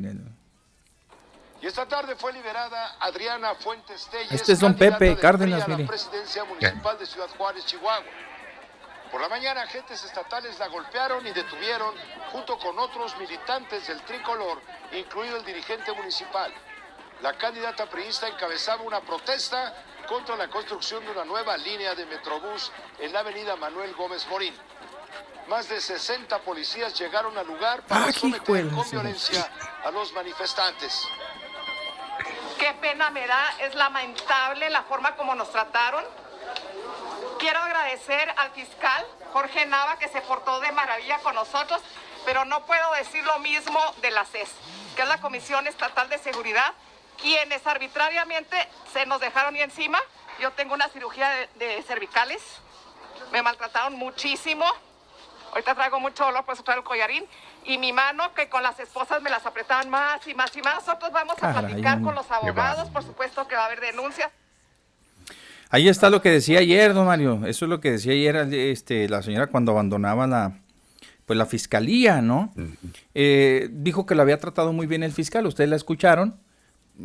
Y 1.62 1.66
esta 1.66 1.88
tarde 1.88 2.16
fue 2.18 2.34
liberada 2.34 2.98
Adriana 3.00 3.56
Fuentes 3.56 4.08
Telles. 4.12 4.32
Este 4.34 4.52
es 4.52 4.60
don 4.60 4.76
Pepe 4.76 5.16
Cárdenas, 5.16 5.64
PRI 5.64 5.66
a 5.66 5.68
la 5.70 5.78
mire. 5.78 5.88
presidencia 5.88 6.44
municipal 6.44 6.98
de 7.00 7.06
Ciudad 7.06 7.28
Juárez, 7.38 7.66
Chihuahua. 7.66 8.04
Por 9.12 9.22
la 9.22 9.30
mañana, 9.30 9.62
agentes 9.62 10.04
estatales 10.04 10.60
la 10.60 10.68
golpearon 10.68 11.26
y 11.26 11.32
detuvieron 11.32 11.96
junto 12.32 12.58
con 12.58 12.78
otros 12.80 13.16
militantes 13.18 13.88
del 13.88 14.02
tricolor, 14.02 14.62
incluido 14.92 15.38
el 15.38 15.46
dirigente 15.46 15.94
municipal. 15.94 16.54
La 17.22 17.34
candidata 17.38 17.86
priista 17.90 18.28
encabezaba 18.28 18.82
una 18.84 19.00
protesta 19.02 19.74
contra 20.08 20.36
la 20.36 20.50
construcción 20.50 21.04
de 21.06 21.12
una 21.12 21.24
nueva 21.24 21.56
línea 21.58 21.96
de 21.96 22.06
Metrobús 22.06 22.72
en 23.00 23.14
la 23.14 23.20
avenida 23.20 23.56
Manuel 23.56 23.94
Gómez 23.96 24.28
Morín. 24.28 24.54
Más 25.48 25.70
de 25.70 25.80
60 25.80 26.40
policías 26.40 26.94
llegaron 27.00 27.38
al 27.38 27.48
lugar 27.48 27.84
para 27.84 28.06
Ah, 28.08 28.12
someter 28.12 28.68
con 28.70 28.90
violencia 28.90 29.50
a 29.84 29.92
los 29.92 30.12
manifestantes. 30.14 31.08
Qué 32.60 32.74
pena 32.82 33.10
me 33.12 33.26
da, 33.28 33.54
es 33.60 33.76
lamentable 33.76 34.70
la 34.70 34.84
forma 34.84 35.16
como 35.16 35.36
nos 35.36 35.52
trataron. 35.52 36.04
Quiero 37.46 37.60
agradecer 37.60 38.34
al 38.38 38.50
fiscal 38.54 39.06
Jorge 39.32 39.68
Nava 39.68 40.00
que 40.00 40.08
se 40.08 40.20
portó 40.22 40.60
de 40.62 40.72
maravilla 40.72 41.20
con 41.20 41.36
nosotros, 41.36 41.80
pero 42.26 42.44
no 42.44 42.66
puedo 42.66 42.92
decir 42.94 43.24
lo 43.24 43.38
mismo 43.38 43.80
de 44.02 44.10
la 44.10 44.26
CES, 44.26 44.50
que 44.96 45.04
es 45.04 45.08
la 45.08 45.20
Comisión 45.20 45.68
Estatal 45.68 46.10
de 46.10 46.18
Seguridad, 46.18 46.74
quienes 47.22 47.68
arbitrariamente 47.68 48.58
se 48.92 49.06
nos 49.06 49.22
dejaron 49.22 49.56
y 49.56 49.62
encima. 49.62 50.00
Yo 50.40 50.54
tengo 50.54 50.74
una 50.74 50.90
cirugía 50.90 51.30
de, 51.30 51.48
de 51.64 51.84
cervicales, 51.84 52.42
me 53.32 53.44
maltrataron 53.44 53.94
muchísimo. 53.94 54.66
Ahorita 55.52 55.76
traigo 55.76 56.00
mucho 56.00 56.26
dolor, 56.26 56.46
por 56.46 56.56
eso 56.56 56.64
traigo 56.64 56.82
el 56.82 56.88
collarín. 56.88 57.30
Y 57.64 57.78
mi 57.78 57.94
mano, 57.94 58.34
que 58.34 58.50
con 58.50 58.64
las 58.64 58.80
esposas 58.80 59.22
me 59.22 59.30
las 59.30 59.46
apretaban 59.46 59.88
más 59.92 60.26
y 60.26 60.34
más 60.34 60.58
y 60.58 60.64
más. 60.64 60.84
Nosotros 60.84 61.12
vamos 61.12 61.38
a 61.38 61.42
Caray, 61.42 61.60
platicar 61.60 61.98
hombre. 61.98 62.06
con 62.06 62.16
los 62.16 62.32
abogados, 62.32 62.90
por 62.90 63.04
supuesto 63.04 63.48
que 63.48 63.56
va 63.56 63.62
a 63.62 63.66
haber 63.68 63.82
denuncias. 63.82 64.32
Ahí 65.70 65.88
está 65.88 66.10
lo 66.10 66.22
que 66.22 66.30
decía 66.32 66.60
ayer, 66.60 66.94
don 66.94 67.06
Mario. 67.08 67.46
Eso 67.46 67.66
es 67.66 67.70
lo 67.70 67.80
que 67.82 67.92
decía 67.92 68.14
ayer 68.14 68.36
este, 68.54 69.10
la 69.10 69.22
señora 69.22 69.48
cuando 69.48 69.72
abandonaba 69.72 70.28
la, 70.28 70.60
pues, 71.26 71.38
la 71.38 71.46
fiscalía, 71.46 72.22
¿no? 72.22 72.54
Eh, 73.14 73.70
dijo 73.72 74.06
que 74.06 74.16
la 74.16 74.24
había 74.24 74.40
tratado 74.40 74.74
muy 74.74 74.88
bien 74.88 75.04
el 75.04 75.12
fiscal. 75.12 75.46
Ustedes 75.48 75.70
la 75.70 75.76
escucharon. 75.76 76.38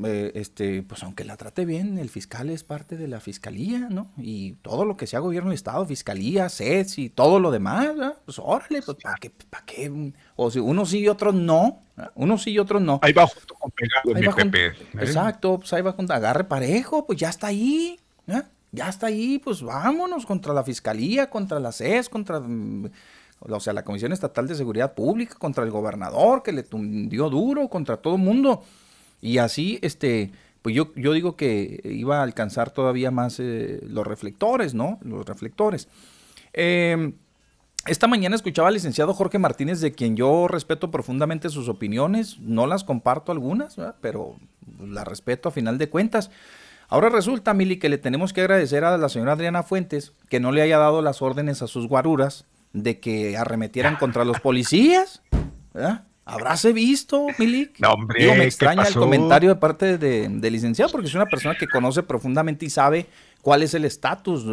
Eh, 0.05 0.31
este, 0.37 0.85
pues 0.85 1.03
aunque 1.03 1.25
la 1.25 1.37
trate 1.37 1.65
bien, 1.65 1.99
el 1.99 2.11
fiscal 2.11 2.49
es 2.49 2.63
parte 2.63 2.97
de 2.97 3.09
la 3.09 3.19
fiscalía, 3.19 3.89
¿no? 3.91 4.09
Y 4.19 4.53
todo 4.63 4.85
lo 4.85 4.97
que 4.97 5.09
sea 5.09 5.19
gobierno 5.19 5.51
del 5.51 5.57
Estado, 5.57 5.85
fiscalía, 5.85 6.49
CES 6.49 6.97
y 6.99 7.09
todo 7.09 7.41
lo 7.41 7.51
demás, 7.51 7.89
¿verdad? 7.89 8.15
pues 8.25 8.39
órale, 8.39 8.83
pues 8.83 8.97
¿para 9.03 9.17
qué, 9.17 9.33
para 9.51 9.65
qué? 9.67 10.13
O 10.37 10.49
si 10.49 10.61
unos 10.61 10.91
sí 10.91 11.01
y 11.01 11.09
otros 11.09 11.35
no, 11.35 11.83
¿verdad? 11.97 12.13
unos 12.15 12.41
sí 12.45 12.53
y 12.53 12.61
otros 12.61 12.81
no. 12.81 13.01
Ahí 13.03 13.13
va 13.13 13.27
junto 13.27 13.53
con 13.55 13.73
pegado, 13.73 14.15
Ahí 14.15 14.21
mi 14.21 14.27
junto- 14.29 14.37
Pepe. 14.53 14.67
¿eh? 14.67 14.75
Exacto, 15.01 15.59
pues 15.59 15.73
ahí 15.73 15.83
va 15.83 15.91
junto, 15.91 16.13
agarre 16.13 16.45
parejo, 16.45 17.05
pues 17.05 17.19
ya 17.19 17.29
está 17.31 17.49
ahí, 17.49 17.99
¿eh? 18.27 18.43
ya 18.73 18.89
está 18.89 19.09
ahí, 19.09 19.39
pues 19.39 19.63
vámonos 19.63 20.27
contra 20.27 20.55
la 20.55 20.65
fiscalía, 20.65 21.29
contra 21.31 21.61
la 21.61 21.73
CES, 21.73 22.09
contra, 22.09 22.41
mm, 22.41 22.91
o 23.41 23.61
sea, 23.61 23.73
la 23.73 23.85
Comisión 23.85 24.13
Estatal 24.13 24.47
de 24.47 24.55
Seguridad 24.55 24.95
Pública, 24.95 25.35
contra 25.39 25.65
el 25.65 25.71
gobernador 25.71 26.43
que 26.43 26.53
le 26.53 26.63
tundió 26.63 27.31
duro, 27.31 27.69
contra 27.69 27.97
todo 27.97 28.17
mundo. 28.17 28.63
Y 29.21 29.39
así, 29.39 29.79
este, 29.83 30.31
pues 30.63 30.75
yo, 30.75 30.93
yo 30.95 31.13
digo 31.13 31.37
que 31.37 31.81
iba 31.85 32.21
a 32.21 32.23
alcanzar 32.23 32.71
todavía 32.71 33.11
más 33.11 33.41
eh, 33.41 33.81
los 33.83 34.07
reflectores, 34.07 34.75
¿no? 34.75 34.99
Los 35.03 35.27
reflectores. 35.27 35.89
Eh, 36.53 37.13
esta 37.87 38.07
mañana 38.07 38.37
escuchaba 38.37 38.69
al 38.69 38.75
licenciado 38.75 39.15
Jorge 39.15 39.39
Martínez, 39.39 39.81
de 39.81 39.93
quien 39.93 40.15
yo 40.15 40.49
respeto 40.49 40.91
profundamente 40.91 41.49
sus 41.49 41.69
opiniones, 41.69 42.39
no 42.41 42.67
las 42.67 42.85
comparto 42.85 43.33
algunas, 43.33 43.77
¿verdad? 43.77 43.97
pero 44.03 44.37
las 44.79 45.09
respeto 45.09 45.49
a 45.49 45.53
final 45.53 45.79
de 45.79 45.89
cuentas. 45.89 46.31
Ahora 46.91 47.09
resulta, 47.09 47.55
Mili, 47.55 47.79
que 47.79 47.89
le 47.89 47.99
tenemos 47.99 48.33
que 48.33 48.41
agradecer 48.41 48.85
a 48.85 48.99
la 48.99 49.09
señora 49.09 49.33
Adriana 49.33 49.63
Fuentes 49.63 50.13
que 50.29 50.41
no 50.41 50.51
le 50.51 50.61
haya 50.61 50.77
dado 50.77 51.03
las 51.03 51.23
órdenes 51.23 51.63
a 51.63 51.69
sus 51.69 51.87
guaruras 51.87 52.47
de 52.73 52.99
que 52.99 53.37
arremetieran 53.37 53.95
contra 53.95 54.25
los 54.25 54.41
policías. 54.41 55.23
¿verdad? 55.73 56.03
¿Habráse 56.25 56.73
visto, 56.73 57.27
Milik? 57.39 57.79
No, 57.79 57.93
hombre, 57.93 58.21
Digo, 58.21 58.35
me 58.35 58.41
¿qué 58.41 58.47
extraña 58.47 58.83
el 58.83 58.95
comentario 58.95 59.51
de 59.51 59.57
parte 59.57 59.99
de, 59.99 60.29
del 60.29 60.53
licenciado, 60.53 60.91
porque 60.91 61.07
es 61.07 61.15
una 61.15 61.27
persona 61.27 61.55
que 61.55 61.69
conoce 61.69 62.03
profundamente 62.03 62.67
y 62.67 62.71
sabe 62.71 63.07
cuál 63.41 63.63
es 63.63 63.73
el 63.75 63.85
estatus 63.85 64.45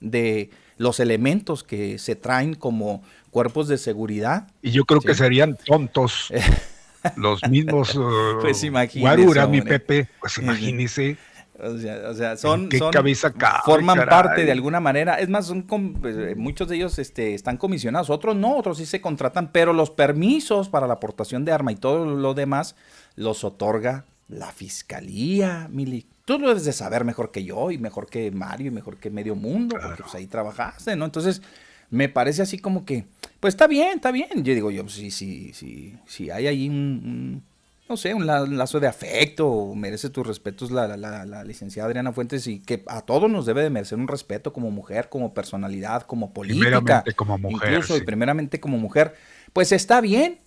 de 0.00 0.50
los 0.76 1.00
elementos 1.00 1.64
que 1.64 1.98
se 1.98 2.14
traen 2.14 2.54
como 2.54 3.02
cuerpos 3.30 3.68
de 3.68 3.78
seguridad. 3.78 4.48
Y 4.60 4.70
yo 4.70 4.84
creo 4.84 5.00
que 5.00 5.14
serían 5.14 5.56
tontos 5.56 6.30
los 7.16 7.40
mismos 7.48 7.94
uh, 7.94 8.38
Pues 8.40 8.62
imagínese, 8.64 9.00
guaruras, 9.00 9.48
mi. 9.48 9.62
Pepe. 9.62 10.08
Pues 10.20 10.38
imagínese. 10.38 11.16
O 11.62 11.78
sea, 11.78 12.10
o 12.10 12.14
sea 12.14 12.36
son, 12.36 12.68
¿Qué 12.68 12.78
son 12.78 12.92
cabeza 12.92 13.32
cabe, 13.32 13.60
forman 13.64 13.96
caray? 13.96 14.10
parte 14.10 14.44
de 14.44 14.52
alguna 14.52 14.80
manera. 14.80 15.18
Es 15.18 15.28
más, 15.28 15.46
son 15.46 15.62
com- 15.62 15.94
eh, 16.04 16.34
muchos 16.36 16.68
de 16.68 16.76
ellos 16.76 16.98
este, 16.98 17.34
están 17.34 17.56
comisionados, 17.56 18.10
otros 18.10 18.36
no, 18.36 18.56
otros 18.56 18.78
sí 18.78 18.86
se 18.86 19.00
contratan, 19.00 19.50
pero 19.52 19.72
los 19.72 19.90
permisos 19.90 20.68
para 20.68 20.86
la 20.86 20.94
aportación 20.94 21.44
de 21.44 21.52
arma 21.52 21.72
y 21.72 21.76
todo 21.76 22.04
lo 22.04 22.34
demás 22.34 22.76
los 23.14 23.44
otorga 23.44 24.04
la 24.28 24.52
fiscalía, 24.52 25.68
Mili. 25.70 26.06
Tú 26.24 26.38
lo 26.38 26.48
debes 26.48 26.64
de 26.64 26.72
saber 26.72 27.04
mejor 27.04 27.30
que 27.30 27.44
yo 27.44 27.70
y 27.70 27.78
mejor 27.78 28.06
que 28.08 28.30
Mario 28.32 28.68
y 28.68 28.70
mejor 28.70 28.96
que 28.96 29.10
medio 29.10 29.36
mundo, 29.36 29.76
porque 29.80 30.02
pues 30.02 30.14
ahí 30.16 30.26
trabajaste, 30.26 30.96
¿no? 30.96 31.04
Entonces, 31.04 31.40
me 31.90 32.08
parece 32.08 32.42
así 32.42 32.58
como 32.58 32.84
que, 32.84 33.04
pues 33.38 33.54
está 33.54 33.68
bien, 33.68 33.96
está 33.96 34.10
bien. 34.10 34.42
Yo 34.42 34.52
digo, 34.54 34.70
yo, 34.72 34.88
sí, 34.88 35.12
sí, 35.12 35.52
sí, 35.54 35.94
sí 36.06 36.30
hay 36.30 36.48
ahí 36.48 36.68
un, 36.68 36.74
un, 36.74 37.42
no 37.88 37.96
sé, 37.96 38.14
un 38.14 38.26
la- 38.26 38.42
un 38.42 38.56
lazo 38.58 38.80
de 38.80 38.88
afecto, 38.88 39.72
merece 39.74 40.10
tus 40.10 40.26
respetos 40.26 40.70
la, 40.70 40.88
la- 40.88 40.96
la- 40.96 41.24
la 41.24 41.44
licenciada 41.44 41.88
Adriana 41.88 42.12
Fuentes 42.12 42.46
y 42.46 42.60
que 42.60 42.82
a 42.88 43.02
todos 43.02 43.30
nos 43.30 43.46
debe 43.46 43.62
de 43.62 43.70
merecer 43.70 43.98
un 43.98 44.08
respeto 44.08 44.52
como 44.52 44.70
mujer, 44.70 45.08
como 45.08 45.32
personalidad, 45.34 46.02
como 46.02 46.32
política. 46.32 47.04
Como 47.14 47.38
mujer, 47.38 47.70
Incluso 47.72 47.96
y 47.96 48.00
primeramente 48.02 48.58
como 48.60 48.78
mujer. 48.78 49.14
Pues 49.52 49.72
está 49.72 50.00
bien. 50.00 50.40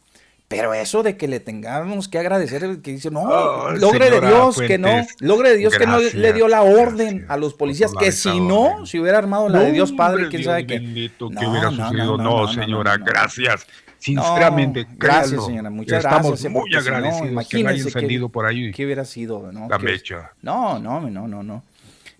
Pero 0.49 0.73
eso 0.73 1.03
de 1.03 1.15
que 1.15 1.27
le 1.27 1.39
tengamos 1.39 2.07
que 2.07 2.17
agradecer, 2.17 2.81
que 2.81 2.91
dice, 2.93 3.11
no, 3.11 3.21
Oh, 3.21 3.69
logre 3.69 4.09
de 4.09 4.19
Dios 4.19 4.57
que 4.57 4.79
no, 4.79 4.89
logre 5.19 5.49
de 5.51 5.57
Dios 5.57 5.77
que 5.77 5.85
no 5.85 5.99
le 5.99 6.33
dio 6.33 6.47
la 6.47 6.63
orden 6.63 7.27
a 7.29 7.37
los 7.37 7.53
policías, 7.53 7.93
que 7.93 8.11
si 8.11 8.39
no, 8.39 8.83
si 8.87 8.99
hubiera 8.99 9.19
armado 9.19 9.47
la 9.47 9.59
de 9.59 9.71
Dios 9.73 9.91
Padre, 9.91 10.27
quién 10.29 10.41
Dios 10.41 10.45
sabe 10.51 10.65
qué. 10.65 10.79
bendito, 10.79 11.29
¿qué 11.29 11.35
No, 11.35 11.51
hubiera 11.51 11.69
no, 11.69 11.85
sucedido? 11.85 12.17
no, 12.17 12.23
No, 12.47 12.47
señora, 12.51 12.97
gracias. 12.97 13.67
Sinceramente, 13.99 14.85
No, 14.85 14.95
gracias, 14.97 15.27
créalo, 15.29 15.45
señora, 15.45 15.69
muchas 15.69 15.97
Estamos 16.05 16.27
gracias. 16.29 16.51
muy 16.51 16.61
porque 16.61 16.81
si 16.81 16.89
no, 16.89 16.95
agradecidos 16.95 17.47
que 17.47 17.63
no 17.63 17.69
haya 17.69 17.83
encendido 17.83 18.29
por 18.29 18.45
ahí 18.45 18.71
¿Qué 18.71 18.85
hubiera 18.85 19.05
sido? 19.05 19.51
¿no? 19.51 19.67
la 19.69 19.77
mecha. 19.77 20.31
No, 20.41 20.79
no, 20.79 21.01
no, 21.01 21.27
no, 21.27 21.43
no. 21.43 21.63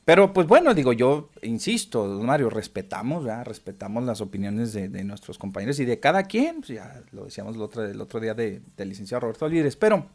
Pero 0.06 0.34
pues 0.34 0.48
bueno, 0.48 0.74
digo, 0.74 0.92
yo 0.92 1.30
insisto, 1.44 2.08
don 2.08 2.26
Mario, 2.26 2.50
respetamos, 2.50 3.24
¿verdad? 3.24 3.46
respetamos 3.46 4.04
las 4.04 4.22
opiniones 4.22 4.74
de, 4.74 4.90
de 4.90 5.04
nuestros 5.04 5.38
compañeros 5.38 5.80
y 5.80 5.86
de 5.86 6.00
cada 6.00 6.24
quien, 6.24 6.58
pues 6.58 6.70
ya 6.70 7.02
lo 7.12 7.26
decíamos 7.26 7.56
el 7.56 7.62
otro, 7.62 7.86
el 7.86 8.02
otro 8.02 8.20
día 8.20 8.34
de- 8.34 8.62
del 8.76 8.90
licenciado 8.90 9.22
Roberto 9.22 9.46
Olivres, 9.46 9.76
pero 9.76 10.08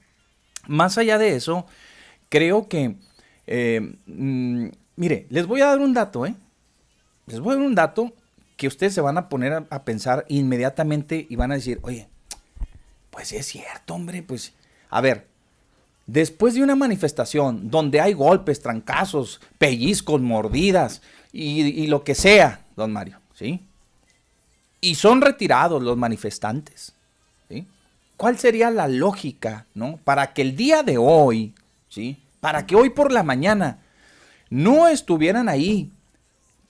más 0.67 0.99
allá 0.99 1.17
de 1.17 1.37
eso, 1.37 1.65
creo 2.29 2.69
que, 2.69 2.97
eh, 3.47 3.97
mm, 4.07 4.67
mire, 4.97 5.27
les 5.31 5.47
voy 5.47 5.61
a 5.61 5.67
dar 5.67 5.79
un 5.79 5.95
dato, 5.95 6.27
¿eh? 6.27 6.35
Les 7.27 7.39
voy 7.39 7.53
a 7.55 7.57
dar 7.59 7.67
un 7.67 7.75
dato 7.77 8.13
que 8.57 8.69
ustedes 8.69 8.95
se 8.95 9.01
van 9.01 9.19
a 9.19 9.29
poner 9.29 9.67
a, 9.69 9.85
pensar 9.85 10.25
inmediatamente 10.29 11.27
y 11.29 11.37
van 11.37 11.53
a 11.53 11.57
decir, 11.57 11.81
oye, 11.83 12.09
pues 13.11 13.33
es 13.33 13.47
cierto, 13.47 13.95
hombre, 13.95 14.23
pues, 14.23 14.53
a 14.91 15.01
ver, 15.01 15.27
después 16.07 16.55
de 16.55 16.63
una 16.63 16.77
manifestación 16.77 17.71
donde 17.71 18.01
hay 18.01 18.13
golpes, 18.13 18.61
trancazos, 18.61 19.41
pellizcos, 19.59 20.21
mordidas 20.21 21.03
y, 21.33 21.63
y 21.63 21.87
lo 21.89 22.05
que 22.05 22.15
sea, 22.15 22.65
don 22.77 22.93
Mario, 22.93 23.19
¿sí? 23.35 23.61
Y 24.81 24.97
son 24.97 25.21
retirados 25.21 25.83
los 25.83 25.97
manifestantes, 25.97 26.95
¿sí? 27.49 27.67
¿Cuál 28.17 28.39
sería 28.39 28.71
la 28.71 28.87
lógica, 28.87 29.67
no? 29.75 29.99
Para 30.05 30.33
que 30.33 30.43
el 30.43 30.57
día 30.57 30.83
de 30.83 30.99
hoy, 30.99 31.55
¿sí? 31.89 32.19
Para 32.41 32.67
que 32.67 32.77
hoy 32.77 32.91
por 32.91 33.11
la 33.11 33.23
mañana 33.23 33.79
no 34.51 34.87
estuvieran 34.87 35.49
ahí 35.49 35.91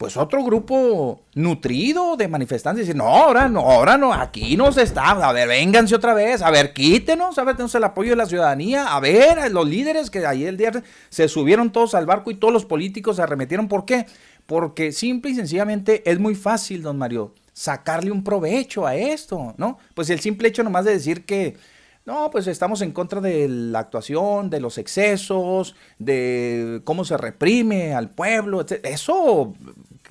pues 0.05 0.19
otro 0.19 0.45
grupo 0.45 1.23
nutrido 1.33 2.19
de 2.19 2.29
manifestantes 2.29 2.87
dice, 2.87 2.95
no, 2.95 3.07
ahora 3.07 3.49
no, 3.49 3.61
ahora 3.61 3.97
no, 3.97 4.13
aquí 4.13 4.55
no 4.55 4.71
se 4.71 4.83
está, 4.83 5.13
a 5.13 5.33
ver, 5.33 5.49
vénganse 5.49 5.95
otra 5.95 6.13
vez, 6.13 6.43
a 6.43 6.51
ver, 6.51 6.75
quítenos, 6.75 7.39
a 7.39 7.45
ver, 7.45 7.57
tenemos 7.57 7.75
el 7.75 7.85
apoyo 7.85 8.11
de 8.11 8.17
la 8.17 8.27
ciudadanía, 8.27 8.95
a 8.95 9.01
ver, 9.01 9.51
los 9.51 9.67
líderes 9.67 10.11
que 10.11 10.27
ayer 10.27 10.51
el 10.51 10.59
día 10.59 10.73
se 11.09 11.27
subieron 11.27 11.73
todos 11.73 11.95
al 11.95 12.05
barco 12.05 12.31
y 12.31 12.35
todos 12.35 12.53
los 12.53 12.67
políticos 12.67 13.17
se 13.17 13.23
arremetieron, 13.23 13.67
¿por 13.67 13.87
qué? 13.87 14.05
Porque 14.45 14.93
simple 14.93 15.31
y 15.31 15.37
sencillamente 15.37 16.03
es 16.05 16.19
muy 16.19 16.35
fácil, 16.35 16.83
don 16.83 16.99
Mario, 16.99 17.33
sacarle 17.55 18.11
un 18.11 18.23
provecho 18.23 18.87
a 18.87 18.95
esto, 18.95 19.55
¿no? 19.57 19.79
Pues 19.95 20.11
el 20.11 20.21
simple 20.21 20.49
hecho 20.49 20.63
nomás 20.63 20.85
de 20.85 20.93
decir 20.93 21.25
que, 21.25 21.57
no, 22.05 22.31
pues 22.31 22.47
estamos 22.47 22.83
en 22.83 22.93
contra 22.93 23.23
de 23.23 23.49
la 23.49 23.79
actuación, 23.79 24.51
de 24.51 24.61
los 24.61 24.77
excesos, 24.77 25.75
de 25.99 26.83
cómo 26.85 27.07
se 27.07 27.17
reprime 27.17 27.95
al 27.95 28.11
pueblo, 28.11 28.61
etc. 28.61 28.85
Eso 28.85 29.55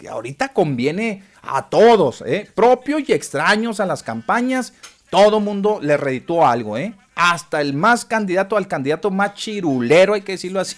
ahorita 0.07 0.49
conviene 0.53 1.23
a 1.41 1.69
todos, 1.69 2.23
¿eh? 2.25 2.49
propios 2.55 3.07
y 3.07 3.13
extraños 3.13 3.79
a 3.79 3.85
las 3.85 4.03
campañas. 4.03 4.73
Todo 5.09 5.39
mundo 5.39 5.79
le 5.81 5.95
reditúa 5.97 6.51
algo, 6.51 6.77
¿eh? 6.77 6.93
Hasta 7.15 7.61
el 7.61 7.73
más 7.73 8.05
candidato 8.05 8.57
al 8.57 8.67
candidato 8.67 9.11
más 9.11 9.35
chirulero, 9.35 10.13
hay 10.15 10.21
que 10.21 10.31
decirlo 10.33 10.59
así. 10.59 10.75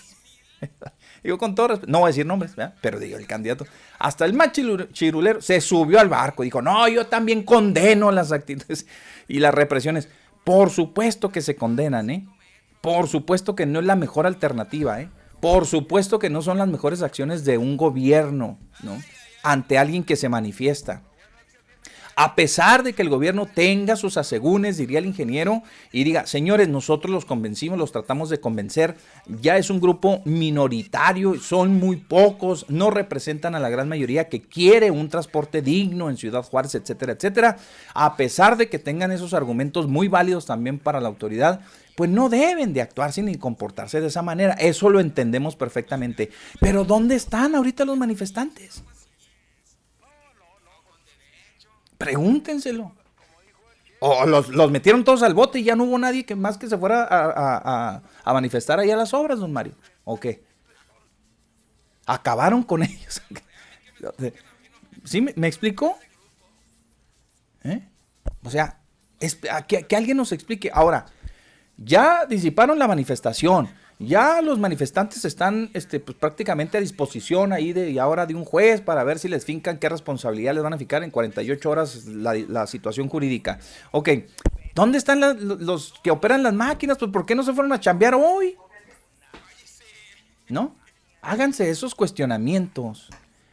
Digo 1.23 1.37
con 1.39 1.55
todo 1.55 1.69
respeto, 1.69 1.91
no 1.91 1.99
voy 1.99 2.07
a 2.07 2.09
decir 2.09 2.25
nombres, 2.25 2.51
pero 2.81 2.99
digo 2.99 3.17
el 3.17 3.25
candidato. 3.25 3.65
Hasta 3.97 4.25
el 4.25 4.33
más 4.33 4.49
chiru- 4.49 4.91
chirulero 4.91 5.41
se 5.41 5.59
subió 5.59 5.99
al 5.99 6.07
barco, 6.07 6.43
dijo, 6.43 6.61
no, 6.61 6.87
yo 6.87 7.07
también 7.07 7.41
condeno 7.41 8.11
las 8.11 8.31
actitudes 8.31 8.85
y 9.27 9.39
las 9.39 9.51
represiones. 9.53 10.07
Por 10.43 10.69
supuesto 10.69 11.29
que 11.31 11.41
se 11.41 11.55
condenan, 11.55 12.11
¿eh? 12.11 12.27
Por 12.81 13.07
supuesto 13.07 13.55
que 13.55 13.65
no 13.65 13.79
es 13.79 13.85
la 13.87 13.95
mejor 13.95 14.27
alternativa. 14.27 14.99
Por 15.39 15.65
supuesto 15.65 16.19
que 16.19 16.29
no 16.29 16.43
son 16.43 16.59
las 16.59 16.67
mejores 16.67 17.01
acciones 17.01 17.43
de 17.43 17.57
un 17.57 17.75
gobierno, 17.77 18.59
¿no? 18.83 19.01
Ante 19.45 19.77
alguien 19.77 20.03
que 20.03 20.15
se 20.15 20.27
manifiesta. 20.27 21.03
A 22.17 22.33
pesar 22.33 22.83
de 22.83 22.93
que 22.93 23.01
el 23.01 23.09
gobierno 23.09 23.45
tenga 23.45 23.97
sus 23.97 24.15
asegúnes, 24.15 24.77
diría 24.77 24.99
el 24.99 25.05
ingeniero, 25.05 25.63
y 25.91 26.05
diga, 26.05 26.25
señores, 26.25 26.69
nosotros 26.69 27.11
los 27.11 27.25
convencimos, 27.25 27.77
los 27.77 27.91
tratamos 27.91 28.29
de 28.29 28.39
convencer, 28.39 28.95
ya 29.27 29.57
es 29.57 29.69
un 29.69 29.81
grupo 29.81 30.21
minoritario, 30.23 31.35
son 31.41 31.73
muy 31.77 31.97
pocos, 31.97 32.65
no 32.69 32.89
representan 32.89 33.53
a 33.53 33.59
la 33.59 33.69
gran 33.69 33.89
mayoría 33.89 34.29
que 34.29 34.41
quiere 34.41 34.91
un 34.91 35.09
transporte 35.09 35.61
digno 35.61 36.09
en 36.09 36.15
Ciudad 36.15 36.43
Juárez, 36.43 36.75
etcétera, 36.75 37.13
etcétera. 37.13 37.57
A 37.93 38.15
pesar 38.15 38.55
de 38.55 38.69
que 38.69 38.79
tengan 38.79 39.11
esos 39.11 39.33
argumentos 39.33 39.89
muy 39.89 40.07
válidos 40.07 40.45
también 40.45 40.79
para 40.79 41.01
la 41.01 41.09
autoridad, 41.09 41.59
pues 41.97 42.09
no 42.09 42.29
deben 42.29 42.71
de 42.73 42.81
actuarse 42.81 43.21
ni 43.23 43.35
comportarse 43.35 43.99
de 43.99 44.07
esa 44.07 44.21
manera. 44.21 44.53
Eso 44.53 44.89
lo 44.89 45.01
entendemos 45.01 45.57
perfectamente. 45.57 46.31
Pero 46.61 46.85
¿dónde 46.85 47.15
están 47.15 47.55
ahorita 47.55 47.83
los 47.83 47.97
manifestantes? 47.97 48.83
Pregúntenselo. 52.05 52.95
O 53.99 54.25
los, 54.25 54.49
los 54.49 54.69
metieron 54.69 55.03
todos 55.03 55.23
al 55.23 55.33
bote 55.33 55.59
y 55.59 55.63
ya 55.63 55.75
no 55.75 55.85
hubo 55.85 55.97
nadie 55.97 56.25
que 56.25 56.35
más 56.35 56.57
que 56.57 56.67
se 56.67 56.77
fuera 56.77 57.03
a, 57.03 57.25
a- 57.25 58.01
a- 58.23 58.33
manifestar 58.33 58.79
ahí 58.79 58.91
a 58.91 58.95
las 58.97 59.13
obras, 59.13 59.39
don 59.39 59.51
Mario. 59.51 59.73
¿O 60.03 60.19
qué? 60.19 60.43
Acabaron 62.05 62.61
con 62.63 62.83
ellos. 62.83 63.21
¿Sí 65.03 65.21
me, 65.21 65.33
me? 65.35 65.47
¿Eh? 67.63 67.87
O 68.43 68.49
sea, 68.49 68.79
es- 69.19 69.39
que, 69.67 69.87
que 69.87 69.95
alguien 69.95 70.17
nos 70.17 70.31
explique. 70.31 70.69
Ahora, 70.73 71.05
ya 71.77 72.25
disiparon 72.27 72.77
la 72.77 72.87
manifestación. 72.87 73.69
Ya 73.97 74.41
los 74.41 74.59
manifestantes 74.59 75.23
están 75.23 75.69
este, 75.73 76.01
pues, 76.01 76.17
prácticamente 76.17 76.77
a 76.77 76.81
disposición 76.81 77.53
ahí 77.53 77.71
de 77.71 77.91
y 77.91 77.97
ahora 77.97 78.25
de 78.25 78.35
un 78.35 78.43
juez 78.43 78.81
para 78.81 79.03
ver 79.05 79.19
si 79.19 79.29
les 79.29 79.45
fincan 79.45 79.77
qué 79.77 79.87
responsabilidad 79.87 80.53
les 80.53 80.63
van 80.63 80.73
a 80.73 80.77
fijar 80.77 81.03
en 81.03 81.11
48 81.11 81.69
horas 81.69 82.05
la, 82.05 82.67
situación 82.67 83.07
jurídica. 83.07 83.59
Ok, 83.91 84.09
¿dónde 84.73 84.97
están 84.97 85.21
los 85.21 85.93
que 86.03 86.11
operan 86.11 86.43
las 86.43 86.53
máquinas? 86.53 86.97
Pues 86.97 87.11
¿por 87.11 87.25
qué 87.25 87.35
no 87.35 87.43
se 87.43 87.53
fueron 87.53 87.71
a 87.71 87.79
chambear 87.79 88.15
hoy? 88.15 88.57
¿No? 90.49 90.75
Háganse 91.21 91.69
esos 91.69 91.95
cuestionamientos. 91.95 93.09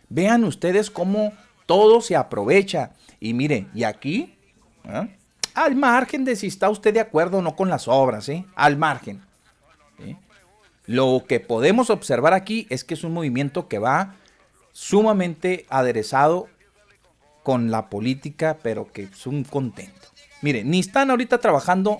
Vean 0.08 0.44
ustedes 0.44 0.90
cómo 0.90 1.32
todo 1.66 2.00
se 2.00 2.16
aprovecha. 2.16 2.90
Y 3.20 3.32
mire, 3.32 3.68
y 3.74 3.84
aquí, 3.84 4.36
¿ah? 4.84 5.06
al 5.54 5.76
margen 5.76 6.24
de 6.24 6.34
si 6.34 6.48
está 6.48 6.68
usted 6.68 6.92
de 6.92 7.00
acuerdo 7.00 7.38
o 7.38 7.42
no 7.42 7.54
con 7.54 7.68
las 7.68 7.86
obras, 7.86 8.28
¿eh? 8.28 8.44
Al 8.56 8.76
margen. 8.76 9.22
Lo 10.86 11.24
que 11.28 11.40
podemos 11.40 11.90
observar 11.90 12.34
aquí 12.34 12.66
es 12.70 12.84
que 12.84 12.94
es 12.94 13.04
un 13.04 13.12
movimiento 13.12 13.68
que 13.68 13.78
va 13.78 14.16
sumamente 14.72 15.66
aderezado 15.68 16.48
con 17.42 17.70
la 17.70 17.88
política, 17.88 18.58
pero 18.62 18.90
que 18.92 19.04
es 19.04 19.26
un 19.26 19.44
contento. 19.44 20.08
Mire, 20.40 20.64
ni 20.64 20.80
están 20.80 21.10
ahorita 21.10 21.38
trabajando 21.38 21.98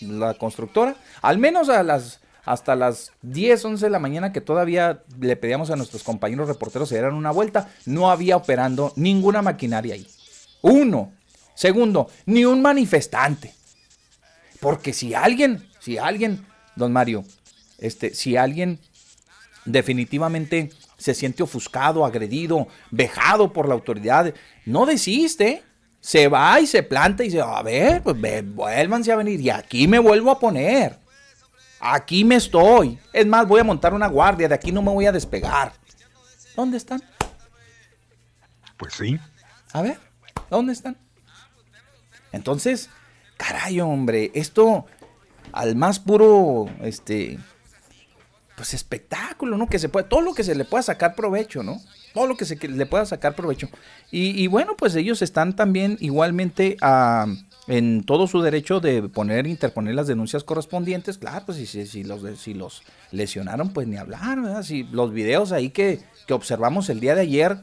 la 0.00 0.34
constructora, 0.34 0.96
al 1.22 1.38
menos 1.38 1.68
a 1.68 1.82
las 1.82 2.20
hasta 2.48 2.74
las 2.74 3.12
10, 3.22 3.62
11 3.62 3.86
de 3.86 3.90
la 3.90 3.98
mañana 3.98 4.32
que 4.32 4.40
todavía 4.40 5.02
le 5.20 5.36
pedíamos 5.36 5.70
a 5.70 5.76
nuestros 5.76 6.02
compañeros 6.02 6.48
reporteros 6.48 6.88
que 6.88 6.94
dieran 6.94 7.14
una 7.14 7.30
vuelta, 7.30 7.68
no 7.84 8.10
había 8.10 8.36
operando 8.36 8.92
ninguna 8.96 9.42
maquinaria 9.42 9.94
ahí. 9.94 10.06
Uno. 10.62 11.12
Segundo, 11.54 12.08
ni 12.24 12.44
un 12.46 12.62
manifestante. 12.62 13.52
Porque 14.60 14.94
si 14.94 15.12
alguien, 15.12 15.68
si 15.78 15.98
alguien, 15.98 16.46
don 16.74 16.92
Mario, 16.92 17.24
este, 17.78 18.14
si 18.14 18.36
alguien 18.36 18.80
definitivamente 19.64 20.70
se 20.96 21.14
siente 21.14 21.42
ofuscado, 21.42 22.04
agredido, 22.04 22.66
vejado 22.90 23.52
por 23.52 23.68
la 23.68 23.74
autoridad, 23.74 24.34
no 24.66 24.86
desiste. 24.86 25.62
Se 26.00 26.28
va 26.28 26.60
y 26.60 26.66
se 26.66 26.84
planta 26.84 27.24
y 27.24 27.26
dice, 27.26 27.40
a 27.40 27.60
ver, 27.60 28.02
pues 28.02 28.20
ve, 28.20 28.42
vuélvanse 28.42 29.10
a 29.10 29.16
venir 29.16 29.40
y 29.40 29.50
aquí 29.50 29.88
me 29.88 29.98
vuelvo 29.98 30.30
a 30.30 30.38
poner. 30.38 30.96
Aquí 31.80 32.24
me 32.24 32.36
estoy. 32.36 32.98
Es 33.12 33.26
más, 33.26 33.46
voy 33.46 33.60
a 33.60 33.64
montar 33.64 33.92
una 33.92 34.06
guardia, 34.06 34.48
de 34.48 34.54
aquí 34.54 34.70
no 34.70 34.80
me 34.80 34.92
voy 34.92 35.06
a 35.06 35.12
despegar. 35.12 35.72
¿Dónde 36.54 36.76
están? 36.76 37.02
Pues 38.76 38.94
sí. 38.94 39.18
A 39.72 39.82
ver, 39.82 39.98
¿dónde 40.48 40.72
están? 40.72 40.96
Entonces, 42.32 42.90
caray, 43.36 43.80
hombre, 43.80 44.30
esto 44.34 44.86
al 45.52 45.76
más 45.76 45.98
puro, 45.98 46.66
este, 46.80 47.38
pues 48.58 48.74
espectáculo, 48.74 49.56
¿no? 49.56 49.68
Que 49.68 49.78
se 49.78 49.88
puede, 49.88 50.08
todo 50.08 50.20
lo 50.20 50.34
que 50.34 50.42
se 50.42 50.56
le 50.56 50.64
pueda 50.64 50.82
sacar 50.82 51.14
provecho, 51.14 51.62
¿no? 51.62 51.80
Todo 52.12 52.26
lo 52.26 52.36
que 52.36 52.44
se 52.44 52.56
le 52.56 52.86
pueda 52.86 53.06
sacar 53.06 53.36
provecho. 53.36 53.68
Y, 54.10 54.46
bueno, 54.48 54.76
pues 54.76 54.96
ellos 54.96 55.22
están 55.22 55.54
también 55.54 55.96
igualmente 56.00 56.76
en 57.68 58.02
todo 58.02 58.26
su 58.26 58.42
derecho 58.42 58.80
de 58.80 59.02
poner, 59.08 59.46
interponer 59.46 59.94
las 59.94 60.08
denuncias 60.08 60.42
correspondientes. 60.42 61.18
Claro, 61.18 61.46
pues 61.46 61.58
si, 61.58 61.86
si, 61.86 62.02
los, 62.02 62.22
si 62.40 62.52
los 62.52 62.82
lesionaron, 63.12 63.72
pues 63.72 63.86
ni 63.86 63.96
hablar, 63.96 64.42
¿verdad? 64.42 64.64
Si 64.64 64.82
los 64.82 65.12
videos 65.12 65.52
ahí 65.52 65.70
que, 65.70 66.00
que 66.26 66.34
observamos 66.34 66.90
el 66.90 66.98
día 66.98 67.14
de 67.14 67.20
ayer, 67.20 67.58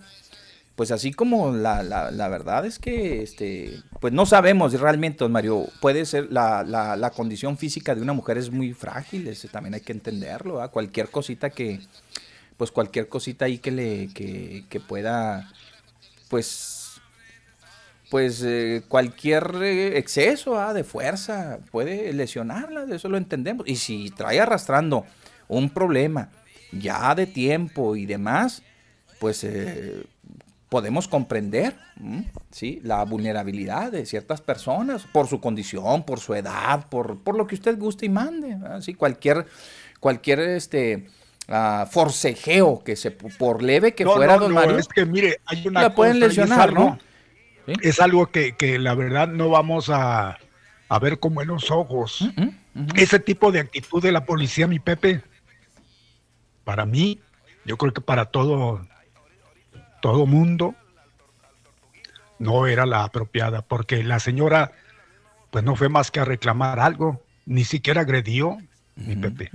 pues 0.76 0.92
así 0.92 1.14
como 1.14 1.54
la, 1.54 1.84
la, 1.84 2.28
verdad 2.28 2.66
es 2.66 2.80
que 2.80 3.24
este 3.24 3.82
pues 4.02 4.12
no 4.14 4.26
sabemos 4.26 4.74
realmente 4.80 5.20
don 5.20 5.32
Mario 5.32 5.68
puede 5.80 6.06
ser 6.06 6.32
la, 6.32 6.64
la, 6.64 7.10
condición 7.12 7.58
física 7.58 7.96
de 7.96 8.02
una 8.02 8.14
mujer 8.14 8.38
es 8.38 8.52
muy 8.52 8.74
frágil 8.74 9.28
ese 9.28 9.48
también 9.48 9.76
hay 9.76 9.82
que 9.82 9.94
entenderlo 9.94 10.70
cualquier 10.72 11.10
cosita 11.10 11.50
que 11.50 11.80
pues 12.58 12.72
cualquier 12.72 13.08
cosita 13.08 13.46
ahí 13.46 13.60
que 13.60 13.72
le 13.72 14.10
que, 14.14 14.66
que 14.70 14.80
pueda 14.82 15.50
pues 16.30 16.86
pues 18.10 18.44
eh, 18.44 18.84
cualquier 18.88 19.56
exceso 19.96 20.74
de 20.74 20.84
fuerza 20.84 21.60
puede 21.72 22.14
lesionarla 22.14 22.86
eso 22.94 23.10
lo 23.10 23.18
entendemos. 23.18 23.68
Y 23.68 23.78
si 23.78 24.10
trae 24.12 24.40
arrastrando 24.40 25.06
un 25.48 25.70
problema 25.70 26.30
ya 26.72 27.16
de 27.16 27.28
tiempo 27.28 27.96
y 27.96 28.06
demás 28.06 28.62
pues 29.20 29.44
eh, 29.44 30.04
podemos 30.70 31.08
comprender 31.08 31.76
¿sí? 32.52 32.80
la 32.84 33.04
vulnerabilidad 33.04 33.92
de 33.92 34.06
ciertas 34.06 34.42
personas 34.42 35.04
por 35.12 35.28
su 35.28 35.40
condición, 35.40 36.04
por 36.04 36.20
su 36.20 36.34
edad, 36.34 36.88
por, 36.90 37.20
por 37.20 37.38
lo 37.38 37.48
que 37.48 37.56
usted 37.56 37.78
guste 37.78 38.08
y 38.08 38.10
mande. 38.10 38.58
¿sí? 38.82 38.94
Cualquier, 38.94 39.46
cualquier 40.00 40.40
este, 40.40 41.08
uh, 41.48 41.86
forcejeo 41.86 42.84
que 42.84 42.96
se, 42.96 43.12
por 43.12 43.62
leve 43.62 43.94
que 43.94 44.06
fuera, 44.06 44.38
don 44.38 44.54
Mario. 44.54 44.78
Es 44.78 44.88
que 44.88 45.06
mire, 45.06 45.40
hay 45.46 45.68
una 45.68 45.84
la 45.84 45.96
pueden 45.96 46.20
lesionar, 46.20 46.60
es 46.60 46.66
algo, 46.66 46.84
¿no? 46.84 47.00
Es 47.82 48.00
algo 48.00 48.28
que, 48.28 48.56
que, 48.56 48.78
la 48.78 48.94
verdad 48.94 49.28
no 49.28 49.50
vamos 49.50 49.90
a, 49.90 50.38
a 50.88 51.00
ver 51.00 51.20
como 51.20 51.42
en 51.42 51.48
los 51.48 51.72
ojos. 51.72 52.28
Ese 52.96 53.20
tipo 53.20 53.52
de 53.52 53.60
actitud 53.60 54.04
de 54.04 54.12
la 54.12 54.26
policía, 54.26 54.68
mi 54.68 54.80
Pepe, 54.80 55.22
para 56.64 56.86
mí, 56.86 57.20
yo 57.66 57.78
creo 57.78 57.94
que 57.94 58.02
para 58.02 58.26
todo 58.26 58.86
todo 60.06 60.28
mundo 60.28 60.76
no 62.38 62.68
era 62.68 62.86
la 62.86 63.06
apropiada, 63.06 63.64
porque 63.64 64.04
la 64.04 64.20
señora 64.20 64.72
pues 65.50 65.64
no 65.64 65.76
fue 65.76 65.90
más 65.90 66.12
que 66.12 66.20
a 66.20 66.26
reclamar 66.26 66.80
algo, 66.80 67.24
ni 67.48 67.64
siquiera 67.64 68.02
agredió, 68.02 68.56
mi 68.96 69.16
Pepe. 69.16 69.50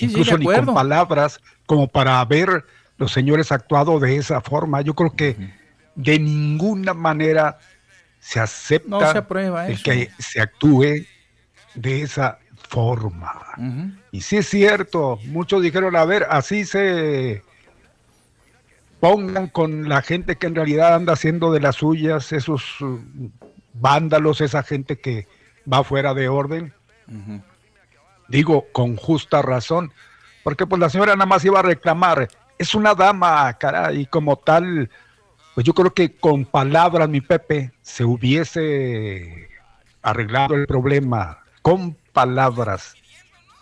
Incluso 0.00 0.36
ni 0.36 0.46
con 0.46 0.74
palabras 0.74 1.40
como 1.64 1.86
para 1.86 2.24
ver 2.24 2.64
los 2.98 3.12
señores 3.12 3.52
actuado 3.52 4.00
de 4.00 4.16
esa 4.16 4.40
forma. 4.40 4.80
Yo 4.80 4.94
creo 4.94 5.14
que 5.14 5.36
de 5.94 6.18
ninguna 6.18 6.92
manera 6.92 7.60
se 8.18 8.40
acepta 8.40 9.24
el 9.68 9.80
que 9.80 10.10
se 10.18 10.40
actúe 10.40 11.06
de 11.76 12.02
esa 12.02 12.40
forma. 12.68 13.42
Y 14.10 14.22
sí 14.22 14.38
es 14.38 14.48
cierto, 14.48 15.20
muchos 15.26 15.62
dijeron, 15.62 15.94
a 15.94 16.04
ver, 16.04 16.26
así 16.30 16.64
se 16.64 17.44
pongan 19.00 19.48
con 19.48 19.88
la 19.88 20.02
gente 20.02 20.36
que 20.36 20.46
en 20.46 20.54
realidad 20.54 20.94
anda 20.94 21.12
haciendo 21.12 21.52
de 21.52 21.60
las 21.60 21.76
suyas, 21.76 22.32
esos 22.32 22.80
uh, 22.80 23.00
vándalos, 23.74 24.40
esa 24.40 24.62
gente 24.62 24.98
que 24.98 25.26
va 25.70 25.84
fuera 25.84 26.14
de 26.14 26.28
orden. 26.28 26.72
Digo, 28.28 28.66
con 28.72 28.96
justa 28.96 29.42
razón, 29.42 29.92
porque 30.42 30.66
pues 30.66 30.80
la 30.80 30.90
señora 30.90 31.14
nada 31.14 31.26
más 31.26 31.44
iba 31.44 31.60
a 31.60 31.62
reclamar, 31.62 32.28
es 32.58 32.74
una 32.74 32.94
dama, 32.94 33.52
cara, 33.54 33.92
y 33.92 34.06
como 34.06 34.36
tal, 34.36 34.90
pues 35.54 35.64
yo 35.64 35.74
creo 35.74 35.92
que 35.92 36.16
con 36.16 36.44
palabras, 36.44 37.08
mi 37.08 37.20
Pepe, 37.20 37.72
se 37.82 38.04
hubiese 38.04 39.48
arreglado 40.02 40.54
el 40.54 40.66
problema, 40.66 41.40
con 41.62 41.96
palabras. 42.12 42.94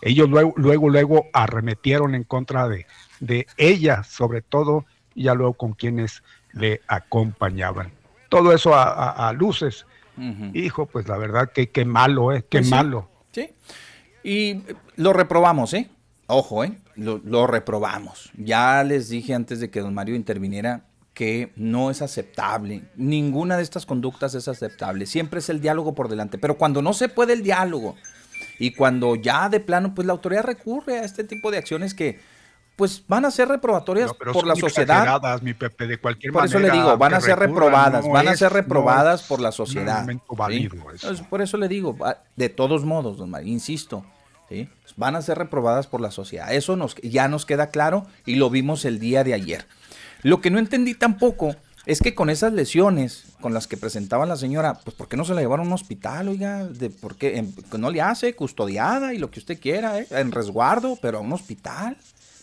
Ellos 0.01 0.29
luego, 0.29 0.53
luego, 0.57 0.89
luego 0.89 1.25
arremetieron 1.33 2.15
en 2.15 2.23
contra 2.23 2.67
de, 2.67 2.85
de 3.19 3.47
ella, 3.57 4.03
sobre 4.03 4.41
todo, 4.41 4.85
y 5.15 5.23
ya 5.23 5.33
luego 5.33 5.53
con 5.53 5.73
quienes 5.73 6.21
le 6.53 6.81
acompañaban. 6.87 7.91
Todo 8.29 8.53
eso 8.53 8.73
a, 8.75 9.33
luces. 9.33 9.85
Hijo, 10.53 10.85
pues 10.85 11.07
la 11.07 11.17
verdad 11.17 11.51
que 11.51 11.69
qué 11.69 11.85
malo, 11.85 12.31
¿eh? 12.31 12.45
Qué 12.49 12.59
pues 12.59 12.69
malo. 12.69 13.09
Sí. 13.31 13.49
Y 14.23 14.63
lo 14.95 15.13
reprobamos, 15.13 15.73
¿eh? 15.73 15.89
Ojo, 16.27 16.63
¿eh? 16.63 16.77
Lo, 16.95 17.19
lo, 17.23 17.47
reprobamos. 17.47 18.31
Ya 18.37 18.83
les 18.83 19.09
dije 19.09 19.33
antes 19.33 19.59
de 19.59 19.69
que 19.69 19.81
don 19.81 19.93
Mario 19.93 20.15
interviniera 20.15 20.85
que 21.13 21.51
no 21.55 21.91
es 21.91 22.01
aceptable. 22.01 22.83
Ninguna 22.95 23.57
de 23.57 23.63
estas 23.63 23.85
conductas 23.85 24.35
es 24.35 24.47
aceptable. 24.47 25.05
Siempre 25.05 25.39
es 25.39 25.49
el 25.49 25.61
diálogo 25.61 25.95
por 25.95 26.09
delante. 26.09 26.37
Pero 26.37 26.57
cuando 26.57 26.81
no 26.81 26.93
se 26.93 27.09
puede 27.09 27.33
el 27.33 27.41
diálogo 27.41 27.95
y 28.59 28.71
cuando 28.71 29.15
ya 29.15 29.49
de 29.49 29.59
plano, 29.59 29.95
pues 29.95 30.05
la 30.05 30.13
autoridad 30.13 30.43
recurre 30.43 30.99
a 30.99 31.03
este 31.03 31.23
tipo 31.23 31.51
de 31.51 31.57
acciones 31.57 31.93
que 31.93 32.19
pues 32.75 33.03
van 33.07 33.25
a 33.25 33.31
ser 33.31 33.47
reprobatorias 33.47 34.11
por 34.13 34.45
la 34.45 34.55
sociedad. 34.55 35.41
Mi 35.41 35.53
Pepe, 35.53 35.87
de 35.87 35.97
cualquier 35.97 36.33
por 36.33 36.45
eso 36.45 36.59
le 36.59 36.71
digo, 36.71 36.97
van 36.97 37.13
a 37.13 37.21
ser 37.21 37.39
reprobadas, 37.39 38.07
van 38.07 38.27
a 38.27 38.35
ser 38.35 38.51
reprobadas 38.51 39.23
por 39.23 39.39
la 39.39 39.51
sociedad. 39.51 40.05
por 41.29 41.41
eso 41.41 41.57
le 41.57 41.67
digo, 41.67 41.97
de 42.35 42.49
todos 42.49 42.83
modos, 42.85 43.17
don 43.17 43.29
Mario, 43.29 43.51
insisto, 43.51 44.05
van 44.97 45.15
a 45.15 45.21
ser 45.21 45.37
reprobadas 45.37 45.87
por 45.87 46.01
la 46.01 46.11
sociedad. 46.11 46.53
Eso 46.53 46.75
nos, 46.75 46.95
ya 46.95 47.27
nos 47.27 47.45
queda 47.45 47.67
claro 47.67 48.05
y 48.25 48.35
lo 48.35 48.49
vimos 48.49 48.85
el 48.85 48.99
día 48.99 49.23
de 49.23 49.33
ayer. 49.33 49.65
Lo 50.21 50.41
que 50.41 50.49
no 50.49 50.59
entendí 50.59 50.95
tampoco 50.95 51.55
es 51.85 52.01
que 52.01 52.15
con 52.15 52.29
esas 52.29 52.51
lesiones 52.53 53.25
con 53.41 53.53
las 53.53 53.67
que 53.67 53.77
presentaba 53.77 54.25
la 54.25 54.37
señora, 54.37 54.79
pues 54.83 54.95
¿por 54.95 55.07
qué 55.07 55.17
no 55.17 55.23
se 55.23 55.35
la 55.35 55.41
llevaron 55.41 55.65
a 55.65 55.69
un 55.69 55.73
hospital, 55.73 56.29
oiga? 56.29 56.65
De, 56.65 56.89
¿Por 56.89 57.15
qué 57.15 57.45
no 57.77 57.91
le 57.91 58.01
hace 58.01 58.35
custodiada 58.35 59.13
y 59.13 59.19
lo 59.19 59.29
que 59.29 59.39
usted 59.39 59.59
quiera, 59.59 59.99
¿eh? 59.99 60.07
en 60.09 60.31
resguardo, 60.31 60.97
pero 60.99 61.19
a 61.19 61.21
un 61.21 61.31
hospital? 61.31 61.95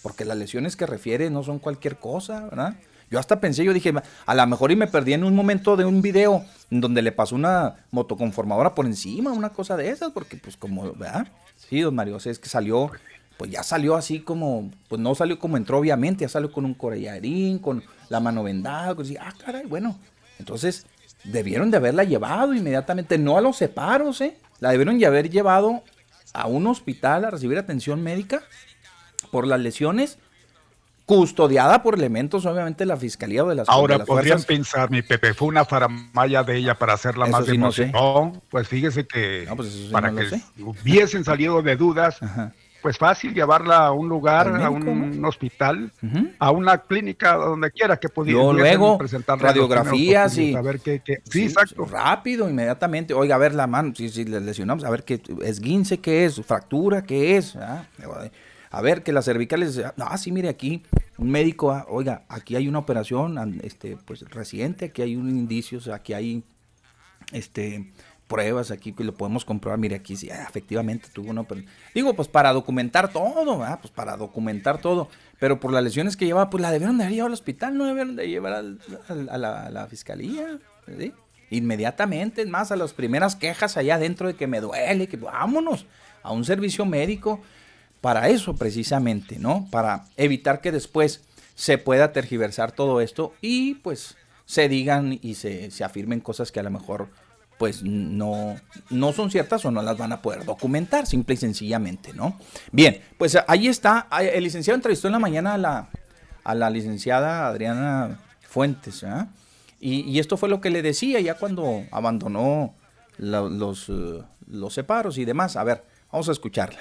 Porque 0.03 0.25
las 0.25 0.37
lesiones 0.37 0.77
que 0.77 0.87
refiere 0.87 1.31
no 1.31 1.43
son 1.43 1.59
cualquier 1.59 1.97
cosa, 1.97 2.41
¿verdad? 2.45 2.75
Yo 3.11 3.19
hasta 3.19 3.41
pensé, 3.41 3.63
yo 3.63 3.75
dije, 3.75 3.93
a 4.25 4.35
lo 4.35 4.47
mejor 4.47 4.73
y 4.73 4.77
me 4.77 4.87
perdí 4.87 5.13
en 5.13 5.23
un 5.23 5.35
momento 5.35 5.77
de 5.77 5.85
un 5.85 6.01
video 6.01 6.45
donde 6.71 7.03
le 7.03 7.13
pasó 7.13 7.35
una 7.35 7.77
motoconformadora 7.91 8.75
por 8.75 8.87
encima, 8.87 9.33
una 9.33 9.51
cosa 9.51 9.77
de 9.77 9.91
esas, 9.91 10.13
porque 10.13 10.39
pues 10.39 10.57
como, 10.57 10.93
¿verdad? 10.95 11.29
Sí, 11.57 11.81
don 11.83 11.95
Mario, 11.95 12.17
o 12.17 12.29
es 12.29 12.39
que 12.39 12.49
salió, 12.49 12.91
pues 13.37 13.51
ya 13.51 13.63
salió 13.63 13.97
así 13.97 14.21
como, 14.21 14.71
pues 14.89 14.99
no 14.99 15.15
salió 15.15 15.39
como 15.39 15.59
entró 15.59 15.79
obviamente, 15.79 16.23
ya 16.23 16.29
salió 16.31 16.51
con 16.51 16.65
un 16.65 16.73
corellarín, 16.73 17.59
con 17.59 17.85
la 18.09 18.19
mano 18.19 18.43
vendada, 18.43 18.95
pues, 18.95 19.13
ah, 19.21 19.35
caray, 19.45 19.67
bueno, 19.67 19.99
entonces 20.39 20.87
debieron 21.25 21.71
de 21.71 21.77
haberla 21.77 22.05
llevado 22.05 22.55
inmediatamente, 22.55 23.19
no 23.19 23.37
a 23.37 23.43
los 23.43 23.59
separos, 23.59 24.23
¿eh? 24.23 24.39
La 24.59 24.71
debieron 24.71 24.99
de 24.99 25.05
haber 25.05 25.29
llevado 25.29 25.83
a 26.33 26.47
un 26.47 26.67
hospital 26.67 27.27
a 27.27 27.31
recibir 27.31 27.59
atención 27.59 28.03
médica 28.03 28.43
por 29.33 29.47
las 29.47 29.59
lesiones, 29.59 30.19
custodiada 31.07 31.83
por 31.83 31.95
elementos, 31.95 32.45
obviamente, 32.45 32.85
de 32.85 32.87
la 32.87 32.99
fiscalía 32.99 33.43
o 33.43 33.49
de 33.49 33.55
las 33.55 33.69
Ahora 33.69 34.05
podrían 34.05 34.43
pensar, 34.43 34.91
mi 34.91 35.01
Pepe, 35.01 35.33
fue 35.33 35.49
una 35.49 35.65
faramaya 35.65 36.45
de 36.45 36.59
ella 36.59 36.75
para 36.75 36.93
hacerla 36.93 37.27
más 37.27 37.47
de 37.47 37.57
no, 37.57 38.43
pues 38.51 38.69
fíjese 38.69 39.07
que 39.07 39.49
pues 39.57 39.89
para 39.91 40.13
que 40.13 40.39
hubiesen 40.61 41.25
salido 41.25 41.63
de 41.63 41.77
dudas, 41.77 42.21
pues 42.83 42.99
fácil 42.99 43.33
llevarla 43.33 43.87
a 43.87 43.93
un 43.93 44.07
lugar, 44.07 44.49
a 44.63 44.69
un, 44.69 45.25
hospital, 45.25 45.91
a 46.39 46.51
una 46.51 46.77
clínica, 46.83 47.37
donde 47.37 47.71
quiera 47.71 47.97
que 47.97 48.11
pudiera 48.11 48.53
luego 48.53 48.99
radiografías 49.39 50.37
y 50.37 50.55
a 50.55 50.61
ver 50.61 50.79
qué, 50.81 51.01
sí, 51.25 51.45
exacto, 51.45 51.87
rápido, 51.87 52.51
inmediatamente. 52.51 53.15
Oiga, 53.15 53.37
a 53.37 53.39
ver 53.39 53.55
la 53.55 53.67
mano, 53.67 53.95
si, 53.97 54.11
si 54.11 54.27
le 54.27 54.41
lesionamos, 54.41 54.85
a 54.85 54.91
ver 54.91 55.05
qué 55.05 55.23
esguince, 55.43 56.01
qué 56.01 56.27
es, 56.27 56.39
fractura, 56.45 57.03
qué 57.03 57.39
es. 57.39 57.57
¿ah? 57.57 57.87
A 58.73 58.81
ver, 58.81 59.03
que 59.03 59.13
las 59.13 59.27
cervicales, 59.27 59.81
ah, 59.99 60.17
sí, 60.17 60.33
mire 60.33 60.49
aquí, 60.49 60.83
un 61.19 61.31
médico, 61.31 61.73
ah, 61.73 61.85
oiga, 61.91 62.25
aquí 62.29 62.57
hay 62.57 62.69
una 62.69 62.79
operación, 62.79 63.61
este, 63.63 63.99
pues 64.07 64.23
reciente, 64.31 64.87
aquí 64.87 65.03
hay 65.03 65.15
un 65.15 65.29
indicio, 65.29 65.79
aquí 65.95 66.15
hay, 66.15 66.43
este, 67.33 67.93
pruebas 68.27 68.71
aquí 68.71 68.95
que 68.95 69.05
lo 69.05 69.13
podemos 69.13 69.45
comprobar, 69.45 69.79
mire 69.79 69.97
aquí, 69.97 70.17
sí, 70.17 70.31
ah, 70.31 70.47
efectivamente 70.49 71.11
tuvo 71.13 71.31
una 71.31 71.43
operación. 71.43 71.71
Digo, 71.95 72.15
pues 72.15 72.29
para 72.29 72.51
documentar 72.55 73.13
todo, 73.13 73.63
pues 73.79 73.93
para 73.93 74.17
documentar 74.17 74.81
todo, 74.81 75.11
pero 75.39 75.61
por 75.61 75.71
las 75.71 75.85
lesiones 75.85 76.17
que 76.17 76.25
llevaba, 76.25 76.49
pues 76.49 76.63
la 76.63 76.71
debieron 76.71 76.97
de 76.97 77.05
haber 77.05 77.15
llevado 77.15 77.27
al 77.27 77.35
hospital, 77.35 77.77
no 77.77 77.85
debieron 77.85 78.17
de 78.17 78.27
llevar 78.27 78.55
a, 78.55 79.69
la, 79.71 79.87
fiscalía. 79.87 80.59
Inmediatamente, 81.51 82.47
más, 82.47 82.73
a 82.73 82.77
las 82.77 82.95
primeras 82.95 83.37
quejas 83.37 83.77
allá 83.77 83.97
adentro 83.97 84.29
de 84.29 84.35
que 84.35 84.47
me 84.47 84.63
duele, 84.63 85.09
que 85.09 85.19
vámonos 85.19 85.85
a 86.23 86.33
un 86.33 86.47
servicio 86.47 86.87
médico 86.87 87.43
para 88.03 88.29
eso 88.29 88.55
precisamente, 88.57 89.39
¿no? 89.39 89.67
Para 89.71 90.05
evitar 90.19 90.61
que 90.61 90.73
después 90.73 91.23
se 91.55 91.79
pueda 91.79 92.13
tergiversar 92.13 92.73
todo 92.73 93.01
esto 93.01 93.33
y 93.41 93.77
pues 93.77 94.17
se 94.45 94.69
digan 94.69 95.19
y 95.23 95.37
se, 95.37 95.71
se 95.71 95.85
afirmen 95.85 96.21
cosas 96.21 96.53
que 96.53 96.61
a 96.61 96.65
lo 96.65 96.71
mejor 96.71 97.09
pues 97.59 97.85
no, 97.85 98.57
no 98.91 99.13
son 99.13 99.31
ciertas 99.31 99.65
o 99.65 99.71
no 99.71 99.83
las 99.83 99.97
van 99.97 100.11
a 100.11 100.21
poder 100.21 100.45
documentar, 100.45 101.07
simple 101.07 101.35
y 101.35 101.39
sencillamente, 101.39 102.13
¿no? 102.13 102.37
Bien, 102.73 103.01
pues 103.19 103.39
ahí 103.47 103.69
está. 103.69 104.09
El 104.21 104.43
licenciado 104.43 104.75
entrevistó 104.75 105.07
en 105.07 105.13
la 105.13 105.21
mañana 105.21 105.55
a 105.55 105.59
la, 105.59 105.89
a 106.43 106.55
la 106.57 106.71
licenciada 106.71 107.47
Adriana 107.47 108.19
Fuentes, 108.41 109.05
¿ah? 109.05 109.29
y, 109.79 110.19
esto 110.19 110.37
fue 110.37 110.49
lo 110.49 110.61
que 110.61 110.71
le 110.71 110.83
decía 110.83 111.21
ya 111.21 111.35
cuando 111.35 111.85
abandonó 111.93 112.75
los, 113.17 113.89
eh, 113.89 114.23
los 114.49 114.75
separos 114.75 115.17
y 115.19 115.25
demás. 115.25 115.55
A 115.55 115.63
ver, 115.63 115.85
vamos 116.11 116.29
a 116.29 116.33
escucharla. 116.33 116.81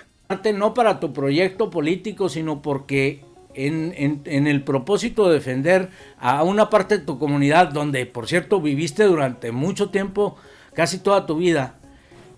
No 0.53 0.73
para 0.73 0.99
tu 0.99 1.13
proyecto 1.13 1.69
político, 1.69 2.29
sino 2.29 2.61
porque 2.61 3.23
en, 3.53 3.93
en, 3.97 4.21
en, 4.25 4.47
el 4.47 4.63
propósito 4.63 5.27
de 5.27 5.35
defender 5.35 5.89
a 6.19 6.43
una 6.43 6.69
parte 6.69 6.99
de 6.99 7.05
tu 7.05 7.19
comunidad 7.19 7.69
donde, 7.69 8.05
por 8.05 8.27
cierto, 8.27 8.61
viviste 8.61 9.03
durante 9.03 9.51
mucho 9.51 9.89
tiempo 9.89 10.37
casi 10.73 10.99
toda 10.99 11.25
tu 11.25 11.37
vida. 11.37 11.75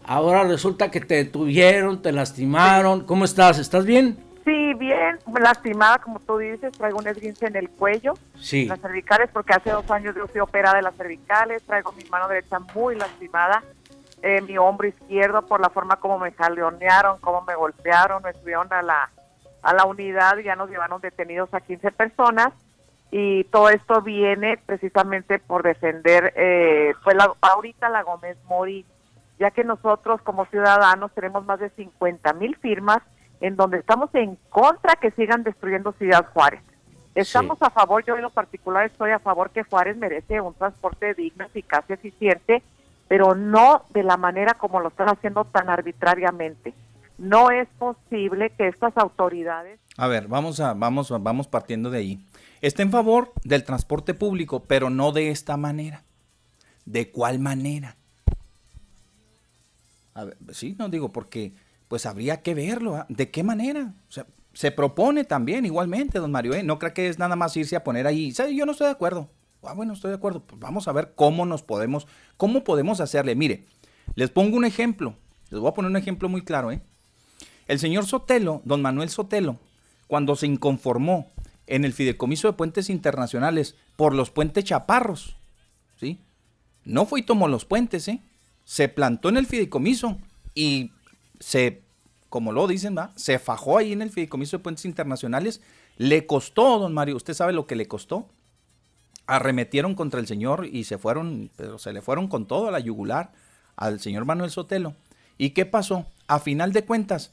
Ahora 0.06 0.44
resulta 0.44 0.92
que 0.92 1.00
te 1.00 1.16
detuvieron, 1.16 2.02
te 2.02 2.12
lastimaron. 2.12 3.06
¿Cómo 3.06 3.26
estás? 3.26 3.60
¿Estás 3.60 3.86
bien? 3.86 4.18
Sí, 4.44 4.74
bien, 4.74 5.18
lastimada, 5.40 6.00
como 6.00 6.20
tú 6.20 6.38
dices, 6.38 6.74
traigo 6.74 7.00
un 7.00 7.08
esguince 7.08 7.48
en 7.48 7.56
el 7.56 7.70
cuello, 7.70 8.14
sí. 8.38 8.66
las 8.66 8.82
cervicales, 8.82 9.30
porque 9.32 9.54
hace 9.54 9.70
dos 9.72 9.90
años 9.90 10.14
yo 10.18 10.28
fui 10.28 10.42
operada 10.42 10.76
de 10.76 10.82
las 10.82 10.96
cervicales, 10.96 11.64
traigo 11.64 11.94
mi 11.94 12.04
mano 12.10 12.28
derecha 12.28 12.60
muy 12.76 12.98
lastimada, 12.98 13.64
eh, 14.24 14.42
mi 14.42 14.58
hombro 14.58 14.88
izquierdo 14.88 15.46
por 15.46 15.60
la 15.60 15.70
forma 15.70 15.98
como 15.98 16.18
me 16.18 16.32
jaleonearon, 16.32 17.20
como 17.20 17.42
me 17.42 17.56
golpearon, 17.56 18.24
me 18.24 18.32
subieron 18.34 18.72
a 18.72 18.82
la, 18.82 19.10
a 19.62 19.74
la 19.74 19.84
unidad 19.86 20.38
y 20.38 20.44
ya 20.44 20.56
nos 20.56 20.70
llevaron 20.70 21.02
detenidos 21.02 21.54
a 21.54 21.60
15 21.60 21.92
personas 21.92 22.54
y 23.12 23.44
todo 23.44 23.70
esto 23.70 24.02
viene 24.02 24.58
precisamente 24.66 25.40
por 25.40 25.62
defender 25.62 26.34
eh, 26.38 26.94
pues 27.04 27.18
la, 27.18 27.34
ahorita 27.42 27.90
la 27.90 28.04
Gómez 28.04 28.38
Mori, 28.46 28.86
ya 29.40 29.52
que 29.52 29.66
nosotros 29.66 30.22
como 30.22 30.46
ciudadanos 30.46 31.12
tenemos 31.12 31.46
más 31.46 31.60
de 31.60 31.70
50 31.72 32.32
mil 32.34 32.56
firmas 32.56 33.04
en 33.42 33.58
donde 33.58 33.80
estamos 33.80 34.10
en 34.16 34.38
contra 34.50 34.96
que 34.96 35.12
sigan 35.12 35.44
destruyendo 35.44 35.92
Ciudad 35.92 36.26
Juárez. 36.34 36.62
Estamos 37.14 37.62
a 37.62 37.70
favor, 37.72 38.06
yo 38.06 38.16
en 38.16 38.22
lo 38.22 38.30
particular 38.30 38.86
estoy 38.86 39.12
a 39.12 39.20
favor 39.20 39.50
que 39.50 39.64
Juárez 39.64 39.98
merece 39.98 40.40
un 40.40 40.54
transporte 40.54 41.14
digno, 41.14 41.46
eficaz 41.46 41.84
y 41.90 41.94
eficiente, 41.94 42.64
pero 43.14 43.36
no 43.36 43.86
de 43.94 44.02
la 44.02 44.18
manera 44.18 44.56
como 44.56 44.80
lo 44.80 44.90
están 44.90 45.08
haciendo 45.08 45.46
tan 45.46 45.70
arbitrariamente. 45.70 46.74
No 47.20 47.52
es 47.52 47.68
posible 47.78 48.50
que 48.58 48.68
estas 48.68 48.98
autoridades... 48.98 49.80
A 49.98 50.08
ver, 50.08 50.28
vamos, 50.28 50.60
a, 50.60 50.74
vamos, 50.74 51.14
vamos 51.22 51.48
partiendo 51.48 51.92
de 51.92 52.00
ahí. 52.00 52.26
Está 52.60 52.82
en 52.82 52.90
favor 52.90 53.32
del 53.44 53.66
transporte 53.66 54.16
público, 54.16 54.64
pero 54.64 54.90
no 54.90 55.12
de 55.12 55.30
esta 55.30 55.58
manera. 55.58 56.02
¿De 56.86 57.12
cuál 57.12 57.38
manera? 57.38 57.98
A 60.16 60.24
ver, 60.24 60.38
sí, 60.50 60.76
no 60.80 60.90
digo 60.90 61.10
porque 61.14 61.54
pues 61.88 62.08
habría 62.08 62.42
que 62.42 62.56
verlo. 62.56 62.96
¿ah? 62.96 63.06
¿De 63.10 63.30
qué 63.30 63.44
manera? 63.44 63.94
O 64.10 64.12
sea, 64.12 64.26
se 64.54 64.72
propone 64.72 65.24
también 65.24 65.68
igualmente, 65.68 66.18
don 66.18 66.32
Mario. 66.32 66.56
¿eh? 66.56 66.64
No 66.64 66.80
creo 66.80 66.96
que 66.96 67.10
es 67.10 67.20
nada 67.20 67.36
más 67.36 67.56
irse 67.58 67.76
a 67.76 67.84
poner 67.84 68.08
ahí. 68.08 68.32
Yo 68.32 68.66
no 68.66 68.72
estoy 68.72 68.88
de 68.88 68.94
acuerdo. 68.94 69.30
Ah, 69.64 69.74
bueno, 69.74 69.94
estoy 69.94 70.10
de 70.10 70.16
acuerdo. 70.16 70.42
Pues 70.42 70.60
vamos 70.60 70.88
a 70.88 70.92
ver 70.92 71.14
cómo 71.16 71.46
nos 71.46 71.64
podemos, 71.64 72.08
cómo 72.38 72.64
podemos 72.64 73.00
hacerle. 73.00 73.36
Mire, 73.36 73.66
les 74.16 74.30
pongo 74.30 74.58
un 74.58 74.66
ejemplo. 74.66 75.16
Les 75.50 75.60
voy 75.60 75.70
a 75.70 75.74
poner 75.74 75.90
un 75.90 75.98
ejemplo 75.98 76.30
muy 76.30 76.44
claro. 76.44 76.72
¿eh? 76.72 76.82
El 77.68 77.80
señor 77.80 78.06
Sotelo, 78.06 78.62
don 78.66 78.82
Manuel 78.82 79.10
Sotelo, 79.10 79.58
cuando 80.08 80.36
se 80.36 80.48
inconformó 80.48 81.32
en 81.68 81.86
el 81.86 81.94
fideicomiso 81.94 82.48
de 82.48 82.54
puentes 82.54 82.90
internacionales 82.90 83.76
por 83.96 84.14
los 84.14 84.32
puentes 84.32 84.66
chaparros. 84.66 85.36
¿sí? 86.00 86.20
No 86.84 87.06
fue 87.06 87.22
y 87.22 87.24
tomó 87.24 87.48
los 87.48 87.66
puentes, 87.66 88.08
¿eh? 88.08 88.22
se 88.66 88.90
plantó 88.90 89.30
en 89.30 89.38
el 89.38 89.46
fideicomiso 89.46 90.18
y 90.56 90.92
se, 91.40 91.84
como 92.30 92.52
lo 92.52 92.68
dicen, 92.68 92.98
¿va? 92.98 93.12
se 93.16 93.40
fajó 93.40 93.78
ahí 93.78 93.94
en 93.94 94.02
el 94.02 94.10
fideicomiso 94.10 94.58
de 94.58 94.64
puentes 94.64 94.86
internacionales. 94.86 95.62
Le 95.98 96.26
costó, 96.26 96.80
don 96.80 96.94
Mario, 96.94 97.16
¿usted 97.16 97.34
sabe 97.34 97.54
lo 97.54 97.68
que 97.68 97.76
le 97.76 97.88
costó? 97.88 98.28
Arremetieron 99.36 99.96
contra 99.96 100.20
el 100.20 100.28
señor 100.28 100.66
y 100.66 100.84
se 100.84 100.98
fueron, 100.98 101.50
pero 101.56 101.80
se 101.80 101.94
le 101.94 102.02
fueron 102.02 102.28
con 102.28 102.46
todo 102.46 102.68
a 102.68 102.72
la 102.72 102.80
yugular 102.80 103.32
al 103.76 104.00
señor 104.00 104.26
Manuel 104.26 104.52
Sotelo. 104.52 104.96
¿Y 105.38 105.52
qué 105.52 105.66
pasó? 105.66 106.06
A 106.28 106.40
final 106.40 106.74
de 106.74 106.86
cuentas, 106.86 107.32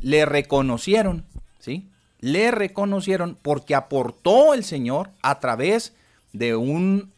le 0.00 0.26
reconocieron, 0.26 1.24
¿sí? 1.58 1.88
le 2.20 2.50
reconocieron 2.50 3.36
porque 3.40 3.74
aportó 3.74 4.54
el 4.54 4.64
Señor 4.64 5.10
a 5.22 5.38
través 5.40 5.94
de 6.32 6.56
un 6.56 7.12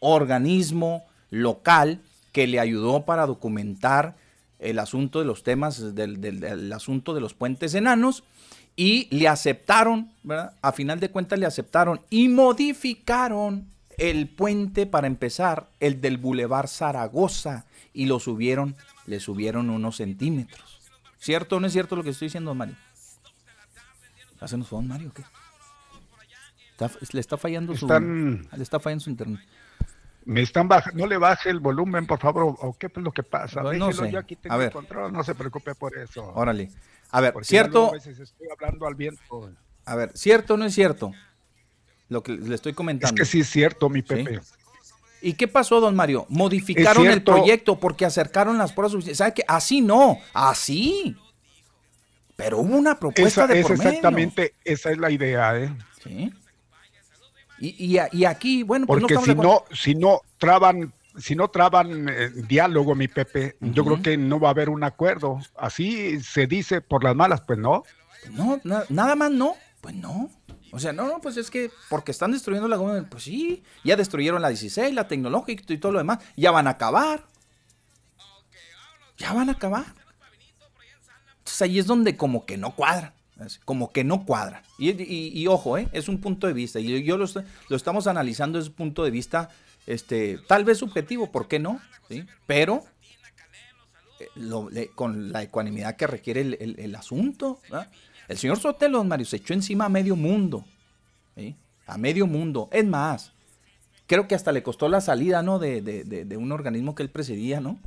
organismo 0.00 1.04
local 1.30 2.00
que 2.32 2.46
le 2.46 2.60
ayudó 2.60 3.04
para 3.04 3.26
documentar 3.26 4.16
el 4.58 4.78
asunto 4.78 5.18
de 5.18 5.24
los 5.24 5.42
temas 5.42 5.94
del, 5.94 6.72
asunto 6.72 7.14
de 7.14 7.20
los 7.20 7.34
puentes 7.34 7.74
enanos 7.74 8.24
y 8.76 9.08
le 9.14 9.28
aceptaron, 9.28 10.12
¿verdad? 10.22 10.54
A 10.62 10.72
final 10.72 11.00
de 11.00 11.10
cuentas 11.10 11.38
le 11.38 11.46
aceptaron 11.46 12.00
y 12.10 12.28
modificaron 12.28 13.68
el 13.98 14.28
puente 14.28 14.86
para 14.86 15.06
empezar, 15.06 15.68
el 15.80 16.00
del 16.00 16.18
Boulevard 16.18 16.68
Zaragoza 16.68 17.66
y 17.92 18.06
lo 18.06 18.18
subieron, 18.18 18.74
le 19.06 19.20
subieron 19.20 19.70
unos 19.70 19.96
centímetros. 19.96 20.80
¿Cierto 21.18 21.56
o 21.56 21.60
no 21.60 21.66
es 21.66 21.72
cierto 21.72 21.94
lo 21.94 22.02
que 22.02 22.10
estoy 22.10 22.26
diciendo, 22.26 22.54
Mario? 22.54 22.74
¿Hacemos 24.40 24.72
nos 24.72 24.84
Mario 24.84 25.12
qué? 25.14 25.22
le 27.12 27.20
está 27.20 27.36
fallando 27.36 27.76
su 27.76 27.86
le 27.86 28.62
está 28.62 28.80
fallando 28.80 29.04
su 29.04 29.10
internet. 29.10 29.40
Me 30.24 30.40
están 30.40 30.68
bajando, 30.68 31.00
no 31.00 31.06
le 31.06 31.16
baje 31.16 31.50
el 31.50 31.60
volumen, 31.60 32.06
por 32.06 32.18
favor, 32.20 32.56
o 32.60 32.76
qué 32.78 32.86
es 32.86 32.96
lo 32.96 33.12
que 33.12 33.22
pasa. 33.22 33.62
Pues 33.62 33.78
no 33.78 33.92
sé. 33.92 34.10
yo 34.10 34.18
aquí 34.18 34.36
tengo 34.36 34.54
a 34.54 34.58
ver. 34.58 34.72
control, 34.72 35.12
no 35.12 35.24
se 35.24 35.34
preocupe 35.34 35.74
por 35.74 35.96
eso. 35.98 36.32
Órale. 36.34 36.70
A 37.12 37.20
ver, 37.20 37.34
cierto. 37.42 37.90
A 37.90 37.92
veces 37.92 38.18
estoy 38.18 38.48
hablando 38.50 38.86
al 38.86 38.94
viento. 38.94 39.52
A 39.84 39.94
ver, 39.94 40.10
¿cierto 40.14 40.54
o 40.54 40.56
no 40.56 40.64
es 40.64 40.74
cierto? 40.74 41.12
Lo 42.08 42.22
que 42.22 42.32
le 42.32 42.54
estoy 42.54 42.72
comentando. 42.72 43.14
Es 43.14 43.18
que 43.18 43.24
sí 43.30 43.40
es 43.40 43.50
cierto, 43.50 43.88
mi 43.88 44.02
Pepe. 44.02 44.40
¿Y 45.20 45.34
qué 45.34 45.46
pasó, 45.46 45.80
don 45.80 45.94
Mario? 45.94 46.26
Modificaron 46.28 47.06
el 47.06 47.22
proyecto 47.22 47.78
porque 47.78 48.04
acercaron 48.04 48.58
las 48.58 48.72
pruebas. 48.72 49.04
¿Sabe 49.16 49.34
qué? 49.34 49.44
Así 49.46 49.80
no, 49.80 50.18
así. 50.32 51.16
Pero 52.34 52.58
hubo 52.58 52.76
una 52.76 52.98
propuesta 52.98 53.46
de 53.46 53.60
es 53.60 53.70
exactamente, 53.70 54.54
esa 54.64 54.90
es 54.90 54.98
la 54.98 55.10
idea, 55.10 55.56
¿eh? 55.56 55.76
Sí. 56.02 56.32
Y, 57.60 57.96
y, 58.10 58.24
aquí, 58.24 58.64
bueno, 58.64 58.86
pues 58.86 59.00
porque 59.00 59.16
si 59.18 59.34
no, 59.36 59.64
si 59.72 59.94
no 59.94 60.22
traban, 60.38 60.92
si 61.18 61.34
no 61.36 61.48
traban 61.48 62.08
eh, 62.08 62.30
diálogo, 62.48 62.94
mi 62.94 63.08
Pepe, 63.08 63.56
yo 63.60 63.84
creo 63.84 64.02
que 64.02 64.16
no 64.16 64.40
va 64.40 64.48
a 64.48 64.50
haber 64.52 64.68
un 64.68 64.84
acuerdo. 64.84 65.40
Así 65.56 66.20
se 66.20 66.46
dice 66.46 66.80
por 66.80 67.04
las 67.04 67.14
malas, 67.16 67.42
pues 67.42 67.58
no. 67.58 67.84
No, 68.30 68.60
nada 68.88 69.16
más 69.16 69.30
no, 69.30 69.56
pues 69.80 69.94
no. 69.94 70.30
O 70.70 70.78
sea, 70.78 70.92
no, 70.92 71.06
no, 71.06 71.20
pues 71.20 71.36
es 71.36 71.50
que 71.50 71.70
porque 71.90 72.12
están 72.12 72.32
destruyendo 72.32 72.68
la 72.68 72.76
goma, 72.76 73.06
pues 73.10 73.24
sí, 73.24 73.62
ya 73.84 73.96
destruyeron 73.96 74.40
la 74.40 74.48
16, 74.48 74.94
la 74.94 75.08
tecnológica 75.08 75.64
y 75.72 75.78
todo 75.78 75.92
lo 75.92 75.98
demás, 75.98 76.18
ya 76.36 76.50
van 76.50 76.66
a 76.66 76.70
acabar. 76.70 77.26
Ya 79.18 79.32
van 79.34 79.50
a 79.50 79.52
acabar 79.52 80.02
ahí 81.60 81.78
es 81.78 81.86
donde 81.86 82.16
como 82.16 82.46
que 82.46 82.56
no 82.56 82.74
cuadra. 82.74 83.14
Como 83.64 83.92
que 83.92 84.04
no 84.04 84.24
cuadra. 84.24 84.62
Y, 84.78 85.46
ojo, 85.48 85.76
¿eh? 85.76 85.88
es 85.92 86.08
un 86.08 86.20
punto 86.20 86.46
de 86.46 86.52
vista. 86.52 86.78
Y 86.78 87.02
yo 87.02 87.18
lo, 87.18 87.26
lo, 87.68 87.76
estamos 87.76 88.06
analizando 88.06 88.58
desde 88.58 88.70
un 88.70 88.76
punto 88.76 89.02
de 89.02 89.10
vista, 89.10 89.48
este, 89.86 90.38
tal 90.46 90.64
vez 90.64 90.78
subjetivo, 90.78 91.30
¿por 91.30 91.48
qué 91.48 91.58
no? 91.58 91.80
¿Sí? 92.08 92.24
Pero 92.46 92.84
eh, 94.20 94.90
con 94.94 95.32
la 95.32 95.42
ecuanimidad 95.42 95.96
que 95.96 96.06
requiere 96.06 96.40
el, 96.40 96.94
asunto. 96.94 97.60
El 98.28 98.38
señor 98.38 98.58
Sotelo, 98.58 98.98
don 98.98 99.08
Mario, 99.08 99.26
se 99.26 99.36
echó 99.36 99.54
encima 99.54 99.86
a 99.86 99.88
medio 99.88 100.16
mundo. 100.16 100.64
A 101.86 101.98
medio 101.98 102.26
mundo. 102.26 102.68
Es 102.72 102.86
más, 102.86 103.32
creo 104.06 104.28
que 104.28 104.34
hasta 104.34 104.52
le 104.52 104.62
costó 104.62 104.88
la 104.88 105.00
salida, 105.00 105.42
¿no? 105.42 105.58
De, 105.58 105.82
de 105.82 106.36
un 106.36 106.52
organismo 106.52 106.94
que 106.94 107.02
él 107.02 107.10
presidía, 107.10 107.60
¿no? 107.60 107.80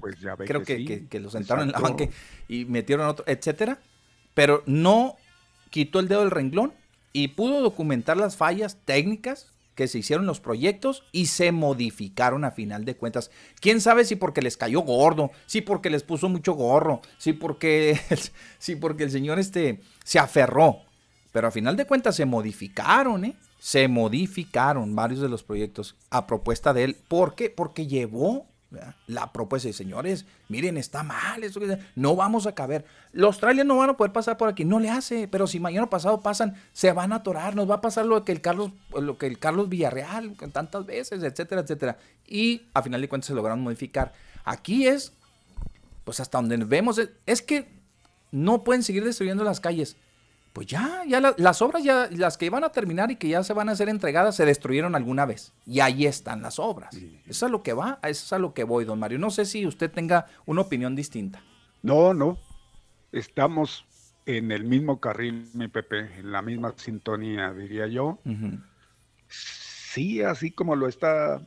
Pues 0.00 0.16
creo 0.44 0.62
que, 0.62 1.06
que, 1.08 1.20
lo 1.20 1.30
sentaron 1.30 1.66
en 1.66 1.72
la 1.72 1.78
banca 1.78 2.08
y 2.46 2.64
metieron 2.66 3.08
otro, 3.08 3.24
etcétera. 3.26 3.78
Pero 4.34 4.62
no 4.66 5.16
quitó 5.70 6.00
el 6.00 6.08
dedo 6.08 6.20
del 6.20 6.30
renglón 6.30 6.72
y 7.12 7.28
pudo 7.28 7.60
documentar 7.60 8.16
las 8.16 8.36
fallas 8.36 8.78
técnicas 8.84 9.52
que 9.78 9.86
se 9.86 9.98
hicieron 9.98 10.26
los 10.26 10.40
proyectos 10.40 11.04
y 11.12 11.26
se 11.26 11.52
modificaron 11.52 12.44
a 12.44 12.50
final 12.50 12.84
de 12.84 12.96
cuentas. 12.96 13.30
¿Quién 13.60 13.80
sabe 13.80 14.04
si 14.04 14.16
porque 14.16 14.42
les 14.42 14.56
cayó 14.56 14.80
gordo, 14.80 15.30
si 15.46 15.60
porque 15.60 15.88
les 15.88 16.02
puso 16.02 16.28
mucho 16.28 16.54
gorro, 16.54 17.00
si 17.16 17.32
porque, 17.32 17.96
si 18.58 18.74
porque 18.74 19.04
el 19.04 19.12
señor 19.12 19.38
este 19.38 19.78
se 20.02 20.18
aferró? 20.18 20.80
Pero 21.30 21.46
a 21.46 21.52
final 21.52 21.76
de 21.76 21.86
cuentas 21.86 22.16
se 22.16 22.24
modificaron, 22.24 23.24
¿eh? 23.24 23.36
se 23.60 23.86
modificaron 23.86 24.96
varios 24.96 25.20
de 25.20 25.28
los 25.28 25.44
proyectos 25.44 25.94
a 26.10 26.26
propuesta 26.26 26.74
de 26.74 26.82
él. 26.82 26.96
¿Por 27.06 27.36
qué? 27.36 27.48
Porque 27.48 27.86
llevó 27.86 28.48
la 29.06 29.32
propuesta 29.32 29.68
de 29.68 29.72
señores, 29.72 30.26
miren, 30.48 30.76
está 30.76 31.02
mal, 31.02 31.42
esto, 31.42 31.60
no 31.94 32.16
vamos 32.16 32.46
a 32.46 32.54
caber. 32.54 32.84
Los 33.12 33.38
trailers 33.38 33.66
no 33.66 33.76
van 33.76 33.90
a 33.90 33.96
poder 33.96 34.12
pasar 34.12 34.36
por 34.36 34.48
aquí, 34.48 34.64
no 34.64 34.78
le 34.78 34.90
hace, 34.90 35.26
pero 35.26 35.46
si 35.46 35.58
mañana 35.58 35.88
pasado 35.88 36.20
pasan, 36.20 36.54
se 36.72 36.92
van 36.92 37.12
a 37.12 37.16
atorar, 37.16 37.56
nos 37.56 37.68
va 37.68 37.76
a 37.76 37.80
pasar 37.80 38.04
lo 38.04 38.24
que 38.24 38.32
el 38.32 38.42
Carlos, 38.42 38.72
lo 38.92 39.16
que 39.16 39.26
el 39.26 39.38
Carlos 39.38 39.68
Villarreal 39.70 40.36
tantas 40.52 40.84
veces, 40.84 41.22
etcétera, 41.22 41.62
etcétera. 41.62 41.98
Y 42.26 42.62
a 42.74 42.82
final 42.82 43.00
de 43.00 43.08
cuentas 43.08 43.28
se 43.28 43.34
lograron 43.34 43.62
modificar. 43.62 44.12
Aquí 44.44 44.86
es, 44.86 45.12
pues 46.04 46.20
hasta 46.20 46.38
donde 46.38 46.56
vemos, 46.58 47.00
es 47.24 47.42
que 47.42 47.68
no 48.30 48.64
pueden 48.64 48.82
seguir 48.82 49.04
destruyendo 49.04 49.44
las 49.44 49.60
calles 49.60 49.96
pues 50.58 50.66
ya, 50.66 51.04
ya 51.06 51.20
las 51.36 51.62
obras 51.62 51.84
ya, 51.84 52.08
las 52.10 52.36
que 52.36 52.46
iban 52.46 52.64
a 52.64 52.70
terminar 52.70 53.12
y 53.12 53.14
que 53.14 53.28
ya 53.28 53.44
se 53.44 53.52
van 53.52 53.68
a 53.68 53.76
ser 53.76 53.88
entregadas, 53.88 54.34
se 54.34 54.44
destruyeron 54.44 54.96
alguna 54.96 55.24
vez. 55.24 55.52
Y 55.64 55.78
ahí 55.78 56.04
están 56.04 56.42
las 56.42 56.58
obras. 56.58 56.96
Eso 56.96 57.22
es 57.28 57.42
a 57.44 57.48
lo 57.48 57.62
que 57.62 57.74
va, 57.74 58.00
eso 58.02 58.24
es 58.24 58.32
a 58.32 58.40
lo 58.40 58.54
que 58.54 58.64
voy, 58.64 58.84
don 58.84 58.98
Mario. 58.98 59.20
No 59.20 59.30
sé 59.30 59.44
si 59.44 59.64
usted 59.68 59.88
tenga 59.88 60.26
una 60.46 60.62
opinión 60.62 60.96
distinta. 60.96 61.40
No, 61.80 62.12
no. 62.12 62.38
Estamos 63.12 63.86
en 64.26 64.50
el 64.50 64.64
mismo 64.64 64.98
carril, 64.98 65.48
mi 65.54 65.68
Pepe, 65.68 66.18
en 66.18 66.32
la 66.32 66.42
misma 66.42 66.74
sintonía, 66.76 67.52
diría 67.52 67.86
yo. 67.86 68.18
Sí, 69.28 70.22
así 70.22 70.50
como 70.50 70.74
lo 70.74 70.88
está 70.88 71.40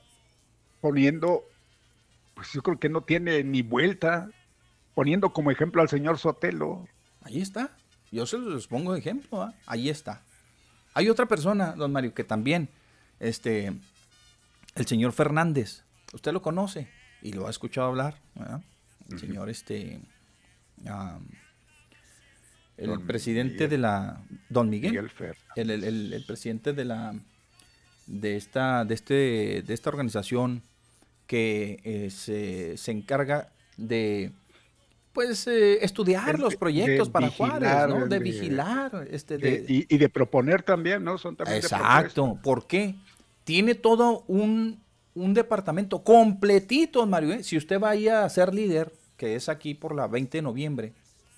poniendo, 0.79 1.43
pues 2.33 2.53
yo 2.53 2.63
creo 2.63 2.79
que 2.79 2.87
no 2.87 3.01
tiene 3.01 3.43
ni 3.43 3.61
vuelta, 3.61 4.29
poniendo 4.95 5.33
como 5.33 5.51
ejemplo 5.51 5.81
al 5.81 5.89
señor 5.89 6.17
Sotelo. 6.17 6.87
Ahí 7.23 7.41
está. 7.41 7.75
Yo 8.11 8.25
se 8.25 8.37
los 8.37 8.67
pongo 8.67 8.93
de 8.93 8.99
ejemplo, 8.99 9.41
¿ah? 9.41 9.53
ahí 9.65 9.89
está. 9.89 10.21
Hay 10.93 11.09
otra 11.09 11.25
persona, 11.25 11.71
don 11.71 11.91
Mario, 11.93 12.13
que 12.13 12.25
también, 12.25 12.69
este, 13.19 13.71
el 14.75 14.85
señor 14.85 15.13
Fernández, 15.13 15.83
usted 16.13 16.33
lo 16.33 16.41
conoce 16.41 16.89
y 17.21 17.31
lo 17.31 17.47
ha 17.47 17.49
escuchado 17.49 17.87
hablar, 17.87 18.15
El 19.09 19.19
señor, 19.19 19.49
este, 19.49 20.01
el 22.77 23.01
presidente 23.07 23.69
de 23.69 23.77
la, 23.77 24.21
don 24.49 24.69
Miguel, 24.69 25.09
el, 25.55 26.23
presidente 26.25 26.73
de 26.73 26.83
la, 26.83 27.15
de 28.07 28.35
esta, 28.35 28.83
de 28.83 28.93
este, 28.93 29.63
de 29.65 29.73
esta 29.73 29.89
organización 29.89 30.63
que 31.27 31.79
eh, 31.85 32.09
se, 32.09 32.75
se 32.75 32.91
encarga 32.91 33.53
de 33.77 34.33
pues 35.13 35.45
eh, 35.47 35.83
estudiar 35.83 36.39
los 36.39 36.55
proyectos 36.55 37.09
para 37.09 37.29
Juárez, 37.29 37.69
¿no? 37.89 38.07
De, 38.07 38.19
vigilar, 38.19 39.07
este, 39.11 39.37
de, 39.37 39.65
y, 39.67 39.97
de 39.97 40.09
proponer 40.09 40.63
también, 40.63 41.03
¿no? 41.03 41.17
Son 41.17 41.35
también 41.35 41.57
Exacto. 41.57 42.39
¿Por 42.41 42.65
qué? 42.67 42.95
Tiene 43.43 43.75
todo 43.75 44.23
un, 44.27 44.81
departamento 45.13 46.03
completito, 46.03 47.05
Mario. 47.05 47.33
¿eh? 47.33 47.43
Si 47.43 47.57
usted 47.57 47.79
vaya 47.79 48.23
a 48.23 48.29
ser 48.29 48.53
líder, 48.53 48.93
que 49.17 49.35
es 49.35 49.49
aquí 49.49 49.73
por 49.73 49.95
la 49.95 50.07
20 50.07 50.37
de 50.37 50.41
noviembre, 50.41 50.93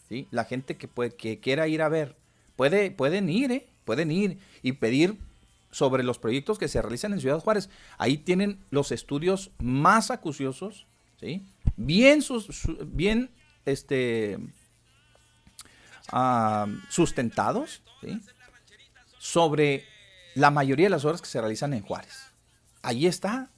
¿sí? 0.07 0.27
La 0.29 0.45
gente 0.45 0.77
que 0.77 0.87
puede, 0.87 1.11
que 1.11 1.39
quiera 1.39 1.67
ir 1.67 1.81
a 1.81 1.89
ver, 1.89 2.15
puede, 2.55 2.91
pueden 2.91 3.29
ir, 3.29 3.51
¿eh? 3.51 3.67
Pueden 3.85 4.11
ir 4.11 4.37
y 4.61 4.73
pedir 4.73 5.17
sobre 5.71 6.03
los 6.03 6.19
proyectos 6.19 6.59
que 6.59 6.67
se 6.67 6.81
realizan 6.81 7.13
en 7.13 7.19
Ciudad 7.19 7.39
Juárez. 7.39 7.69
Ahí 7.97 8.17
tienen 8.17 8.59
los 8.69 8.91
estudios 8.91 9.49
más 9.57 10.11
acuciosos, 10.11 10.85
¿sí? 11.19 11.43
Bien, 11.75 12.21
sus, 12.21 12.47
bien 12.85 13.31
este, 13.65 14.37
ah, 16.11 16.67
sustentados 16.89 17.81
sobre 19.17 19.85
la 20.35 20.51
mayoría 20.51 20.87
de 20.87 20.91
las 20.91 21.05
obras 21.05 21.21
que 21.21 21.27
se 21.27 21.39
realizan 21.39 21.73
en 21.73 21.83
Juárez. 21.83 22.33
Ahí 22.81 23.07
está. 23.07 23.49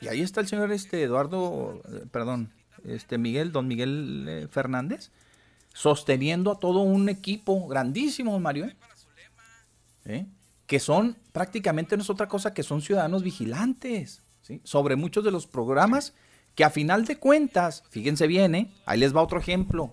Y 0.00 0.08
ahí 0.08 0.20
está 0.20 0.40
el 0.40 0.48
señor 0.48 0.72
este, 0.72 1.02
Eduardo, 1.02 1.82
eh, 1.88 2.06
perdón, 2.10 2.52
este 2.84 3.18
Miguel, 3.18 3.52
don 3.52 3.68
Miguel 3.68 4.26
eh, 4.28 4.48
Fernández, 4.50 5.10
sosteniendo 5.72 6.50
a 6.50 6.58
todo 6.58 6.80
un 6.80 7.08
equipo 7.08 7.68
grandísimo, 7.68 8.38
Mario, 8.40 8.68
¿eh? 10.04 10.26
que 10.66 10.80
son 10.80 11.16
prácticamente 11.32 11.96
no 11.96 12.02
es 12.02 12.10
otra 12.10 12.28
cosa 12.28 12.52
que 12.52 12.62
son 12.62 12.82
ciudadanos 12.82 13.22
vigilantes 13.22 14.22
sobre 14.64 14.96
muchos 14.96 15.22
de 15.22 15.30
los 15.30 15.46
programas 15.46 16.14
que 16.54 16.64
a 16.64 16.70
final 16.70 17.04
de 17.04 17.16
cuentas, 17.16 17.84
fíjense 17.90 18.26
bien, 18.26 18.54
¿eh? 18.54 18.72
ahí 18.86 18.98
les 18.98 19.14
va 19.14 19.22
otro 19.22 19.38
ejemplo, 19.38 19.90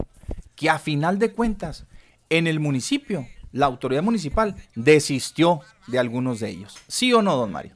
que 0.55 0.69
a 0.69 0.79
final 0.79 1.19
de 1.19 1.33
cuentas, 1.33 1.85
en 2.29 2.47
el 2.47 2.59
municipio, 2.59 3.27
la 3.51 3.65
autoridad 3.65 4.03
municipal 4.03 4.55
desistió 4.75 5.61
de 5.87 5.99
algunos 5.99 6.39
de 6.39 6.49
ellos. 6.49 6.77
¿Sí 6.87 7.13
o 7.13 7.21
no, 7.21 7.35
don 7.35 7.51
Mario? 7.51 7.73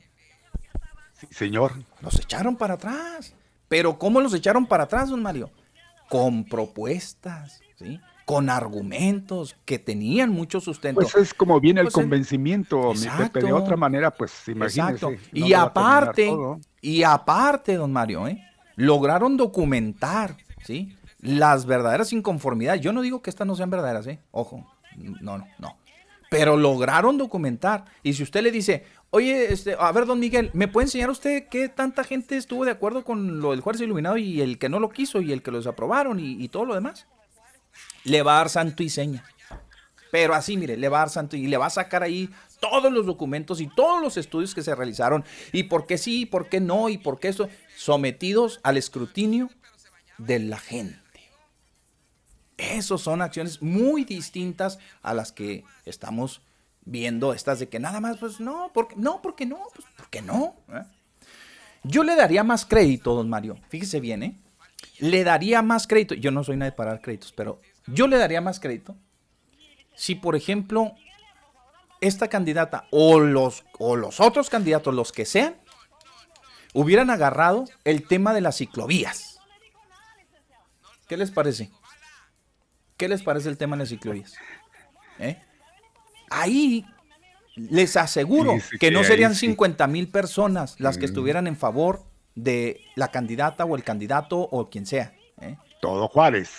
Sí, 1.14 1.27
señor. 1.31 1.73
Los 2.01 2.19
echaron 2.19 2.55
para 2.55 2.76
atrás. 2.76 3.34
Pero 3.68 3.97
¿cómo 3.97 4.22
los 4.22 4.34
echaron 4.34 4.68
para 4.68 4.84
atrás, 4.84 5.10
don 5.10 5.22
Mario? 5.23 5.49
Con 6.10 6.43
propuestas, 6.43 7.61
¿sí? 7.80 7.99
con 8.26 8.49
argumentos 8.49 9.55
que 9.65 9.80
tenían 9.80 10.30
mucho 10.30 10.61
sustento. 10.61 11.01
Pues 11.01 11.15
es 11.15 11.34
como 11.34 11.60
viene 11.60 11.81
el 11.81 11.88
pues 11.88 11.95
convencimiento, 11.95 12.93
mi 12.93 13.07
Pepe. 13.18 13.41
De 13.41 13.51
otra 13.51 13.76
manera, 13.76 14.11
pues 14.11 14.47
imagínese. 14.47 15.19
y 15.31 15.53
aparte, 15.53 16.31
y 16.81 17.03
aparte, 17.03 17.76
don 17.76 17.91
Mario, 17.91 18.27
¿eh? 18.27 18.41
Lograron 18.76 19.38
documentar, 19.38 20.38
¿sí? 20.66 20.95
Las 21.20 21.66
verdaderas 21.66 22.14
inconformidades. 22.14 22.82
Yo 22.82 22.94
no 22.94 23.02
digo 23.02 23.22
que 23.22 23.30
estas 23.30 23.48
no 23.48 23.56
sean 23.56 23.70
verdaderas, 23.70 24.08
¿eh? 24.08 24.20
Ojo, 24.32 24.66
no, 24.98 25.38
no, 25.38 25.48
no. 25.60 25.78
Pero 26.30 26.58
lograron 26.58 27.18
documentar. 27.18 27.86
Y 28.02 28.14
si 28.14 28.24
usted 28.24 28.41
le 28.41 28.52
dice, 28.52 28.86
oye, 29.12 29.54
este, 29.54 29.76
a 29.80 29.91
ver, 29.91 30.06
don 30.06 30.20
Miguel, 30.20 30.50
¿me 30.54 30.68
puede 30.68 30.86
enseñar 30.86 31.10
usted 31.10 31.48
qué 31.48 31.70
tanta 31.70 32.04
gente 32.04 32.36
estuvo 32.36 32.66
de 32.66 32.72
acuerdo 32.72 33.04
con 33.04 33.40
lo 33.40 33.52
del 33.52 33.62
Juárez 33.62 33.82
Iluminado 33.82 34.18
y 34.18 34.41
el 34.41 34.58
que 34.58 34.70
no 34.70 34.80
lo 34.80 34.90
quiso 34.90 35.22
y 35.22 35.32
el 35.32 35.44
que 35.44 35.52
lo 35.52 35.58
desaprobaron 35.58 36.20
y, 36.20 36.44
y 36.44 36.50
todo 36.50 36.66
lo 36.66 36.74
demás? 36.74 37.08
Le 38.04 38.24
va 38.24 38.34
a 38.34 38.38
dar 38.38 38.50
santo 38.50 38.84
y 38.84 38.90
seña. 38.90 39.24
Pero 40.12 40.36
así, 40.36 40.58
mire, 40.58 40.78
le 40.78 40.90
va 40.90 40.98
a 40.98 41.02
dar 41.02 41.10
santo 41.10 41.36
y 41.36 41.48
le 41.48 41.58
va 41.58 41.68
a 41.68 41.72
sacar 41.72 42.04
ahí 42.04 42.30
todos 42.60 42.94
los 42.94 43.06
documentos 43.06 43.60
y 43.60 43.68
todos 43.68 44.02
los 44.02 44.16
estudios 44.16 44.56
que 44.56 44.62
se 44.62 44.74
realizaron 44.74 45.26
y 45.52 45.64
por 45.64 45.86
qué 45.86 45.98
sí, 45.98 46.26
por 46.26 46.48
qué 46.48 46.62
no 46.62 46.88
y 46.88 46.98
por 46.98 47.20
qué 47.20 47.28
eso 47.28 47.50
sometidos 47.84 48.61
al 48.64 48.77
escrutinio 48.77 49.49
de 50.18 50.39
la 50.39 50.57
gente. 50.57 50.99
Esas 52.55 53.01
son 53.01 53.22
acciones 53.22 53.61
muy 53.61 54.05
distintas 54.05 54.80
a 55.01 55.14
las 55.14 55.34
que 55.34 55.65
estamos 55.84 56.41
viendo, 56.85 57.34
estas 57.34 57.60
de 57.60 57.68
que 57.68 57.80
nada 57.80 57.99
más, 57.99 58.19
pues 58.19 58.39
no, 58.39 58.72
porque 58.73 58.95
no, 58.95 59.22
porque 59.22 59.45
no, 59.45 59.60
pues 59.76 59.85
porque 59.97 60.22
no. 60.22 60.55
¿Eh? 60.69 60.84
Yo 61.84 62.05
le 62.05 62.15
daría 62.15 62.45
más 62.45 62.65
crédito, 62.65 63.15
don 63.15 63.30
Mario, 63.30 63.57
fíjese 63.68 63.99
bien, 63.99 64.23
¿eh? 64.23 64.39
Le 64.99 65.26
daría 65.26 65.61
más 65.61 65.85
crédito, 65.85 66.15
yo 66.15 66.31
no 66.31 66.45
soy 66.45 66.55
nadie 66.55 66.72
para 66.72 66.91
dar 66.91 67.01
créditos, 67.01 67.34
pero 67.34 67.60
yo 67.88 68.07
le 68.07 68.18
daría 68.18 68.39
más 68.39 68.61
crédito 68.61 68.95
si, 69.93 70.15
por 70.15 70.38
ejemplo, 70.38 70.93
esta 71.99 72.30
candidata 72.30 72.88
o 72.91 73.19
los, 73.19 73.65
o 73.77 73.97
los 73.97 74.22
otros 74.22 74.49
candidatos, 74.49 74.93
los 74.93 75.11
que 75.11 75.26
sean, 75.26 75.55
hubieran 76.74 77.10
agarrado 77.10 77.66
el 77.84 78.08
tema 78.08 78.34
de 78.34 78.41
las 78.41 78.58
ciclovías. 78.58 79.40
¿Qué 81.08 81.18
les 81.18 81.32
parece? 81.32 81.72
¿Qué 82.98 83.08
les 83.08 83.22
parece 83.22 83.50
el 83.50 83.58
tema 83.58 83.76
de 83.76 83.84
las 83.84 83.90
ciclovías? 83.90 84.34
¿Eh? 85.20 85.41
Ahí 86.30 86.86
les 87.56 87.95
aseguro 87.98 88.58
que 88.80 88.91
no 88.91 89.04
serían 89.04 89.36
50 89.36 89.86
mil 89.88 90.10
personas 90.10 90.80
las 90.80 90.98
que 90.98 91.04
mm. 91.04 91.10
estuvieran 91.10 91.48
en 91.48 91.56
favor 91.56 92.04
de 92.36 92.82
la 92.95 93.10
candidata 93.10 93.66
o 93.66 93.76
el 93.76 93.84
candidato 93.84 94.40
o 94.40 94.70
quien 94.70 94.86
sea. 94.86 95.14
¿eh? 95.41 95.58
Todo 95.82 96.08
Juárez. 96.08 96.50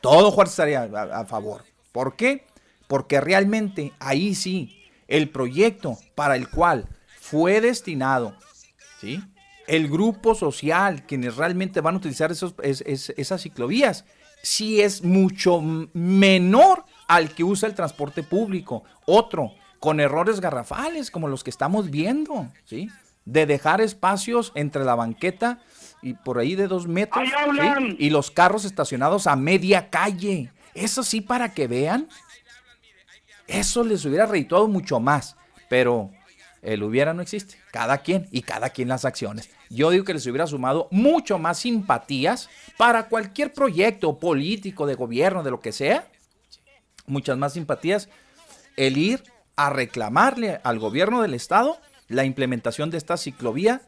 Todo 0.00 0.30
Juárez 0.30 0.52
estaría 0.52 0.82
a, 0.82 1.20
a 1.20 1.24
favor. 1.24 1.64
¿Por 1.92 2.16
qué? 2.16 2.46
Porque 2.86 3.20
realmente 3.20 3.92
ahí 3.98 4.34
sí, 4.34 4.90
el 5.08 5.30
proyecto 5.30 5.96
para 6.14 6.36
el 6.36 6.50
cual 6.50 6.88
fue 7.18 7.60
destinado, 7.60 8.36
¿sí? 9.00 9.22
El 9.72 9.88
grupo 9.88 10.34
social, 10.34 11.06
quienes 11.06 11.36
realmente 11.36 11.80
van 11.80 11.94
a 11.94 11.96
utilizar 11.96 12.30
esos, 12.30 12.54
esas 12.62 13.40
ciclovías, 13.40 14.04
sí 14.42 14.82
es 14.82 15.02
mucho 15.02 15.62
menor 15.94 16.84
al 17.08 17.34
que 17.34 17.42
usa 17.42 17.70
el 17.70 17.74
transporte 17.74 18.22
público. 18.22 18.84
Otro, 19.06 19.54
con 19.80 19.98
errores 19.98 20.42
garrafales 20.42 21.10
como 21.10 21.26
los 21.26 21.42
que 21.42 21.48
estamos 21.48 21.90
viendo, 21.90 22.52
¿sí? 22.66 22.90
De 23.24 23.46
dejar 23.46 23.80
espacios 23.80 24.52
entre 24.56 24.84
la 24.84 24.94
banqueta 24.94 25.62
y 26.02 26.12
por 26.12 26.38
ahí 26.38 26.54
de 26.54 26.68
dos 26.68 26.86
metros 26.86 27.26
y 27.98 28.10
los 28.10 28.30
carros 28.30 28.66
estacionados 28.66 29.26
a 29.26 29.36
media 29.36 29.88
calle. 29.88 30.52
Eso 30.74 31.02
sí, 31.02 31.22
para 31.22 31.54
que 31.54 31.66
vean, 31.66 32.10
eso 33.46 33.84
les 33.84 34.04
hubiera 34.04 34.26
redituado 34.26 34.68
mucho 34.68 35.00
más. 35.00 35.34
Pero 35.70 36.10
el 36.62 36.82
hubiera 36.84 37.12
no 37.12 37.22
existe. 37.22 37.56
Cada 37.72 37.98
quien 37.98 38.28
y 38.30 38.42
cada 38.42 38.70
quien 38.70 38.88
las 38.88 39.04
acciones. 39.04 39.50
Yo 39.72 39.90
digo 39.90 40.04
que 40.04 40.12
les 40.12 40.26
hubiera 40.26 40.46
sumado 40.46 40.88
mucho 40.90 41.38
más 41.38 41.58
simpatías 41.58 42.50
para 42.76 43.08
cualquier 43.08 43.54
proyecto 43.54 44.18
político, 44.18 44.86
de 44.86 44.94
gobierno, 44.94 45.42
de 45.42 45.50
lo 45.50 45.60
que 45.60 45.72
sea. 45.72 46.08
Muchas 47.06 47.38
más 47.38 47.54
simpatías 47.54 48.10
el 48.76 48.98
ir 48.98 49.22
a 49.56 49.70
reclamarle 49.70 50.60
al 50.62 50.78
gobierno 50.78 51.22
del 51.22 51.34
estado 51.34 51.78
la 52.08 52.24
implementación 52.24 52.90
de 52.90 52.98
esta 52.98 53.16
ciclovía 53.16 53.82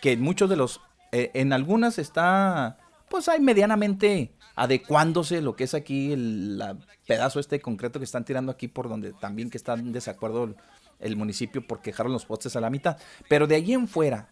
que 0.00 0.12
en 0.12 0.20
muchos 0.20 0.48
de 0.48 0.56
los, 0.56 0.80
eh, 1.10 1.30
en 1.34 1.52
algunas 1.52 1.98
está, 1.98 2.78
pues 3.08 3.28
hay 3.28 3.40
medianamente 3.40 4.34
adecuándose 4.54 5.40
lo 5.40 5.56
que 5.56 5.64
es 5.64 5.74
aquí 5.74 6.12
el 6.12 6.62
pedazo 7.08 7.40
este 7.40 7.60
concreto 7.60 7.98
que 7.98 8.04
están 8.04 8.24
tirando 8.24 8.52
aquí 8.52 8.68
por 8.68 8.88
donde 8.88 9.12
también 9.12 9.50
que 9.50 9.56
están 9.56 9.80
en 9.80 9.92
desacuerdo 9.92 10.54
el 11.00 11.16
municipio 11.16 11.66
por 11.66 11.80
quejaron 11.80 12.12
los 12.12 12.24
postes 12.24 12.54
a 12.54 12.60
la 12.60 12.70
mitad. 12.70 12.98
Pero 13.28 13.48
de 13.48 13.56
allí 13.56 13.72
en 13.72 13.88
fuera, 13.88 14.28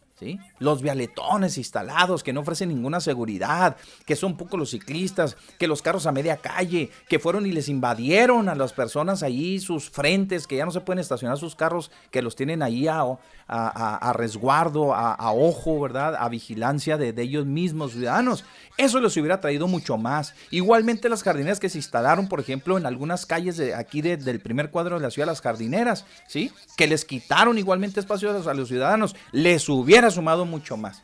los 0.58 0.82
vialetones 0.82 1.58
instalados 1.58 2.22
que 2.22 2.32
no 2.32 2.40
ofrecen 2.40 2.68
ninguna 2.68 3.00
seguridad, 3.00 3.76
que 4.06 4.16
son 4.16 4.36
pocos 4.36 4.58
los 4.58 4.70
ciclistas, 4.70 5.36
que 5.58 5.66
los 5.66 5.82
carros 5.82 6.06
a 6.06 6.12
media 6.12 6.36
calle, 6.36 6.90
que 7.08 7.18
fueron 7.18 7.46
y 7.46 7.52
les 7.52 7.68
invadieron 7.68 8.48
a 8.48 8.54
las 8.54 8.72
personas 8.72 9.22
allí 9.22 9.60
sus 9.60 9.90
frentes, 9.90 10.46
que 10.46 10.56
ya 10.56 10.64
no 10.64 10.70
se 10.70 10.80
pueden 10.80 11.00
estacionar 11.00 11.38
sus 11.38 11.54
carros, 11.54 11.90
que 12.10 12.22
los 12.22 12.36
tienen 12.36 12.62
ahí 12.62 12.86
a, 12.88 14.12
resguardo, 14.14 14.94
a, 14.94 15.32
ojo, 15.32 15.80
¿verdad? 15.80 16.16
A 16.18 16.28
vigilancia 16.28 16.96
de, 16.96 17.14
ellos 17.22 17.46
mismos, 17.46 17.92
ciudadanos. 17.92 18.44
Eso 18.76 19.00
les 19.00 19.16
hubiera 19.16 19.40
traído 19.40 19.68
mucho 19.68 19.98
más. 19.98 20.34
Igualmente 20.50 21.08
las 21.08 21.22
jardineras 21.22 21.60
que 21.60 21.68
se 21.68 21.78
instalaron, 21.78 22.28
por 22.28 22.40
ejemplo, 22.40 22.78
en 22.78 22.86
algunas 22.86 23.26
calles 23.26 23.56
de 23.56 23.74
aquí 23.74 24.00
del 24.02 24.40
primer 24.40 24.70
cuadro 24.70 24.96
de 24.96 25.02
la 25.02 25.10
ciudad, 25.10 25.26
las 25.26 25.40
jardineras, 25.40 26.04
¿sí? 26.26 26.50
Que 26.76 26.86
les 26.86 27.04
quitaron 27.04 27.58
igualmente 27.58 28.00
espacios 28.00 28.46
a 28.46 28.54
los 28.54 28.68
ciudadanos. 28.68 29.14
Les 29.30 29.68
hubiera 29.68 30.10
sumado 30.12 30.44
mucho 30.44 30.76
más. 30.76 31.02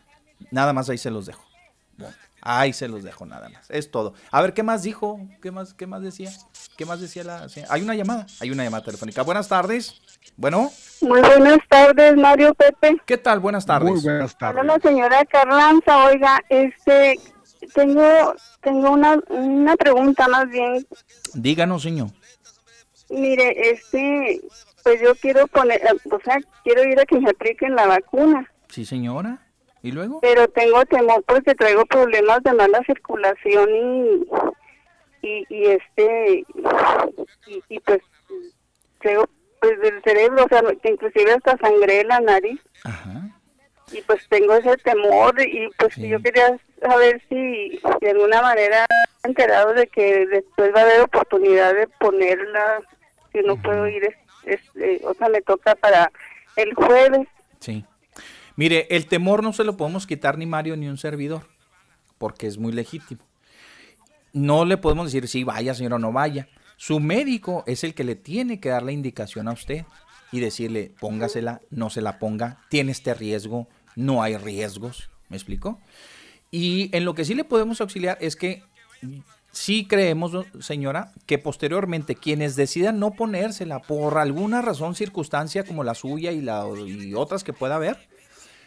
Nada 0.51 0.73
más 0.73 0.89
ahí 0.89 0.99
se 0.99 1.11
los 1.11 1.27
dejo. 1.27 1.43
ahí 2.41 2.73
se 2.73 2.89
los 2.89 3.03
dejo 3.03 3.27
nada 3.27 3.49
más. 3.49 3.69
Es 3.71 3.91
todo. 3.91 4.15
A 4.31 4.41
ver, 4.41 4.55
¿qué 4.55 4.63
más 4.63 4.83
dijo? 4.83 5.21
¿Qué 5.43 5.51
más, 5.51 5.75
qué 5.75 5.87
más 5.87 6.03
decía? 6.03 6.31
¿Qué 6.77 6.87
más 6.87 7.01
decía 7.01 7.25
la 7.25 7.47
Hay 7.69 7.83
una 7.83 7.95
llamada, 7.95 8.27
hay 8.41 8.51
una 8.51 8.65
llamada 8.65 8.85
telefónica. 8.85 9.23
Buenas 9.23 9.49
tardes. 9.49 10.01
Bueno. 10.37 10.71
Muy 11.01 11.21
buenas 11.21 11.59
tardes, 11.69 12.17
Mario 12.17 12.55
Pepe. 12.55 12.97
¿Qué 13.05 13.19
tal? 13.19 13.41
Buenas 13.41 13.67
tardes. 13.67 13.91
Muy 13.91 14.01
buenas 14.01 14.39
tardes. 14.39 14.63
Hola, 14.63 14.79
señora 14.81 15.25
Carranza. 15.25 16.05
Oiga, 16.05 16.41
este, 16.49 17.19
tengo, 17.75 18.35
tengo 18.61 18.91
una, 18.93 19.19
una 19.29 19.77
pregunta 19.77 20.29
más 20.29 20.49
bien. 20.49 20.87
Díganos, 21.35 21.83
señor. 21.83 22.09
Mire, 23.11 23.71
este, 23.71 24.41
pues 24.83 25.01
yo 25.01 25.15
quiero 25.15 25.47
poner, 25.47 25.81
o 26.11 26.21
sea, 26.25 26.39
quiero 26.63 26.85
ir 26.85 27.01
a 27.01 27.07
que 27.07 27.19
me 27.19 27.31
apliquen 27.31 27.75
la 27.75 27.87
vacuna. 27.87 28.51
Sí, 28.69 28.85
señora. 28.85 29.39
¿Y 29.83 29.93
luego? 29.93 30.21
Pero 30.21 30.49
tengo 30.49 30.85
temor 30.87 31.23
porque 31.27 31.55
traigo 31.55 31.85
problemas 31.87 32.43
de 32.43 32.53
mala 32.53 32.81
circulación 32.85 33.69
y, 35.23 35.47
y, 35.49 35.67
este, 35.67 36.45
y, 37.69 37.81
pues 37.81 38.01
traigo 39.01 39.29
pues 39.61 39.81
del 39.81 40.03
cerebro, 40.03 40.45
o 40.45 40.49
sea, 40.49 40.63
que 40.83 40.91
inclusive 40.91 41.33
hasta 41.33 41.57
sangré 41.59 42.05
la 42.05 42.21
nariz. 42.21 42.61
Ajá. 42.85 43.31
Y 43.93 44.03
pues 44.03 44.29
tengo 44.29 44.55
ese 44.55 44.77
temor 44.79 45.41
y 45.41 45.71
pues 45.79 45.97
yo 45.97 46.21
quería 46.21 46.59
saber 46.81 47.23
si 47.29 47.81
de 48.01 48.11
alguna 48.11 48.43
manera 48.43 48.85
enterado 49.25 49.73
de 49.73 49.87
que 49.87 50.27
después 50.27 50.75
va 50.75 50.81
a 50.81 50.85
haber 50.85 51.01
oportunidad 51.01 51.75
de 51.75 51.87
ponerla, 51.87 52.81
si 53.33 53.41
no 53.41 53.57
puedo 53.57 53.89
ir, 53.89 54.15
este, 54.45 55.01
o 55.05 55.15
sea, 55.15 55.29
me 55.29 55.41
toca 55.41 55.75
para 55.77 56.11
el 56.57 56.75
jueves. 56.75 57.27
Sí. 57.61 57.85
Mire, 58.59 58.89
el 58.91 59.07
temor 59.07 59.45
no 59.45 59.53
se 59.53 59.63
lo 59.63 59.77
podemos 59.77 60.05
quitar 60.05 60.37
ni 60.37 60.45
Mario 60.45 60.77
ni 60.77 60.89
un 60.89 60.99
servidor, 60.99 61.47
porque 62.19 62.49
es 62.49 62.59
muy 62.59 62.73
legítimo. 62.73 63.23
No 64.33 64.65
le 64.65 64.77
podemos 64.77 65.05
decir 65.05 65.29
si 65.29 65.45
vaya, 65.45 65.75
señor, 65.75 65.95
o 65.95 65.99
no 66.01 66.11
vaya. 66.11 66.49
Su 66.77 66.99
médico 66.99 67.63
es 67.69 67.85
el 67.85 67.95
que 67.95 68.03
le 68.03 68.17
tiene 68.17 68.59
que 68.59 68.71
dar 68.71 68.83
la 68.83 68.91
indicación 68.91 69.47
a 69.47 69.53
usted 69.53 69.85
y 70.33 70.41
decirle, 70.41 70.91
póngasela, 70.99 71.61
no 71.71 71.89
se 71.89 72.01
la 72.01 72.19
ponga, 72.19 72.59
tiene 72.69 72.91
este 72.91 73.15
riesgo, 73.15 73.69
no 73.95 74.25
hay 74.25 74.37
riesgos. 74.37 75.09
¿Me 75.29 75.37
explico? 75.37 75.79
Y 76.51 76.91
en 76.97 77.05
lo 77.05 77.15
que 77.15 77.25
sí 77.25 77.37
le 77.37 77.45
podemos 77.45 77.81
auxiliar 77.81 78.19
es 78.21 78.35
que 78.35 78.65
sí 79.53 79.87
creemos, 79.87 80.33
señora, 80.59 81.13
que 81.27 81.39
posteriormente 81.39 82.17
quienes 82.17 82.57
decidan 82.57 82.99
no 82.99 83.13
ponérsela 83.13 83.79
por 83.79 84.19
alguna 84.19 84.63
razón, 84.63 84.97
circunstancia 84.97 85.63
como 85.63 85.85
la 85.85 85.95
suya 85.95 86.33
y, 86.33 86.41
la, 86.41 86.67
y 86.89 87.15
otras 87.15 87.45
que 87.45 87.53
pueda 87.53 87.77
haber, 87.77 88.09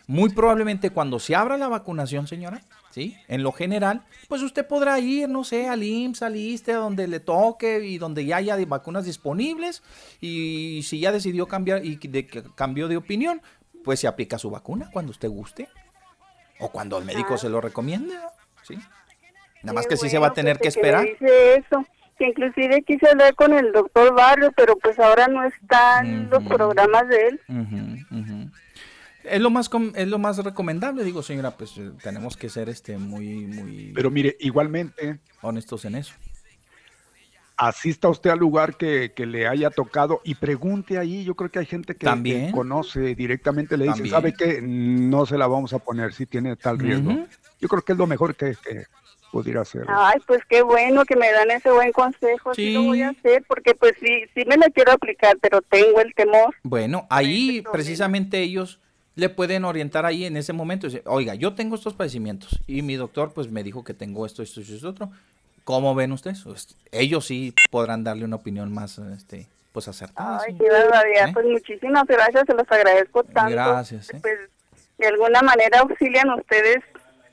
muy 0.07 0.29
probablemente 0.29 0.89
cuando 0.89 1.19
se 1.19 1.35
abra 1.35 1.57
la 1.57 1.67
vacunación, 1.67 2.27
señora, 2.27 2.61
¿sí? 2.91 3.17
En 3.27 3.43
lo 3.43 3.51
general, 3.51 4.03
pues 4.27 4.41
usted 4.41 4.67
podrá 4.67 4.99
ir, 4.99 5.29
no 5.29 5.43
sé, 5.43 5.67
al 5.67 5.83
IMSS, 5.83 6.21
al 6.23 6.35
ISTE, 6.35 6.73
donde 6.73 7.07
le 7.07 7.19
toque 7.19 7.85
y 7.85 7.97
donde 7.97 8.25
ya 8.25 8.37
haya 8.37 8.57
vacunas 8.65 9.05
disponibles. 9.05 9.83
Y 10.19 10.81
si 10.83 10.99
ya 10.99 11.11
decidió 11.11 11.47
cambiar 11.47 11.85
y 11.85 11.95
de, 11.95 12.27
cambió 12.55 12.87
de 12.87 12.97
opinión, 12.97 13.41
pues 13.83 13.99
se 13.99 14.07
aplica 14.07 14.37
su 14.37 14.49
vacuna 14.49 14.89
cuando 14.91 15.11
usted 15.11 15.29
guste. 15.29 15.67
O 16.59 16.69
cuando 16.69 16.97
el 16.97 17.05
médico 17.05 17.37
se 17.37 17.49
lo 17.49 17.59
recomiende, 17.59 18.13
¿sí? 18.63 18.75
Nada 19.63 19.73
más 19.73 19.87
que 19.87 19.97
sí 19.97 20.09
se 20.09 20.19
va 20.19 20.27
a 20.27 20.33
tener 20.33 20.59
que 20.59 20.67
esperar. 20.67 21.05
Dice 21.05 21.55
eso 21.55 21.85
que 22.17 22.27
inclusive 22.27 22.83
quise 22.83 23.09
hablar 23.09 23.33
con 23.33 23.53
el 23.53 23.71
doctor 23.71 24.13
Barrio, 24.13 24.51
pero 24.55 24.75
pues 24.77 24.99
ahora 24.99 25.27
no 25.27 25.43
están 25.43 26.29
los 26.29 26.43
programas 26.43 27.07
de 27.07 27.27
él. 27.27 27.41
Es 29.23 29.41
lo 29.41 29.49
más 29.49 29.69
es 29.95 30.07
lo 30.07 30.19
más 30.19 30.37
recomendable, 30.37 31.03
digo, 31.03 31.21
señora, 31.21 31.51
pues 31.51 31.77
eh, 31.77 31.91
tenemos 32.01 32.37
que 32.37 32.49
ser 32.49 32.69
este 32.69 32.97
muy 32.97 33.45
muy 33.45 33.91
Pero 33.93 34.09
mire, 34.09 34.35
igualmente 34.39 35.19
honestos 35.41 35.85
en 35.85 35.95
eso. 35.95 36.13
Asista 37.57 38.09
usted 38.09 38.31
al 38.31 38.39
lugar 38.39 38.75
que, 38.75 39.13
le 39.15 39.47
haya 39.47 39.69
tocado 39.69 40.21
y 40.23 40.33
pregunte 40.33 40.97
ahí. 40.97 41.23
Yo 41.23 41.35
creo 41.35 41.51
que 41.51 41.59
hay 41.59 41.67
gente 41.67 41.95
que, 41.95 42.05
¿También? 42.05 42.51
conoce 42.51 43.13
directamente, 43.13 43.77
le 43.77 43.85
dice, 43.85 44.09
¿sabe 44.09 44.33
qué? 44.33 44.61
No 44.63 45.27
se 45.27 45.37
la 45.37 45.45
vamos 45.45 45.71
a 45.73 45.77
poner 45.77 46.11
si 46.13 46.25
tiene 46.25 46.55
tal 46.55 46.79
riesgo. 46.79 47.27
Yo 47.59 47.67
creo 47.67 47.83
que 47.83 47.91
es 47.91 47.97
lo 47.99 48.07
mejor 48.07 48.35
que, 48.35 48.55
pudiera 49.31 49.61
hacer. 49.61 49.85
Ay, 49.87 50.19
pues 50.25 50.41
qué 50.49 50.61
bueno 50.61 51.05
que 51.05 51.15
me 51.15 51.31
dan 51.31 51.51
ese 51.51 51.71
buen 51.71 51.91
consejo. 51.91 52.53
Sí. 52.53 52.73
lo 52.73 52.83
voy 52.83 53.01
a 53.01 53.09
hacer 53.09 53.43
porque 53.47 53.75
pues 53.75 53.93
sí, 53.99 54.23
sí 54.35 54.43
me 54.45 54.57
la 54.57 54.69
quiero 54.69 54.91
aplicar, 54.91 55.37
pero 55.39 55.61
tengo 55.61 56.01
el 56.01 56.13
temor. 56.13 56.55
Bueno, 56.63 57.07
ahí 57.09 57.63
precisamente 57.71 58.39
ellos 58.39 58.79
le 59.15 59.29
pueden 59.29 59.65
orientar 59.65 60.05
ahí 60.05 60.25
en 60.25 60.37
ese 60.37 60.53
momento. 60.53 60.87
Oiga, 61.05 61.35
yo 61.35 61.53
tengo 61.53 61.75
estos 61.75 61.93
padecimientos 61.93 62.59
y 62.67 62.81
mi 62.81 62.95
doctor 62.95 63.33
pues 63.33 63.51
me 63.51 63.63
dijo 63.63 63.83
que 63.83 63.93
tengo 63.93 64.25
esto, 64.25 64.43
esto 64.43 64.61
y 64.61 64.63
esto 64.63 64.89
otro. 64.89 65.11
¿Cómo 65.63 65.93
ven 65.93 66.11
ustedes? 66.11 66.41
Pues, 66.43 66.75
ellos 66.91 67.25
sí 67.25 67.53
podrán 67.69 68.03
darle 68.03 68.25
una 68.25 68.37
opinión 68.37 68.73
más 68.73 68.97
este, 68.97 69.47
pues 69.71 69.87
acertada. 69.87 70.41
Ay, 70.45 70.57
qué 70.57 70.69
barbaridad. 70.69 71.29
¿Eh? 71.29 71.33
Pues 71.33 71.45
muchísimas 71.45 72.05
gracias, 72.05 72.43
se 72.47 72.53
los 72.53 72.71
agradezco 72.71 73.23
tanto. 73.23 73.51
Gracias. 73.51 74.13
¿eh? 74.13 74.19
Pues 74.21 74.39
de 74.97 75.07
alguna 75.07 75.41
manera 75.41 75.79
auxilian 75.79 76.29
ustedes, 76.31 76.79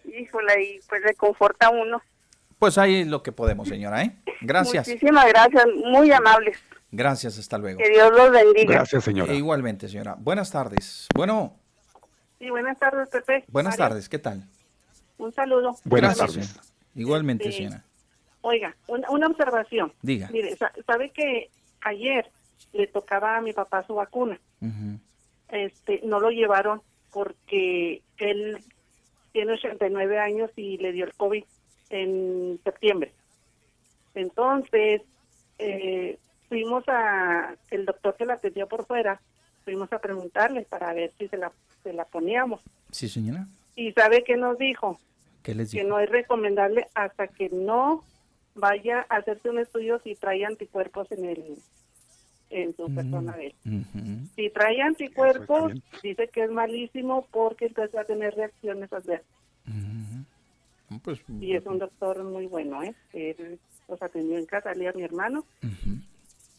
híjole, 0.04 0.62
y 0.62 0.80
pues 0.88 1.02
reconforta 1.02 1.70
uno. 1.70 2.02
Pues 2.58 2.76
ahí 2.76 3.04
lo 3.04 3.22
que 3.22 3.32
podemos, 3.32 3.68
señora, 3.68 4.02
¿eh? 4.02 4.16
Gracias. 4.40 4.88
Muchísimas 4.88 5.26
gracias, 5.28 5.64
muy 5.84 6.10
amables. 6.10 6.58
Gracias, 6.90 7.38
hasta 7.38 7.56
luego. 7.56 7.78
Que 7.78 7.88
Dios 7.90 8.10
los 8.10 8.30
bendiga. 8.30 8.74
Gracias, 8.74 9.04
señora. 9.04 9.32
igualmente, 9.32 9.88
señora. 9.88 10.16
Buenas 10.18 10.50
tardes. 10.50 11.06
Bueno. 11.14 11.54
Sí, 12.38 12.50
buenas 12.50 12.78
tardes, 12.78 13.08
Pepe. 13.08 13.44
Buenas 13.48 13.76
tardes, 13.76 14.08
¿qué 14.08 14.18
tal? 14.18 14.44
Un 15.18 15.32
saludo. 15.32 15.76
Buenas 15.84 16.16
tardes. 16.16 16.58
Igualmente, 16.94 17.48
este, 17.48 17.64
señora. 17.64 17.84
Oiga, 18.42 18.76
una, 18.86 19.26
observación. 19.26 19.92
Diga. 20.02 20.28
Mire, 20.30 20.56
sabe 20.86 21.10
que 21.10 21.50
ayer 21.80 22.30
le 22.72 22.86
tocaba 22.86 23.36
a 23.36 23.40
mi 23.40 23.52
papá 23.52 23.84
su 23.86 23.94
vacuna. 23.94 24.38
Este, 25.48 26.00
no 26.04 26.20
lo 26.20 26.30
llevaron 26.30 26.82
porque 27.10 28.02
él 28.18 28.58
tiene 29.32 29.52
89 29.52 30.18
años 30.18 30.50
y 30.56 30.78
le 30.78 30.92
dio 30.92 31.04
el 31.04 31.14
COVID 31.14 31.44
en 31.90 32.60
septiembre. 32.62 33.12
Entonces, 34.14 35.02
eh, 35.58 36.18
fuimos 36.48 36.84
a, 36.88 37.54
el 37.70 37.84
doctor 37.84 38.16
que 38.16 38.26
la 38.26 38.34
atendió 38.34 38.68
por 38.68 38.86
fuera, 38.86 39.20
fuimos 39.68 39.92
a 39.92 39.98
preguntarle 39.98 40.62
para 40.62 40.94
ver 40.94 41.12
si 41.18 41.28
se 41.28 41.36
la, 41.36 41.52
se 41.82 41.92
la 41.92 42.06
poníamos. 42.06 42.62
Sí, 42.90 43.06
señora. 43.06 43.46
¿Y 43.76 43.92
sabe 43.92 44.24
qué 44.24 44.38
nos 44.38 44.56
dijo? 44.56 44.98
¿Qué 45.42 45.54
les 45.54 45.70
dijo? 45.70 45.82
Que 45.82 45.88
no 45.90 46.00
es 46.00 46.08
recomendable 46.08 46.86
hasta 46.94 47.28
que 47.28 47.50
no 47.50 48.02
vaya 48.54 49.04
a 49.10 49.16
hacerse 49.16 49.50
un 49.50 49.58
estudio 49.58 50.00
si 50.02 50.14
trae 50.14 50.46
anticuerpos 50.46 51.12
en 51.12 51.26
el 51.26 51.58
en 52.48 52.74
su 52.74 52.88
mm, 52.88 52.94
persona 52.94 53.36
de 53.36 53.48
él. 53.48 53.54
Si 54.36 54.48
trae 54.48 54.80
anticuerpos, 54.80 55.74
dice 56.02 56.28
que 56.28 56.44
es 56.44 56.50
malísimo 56.50 57.26
porque 57.30 57.66
entonces 57.66 57.94
va 57.94 58.00
a 58.00 58.06
tener 58.06 58.34
reacciones 58.34 58.90
adversas. 58.90 59.26
Pues, 61.02 61.20
y 61.42 61.52
es 61.52 61.66
un 61.66 61.78
doctor 61.78 62.24
muy 62.24 62.46
bueno, 62.46 62.82
¿eh? 62.82 62.94
Él 63.12 63.58
los 63.86 64.00
atendió 64.00 64.38
en 64.38 64.46
casa, 64.46 64.70
a 64.70 64.74
mi 64.74 65.02
hermano, 65.02 65.44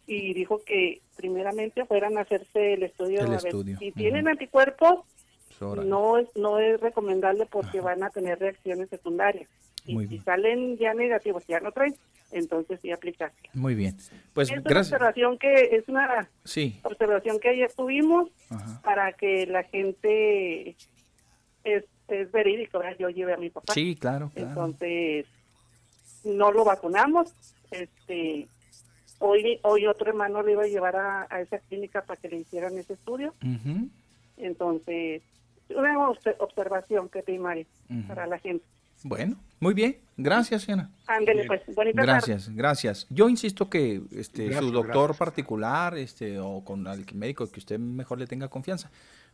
y 0.10 0.34
dijo 0.34 0.64
que 0.66 1.02
primeramente 1.16 1.86
fueran 1.86 2.18
a 2.18 2.22
hacerse 2.22 2.74
el 2.74 2.82
estudio. 2.82 3.22
El 3.22 3.78
Si 3.78 3.92
tienen 3.92 4.28
anticuerpos, 4.28 5.06
no 5.62 6.18
es, 6.18 6.28
no 6.36 6.58
es 6.58 6.82
recomendable 6.82 7.46
porque 7.46 7.80
van 7.80 8.02
a 8.02 8.10
tener 8.10 8.40
reacciones 8.40 8.90
secundarias. 8.90 9.48
Y 9.86 9.96
si 10.08 10.18
salen 10.20 10.78
ya 10.80 10.96
negativos, 10.96 11.46
ya 11.48 11.60
no 11.60 11.72
traen, 11.72 11.94
entonces 12.32 12.80
sí 12.82 12.92
aplicar. 12.92 13.32
Muy 13.54 13.76
bien. 13.76 13.96
Pues 14.34 14.50
es 14.50 14.64
gracias. 14.64 14.66
una 14.66 14.80
observación 14.80 15.38
que 15.38 15.76
es 15.76 15.88
una 15.88 16.28
Sí. 16.44 16.80
observación 16.82 17.40
que 17.40 17.50
ayer 17.50 17.72
tuvimos 17.74 18.32
para 18.84 19.14
que 19.14 19.46
la 19.46 19.64
gente 19.64 20.76
es, 21.64 21.84
es 22.08 22.32
verídico, 22.32 22.80
¿verdad? 22.80 22.98
yo 22.98 23.10
llevé 23.10 23.34
a 23.34 23.38
mi 23.38 23.52
papá. 23.52 23.74
Sí, 23.74 23.96
claro, 23.96 24.32
claro. 24.34 24.50
Entonces 24.50 25.28
no 26.24 26.52
lo 26.52 26.66
vacunamos. 26.66 27.32
Este 27.70 28.48
hoy 29.20 29.60
hoy 29.64 29.86
otro 29.88 30.10
hermano 30.10 30.42
le 30.44 30.54
iba 30.54 30.64
a 30.64 30.68
llevar 30.68 30.96
a, 30.96 31.28
a 31.30 31.42
esa 31.42 31.60
clínica 31.60 32.04
para 32.04 32.20
que 32.20 32.30
le 32.30 32.38
hicieran 32.38 32.78
ese 32.78 32.94
estudio. 32.94 33.34
Entonces 34.38 35.22
una 35.76 35.94
obse- 35.98 36.36
observación 36.40 37.10
que 37.10 37.22
primaria 37.22 37.66
Ujú. 37.90 38.08
para 38.08 38.26
la 38.26 38.40
gente. 38.40 38.66
Bueno, 39.04 39.38
muy 39.60 39.74
bien. 39.74 39.98
Gracias, 40.18 40.64
Siena. 40.64 40.90
Ándele 41.08 41.46
pues, 41.46 41.62
bonita 41.74 41.98
tarde. 42.04 42.12
Gracias, 42.12 42.50
gracias. 42.54 43.08
Yo 43.10 43.30
insisto 43.30 43.70
que 43.70 44.02
este, 44.12 44.46
Gracias, 44.46 44.66
su 44.66 44.72
doctor 44.72 44.94
gracias. 45.10 45.18
particular 45.18 45.98
este, 45.98 46.40
o 46.40 46.64
con 46.66 46.86
el 46.88 47.06
médico 47.14 47.50
que 47.50 47.60
usted 47.60 47.80
mejor 47.80 48.20
le 48.20 48.28
tenga 48.28 48.50
confianza, 48.50 48.90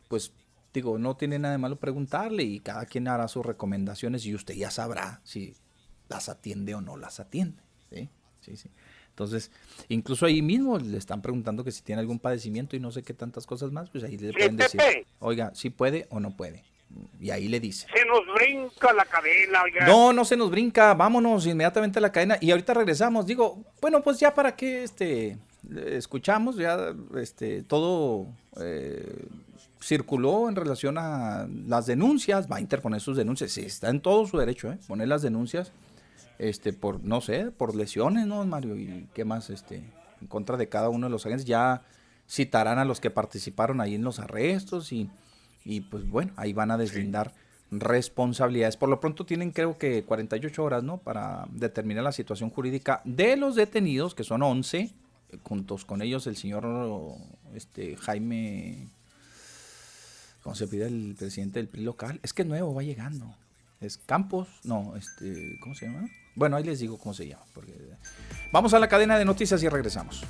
pues 0.08 0.32
digo, 0.72 0.98
no 0.98 1.16
tiene 1.16 1.38
nada 1.38 1.52
de 1.52 1.58
malo 1.58 1.76
preguntarle 1.76 2.42
y 2.44 2.60
cada 2.60 2.84
quien 2.84 3.08
hará 3.08 3.26
sus 3.28 3.44
recomendaciones 3.44 4.24
y 4.26 4.34
usted 4.34 4.54
ya 4.54 4.70
sabrá 4.70 5.20
si 5.24 5.54
las 6.08 6.28
atiende 6.28 6.74
o 6.74 6.80
no 6.80 6.96
las 6.96 7.18
atiende. 7.18 7.60
¿sí? 7.90 8.08
Sí, 8.42 8.56
sí. 8.56 8.70
Entonces, 9.16 9.50
incluso 9.88 10.26
ahí 10.26 10.42
mismo 10.42 10.78
le 10.78 10.98
están 10.98 11.22
preguntando 11.22 11.64
que 11.64 11.72
si 11.72 11.80
tiene 11.80 12.00
algún 12.00 12.18
padecimiento 12.18 12.76
y 12.76 12.80
no 12.80 12.90
sé 12.92 13.02
qué 13.02 13.14
tantas 13.14 13.46
cosas 13.46 13.72
más, 13.72 13.88
pues 13.88 14.04
ahí 14.04 14.18
le 14.18 14.30
pueden 14.34 14.58
decir, 14.58 14.78
oiga, 15.20 15.54
si 15.54 15.70
puede 15.70 16.06
o 16.10 16.20
no 16.20 16.36
puede. 16.36 16.64
Y 17.18 17.30
ahí 17.30 17.48
le 17.48 17.58
dice. 17.58 17.86
Se 17.94 18.04
nos 18.04 18.20
brinca 18.34 18.92
la 18.92 19.06
cadena, 19.06 19.62
oiga. 19.62 19.86
No, 19.86 20.12
no 20.12 20.26
se 20.26 20.36
nos 20.36 20.50
brinca, 20.50 20.92
vámonos 20.92 21.46
inmediatamente 21.46 21.98
a 21.98 22.02
la 22.02 22.12
cadena 22.12 22.36
y 22.42 22.50
ahorita 22.50 22.74
regresamos. 22.74 23.24
Digo, 23.24 23.64
bueno, 23.80 24.02
pues 24.02 24.20
ya 24.20 24.34
para 24.34 24.54
que 24.54 24.84
este 24.84 25.38
escuchamos, 25.74 26.56
ya 26.56 26.94
este 27.18 27.62
todo 27.62 28.26
eh, 28.60 29.24
circuló 29.80 30.50
en 30.50 30.56
relación 30.56 30.98
a 30.98 31.48
las 31.66 31.86
denuncias, 31.86 32.50
va 32.52 32.56
a 32.56 32.60
interponer 32.60 33.00
sus 33.00 33.16
denuncias, 33.16 33.50
sí, 33.50 33.62
está 33.62 33.88
en 33.88 34.00
todo 34.00 34.26
su 34.26 34.36
derecho, 34.36 34.70
¿eh? 34.70 34.78
poner 34.86 35.08
las 35.08 35.22
denuncias, 35.22 35.72
este, 36.38 36.72
por, 36.72 37.02
no 37.04 37.20
sé, 37.20 37.50
por 37.50 37.74
lesiones, 37.74 38.26
¿no, 38.26 38.44
Mario? 38.44 38.76
Y 38.76 39.08
qué 39.14 39.24
más, 39.24 39.50
este, 39.50 39.82
en 40.20 40.26
contra 40.28 40.56
de 40.56 40.68
cada 40.68 40.88
uno 40.88 41.06
de 41.06 41.10
los 41.10 41.26
agentes, 41.26 41.46
ya 41.46 41.82
citarán 42.28 42.78
a 42.78 42.84
los 42.84 43.00
que 43.00 43.10
participaron 43.10 43.80
ahí 43.80 43.94
en 43.94 44.02
los 44.02 44.18
arrestos 44.18 44.92
y, 44.92 45.10
y 45.64 45.82
pues 45.82 46.08
bueno, 46.08 46.32
ahí 46.36 46.52
van 46.52 46.70
a 46.70 46.76
deslindar 46.76 47.32
responsabilidades. 47.70 48.76
Por 48.76 48.88
lo 48.88 49.00
pronto 49.00 49.26
tienen 49.26 49.52
creo 49.52 49.78
que 49.78 50.04
48 50.04 50.62
horas, 50.62 50.82
¿no? 50.82 50.98
Para 50.98 51.46
determinar 51.50 52.04
la 52.04 52.12
situación 52.12 52.50
jurídica 52.50 53.00
de 53.04 53.36
los 53.36 53.54
detenidos, 53.54 54.14
que 54.14 54.24
son 54.24 54.42
11, 54.42 54.78
eh, 54.80 54.92
juntos 55.42 55.84
con 55.84 56.02
ellos 56.02 56.26
el 56.26 56.36
señor 56.36 56.66
este, 57.54 57.96
Jaime, 57.96 58.88
¿cómo 60.42 60.54
se 60.54 60.68
pide 60.68 60.86
el 60.86 61.14
presidente 61.18 61.58
del 61.58 61.68
PRI 61.68 61.82
local? 61.82 62.20
Es 62.22 62.32
que 62.32 62.42
es 62.42 62.48
nuevo, 62.48 62.74
va 62.74 62.82
llegando. 62.82 63.34
Es 63.80 63.98
Campos, 63.98 64.48
no, 64.64 64.96
este, 64.96 65.58
¿cómo 65.60 65.74
se 65.74 65.86
llama? 65.86 66.08
Bueno, 66.36 66.56
ahí 66.56 66.62
les 66.64 66.78
digo 66.78 66.98
cómo 66.98 67.14
se 67.14 67.26
llama. 67.26 67.42
porque- 67.52 67.72
Vamos 68.52 68.72
a 68.74 68.78
la 68.78 68.88
cadena 68.88 69.18
de 69.18 69.24
noticias 69.24 69.62
y 69.62 69.68
regresamos. 69.68 70.22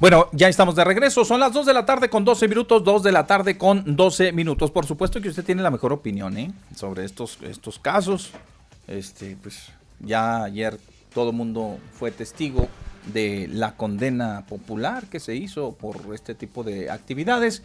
Bueno, 0.00 0.28
ya 0.32 0.48
estamos 0.48 0.76
de 0.76 0.84
regreso. 0.84 1.24
Son 1.24 1.40
las 1.40 1.52
2 1.52 1.66
de 1.66 1.74
la 1.74 1.84
tarde 1.84 2.08
con 2.08 2.24
12 2.24 2.46
minutos. 2.48 2.84
2 2.84 3.02
de 3.02 3.12
la 3.12 3.26
tarde 3.26 3.56
con 3.58 3.96
12 3.96 4.32
minutos. 4.32 4.70
Por 4.70 4.86
supuesto 4.86 5.20
que 5.20 5.28
usted 5.28 5.44
tiene 5.44 5.62
la 5.62 5.70
mejor 5.70 5.92
opinión 5.92 6.36
¿eh? 6.36 6.52
sobre 6.76 7.04
estos, 7.04 7.38
estos 7.42 7.78
casos. 7.78 8.30
Este, 8.86 9.36
pues 9.42 9.68
ya 10.00 10.44
ayer 10.44 10.78
todo 11.12 11.30
el 11.30 11.36
mundo 11.36 11.78
fue 11.98 12.10
testigo 12.10 12.68
de 13.12 13.48
la 13.50 13.76
condena 13.76 14.44
popular 14.46 15.04
que 15.06 15.20
se 15.20 15.34
hizo 15.36 15.72
por 15.72 15.96
este 16.14 16.34
tipo 16.34 16.62
de 16.64 16.90
actividades. 16.90 17.62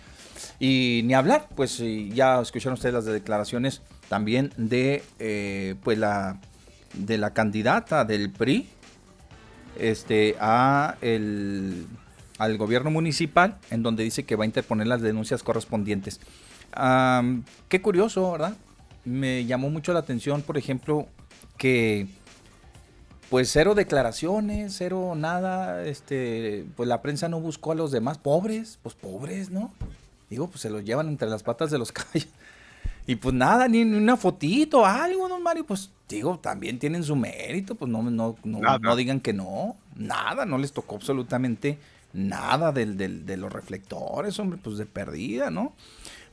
Y 0.59 1.01
ni 1.05 1.13
hablar, 1.15 1.47
pues 1.55 1.81
ya 2.13 2.39
escucharon 2.41 2.75
ustedes 2.75 2.93
las 2.93 3.05
declaraciones 3.05 3.81
también 4.09 4.51
de 4.57 5.03
eh, 5.19 5.75
pues 5.83 5.97
la 5.97 6.39
de 6.93 7.17
la 7.17 7.33
candidata 7.33 8.03
del 8.03 8.31
PRI 8.31 8.67
este 9.77 10.35
a 10.39 10.97
el 11.01 11.85
al 12.39 12.57
gobierno 12.57 12.89
municipal 12.89 13.57
en 13.69 13.83
donde 13.83 14.03
dice 14.03 14.23
que 14.23 14.35
va 14.35 14.43
a 14.43 14.47
interponer 14.47 14.87
las 14.87 15.01
denuncias 15.01 15.43
correspondientes. 15.43 16.19
Qué 17.67 17.81
curioso, 17.81 18.31
¿verdad? 18.31 18.55
Me 19.05 19.45
llamó 19.45 19.69
mucho 19.69 19.91
la 19.93 19.99
atención, 19.99 20.41
por 20.41 20.57
ejemplo, 20.57 21.07
que 21.57 22.07
pues 23.29 23.51
cero 23.51 23.75
declaraciones, 23.75 24.73
cero 24.75 25.13
nada, 25.15 25.83
este, 25.83 26.65
pues 26.75 26.89
la 26.89 27.01
prensa 27.01 27.29
no 27.29 27.39
buscó 27.39 27.73
a 27.73 27.75
los 27.75 27.91
demás 27.91 28.17
pobres, 28.17 28.79
pues 28.81 28.95
pobres, 28.95 29.51
¿no? 29.51 29.71
Digo, 30.29 30.47
pues 30.47 30.61
se 30.61 30.69
los 30.69 30.83
llevan 30.83 31.09
entre 31.09 31.29
las 31.29 31.43
patas 31.43 31.69
de 31.69 31.77
los 31.77 31.91
caballos. 31.91 32.29
Y 33.09 33.15
pues 33.15 33.33
nada, 33.33 33.67
ni, 33.67 33.83
ni 33.85 33.97
una 33.97 34.15
fotito, 34.17 34.85
algo, 34.85 35.27
don 35.27 35.41
Mario, 35.41 35.65
pues 35.65 35.89
digo, 36.07 36.37
también 36.37 36.77
tienen 36.77 37.03
su 37.03 37.15
mérito, 37.15 37.73
pues 37.73 37.89
no, 37.89 38.03
no, 38.03 38.35
no, 38.43 38.59
no 38.79 38.95
digan 38.95 39.19
que 39.19 39.33
no, 39.33 39.75
nada, 39.95 40.45
no 40.45 40.57
les 40.59 40.71
tocó 40.73 40.95
absolutamente 40.97 41.79
nada 42.13 42.71
del, 42.71 42.97
del- 42.97 43.25
de 43.25 43.37
los 43.37 43.51
reflectores, 43.51 44.37
hombre, 44.39 44.59
pues 44.63 44.77
de 44.77 44.85
perdida, 44.85 45.49
¿no? 45.49 45.73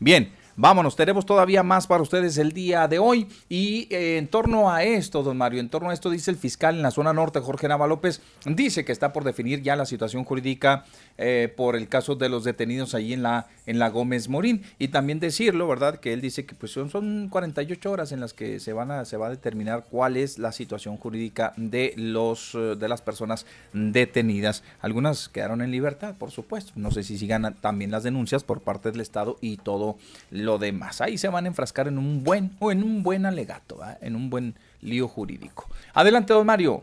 Bien, 0.00 0.30
vámonos, 0.56 0.96
tenemos 0.96 1.26
todavía 1.26 1.62
más 1.62 1.86
para 1.86 2.02
ustedes 2.02 2.38
el 2.38 2.52
día 2.52 2.88
de 2.88 2.98
hoy 2.98 3.28
y 3.48 3.86
eh, 3.90 4.16
en 4.16 4.28
torno 4.28 4.70
a 4.70 4.82
esto, 4.82 5.22
don 5.22 5.36
Mario, 5.36 5.60
en 5.60 5.68
torno 5.68 5.90
a 5.90 5.94
esto 5.94 6.10
dice 6.10 6.30
el 6.30 6.36
fiscal 6.36 6.76
en 6.76 6.82
la 6.82 6.90
zona 6.90 7.12
norte, 7.12 7.40
Jorge 7.40 7.68
Nava 7.68 7.86
López, 7.86 8.22
dice 8.44 8.84
que 8.84 8.92
está 8.92 9.12
por 9.12 9.24
definir 9.24 9.62
ya 9.62 9.76
la 9.76 9.86
situación 9.86 10.24
jurídica 10.24 10.84
eh, 11.18 11.52
por 11.54 11.76
el 11.76 11.88
caso 11.88 12.14
de 12.14 12.28
los 12.28 12.44
detenidos 12.44 12.94
ahí 12.94 13.12
en 13.12 13.22
la, 13.22 13.48
en 13.66 13.78
la 13.78 13.90
Gómez 13.90 14.28
Morín 14.28 14.62
y 14.78 14.88
también 14.88 15.20
decirlo, 15.20 15.68
¿verdad? 15.68 16.00
Que 16.00 16.12
él 16.12 16.20
dice 16.20 16.46
que 16.46 16.54
pues 16.54 16.72
son, 16.72 16.90
son 16.90 17.28
48 17.28 17.90
horas 17.90 18.12
en 18.12 18.20
las 18.20 18.32
que 18.32 18.60
se, 18.60 18.72
van 18.72 18.90
a, 18.90 19.04
se 19.04 19.16
va 19.16 19.26
a 19.26 19.30
determinar 19.30 19.86
cuál 19.90 20.16
es 20.16 20.38
la 20.38 20.52
situación 20.52 20.96
jurídica 20.96 21.52
de, 21.56 21.92
los, 21.96 22.54
eh, 22.54 22.76
de 22.76 22.88
las 22.88 23.02
personas 23.02 23.46
detenidas. 23.72 24.62
Algunas 24.80 25.28
quedaron 25.28 25.60
en 25.60 25.70
libertad, 25.70 26.14
por 26.18 26.30
supuesto. 26.30 26.72
No 26.76 26.90
sé 26.90 27.02
si 27.02 27.18
sigan 27.18 27.56
también 27.60 27.90
las 27.90 28.02
denuncias 28.02 28.44
por 28.44 28.60
parte 28.60 28.90
del 28.90 29.00
Estado 29.00 29.36
y 29.40 29.56
todo 29.58 29.96
lo 30.30 30.45
demás. 30.58 31.00
Ahí 31.00 31.18
se 31.18 31.28
van 31.28 31.44
a 31.44 31.48
enfrascar 31.48 31.88
en 31.88 31.98
un 31.98 32.22
buen 32.24 32.52
o 32.60 32.70
en 32.72 32.82
un 32.82 33.02
buen 33.02 33.26
alegato, 33.26 33.80
en 34.00 34.14
un 34.16 34.30
buen 34.30 34.54
lío 34.80 35.08
jurídico. 35.08 35.68
Adelante, 35.92 36.32
don 36.32 36.46
Mario. 36.46 36.82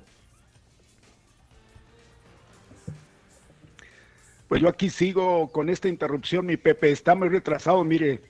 Pues 4.47 4.61
yo 4.61 4.69
aquí 4.69 4.89
sigo 4.89 5.51
con 5.51 5.69
esta 5.69 5.87
interrupción, 5.87 6.45
mi 6.45 6.57
Pepe. 6.57 6.91
Está 6.91 7.15
muy 7.15 7.29
retrasado, 7.29 7.83
mire. 7.83 8.21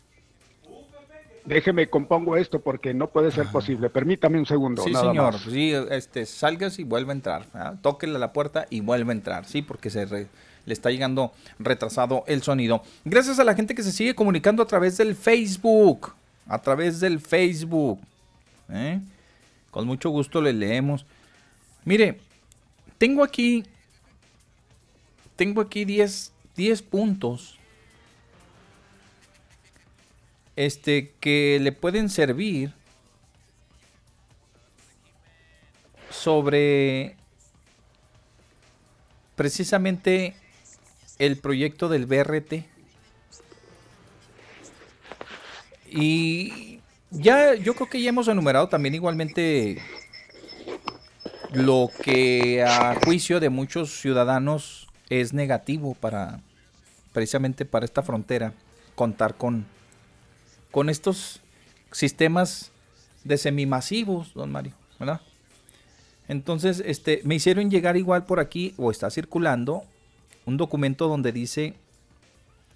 Déjeme 1.46 1.90
compongo 1.90 2.38
esto 2.38 2.62
porque 2.62 2.94
no 2.94 3.10
puede 3.10 3.30
ser 3.30 3.48
posible. 3.48 3.90
Permítame 3.90 4.40
un 4.40 4.46
segundo. 4.46 4.82
Sí, 4.84 4.92
nada 4.92 5.10
señor. 5.10 5.34
más. 5.34 5.42
Sí, 5.42 5.74
este, 5.92 6.26
salgas 6.26 6.80
y 6.80 6.86
vuelve 6.86 7.12
a 7.12 7.16
entrar. 7.16 7.46
¿ah? 7.54 7.74
Tóquele 7.82 8.16
a 8.16 8.20
la 8.20 8.32
puerta 8.32 8.66
y 8.70 8.80
vuelve 8.80 9.12
a 9.12 9.16
entrar. 9.16 9.44
Sí, 9.44 9.62
porque 9.62 9.90
se 9.90 10.06
re- 10.06 10.28
le 10.66 10.74
está 10.74 10.90
llegando 10.90 11.34
retrasado 11.60 12.24
el 12.28 12.42
sonido. 12.44 12.84
Gracias 13.06 13.40
a 13.40 13.44
la 13.44 13.56
gente 13.56 13.76
que 13.76 13.84
se 13.84 13.92
sigue 13.92 14.16
comunicando 14.16 14.64
a 14.64 14.68
través 14.68 14.98
del 14.98 15.16
Facebook. 15.16 16.14
A 16.48 16.62
través 16.62 17.00
del 17.00 17.20
Facebook. 17.20 18.00
¿eh? 18.70 19.00
Con 19.72 19.88
mucho 19.88 20.10
gusto 20.10 20.42
le 20.42 20.54
leemos. 20.54 21.06
Mire, 21.86 22.20
tengo 22.98 23.24
aquí. 23.24 23.64
Tengo 25.36 25.62
aquí 25.62 25.84
10 25.86 26.34
10 26.56 26.82
puntos. 26.84 27.58
Este 30.56 31.14
que 31.20 31.60
le 31.60 31.72
pueden 31.72 32.10
servir 32.10 32.74
sobre 36.12 37.18
precisamente 39.36 40.36
el 41.26 41.38
proyecto 41.38 41.90
del 41.90 42.06
BRT. 42.06 42.66
Y 45.90 46.80
ya 47.12 47.56
yo 47.56 47.76
creo 47.76 47.90
que 47.90 48.02
ya 48.02 48.10
hemos 48.10 48.28
enumerado 48.28 48.68
también 48.68 48.96
igualmente 48.96 49.78
lo 51.52 51.90
que 52.04 52.64
a 52.64 52.96
juicio 53.06 53.40
de 53.40 53.50
muchos 53.50 54.02
ciudadanos 54.02 54.88
es 55.10 55.34
negativo 55.34 55.94
para 55.94 56.42
precisamente 57.12 57.64
para 57.66 57.86
esta 57.86 58.02
frontera 58.02 58.54
contar 58.96 59.36
con 59.36 59.68
con 60.72 60.90
estos 60.90 61.42
sistemas 61.92 62.72
de 63.24 63.38
semimasivos, 63.38 64.34
don 64.34 64.52
Mario, 64.52 64.74
¿verdad? 65.00 65.22
Entonces, 66.28 66.82
este, 66.86 67.22
me 67.24 67.36
hicieron 67.36 67.70
llegar 67.70 67.96
igual 67.96 68.26
por 68.26 68.40
aquí, 68.40 68.74
o 68.78 68.90
está 68.90 69.12
circulando, 69.12 69.84
un 70.46 70.58
documento 70.58 71.08
donde 71.08 71.32
dice 71.32 71.76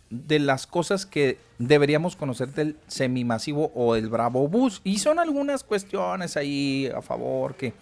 de 0.10 0.39
las 0.39 0.68
cosas 0.68 1.06
que 1.06 1.38
deberíamos 1.60 2.15
conocer 2.15 2.53
del 2.53 2.77
semimasivo 2.88 3.72
o 3.76 3.95
del 3.95 4.10
Bravo 4.10 4.48
Bus. 4.48 4.81
Y 4.84 4.99
son 4.99 5.19
algunas 5.19 5.64
cuestiones 5.64 6.38
ahí 6.38 6.89
a 6.95 7.02
favor 7.02 7.56
que 7.56 7.73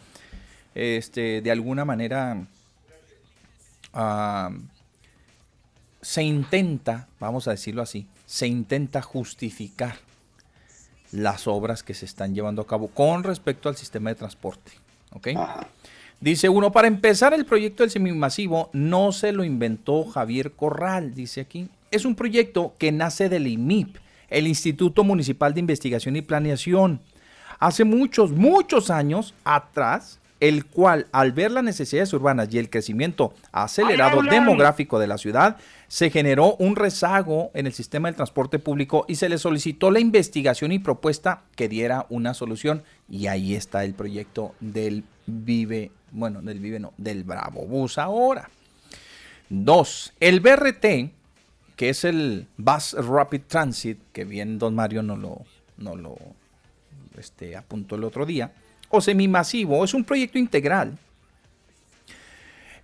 este, 0.73 1.41
de 1.41 1.51
alguna 1.51 1.85
manera 1.85 2.47
ah, 3.93 4.51
se 6.01 6.23
intenta, 6.23 7.07
vamos 7.19 7.47
a 7.47 7.51
decirlo 7.51 7.81
así, 7.81 8.07
se 8.25 8.47
intenta 8.47 9.01
justificar 9.01 9.97
las 11.11 11.47
obras 11.47 11.83
que 11.83 11.93
se 11.93 12.05
están 12.05 12.33
llevando 12.33 12.61
a 12.61 12.67
cabo 12.67 12.87
con 12.87 13.23
respecto 13.23 13.69
al 13.69 13.77
sistema 13.77 14.09
de 14.09 14.15
transporte. 14.15 14.71
¿ok? 15.13 15.27
Dice 16.21 16.49
uno, 16.49 16.71
para 16.71 16.87
empezar 16.87 17.33
el 17.33 17.45
proyecto 17.45 17.83
del 17.83 17.91
semimasivo 17.91 18.69
no 18.73 19.11
se 19.11 19.31
lo 19.31 19.43
inventó 19.43 20.05
Javier 20.05 20.53
Corral, 20.53 21.13
dice 21.13 21.41
aquí. 21.41 21.69
Es 21.91 22.05
un 22.05 22.15
proyecto 22.15 22.73
que 22.77 22.91
nace 22.91 23.29
del 23.29 23.47
IMIP, 23.47 23.97
el 24.29 24.47
Instituto 24.47 25.03
Municipal 25.03 25.53
de 25.53 25.59
Investigación 25.59 26.15
y 26.15 26.21
Planeación. 26.21 27.01
Hace 27.59 27.83
muchos, 27.83 28.31
muchos 28.31 28.89
años 28.89 29.33
atrás, 29.43 30.19
el 30.39 30.65
cual 30.65 31.07
al 31.11 31.31
ver 31.31 31.51
las 31.51 31.63
necesidades 31.63 32.11
urbanas 32.13 32.49
y 32.51 32.57
el 32.57 32.69
crecimiento 32.69 33.33
acelerado 33.51 34.21
demográfico 34.21 34.99
de 34.99 35.07
la 35.07 35.17
ciudad, 35.17 35.57
se 35.87 36.09
generó 36.09 36.55
un 36.55 36.75
rezago 36.75 37.51
en 37.53 37.67
el 37.67 37.73
sistema 37.73 38.07
del 38.07 38.15
transporte 38.15 38.59
público 38.59 39.05
y 39.07 39.15
se 39.15 39.29
le 39.29 39.37
solicitó 39.37 39.91
la 39.91 39.99
investigación 39.99 40.71
y 40.71 40.79
propuesta 40.79 41.43
que 41.55 41.69
diera 41.69 42.05
una 42.09 42.33
solución. 42.33 42.83
Y 43.09 43.27
ahí 43.27 43.55
está 43.55 43.85
el 43.85 43.93
proyecto 43.93 44.53
del 44.59 45.03
Vive, 45.27 45.91
bueno, 46.15 46.41
del 46.41 46.59
Vive 46.59 46.79
no, 46.79 46.93
del 46.97 47.23
Bravo 47.23 47.65
Bus 47.65 47.97
ahora. 47.97 48.49
Dos, 49.49 50.13
el 50.19 50.39
BRT, 50.39 51.11
que 51.75 51.89
es 51.89 52.03
el 52.03 52.47
Bus 52.57 52.93
Rapid 52.93 53.41
Transit, 53.47 53.99
que 54.11 54.25
bien 54.25 54.57
Don 54.57 54.73
Mario 54.73 55.03
no 55.03 55.17
lo, 55.17 55.41
no 55.77 55.95
lo 55.95 56.17
este, 57.17 57.55
apuntó 57.55 57.95
el 57.95 58.03
otro 58.03 58.25
día, 58.25 58.53
o 58.89 59.01
semimasivo, 59.01 59.83
es 59.83 59.93
un 59.93 60.03
proyecto 60.03 60.39
integral. 60.39 60.97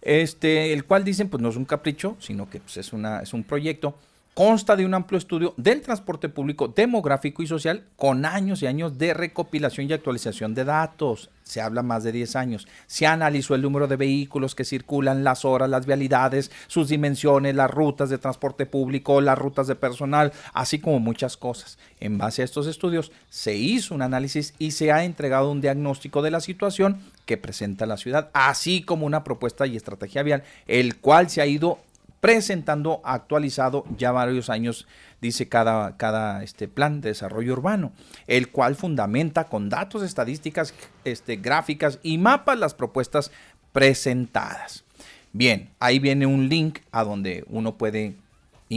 Este, 0.01 0.73
el 0.73 0.85
cual 0.85 1.03
dicen 1.03 1.29
pues 1.29 1.41
no 1.41 1.49
es 1.49 1.55
un 1.55 1.65
capricho, 1.65 2.17
sino 2.19 2.49
que 2.49 2.59
pues, 2.59 2.77
es, 2.77 2.91
una, 2.91 3.21
es 3.21 3.33
un 3.33 3.43
proyecto 3.43 3.95
consta 4.33 4.77
de 4.77 4.85
un 4.85 4.93
amplio 4.93 5.17
estudio 5.17 5.53
del 5.57 5.81
transporte 5.81 6.29
público 6.29 6.69
demográfico 6.69 7.43
y 7.43 7.47
social 7.47 7.83
con 7.97 8.25
años 8.25 8.61
y 8.61 8.67
años 8.67 8.97
de 8.97 9.13
recopilación 9.13 9.89
y 9.89 9.93
actualización 9.93 10.53
de 10.53 10.63
datos. 10.63 11.29
Se 11.43 11.59
habla 11.59 11.83
más 11.83 12.03
de 12.03 12.13
10 12.13 12.37
años. 12.37 12.67
Se 12.87 13.05
analizó 13.05 13.55
el 13.55 13.61
número 13.61 13.87
de 13.87 13.97
vehículos 13.97 14.55
que 14.55 14.63
circulan, 14.63 15.25
las 15.25 15.43
horas, 15.43 15.69
las 15.69 15.85
vialidades, 15.85 16.49
sus 16.67 16.87
dimensiones, 16.87 17.55
las 17.55 17.69
rutas 17.69 18.09
de 18.09 18.17
transporte 18.17 18.65
público, 18.65 19.19
las 19.19 19.37
rutas 19.37 19.67
de 19.67 19.75
personal, 19.75 20.31
así 20.53 20.79
como 20.79 20.99
muchas 20.99 21.35
cosas. 21.35 21.77
En 21.99 22.17
base 22.17 22.41
a 22.41 22.45
estos 22.45 22.67
estudios 22.67 23.11
se 23.29 23.55
hizo 23.55 23.93
un 23.93 24.01
análisis 24.01 24.53
y 24.59 24.71
se 24.71 24.93
ha 24.93 25.03
entregado 25.03 25.51
un 25.51 25.59
diagnóstico 25.59 26.21
de 26.21 26.31
la 26.31 26.39
situación 26.39 27.01
que 27.25 27.37
presenta 27.37 27.85
la 27.85 27.97
ciudad, 27.97 28.29
así 28.33 28.81
como 28.81 29.05
una 29.05 29.25
propuesta 29.25 29.67
y 29.67 29.75
estrategia 29.75 30.23
vial, 30.23 30.43
el 30.67 30.97
cual 30.97 31.29
se 31.29 31.41
ha 31.41 31.45
ido 31.45 31.79
presentando 32.21 33.01
actualizado 33.03 33.83
ya 33.97 34.11
varios 34.11 34.49
años, 34.49 34.87
dice 35.19 35.49
cada, 35.49 35.97
cada 35.97 36.43
este 36.43 36.67
plan 36.67 37.01
de 37.01 37.09
desarrollo 37.09 37.53
urbano, 37.53 37.91
el 38.27 38.49
cual 38.49 38.75
fundamenta 38.75 39.45
con 39.45 39.69
datos, 39.69 40.03
estadísticas, 40.03 40.73
este, 41.03 41.35
gráficas 41.35 41.99
y 42.03 42.19
mapas 42.19 42.57
las 42.57 42.75
propuestas 42.75 43.31
presentadas. 43.73 44.85
Bien, 45.33 45.69
ahí 45.79 45.99
viene 45.99 46.25
un 46.25 46.47
link 46.47 46.79
a 46.91 47.03
donde 47.03 47.43
uno 47.49 47.75
puede 47.75 48.15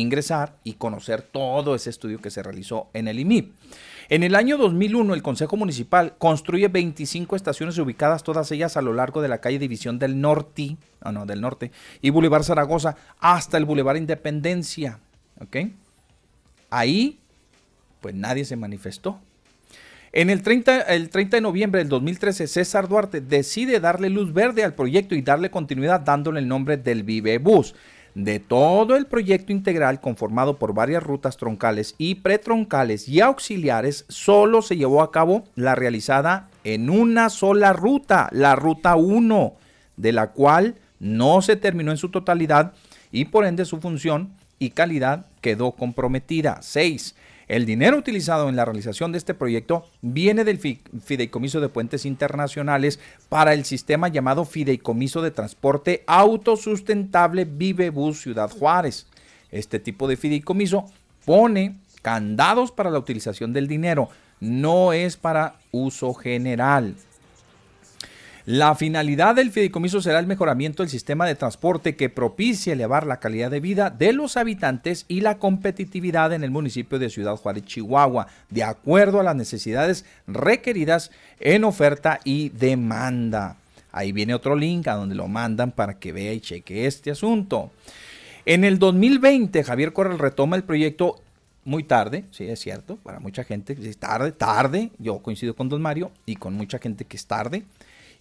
ingresar 0.00 0.56
y 0.64 0.74
conocer 0.74 1.22
todo 1.22 1.74
ese 1.74 1.90
estudio 1.90 2.20
que 2.20 2.30
se 2.30 2.42
realizó 2.42 2.88
en 2.94 3.08
el 3.08 3.20
IMIP. 3.20 3.52
En 4.08 4.22
el 4.22 4.34
año 4.34 4.58
2001, 4.58 5.14
el 5.14 5.22
Consejo 5.22 5.56
Municipal 5.56 6.16
construye 6.18 6.68
25 6.68 7.36
estaciones 7.36 7.78
ubicadas 7.78 8.22
todas 8.22 8.50
ellas 8.50 8.76
a 8.76 8.82
lo 8.82 8.92
largo 8.92 9.22
de 9.22 9.28
la 9.28 9.38
calle 9.38 9.58
División 9.58 9.98
del 9.98 10.20
Norte, 10.20 10.76
ah, 11.00 11.12
no, 11.12 11.26
del 11.26 11.40
Norte, 11.40 11.70
y 12.02 12.10
Boulevard 12.10 12.42
Zaragoza 12.42 12.96
hasta 13.20 13.56
el 13.56 13.64
Boulevard 13.64 13.96
Independencia. 13.96 14.98
¿Ok? 15.40 15.56
Ahí, 16.70 17.20
pues 18.00 18.14
nadie 18.14 18.44
se 18.44 18.56
manifestó. 18.56 19.20
En 20.12 20.28
el 20.28 20.42
30, 20.42 20.82
el 20.82 21.08
30 21.08 21.38
de 21.38 21.40
noviembre 21.40 21.78
del 21.78 21.88
2013, 21.88 22.46
César 22.46 22.88
Duarte 22.88 23.20
decide 23.20 23.80
darle 23.80 24.10
luz 24.10 24.32
verde 24.32 24.64
al 24.64 24.74
proyecto 24.74 25.14
y 25.14 25.22
darle 25.22 25.50
continuidad 25.50 26.00
dándole 26.00 26.40
el 26.40 26.48
nombre 26.48 26.76
del 26.76 27.04
Vive 27.04 27.38
Bus 27.38 27.74
de 28.14 28.38
todo 28.38 28.96
el 28.96 29.06
proyecto 29.06 29.52
integral 29.52 30.00
conformado 30.00 30.56
por 30.56 30.72
varias 30.72 31.02
rutas 31.02 31.36
troncales 31.36 31.94
y 31.98 32.16
pretroncales 32.16 33.08
y 33.08 33.20
auxiliares, 33.20 34.04
solo 34.08 34.62
se 34.62 34.76
llevó 34.76 35.02
a 35.02 35.10
cabo 35.10 35.44
la 35.56 35.74
realizada 35.74 36.48
en 36.62 36.90
una 36.90 37.28
sola 37.28 37.72
ruta, 37.72 38.28
la 38.32 38.54
ruta 38.56 38.96
1, 38.96 39.54
de 39.96 40.12
la 40.12 40.28
cual 40.28 40.76
no 41.00 41.42
se 41.42 41.56
terminó 41.56 41.90
en 41.90 41.96
su 41.96 42.08
totalidad 42.10 42.72
y 43.10 43.26
por 43.26 43.44
ende 43.44 43.64
su 43.64 43.80
función 43.80 44.32
y 44.58 44.70
calidad 44.70 45.26
quedó 45.40 45.72
comprometida. 45.72 46.58
6. 46.62 47.14
El 47.46 47.66
dinero 47.66 47.98
utilizado 47.98 48.48
en 48.48 48.56
la 48.56 48.64
realización 48.64 49.12
de 49.12 49.18
este 49.18 49.34
proyecto 49.34 49.84
viene 50.00 50.44
del 50.44 50.58
Fideicomiso 50.58 51.60
de 51.60 51.68
Puentes 51.68 52.06
Internacionales 52.06 53.00
para 53.28 53.52
el 53.52 53.64
sistema 53.64 54.08
llamado 54.08 54.44
Fideicomiso 54.44 55.20
de 55.20 55.30
Transporte 55.30 56.04
Autosustentable 56.06 57.44
Vivebus 57.44 58.22
Ciudad 58.22 58.50
Juárez. 58.50 59.06
Este 59.50 59.78
tipo 59.78 60.08
de 60.08 60.16
fideicomiso 60.16 60.86
pone 61.24 61.76
candados 62.02 62.72
para 62.72 62.90
la 62.90 62.98
utilización 62.98 63.52
del 63.52 63.68
dinero, 63.68 64.08
no 64.40 64.92
es 64.92 65.16
para 65.16 65.56
uso 65.70 66.12
general. 66.14 66.96
La 68.46 68.74
finalidad 68.74 69.34
del 69.34 69.50
fideicomiso 69.50 70.02
será 70.02 70.18
el 70.18 70.26
mejoramiento 70.26 70.82
del 70.82 70.90
sistema 70.90 71.26
de 71.26 71.34
transporte 71.34 71.96
que 71.96 72.10
propicie 72.10 72.74
elevar 72.74 73.06
la 73.06 73.18
calidad 73.18 73.50
de 73.50 73.60
vida 73.60 73.88
de 73.88 74.12
los 74.12 74.36
habitantes 74.36 75.06
y 75.08 75.22
la 75.22 75.38
competitividad 75.38 76.30
en 76.34 76.44
el 76.44 76.50
municipio 76.50 76.98
de 76.98 77.08
Ciudad 77.08 77.36
Juárez, 77.36 77.64
Chihuahua, 77.64 78.26
de 78.50 78.62
acuerdo 78.62 79.18
a 79.18 79.22
las 79.22 79.34
necesidades 79.34 80.04
requeridas 80.26 81.10
en 81.40 81.64
oferta 81.64 82.20
y 82.22 82.50
demanda. 82.50 83.56
Ahí 83.90 84.12
viene 84.12 84.34
otro 84.34 84.56
link 84.56 84.88
a 84.88 84.96
donde 84.96 85.14
lo 85.14 85.26
mandan 85.26 85.72
para 85.72 85.98
que 85.98 86.12
vea 86.12 86.34
y 86.34 86.40
cheque 86.40 86.86
este 86.86 87.12
asunto. 87.12 87.70
En 88.44 88.64
el 88.64 88.78
2020, 88.78 89.64
Javier 89.64 89.94
Corral 89.94 90.18
retoma 90.18 90.56
el 90.56 90.64
proyecto 90.64 91.22
muy 91.64 91.82
tarde, 91.82 92.26
sí, 92.30 92.44
es 92.44 92.60
cierto, 92.60 92.96
para 92.96 93.20
mucha 93.20 93.42
gente, 93.42 93.74
es 93.80 93.96
tarde, 93.96 94.32
tarde, 94.32 94.90
yo 94.98 95.20
coincido 95.20 95.56
con 95.56 95.70
Don 95.70 95.80
Mario 95.80 96.10
y 96.26 96.36
con 96.36 96.52
mucha 96.52 96.78
gente 96.78 97.06
que 97.06 97.16
es 97.16 97.24
tarde 97.24 97.64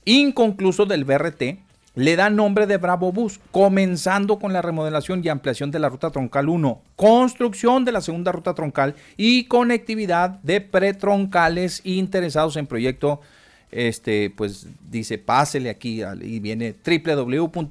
inconcluso 0.05 0.85
del 0.85 1.05
BRT, 1.05 1.59
le 1.95 2.15
da 2.15 2.29
nombre 2.29 2.65
de 2.65 2.77
Bravo 2.77 3.11
Bus, 3.11 3.39
comenzando 3.51 4.39
con 4.39 4.51
la 4.51 4.63
remodelación 4.63 5.21
y 5.23 5.29
ampliación 5.29 5.69
de 5.69 5.77
la 5.79 5.89
ruta 5.89 6.09
troncal 6.09 6.49
1, 6.49 6.81
construcción 6.95 7.85
de 7.85 7.91
la 7.91 8.01
segunda 8.01 8.31
ruta 8.31 8.55
troncal 8.55 8.95
y 9.15 9.43
conectividad 9.43 10.31
de 10.41 10.61
pretroncales 10.61 11.81
interesados 11.83 12.57
en 12.57 12.65
proyecto. 12.65 13.21
Este, 13.69 14.29
pues 14.29 14.67
dice, 14.89 15.17
pásele 15.17 15.71
aquí 15.71 16.03
y 16.21 16.39
viene 16.39 16.75
www.http 16.85 17.65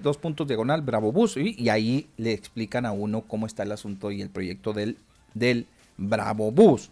dos 0.00 0.18
puntos 0.18 0.46
diagonal 0.46 0.82
Bravo 0.82 1.10
Bus 1.10 1.36
y, 1.36 1.68
ahí 1.68 2.06
le 2.16 2.32
explican 2.32 2.86
a 2.86 2.92
uno 2.92 3.22
cómo 3.22 3.46
está 3.46 3.64
el 3.64 3.72
asunto 3.72 4.12
y 4.12 4.22
el 4.22 4.30
proyecto 4.30 4.72
del, 4.72 4.98
del 5.34 5.66
Bravo 5.96 6.52
Bus. 6.52 6.90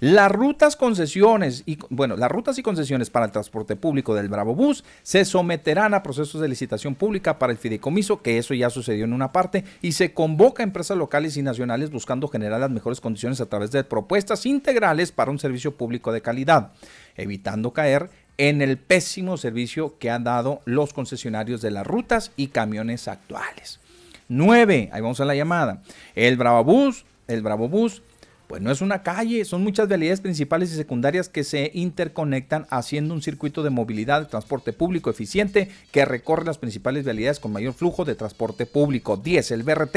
Las 0.00 0.30
rutas 0.30 0.76
concesiones 0.76 1.62
y 1.66 1.78
bueno, 1.88 2.16
las 2.16 2.30
rutas 2.30 2.58
y 2.58 2.62
concesiones 2.62 3.08
para 3.10 3.26
el 3.26 3.32
transporte 3.32 3.76
público 3.76 4.14
del 4.14 4.28
Bravo 4.28 4.54
Bus 4.54 4.84
se 5.02 5.24
someterán 5.24 5.94
a 5.94 6.02
procesos 6.02 6.40
de 6.40 6.48
licitación 6.48 6.94
pública 6.94 7.38
para 7.38 7.52
el 7.52 7.58
fideicomiso, 7.58 8.20
que 8.20 8.38
eso 8.38 8.52
ya 8.54 8.70
sucedió 8.70 9.04
en 9.04 9.12
una 9.12 9.32
parte, 9.32 9.64
y 9.80 9.92
se 9.92 10.12
convoca 10.12 10.62
a 10.62 10.64
empresas 10.64 10.98
locales 10.98 11.36
y 11.36 11.42
nacionales 11.42 11.90
buscando 11.90 12.28
generar 12.28 12.60
las 12.60 12.70
mejores 12.70 13.00
condiciones 13.00 13.40
a 13.40 13.46
través 13.46 13.70
de 13.70 13.84
propuestas 13.84 14.44
integrales 14.46 15.12
para 15.12 15.30
un 15.30 15.38
servicio 15.38 15.76
público 15.76 16.12
de 16.12 16.22
calidad, 16.22 16.72
evitando 17.16 17.72
caer 17.72 18.10
en 18.38 18.60
el 18.60 18.76
pésimo 18.76 19.36
servicio 19.36 19.98
que 19.98 20.10
han 20.10 20.24
dado 20.24 20.60
los 20.66 20.92
concesionarios 20.92 21.62
de 21.62 21.70
las 21.70 21.86
rutas 21.86 22.32
y 22.36 22.48
camiones 22.48 23.08
actuales. 23.08 23.80
9. 24.28 24.90
Ahí 24.92 25.00
vamos 25.00 25.20
a 25.20 25.24
la 25.24 25.34
llamada. 25.34 25.82
El 26.14 26.36
Bravo 26.36 26.64
Bus, 26.64 27.06
el 27.28 27.42
Bravo 27.42 27.68
Bus 27.68 28.02
pues 28.46 28.62
no 28.62 28.70
es 28.70 28.80
una 28.80 29.02
calle, 29.02 29.44
son 29.44 29.62
muchas 29.62 29.88
vialidades 29.88 30.20
principales 30.20 30.72
y 30.72 30.76
secundarias 30.76 31.28
que 31.28 31.44
se 31.44 31.70
interconectan 31.74 32.66
haciendo 32.70 33.14
un 33.14 33.22
circuito 33.22 33.62
de 33.62 33.70
movilidad 33.70 34.20
de 34.20 34.28
transporte 34.28 34.72
público 34.72 35.10
eficiente 35.10 35.68
que 35.90 36.04
recorre 36.04 36.44
las 36.44 36.58
principales 36.58 37.04
vialidades 37.04 37.40
con 37.40 37.52
mayor 37.52 37.74
flujo 37.74 38.04
de 38.04 38.14
transporte 38.14 38.66
público. 38.66 39.16
10. 39.16 39.50
El 39.50 39.62
BRT, 39.64 39.96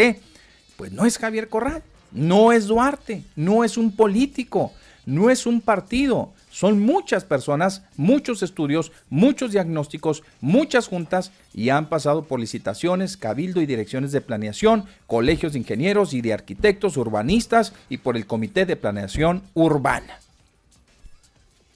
pues 0.77 0.91
no 0.91 1.05
es 1.05 1.17
Javier 1.17 1.49
Corral, 1.49 1.83
no 2.11 2.51
es 2.51 2.65
Duarte, 2.65 3.23
no 3.35 3.63
es 3.63 3.77
un 3.77 3.95
político, 3.95 4.73
no 5.05 5.29
es 5.29 5.45
un 5.45 5.61
partido, 5.61 6.33
Son 6.59 6.81
muchas 6.81 7.23
personas, 7.23 7.83
muchos 7.95 8.43
estudios, 8.43 8.91
muchos 9.09 9.53
diagnósticos, 9.53 10.23
muchas 10.41 10.89
juntas 10.89 11.31
y 11.53 11.69
han 11.69 11.87
pasado 11.87 12.25
por 12.25 12.37
licitaciones, 12.37 13.15
cabildo 13.15 13.61
y 13.61 13.65
direcciones 13.65 14.11
de 14.11 14.19
planeación, 14.19 14.83
colegios 15.07 15.53
de 15.53 15.59
ingenieros 15.59 16.13
y 16.13 16.19
de 16.19 16.33
arquitectos 16.33 16.97
urbanistas 16.97 17.71
y 17.87 17.99
por 17.99 18.17
el 18.17 18.25
Comité 18.25 18.65
de 18.65 18.75
Planeación 18.75 19.41
Urbana. 19.53 20.19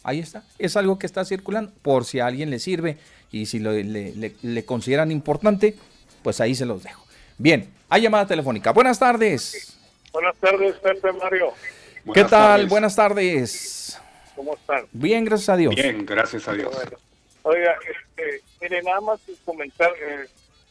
Ahí 0.03 0.19
está, 0.19 0.43
es 0.59 0.75
algo 0.75 0.99
que 0.99 1.05
está 1.05 1.23
circulando 1.23 1.71
por 1.81 2.03
si 2.03 2.19
a 2.19 2.25
alguien 2.25 2.49
le 2.49 2.59
sirve 2.59 2.97
y 3.31 3.45
si 3.45 3.59
le, 3.59 4.33
le 4.41 4.65
consideran 4.65 5.13
importante, 5.13 5.77
pues 6.23 6.41
ahí 6.41 6.55
se 6.55 6.65
los 6.65 6.83
dejo. 6.83 7.05
Bien, 7.37 7.69
hay 7.87 8.01
llamada 8.01 8.27
telefónica. 8.27 8.73
Buenas 8.73 8.99
tardes. 8.99 9.77
Buenas 10.11 10.35
tardes, 10.35 10.75
Pepe 10.75 11.13
Mario. 11.13 11.53
¿Qué 12.13 12.25
tal? 12.25 12.67
Buenas 12.67 12.97
tardes. 12.97 13.97
¿Cómo 14.35 14.55
están? 14.55 14.87
Bien, 14.91 15.25
gracias 15.25 15.49
a 15.49 15.57
Dios. 15.57 15.75
Bien, 15.75 16.05
gracias 16.05 16.47
a 16.47 16.53
Dios. 16.53 16.75
Oiga, 17.43 17.75
este, 17.87 18.41
mire, 18.61 18.81
nada 18.83 19.01
más 19.01 19.19
comentar 19.43 19.91
eh, 20.01 20.25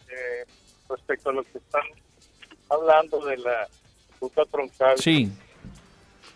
eh, 0.08 0.44
respecto 0.88 1.30
a 1.30 1.32
lo 1.32 1.42
que 1.42 1.58
están 1.58 1.82
hablando 2.70 3.24
de 3.26 3.36
la 3.38 3.68
ruta 4.20 4.44
troncal. 4.46 4.98
Sí. 4.98 5.30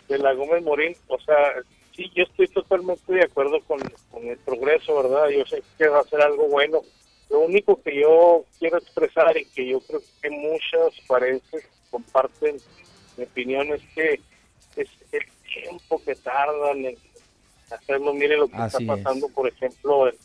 De 0.07 0.17
la 0.19 0.33
Gómez 0.33 0.63
Morín, 0.63 0.95
o 1.07 1.19
sea, 1.19 1.55
sí, 1.95 2.09
yo 2.15 2.23
estoy 2.23 2.47
totalmente 2.47 3.11
de 3.11 3.23
acuerdo 3.23 3.59
con, 3.61 3.79
con 4.11 4.25
el 4.25 4.37
progreso, 4.37 5.01
¿verdad? 5.01 5.29
Yo 5.29 5.45
sé 5.45 5.63
que 5.77 5.87
va 5.87 5.99
a 5.99 6.03
ser 6.03 6.21
algo 6.21 6.47
bueno. 6.47 6.81
Lo 7.29 7.39
único 7.39 7.81
que 7.81 7.99
yo 7.99 8.45
quiero 8.57 8.77
expresar 8.77 9.35
y 9.35 9.45
que 9.45 9.67
yo 9.67 9.81
creo 9.81 10.01
que 10.21 10.29
muchas 10.29 11.01
parejas 11.07 11.63
comparten 11.91 12.57
mi 13.17 13.23
opinión 13.23 13.67
es 13.73 13.81
que 13.93 14.21
es 14.77 14.89
el 15.11 15.23
tiempo 15.51 16.01
que 16.05 16.15
tardan 16.15 16.85
en 16.85 16.95
hacerlo. 17.75 18.13
Mire 18.13 18.37
lo 18.37 18.47
que 18.47 18.57
Así 18.57 18.83
está 18.83 18.95
pasando, 18.95 19.29
por 19.29 19.47
ejemplo, 19.47 20.07
en, 20.07 20.15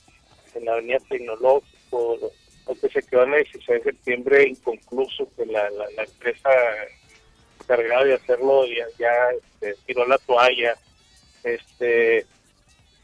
en 0.54 0.64
la 0.64 0.72
Avenida 0.72 0.98
Tecnológico, 1.08 2.18
lo, 2.20 2.30
lo 2.68 2.80
que 2.80 2.88
se 2.88 3.02
quedó 3.02 3.24
en 3.24 3.34
el 3.34 3.44
16 3.44 3.66
de 3.84 3.90
septiembre 3.92 4.48
inconcluso, 4.48 5.28
que 5.36 5.46
la, 5.46 5.68
la, 5.70 5.90
la 5.96 6.04
empresa 6.04 6.50
encargada 7.60 8.04
de 8.04 8.14
hacerlo 8.14 8.66
ya, 8.66 8.86
ya 8.98 9.12
este, 9.30 9.76
tiró 9.86 10.06
la 10.06 10.18
toalla. 10.18 10.74
Este, 11.44 12.26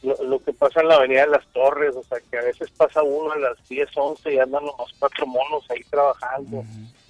lo, 0.03 0.23
lo 0.23 0.39
que 0.43 0.53
pasa 0.53 0.81
en 0.81 0.89
la 0.89 0.97
Avenida 0.97 1.23
de 1.23 1.33
las 1.33 1.47
Torres, 1.53 1.95
o 1.97 2.03
sea, 2.05 2.19
que 2.31 2.39
a 2.39 2.43
veces 2.43 2.71
pasa 2.71 3.03
uno 3.03 3.33
a 3.33 3.39
las 3.39 3.69
10, 3.69 3.89
11 3.95 4.35
y 4.35 4.39
andan 4.39 4.65
los 4.65 4.93
cuatro 4.99 5.27
monos 5.27 5.65
ahí 5.71 5.83
trabajando. 5.91 6.65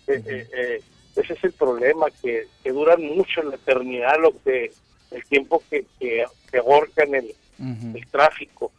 Eh, 0.07 0.23
eh, 0.27 0.49
eh, 0.53 0.83
ese 1.17 1.35
es 1.35 1.45
el 1.45 1.53
problema, 1.53 2.07
que, 2.23 2.47
que 2.63 2.73
duran 2.73 3.03
mucho 3.03 3.43
en 3.43 3.51
la 3.51 3.57
eternidad 3.57 4.21
lo 4.21 4.33
que 4.43 4.71
el 5.11 5.25
tiempo 5.25 5.63
que, 5.69 5.85
que, 5.99 6.25
que 6.51 6.59
ahorcan 6.59 7.15
el, 7.15 7.35
el 7.95 8.07
tráfico 8.11 8.73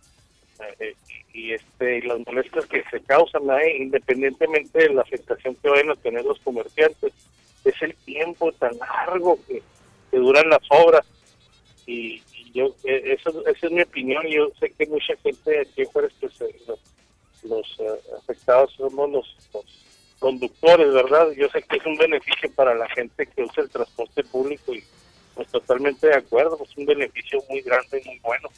eh, 0.80 0.96
y 1.34 1.54
este 1.54 2.00
y 2.00 2.02
las 2.02 2.20
molestias 2.26 2.66
que 2.66 2.84
se 2.90 3.02
causan 3.02 3.50
ahí, 3.50 3.78
independientemente 3.78 4.80
de 4.80 4.94
la 4.94 5.02
afectación 5.02 5.56
que 5.56 5.70
vayan 5.70 5.91
a 5.91 5.96
tener 5.96 6.26
los 6.26 6.40
comerciantes, 6.40 7.14
es 7.64 7.82
el 7.82 7.96
tiempo 7.96 8.52
tan 8.54 8.78
largo 8.78 9.40
que, 9.48 9.62
que 10.12 10.18
duran 10.18 10.50
las 10.50 10.62
obras. 10.70 11.06
Y, 11.86 12.22
y 12.34 12.52
yo 12.54 12.76
eh, 12.84 13.18
eso 13.18 13.46
esa 13.48 13.68
es 13.68 13.72
mi 13.72 13.82
opinión 13.82 14.24
yo 14.28 14.50
sé 14.60 14.72
que 14.72 14.86
mucha 14.86 15.16
gente 15.24 15.62
aquí 15.62 15.84
afuera 15.84 16.08
pues, 16.20 16.40
eh, 16.41 16.56
los, 16.68 16.80
los, 17.44 17.80
eh, 17.80 18.00
afectados 18.16 18.72
somos 18.74 19.10
los, 19.10 19.36
los 19.54 19.66
conductores 20.20 20.94
verdad 20.94 21.32
yo 21.32 21.50
sé 21.50 21.64
que 21.64 21.78
es 21.78 21.86
un 21.88 21.98
beneficio 21.98 22.52
para 22.54 22.76
la 22.76 22.88
gente 22.90 23.26
que 23.26 23.41
usa 23.41 23.64
el 23.64 23.72
transporte 23.72 24.24
público 24.24 24.74
y 24.76 24.84
pues 25.40 25.48
totalmente 25.53 26.06
de 26.07 26.16
acuerdo 26.16 26.60
es 26.61 26.76
un 26.78 26.86
beneficio 26.86 27.41
muy 27.49 27.61
grande 27.61 28.02
y 28.03 28.07
muy 28.10 28.20
bueno 28.20 28.49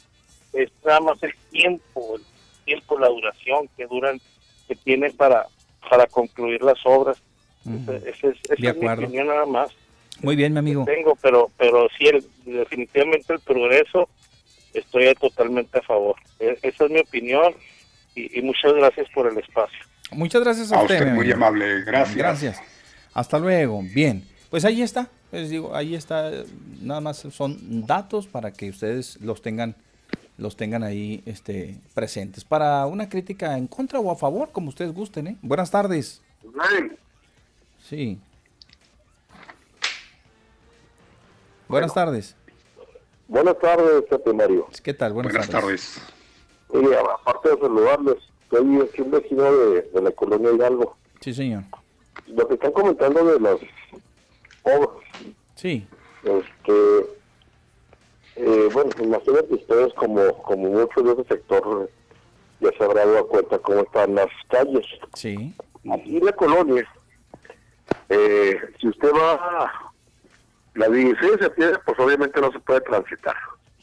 es 0.52 0.68
nada 0.84 0.98
más 0.98 1.22
el 1.22 1.32
tiempo 1.52 2.16
el 2.16 2.22
tiempo 2.64 2.98
la 2.98 3.06
duración 3.06 3.68
que 3.76 3.86
duran 3.86 4.20
que 4.66 4.74
tienen 4.74 5.16
para 5.16 5.46
para 5.88 6.06
concluir 6.08 6.60
las 6.62 6.78
obras 6.84 7.18
es, 8.04 8.24
esa 8.24 8.54
es 8.54 8.58
mi 8.58 8.66
opinión 9.04 9.28
nada 9.28 9.46
más 9.46 9.70
Muy 10.22 10.34
bien, 10.34 10.52
mi 10.52 10.58
amigo. 10.58 10.84
tengo, 10.84 11.14
pero 11.22 11.52
pero 11.56 11.86
sí, 11.96 12.06
el- 12.08 12.26
definitivamente 12.44 13.32
el 13.32 13.38
progreso 13.40 14.08
estoy 14.74 15.14
totalmente 15.14 15.78
a 15.78 15.82
favor. 15.82 16.16
E- 16.40 16.58
Esa 16.62 16.84
es 16.86 16.90
mi 16.90 16.98
opinión 16.98 17.54
y, 18.16 18.38
y 18.38 18.42
muchas 18.42 18.72
gracias 18.74 19.06
por 19.14 19.30
el 19.30 19.38
espacio. 19.38 19.78
Muchas 20.10 20.42
gracias 20.42 20.72
a, 20.72 20.80
A 20.80 20.82
usted. 20.82 21.06
muy 21.12 21.30
amable. 21.30 21.82
Gracias. 21.84 22.16
Gracias. 22.16 22.62
Hasta 23.14 23.38
luego. 23.38 23.80
Bien. 23.94 24.24
Pues 24.50 24.64
ahí 24.64 24.82
está. 24.82 25.08
Les 25.32 25.50
digo, 25.50 25.74
ahí 25.74 25.94
está. 25.94 26.30
Nada 26.80 27.00
más 27.00 27.18
son 27.18 27.86
datos 27.86 28.26
para 28.26 28.52
que 28.52 28.70
ustedes 28.70 29.20
los 29.20 29.42
tengan 29.42 29.74
los 30.38 30.56
tengan 30.56 30.82
ahí 30.82 31.22
este, 31.26 31.78
presentes. 31.94 32.44
Para 32.44 32.86
una 32.86 33.08
crítica 33.08 33.56
en 33.56 33.66
contra 33.66 34.00
o 34.00 34.10
a 34.10 34.16
favor, 34.16 34.50
como 34.50 34.68
ustedes 34.68 34.92
gusten. 34.92 35.26
¿eh? 35.26 35.36
Buenas 35.42 35.70
tardes. 35.70 36.22
Sí. 37.80 38.18
Buenas 41.68 41.94
tardes. 41.94 42.36
Buenas 43.28 43.58
tardes, 43.58 44.02
Pepe 44.10 44.32
Mario. 44.32 44.68
¿Qué 44.82 44.92
tal? 44.92 45.12
Buenas, 45.12 45.32
Buenas 45.32 45.48
tardes. 45.48 45.94
tardes. 45.94 46.12
Oye, 46.68 46.96
aparte 46.96 47.50
de 47.50 47.58
saludarles, 47.58 48.16
soy 48.50 48.80
aquí 48.80 49.00
un 49.02 49.10
vecino 49.10 49.42
de, 49.44 49.82
de 49.82 50.02
la 50.02 50.10
colonia 50.10 50.52
Hidalgo. 50.52 50.96
Sí, 51.20 51.32
señor. 51.32 51.64
Lo 52.26 52.46
que 52.48 52.54
están 52.54 52.72
comentando 52.72 53.24
de 53.24 53.40
las 53.40 53.56
obras, 54.64 55.01
Sí. 55.62 55.86
este, 56.24 57.06
eh, 58.34 58.68
bueno, 58.72 58.90
imagínate 58.98 59.54
ustedes 59.54 59.94
como, 59.94 60.42
como 60.42 60.70
muchos 60.70 61.04
de 61.04 61.12
ese 61.12 61.24
sector 61.36 61.88
ya 62.58 62.70
se 62.76 62.82
habrá 62.82 63.06
dado 63.06 63.28
cuenta 63.28 63.60
cómo 63.60 63.82
están 63.82 64.16
las 64.16 64.26
calles. 64.48 64.84
Sí. 65.14 65.54
Aquí 65.92 66.16
en 66.16 66.24
la 66.24 66.32
colonia, 66.32 66.84
eh, 68.08 68.56
si 68.80 68.88
usted 68.88 69.12
va 69.12 69.34
a 69.34 69.92
la 70.74 70.88
16 70.88 71.32
se 71.40 71.50
pierde, 71.50 71.78
pues 71.86 71.96
obviamente 72.00 72.40
no 72.40 72.50
se 72.50 72.58
puede 72.58 72.80
transitar. 72.80 73.36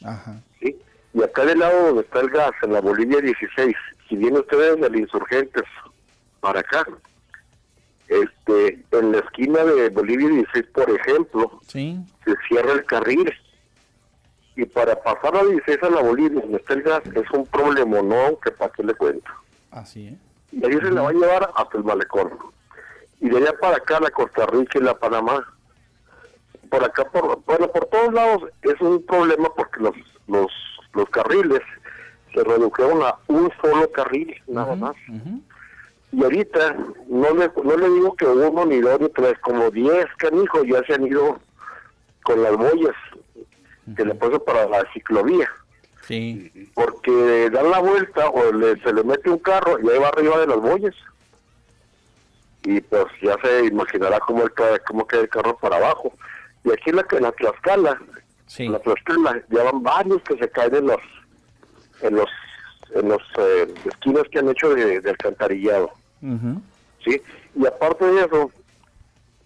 Ajá. 0.04 0.38
¿sí? 0.60 0.78
Y 1.14 1.22
acá 1.22 1.46
del 1.46 1.60
lado 1.60 1.86
donde 1.86 2.02
está 2.02 2.20
el 2.20 2.28
gas, 2.28 2.52
en 2.62 2.74
la 2.74 2.82
Bolivia 2.82 3.22
16, 3.22 3.74
si 4.06 4.16
viene 4.16 4.40
usted 4.40 4.74
desde 4.74 4.86
el 4.86 4.96
Insurgentes 4.96 5.64
para 6.40 6.60
acá, 6.60 6.84
este, 8.10 8.84
en 8.90 9.12
la 9.12 9.18
esquina 9.18 9.62
de 9.64 9.88
Bolivia 9.90 10.28
16, 10.28 10.66
por 10.74 10.90
ejemplo, 10.90 11.60
Sí. 11.66 11.96
se 12.24 12.34
cierra 12.48 12.72
el 12.72 12.84
carril. 12.84 13.32
Y 14.56 14.64
para 14.66 15.00
pasar 15.00 15.36
a 15.36 15.44
16 15.44 15.78
a 15.84 15.90
la 15.90 16.02
Bolivia, 16.02 16.40
donde 16.40 16.58
está 16.58 16.74
el 16.74 16.82
gas, 16.82 17.02
es 17.14 17.30
un 17.32 17.46
problema, 17.46 18.02
¿no? 18.02 18.38
Que 18.40 18.50
para 18.50 18.72
qué 18.72 18.82
le 18.82 18.94
cuento. 18.94 19.30
Así, 19.70 20.08
¿eh? 20.08 20.16
Y 20.52 20.64
ahí 20.66 20.72
se 20.80 20.90
la 20.90 21.02
va 21.02 21.10
a 21.10 21.12
llevar 21.12 21.50
hasta 21.54 21.78
el 21.78 21.84
malecón. 21.84 22.30
Y 23.20 23.28
de 23.30 23.36
allá 23.38 23.52
para 23.60 23.76
acá, 23.76 24.00
la 24.00 24.10
Costa 24.10 24.44
Rica 24.46 24.78
y 24.78 24.82
la 24.82 24.98
Panamá. 24.98 25.46
Por 26.68 26.84
acá, 26.84 27.04
por, 27.04 27.40
bueno, 27.44 27.68
por 27.68 27.86
todos 27.86 28.12
lados 28.12 28.42
es 28.62 28.80
un 28.80 29.02
problema 29.06 29.48
porque 29.56 29.80
los, 29.80 29.94
los, 30.26 30.50
los 30.94 31.08
carriles 31.10 31.60
se 32.34 32.42
redujeron 32.44 33.02
a 33.02 33.14
un 33.28 33.50
solo 33.62 33.90
carril, 33.92 34.34
nada 34.48 34.74
más. 34.76 34.96
Y 36.12 36.22
ahorita, 36.24 36.76
no 37.08 37.34
le, 37.34 37.50
no 37.62 37.76
le 37.76 37.88
digo 37.90 38.14
que 38.16 38.24
uno, 38.26 38.64
ni 38.66 38.80
dos, 38.80 39.00
ni 39.00 39.08
tres, 39.10 39.34
como 39.40 39.70
diez 39.70 40.06
canijos 40.18 40.62
ya 40.66 40.82
se 40.84 40.94
han 40.94 41.06
ido 41.06 41.38
con 42.24 42.42
las 42.42 42.56
boyas 42.56 42.94
que 43.96 44.04
le 44.04 44.14
puso 44.14 44.42
para 44.44 44.68
la 44.68 44.84
ciclovía 44.92 45.48
Sí. 46.06 46.70
porque 46.74 47.48
dan 47.50 47.70
la 47.70 47.78
vuelta 47.78 48.28
o 48.28 48.52
le- 48.52 48.80
se 48.82 48.92
le 48.92 49.02
mete 49.04 49.30
un 49.30 49.38
carro 49.38 49.78
y 49.80 49.88
ahí 49.88 49.98
va 49.98 50.08
arriba 50.08 50.38
de 50.40 50.46
las 50.48 50.56
boyas. 50.60 50.94
Y 52.64 52.80
pues 52.82 53.06
ya 53.22 53.36
se 53.42 53.66
imaginará 53.66 54.18
cómo, 54.20 54.42
el, 54.42 54.52
cómo 54.86 55.06
queda 55.06 55.20
el 55.22 55.28
carro 55.28 55.56
para 55.58 55.76
abajo. 55.76 56.12
Y 56.64 56.72
aquí 56.72 56.90
en 56.90 56.96
la, 56.96 57.06
en 57.10 57.22
la 57.22 57.32
Tlaxcala, 57.32 58.00
en 58.66 58.72
la 58.72 58.78
Tlaxcala, 58.80 59.42
ya 59.48 59.62
van 59.62 59.82
varios 59.82 60.20
que 60.22 60.36
se 60.36 60.48
caen 60.50 60.74
en 60.74 60.86
los, 60.88 61.00
en 62.02 62.16
los, 62.16 62.28
en 62.94 63.08
los 63.08 63.22
eh, 63.38 63.72
esquinas 63.86 64.24
que 64.30 64.40
han 64.40 64.48
hecho 64.50 64.74
de, 64.74 65.00
de 65.00 65.10
alcantarillado. 65.10 65.90
¿Sí? 67.04 67.20
Y 67.54 67.66
aparte 67.66 68.04
de 68.04 68.20
eso, 68.20 68.50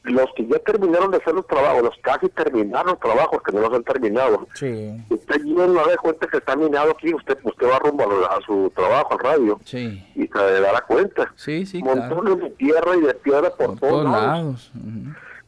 los 0.05 0.27
que 0.37 0.47
ya 0.47 0.59
terminaron 0.59 1.11
de 1.11 1.17
hacer 1.17 1.35
los 1.35 1.47
trabajos, 1.47 1.83
los 1.83 1.97
casi 2.03 2.29
terminaron 2.29 2.89
los 2.89 3.01
trabajos 3.01 3.43
que 3.43 3.53
no 3.53 3.61
los 3.61 3.73
han 3.73 3.85
terminado, 3.85 4.47
Sí. 4.55 4.93
usted 5.09 5.41
lleno 5.43 5.67
no 5.69 5.87
de 5.87 5.97
cuenta 5.97 6.27
que 6.27 6.37
está 6.39 6.55
minado 6.57 6.91
aquí, 6.91 7.15
usted 7.15 7.39
usted 7.43 7.67
va 7.67 7.79
rumbo 7.79 8.05
a, 8.27 8.37
a 8.37 8.41
su 8.43 8.71
trabajo, 8.77 9.13
al 9.15 9.19
radio, 9.21 9.59
Sí. 9.65 10.05
y 10.15 10.27
se 10.27 10.61
dará 10.61 10.83
cuenta. 10.83 11.33
Sí, 11.37 11.65
sí, 11.65 11.81
claro. 11.83 12.01
Montones 12.15 12.39
de 12.45 12.51
tierra 12.57 12.97
y 12.97 13.01
de 13.01 13.15
piedra 13.15 13.49
por, 13.51 13.79
Por 13.79 13.79
todos 13.81 14.05
lados. 14.05 14.27
lados. 14.27 14.73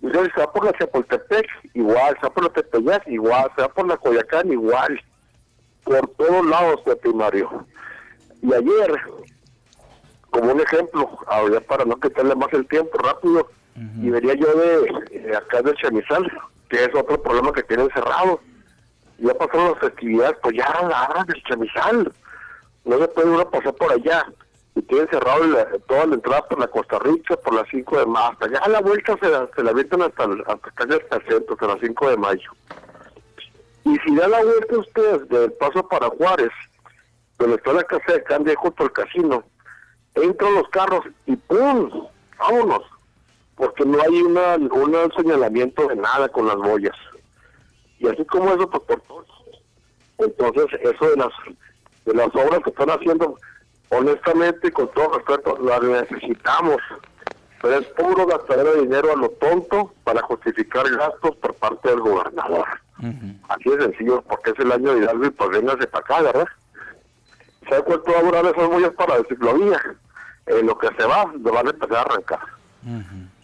Y 0.03 0.07
luego 0.09 0.25
se 0.35 0.41
va 0.41 0.53
por 0.53 0.65
la 0.65 0.73
Chapultepec, 0.79 1.47
igual, 1.75 2.17
se 2.21 2.27
va 2.27 2.33
por 2.33 2.45
la 2.45 2.51
Tepeyac, 2.51 3.09
igual, 3.09 3.51
se 3.57 3.63
va 3.63 3.69
por 3.69 3.87
la 3.89 3.97
Coyacán, 3.97 4.53
igual. 4.53 5.01
Por 5.85 6.07
todos 6.17 6.47
lados 6.47 6.85
de 6.85 6.97
primario. 6.97 7.65
Y 8.43 8.53
ayer, 8.53 9.01
como 10.41 10.53
un 10.53 10.61
ejemplo, 10.61 11.19
ahora 11.27 11.61
para 11.63 11.85
no 11.85 11.97
quitarle 11.97 12.35
más 12.35 12.53
el 12.53 12.67
tiempo 12.69 12.99
rápido, 12.99 13.49
y 14.03 14.09
vería 14.11 14.35
yo 14.35 14.47
de, 14.55 15.05
eh, 15.11 15.37
acá 15.37 15.61
del 15.63 15.75
Chamizal, 15.77 16.31
que 16.69 16.85
es 16.85 16.95
otro 16.95 17.23
problema 17.23 17.53
que 17.53 17.63
tienen 17.63 17.89
cerrado. 17.91 18.41
ya 19.19 19.33
pasaron 19.35 19.71
las 19.73 19.79
festividades, 19.81 20.37
pues 20.43 20.57
ya 20.57 20.67
hora 20.79 21.25
del 21.27 21.43
chamizal. 21.45 22.13
No 22.85 22.99
se 22.99 23.09
puede 23.09 23.31
uno 23.31 23.49
pasar 23.51 23.73
por 23.75 23.91
allá. 23.91 24.27
Y 24.75 24.83
tienen 24.83 25.09
cerrado 25.09 25.43
la- 25.47 25.67
toda 25.89 26.05
la 26.05 26.15
entrada 26.17 26.47
por 26.47 26.59
la 26.61 26.67
Costa 26.69 26.99
Rica, 26.99 27.35
por 27.39 27.55
las 27.55 27.67
5 27.71 27.99
de 27.99 28.05
mayo. 28.05 28.27
Hasta 28.33 28.45
allá 28.45 28.59
a 28.59 28.69
la 28.69 28.81
vuelta 28.83 29.17
se 29.19 29.29
la, 29.31 29.49
se 29.57 29.63
la 29.65 29.71
avientan 29.71 30.03
hasta, 30.03 30.25
el- 30.25 30.45
hasta 30.47 30.71
casi 30.73 30.93
hasta 30.93 31.17
el 31.17 31.23
centro, 31.29 31.55
hasta 31.55 31.67
las 31.67 31.81
5 31.81 32.11
de 32.11 32.17
mayo. 32.19 32.51
Y 33.85 33.97
si 34.01 34.15
da 34.17 34.29
la 34.29 34.43
vuelta 34.45 34.79
usted 34.79 35.21
del 35.29 35.53
paso 35.55 35.89
para 35.89 36.09
Juárez, 36.11 36.51
donde 37.39 37.57
está 37.57 37.73
la 37.73 37.85
casa 37.85 38.13
de 38.13 38.23
cambio 38.25 38.55
junto 38.57 38.83
al 38.85 38.93
casino, 38.93 39.45
entran 40.17 40.55
los 40.55 40.69
carros 40.69 41.05
y 41.27 41.37
¡pum! 41.37 41.91
¡Vámonos! 42.39 42.83
Porque 43.55 43.85
no 43.85 44.01
hay 44.01 44.23
una, 44.23 44.57
un 44.57 45.13
señalamiento 45.17 45.87
de 45.89 45.97
nada 45.97 46.29
con 46.29 46.47
las 46.47 46.57
boyas. 46.57 46.97
Y 47.99 48.09
así 48.09 48.25
como 48.27 48.53
eso, 48.53 48.69
pues 48.69 48.83
por 48.83 49.01
todos. 49.03 49.27
Entonces, 50.19 50.67
eso 50.81 51.11
de 51.11 51.17
las, 51.17 51.33
de 52.05 52.15
las 52.15 52.29
obras 52.35 52.61
que 52.63 52.71
están 52.71 52.91
haciendo, 52.91 53.37
honestamente, 53.91 54.69
y 54.69 54.71
con 54.71 54.89
todo 54.93 55.15
respeto, 55.15 55.59
las 55.63 55.83
necesitamos. 55.83 56.77
Pero 57.63 57.79
es 57.79 57.87
puro 57.89 58.27
gastadero 58.27 58.75
de 58.75 58.83
dinero 58.83 59.13
a 59.13 59.17
lo 59.17 59.31
tonto 59.31 59.93
para 60.05 60.23
justificar 60.23 60.89
gastos 60.91 61.37
por 61.37 61.55
parte 61.55 61.89
del 61.89 62.01
gobernador. 62.01 62.67
Así 63.49 63.71
de 63.71 63.83
sencillo, 63.83 64.23
porque 64.23 64.51
es 64.51 64.59
el 64.59 64.73
año 64.73 64.95
de 64.95 65.01
Hidalgo 65.01 65.27
y 65.27 65.31
pues 65.31 65.51
véngase 65.51 65.87
para 65.87 66.05
acá, 66.05 66.23
¿verdad? 66.23 66.49
¿Sabe 67.69 67.83
cuánto 67.83 68.13
va 68.13 68.19
a 68.19 68.23
durar 68.23 68.47
esas 68.47 68.69
boyas 68.69 68.91
para 68.93 69.19
la 69.19 69.25
ciclovía? 69.25 69.97
En 70.47 70.67
lo 70.67 70.79
que 70.79 70.89
se 70.97 71.05
va, 71.05 71.33
lo 71.41 71.53
van 71.53 71.67
a 71.67 71.71
empezar 71.71 71.97
a 71.97 72.03
arrancar. 72.03 72.41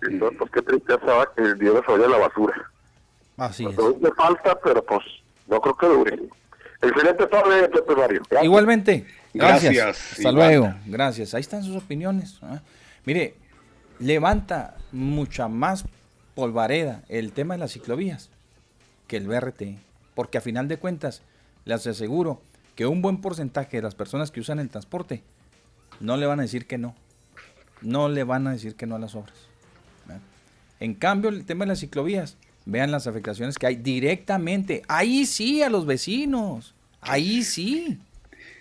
Entonces, 0.03 0.39
pues 0.39 0.51
qué 0.53 0.63
tristeza 0.63 1.05
va 1.05 1.35
que 1.35 1.43
el 1.43 1.59
dinero 1.59 1.83
se 1.85 1.93
vaya 1.93 2.07
a 2.07 2.11
la 2.11 2.19
basura. 2.19 2.71
Así 3.37 3.67
es. 3.67 3.75
Pues, 3.75 4.01
me 4.01 4.11
falta, 4.13 4.59
pero 4.61 4.85
pues 4.85 5.01
no 5.49 5.61
creo 5.61 5.77
que 5.77 5.87
dure. 5.87 6.23
Excelente 6.81 7.27
tarde, 7.27 7.69
Pepe 7.69 7.95
Mario. 7.95 8.23
Gracias. 8.29 8.45
Igualmente. 8.45 9.07
Gracias. 9.35 9.75
Gracias, 9.75 10.13
Hasta 10.13 10.31
igual. 10.31 10.35
luego. 10.35 10.75
Gracias. 10.87 11.35
Ahí 11.35 11.41
están 11.41 11.63
sus 11.63 11.77
opiniones. 11.77 12.39
¿ah? 12.43 12.61
Mire, 13.05 13.35
levanta 13.99 14.77
mucha 14.91 15.49
más 15.49 15.85
polvareda 16.35 17.03
el 17.09 17.33
tema 17.33 17.55
de 17.55 17.61
las 17.61 17.73
ciclovías 17.73 18.31
que 19.07 19.17
el 19.17 19.27
BRT. 19.27 19.63
Porque 20.15 20.39
a 20.39 20.41
final 20.41 20.69
de 20.69 20.79
cuentas, 20.79 21.23
les 21.65 21.87
aseguro 21.87 22.41
que 22.75 22.87
un 22.87 23.03
buen 23.03 23.21
porcentaje 23.21 23.79
de 23.79 23.83
las 23.83 23.95
personas 23.95 24.31
que 24.31 24.41
usan 24.41 24.59
el 24.59 24.69
transporte 24.69 25.23
no 26.03 26.17
le 26.17 26.27
van 26.27 26.41
a 26.41 26.43
decir 26.43 26.67
que 26.67 26.79
no. 26.79 26.95
No 27.81 28.09
le 28.09 28.25
van 28.25 28.47
a 28.47 28.53
decir 28.53 28.75
que 28.75 28.87
no 28.87 28.97
a 28.97 28.99
las 28.99 29.15
obras. 29.15 29.35
En 30.81 30.95
cambio, 30.95 31.31
el 31.31 31.45
tema 31.45 31.65
de 31.65 31.69
las 31.69 31.79
ciclovías, 31.79 32.37
vean 32.65 32.91
las 32.91 33.07
afectaciones 33.07 33.57
que 33.57 33.69
hay 33.69 33.77
directamente. 33.77 34.83
Ahí 34.89 35.27
sí 35.27 35.63
a 35.63 35.71
los 35.71 35.87
vecinos. 35.87 36.75
Ahí 37.01 37.45
sí. 37.45 38.01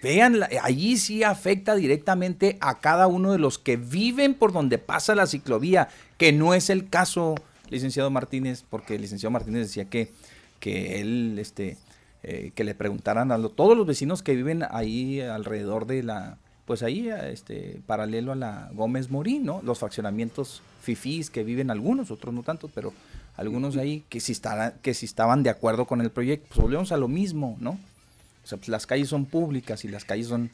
Vean, 0.03 0.39
allí 0.61 0.97
sí 0.97 1.23
afecta 1.23 1.75
directamente 1.75 2.57
a 2.61 2.79
cada 2.79 3.07
uno 3.07 3.31
de 3.31 3.39
los 3.39 3.57
que 3.57 3.75
viven 3.75 4.35
por 4.35 4.53
donde 4.53 4.77
pasa 4.77 5.15
la 5.15 5.25
ciclovía, 5.25 5.89
que 6.17 6.31
no 6.31 6.53
es 6.53 6.69
el 6.69 6.89
caso, 6.89 7.35
licenciado 7.69 8.11
Martínez, 8.11 8.63
porque 8.69 8.95
el 8.95 9.01
licenciado 9.01 9.31
Martínez 9.31 9.67
decía 9.67 9.85
que, 9.85 10.11
que 10.59 11.01
él, 11.01 11.37
este, 11.39 11.77
eh, 12.21 12.51
que 12.53 12.63
le 12.63 12.75
preguntaran 12.75 13.31
a 13.31 13.49
todos 13.49 13.75
los 13.75 13.87
vecinos 13.87 14.21
que 14.21 14.35
viven 14.35 14.63
ahí 14.69 15.21
alrededor 15.21 15.87
de 15.87 16.03
la, 16.03 16.37
pues 16.71 16.83
ahí, 16.83 17.09
este, 17.09 17.81
paralelo 17.85 18.31
a 18.31 18.35
la 18.35 18.69
Gómez 18.71 19.09
Morín, 19.09 19.43
¿no? 19.43 19.59
Los 19.61 19.79
fraccionamientos 19.79 20.61
fifís 20.81 21.29
que 21.29 21.43
viven 21.43 21.69
algunos, 21.69 22.11
otros 22.11 22.33
no 22.33 22.43
tantos, 22.43 22.71
pero 22.73 22.93
algunos 23.35 23.75
ahí 23.75 24.05
que 24.07 24.21
si, 24.21 24.31
estará- 24.31 24.75
que 24.81 24.93
si 24.93 25.05
estaban 25.05 25.43
de 25.43 25.49
acuerdo 25.49 25.83
con 25.83 25.99
el 25.99 26.11
proyecto, 26.11 26.47
pues 26.47 26.61
volvemos 26.61 26.93
a 26.93 26.97
lo 26.97 27.09
mismo, 27.09 27.57
¿no? 27.59 27.71
O 27.71 28.47
sea, 28.47 28.57
pues 28.57 28.69
las 28.69 28.87
calles 28.87 29.09
son 29.09 29.25
públicas 29.25 29.83
y 29.83 29.89
las 29.89 30.05
calles 30.05 30.27
son 30.27 30.49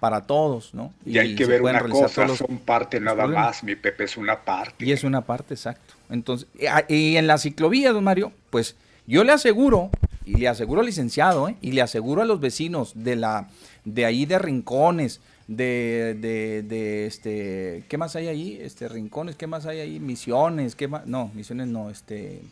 para 0.00 0.22
todos, 0.22 0.72
¿no? 0.72 0.90
Y, 1.04 1.18
hay 1.18 1.34
que 1.34 1.44
ver 1.44 1.60
una 1.60 1.80
cosa, 1.82 2.26
los- 2.26 2.38
son 2.38 2.56
parte 2.60 2.98
nada 2.98 3.24
problemas. 3.24 3.46
más, 3.48 3.62
mi 3.62 3.76
Pepe 3.76 4.04
es 4.04 4.16
una 4.16 4.42
parte. 4.46 4.86
Y 4.86 4.92
es 4.92 5.04
una 5.04 5.20
parte, 5.20 5.52
exacto. 5.52 5.92
Entonces, 6.08 6.48
y 6.58 6.64
a- 6.64 6.86
y 6.88 7.18
en 7.18 7.26
la 7.26 7.36
ciclovía, 7.36 7.92
don 7.92 8.04
Mario, 8.04 8.32
pues 8.48 8.74
yo 9.06 9.22
le 9.22 9.32
aseguro, 9.32 9.90
y 10.24 10.36
le 10.36 10.48
aseguro 10.48 10.80
al 10.80 10.86
licenciado, 10.86 11.46
¿eh? 11.50 11.56
y 11.60 11.72
le 11.72 11.82
aseguro 11.82 12.22
a 12.22 12.24
los 12.24 12.40
vecinos 12.40 12.92
de 12.94 13.16
la, 13.16 13.48
de 13.84 14.06
ahí 14.06 14.24
de 14.24 14.38
Rincones, 14.38 15.20
de, 15.48 16.14
de, 16.20 16.62
de 16.62 17.06
este, 17.06 17.84
¿qué 17.88 17.98
más 17.98 18.14
hay 18.14 18.28
ahí? 18.28 18.58
Este, 18.60 18.86
Rincones, 18.86 19.34
¿qué 19.34 19.46
más 19.46 19.66
hay 19.66 19.80
ahí? 19.80 19.98
Misiones, 19.98 20.76
¿qué 20.76 20.88
más? 20.88 21.06
No, 21.06 21.30
Misiones 21.34 21.66
no, 21.68 21.90
este, 21.90 22.42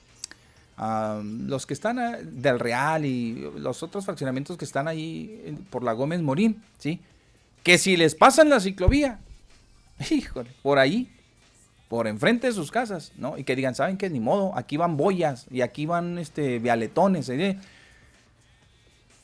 los 0.79 1.67
que 1.67 1.75
están 1.75 1.99
ah, 1.99 2.19
del 2.23 2.59
Real 2.59 3.05
y 3.05 3.51
los 3.59 3.83
otros 3.83 4.07
fraccionamientos 4.07 4.57
que 4.57 4.65
están 4.65 4.89
ahí 4.89 5.57
por 5.71 5.85
la 5.85 5.93
Gómez 5.93 6.23
Morín, 6.23 6.63
¿sí? 6.79 7.01
Que 7.63 7.77
si 7.79 7.97
les 7.97 8.15
pasan 8.15 8.49
la 8.49 8.61
ciclovía, 8.61 9.19
híjole, 10.11 10.51
por 10.63 10.79
ahí, 10.79 11.13
por 11.89 12.07
enfrente 12.07 12.47
de 12.47 12.53
sus 12.55 12.71
casas, 12.71 13.13
¿no? 13.17 13.37
Y 13.37 13.45
que 13.45 13.55
digan, 13.55 13.75
¿saben 13.75 13.99
qué? 13.99 14.09
Ni 14.09 14.21
modo, 14.21 14.57
aquí 14.57 14.79
van 14.79 14.97
boyas 14.97 15.47
y 15.51 15.61
aquí 15.61 15.85
van 15.85 16.19
este 16.19 16.59
vialetones, 16.61 17.29
¿eh? 17.29 17.59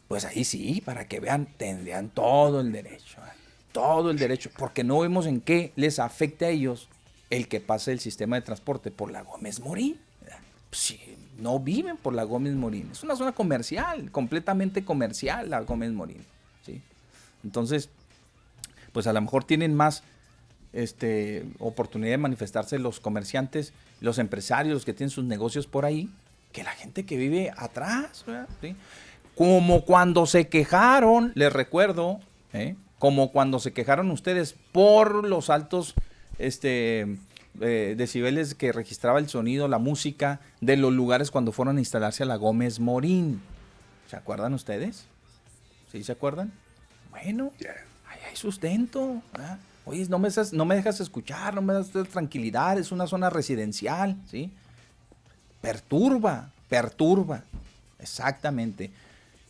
Pues 0.09 0.27
ahí 0.27 0.45
sí, 0.45 0.83
para 0.85 1.09
que 1.09 1.21
vean, 1.21 1.49
tendrían 1.57 2.11
todo 2.11 2.61
el 2.61 2.71
derecho, 2.71 3.19
¿eh? 3.21 3.42
Todo 3.73 4.11
el 4.11 4.19
derecho, 4.19 4.51
porque 4.57 4.85
no 4.85 5.01
vemos 5.01 5.27
en 5.27 5.41
qué 5.41 5.73
les 5.77 5.99
afecta 5.99 6.47
a 6.47 6.51
ellos 6.51 6.89
el 7.31 7.49
que 7.49 7.61
pase 7.61 7.93
el 7.93 8.01
sistema 8.01 8.37
de 8.37 8.43
transporte 8.43 8.91
por 8.91 9.11
la 9.11 9.23
Gómez 9.23 9.61
Morín. 9.61 9.99
no 11.39 11.59
viven 11.59 11.97
por 11.97 12.15
la 12.15 12.25
Gómez 12.25 12.55
Morín, 12.55 12.91
es 12.93 13.03
una 13.03 13.17
zona 13.17 13.33
comercial, 13.33 14.11
completamente 14.11 14.85
comercial 14.85 15.51
la 15.51 15.61
Gómez 15.61 15.93
Morín, 15.93 16.25
¿sí? 16.65 16.81
Entonces, 17.43 17.89
pues 18.93 19.07
a 19.07 19.13
lo 19.13 19.21
mejor 19.21 19.45
tienen 19.45 19.75
más 19.75 20.03
este, 20.73 21.45
oportunidad 21.59 22.13
de 22.13 22.19
manifestarse 22.19 22.79
los 22.79 23.01
comerciantes, 23.01 23.73
los 24.01 24.19
empresarios, 24.19 24.75
los 24.75 24.85
que 24.85 24.95
tienen 24.95 25.11
sus 25.11 25.25
negocios 25.25 25.67
por 25.67 25.85
ahí, 25.85 26.11
que 26.53 26.63
la 26.63 26.73
gente 26.73 27.05
que 27.05 27.17
vive 27.17 27.53
atrás. 27.57 28.25
Como 29.35 29.85
cuando 29.85 30.27
se 30.27 30.49
quejaron, 30.49 31.33
les 31.35 31.53
recuerdo, 31.53 32.21
¿eh? 32.53 32.77
Como 33.03 33.33
cuando 33.33 33.59
se 33.59 33.73
quejaron 33.73 34.13
ustedes 34.13 34.55
por 34.71 35.27
los 35.27 35.51
altos 35.51 35.95
este, 36.39 37.19
eh, 37.61 37.95
decibeles 37.99 38.55
que 38.55 38.71
registraba 38.71 39.19
el 39.19 39.29
sonido, 39.29 39.67
la 39.67 39.79
música 39.79 40.39
de 40.61 40.77
los 40.77 40.93
lugares 40.93 41.33
cuando 41.33 41.51
fueron 41.51 41.79
a 41.79 41.81
instalarse 41.81 42.23
a 42.23 42.27
la 42.27 42.37
Gómez 42.37 42.79
Morín. 42.79 43.43
¿Se 44.09 44.15
acuerdan 44.15 44.55
ustedes? 44.55 45.07
¿Sí 45.91 46.05
se 46.05 46.13
acuerdan? 46.13 46.53
Bueno, 47.11 47.51
ahí 48.09 48.21
hay 48.31 48.37
sustento. 48.37 49.21
¿verdad? 49.33 49.59
Oye, 49.85 50.07
no 50.09 50.21
me, 50.21 50.29
dejas, 50.29 50.53
no 50.53 50.65
me 50.65 50.77
dejas 50.77 51.01
escuchar, 51.01 51.57
no 51.57 51.63
me 51.63 51.75
das 51.75 51.91
tranquilidad, 52.09 52.79
es 52.79 52.93
una 52.93 53.09
zona 53.09 53.31
residencial, 53.31 54.17
¿sí? 54.31 54.53
Perturba, 55.61 56.53
perturba, 56.69 57.43
exactamente. 57.99 58.93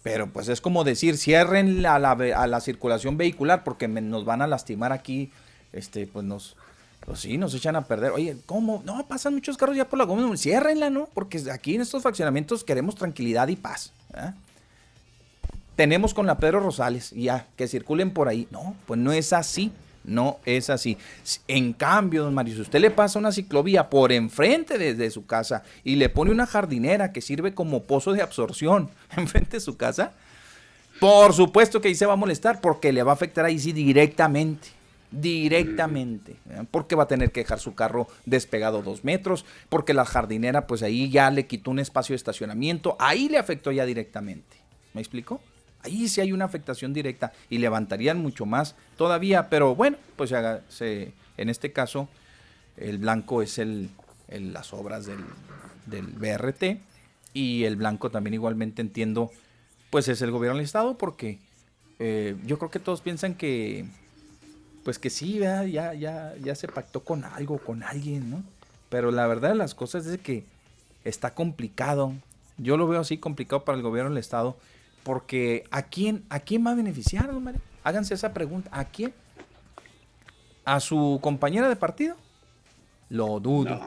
Pero 0.02 0.28
pues 0.28 0.48
es 0.48 0.60
como 0.60 0.84
decir, 0.84 1.16
cierren 1.16 1.84
a 1.86 1.98
la 1.98 2.60
circulación 2.60 3.16
vehicular 3.16 3.62
porque 3.64 3.86
nos 3.88 4.24
van 4.24 4.42
a 4.42 4.46
lastimar 4.46 4.92
aquí, 4.92 5.30
este, 5.72 6.06
pues 6.06 6.24
nos, 6.24 6.56
pues 7.06 7.20
sí, 7.20 7.38
nos 7.38 7.54
echan 7.54 7.76
a 7.76 7.86
perder. 7.86 8.10
Oye, 8.10 8.36
¿cómo? 8.46 8.82
No, 8.84 9.06
pasan 9.06 9.34
muchos 9.34 9.56
carros 9.56 9.76
ya 9.76 9.88
por 9.88 9.98
la 9.98 10.04
Gómez, 10.04 10.40
ciérrenla, 10.40 10.90
¿no? 10.90 11.08
Porque 11.14 11.42
aquí 11.52 11.76
en 11.76 11.82
estos 11.82 12.02
fraccionamientos 12.02 12.64
queremos 12.64 12.96
tranquilidad 12.96 13.48
y 13.48 13.56
paz. 13.56 13.92
¿verdad? 14.12 14.34
tenemos 15.76 16.14
con 16.14 16.26
la 16.26 16.36
Pedro 16.36 16.60
Rosales 16.60 17.10
ya, 17.10 17.46
que 17.56 17.68
circulen 17.68 18.12
por 18.12 18.28
ahí. 18.28 18.46
No, 18.50 18.76
pues 18.86 19.00
no 19.00 19.12
es 19.12 19.32
así. 19.32 19.72
No 20.04 20.38
es 20.44 20.70
así. 20.70 20.98
En 21.46 21.72
cambio, 21.72 22.24
don 22.24 22.34
Mario, 22.34 22.54
si 22.54 22.60
usted 22.62 22.80
le 22.80 22.90
pasa 22.90 23.18
una 23.18 23.32
ciclovía 23.32 23.88
por 23.88 24.12
enfrente 24.12 24.78
desde 24.78 25.10
su 25.10 25.26
casa 25.26 25.62
y 25.84 25.96
le 25.96 26.08
pone 26.08 26.30
una 26.30 26.46
jardinera 26.46 27.12
que 27.12 27.20
sirve 27.20 27.54
como 27.54 27.84
pozo 27.84 28.12
de 28.12 28.22
absorción 28.22 28.90
enfrente 29.16 29.58
de 29.58 29.60
su 29.60 29.76
casa, 29.76 30.12
por 30.98 31.32
supuesto 31.32 31.80
que 31.80 31.88
ahí 31.88 31.94
se 31.94 32.06
va 32.06 32.14
a 32.14 32.16
molestar 32.16 32.60
porque 32.60 32.92
le 32.92 33.02
va 33.02 33.12
a 33.12 33.14
afectar 33.14 33.44
ahí 33.44 33.58
sí 33.58 33.72
directamente. 33.72 34.68
Directamente. 35.10 36.36
Porque 36.70 36.96
va 36.96 37.02
a 37.02 37.08
tener 37.08 37.32
que 37.32 37.40
dejar 37.40 37.60
su 37.60 37.74
carro 37.74 38.08
despegado 38.24 38.82
dos 38.82 39.04
metros, 39.04 39.44
porque 39.68 39.94
la 39.94 40.06
jardinera 40.06 40.66
pues 40.66 40.82
ahí 40.82 41.10
ya 41.10 41.30
le 41.30 41.46
quitó 41.46 41.70
un 41.70 41.78
espacio 41.78 42.14
de 42.14 42.16
estacionamiento, 42.16 42.96
ahí 42.98 43.28
le 43.28 43.38
afectó 43.38 43.70
ya 43.72 43.84
directamente. 43.84 44.56
¿Me 44.94 45.00
explico? 45.00 45.40
Ahí 45.82 46.08
sí 46.08 46.20
hay 46.20 46.32
una 46.32 46.44
afectación 46.44 46.92
directa 46.92 47.32
y 47.50 47.58
levantarían 47.58 48.18
mucho 48.18 48.46
más 48.46 48.76
todavía, 48.96 49.48
pero 49.48 49.74
bueno, 49.74 49.96
pues 50.16 50.32
se 50.68 51.12
en 51.36 51.48
este 51.48 51.72
caso 51.72 52.08
el 52.76 52.98
blanco 52.98 53.42
es 53.42 53.58
el, 53.58 53.90
las 54.28 54.72
obras 54.72 55.06
del, 55.06 55.22
BRT 55.86 56.80
y 57.34 57.64
el 57.64 57.76
blanco 57.76 58.10
también 58.10 58.34
igualmente 58.34 58.82
entiendo, 58.82 59.30
pues 59.90 60.08
es 60.08 60.22
el 60.22 60.30
gobierno 60.30 60.56
del 60.56 60.64
estado 60.64 60.96
porque 60.96 61.38
eh, 61.98 62.36
yo 62.46 62.58
creo 62.58 62.70
que 62.70 62.78
todos 62.78 63.00
piensan 63.00 63.34
que, 63.34 63.86
pues 64.84 64.98
que 64.98 65.10
sí, 65.10 65.38
ya, 65.38 65.64
ya, 65.64 66.34
ya 66.36 66.54
se 66.54 66.68
pactó 66.68 67.04
con 67.04 67.24
algo, 67.24 67.58
con 67.58 67.82
alguien, 67.82 68.30
¿no? 68.30 68.42
Pero 68.88 69.10
la 69.10 69.26
verdad 69.26 69.50
de 69.50 69.54
las 69.56 69.74
cosas 69.74 70.06
es 70.06 70.20
que 70.20 70.44
está 71.04 71.34
complicado 71.34 72.14
Yo 72.58 72.76
lo 72.76 72.86
veo 72.86 73.00
así 73.00 73.18
complicado 73.18 73.64
para 73.64 73.76
el 73.76 73.82
gobierno 73.82 74.10
del 74.10 74.18
Estado, 74.18 74.56
porque 75.02 75.64
¿a 75.70 75.82
quién, 75.82 76.24
a 76.28 76.40
quién 76.40 76.66
va 76.66 76.70
a 76.72 76.74
beneficiar, 76.74 77.26
don 77.32 77.42
Mario? 77.42 77.60
Háganse 77.84 78.14
esa 78.14 78.32
pregunta. 78.32 78.70
¿A 78.72 78.84
quién? 78.84 79.12
¿A 80.64 80.78
su 80.80 81.18
compañera 81.22 81.68
de 81.68 81.76
partido? 81.76 82.16
Lo 83.08 83.40
dudo. 83.40 83.80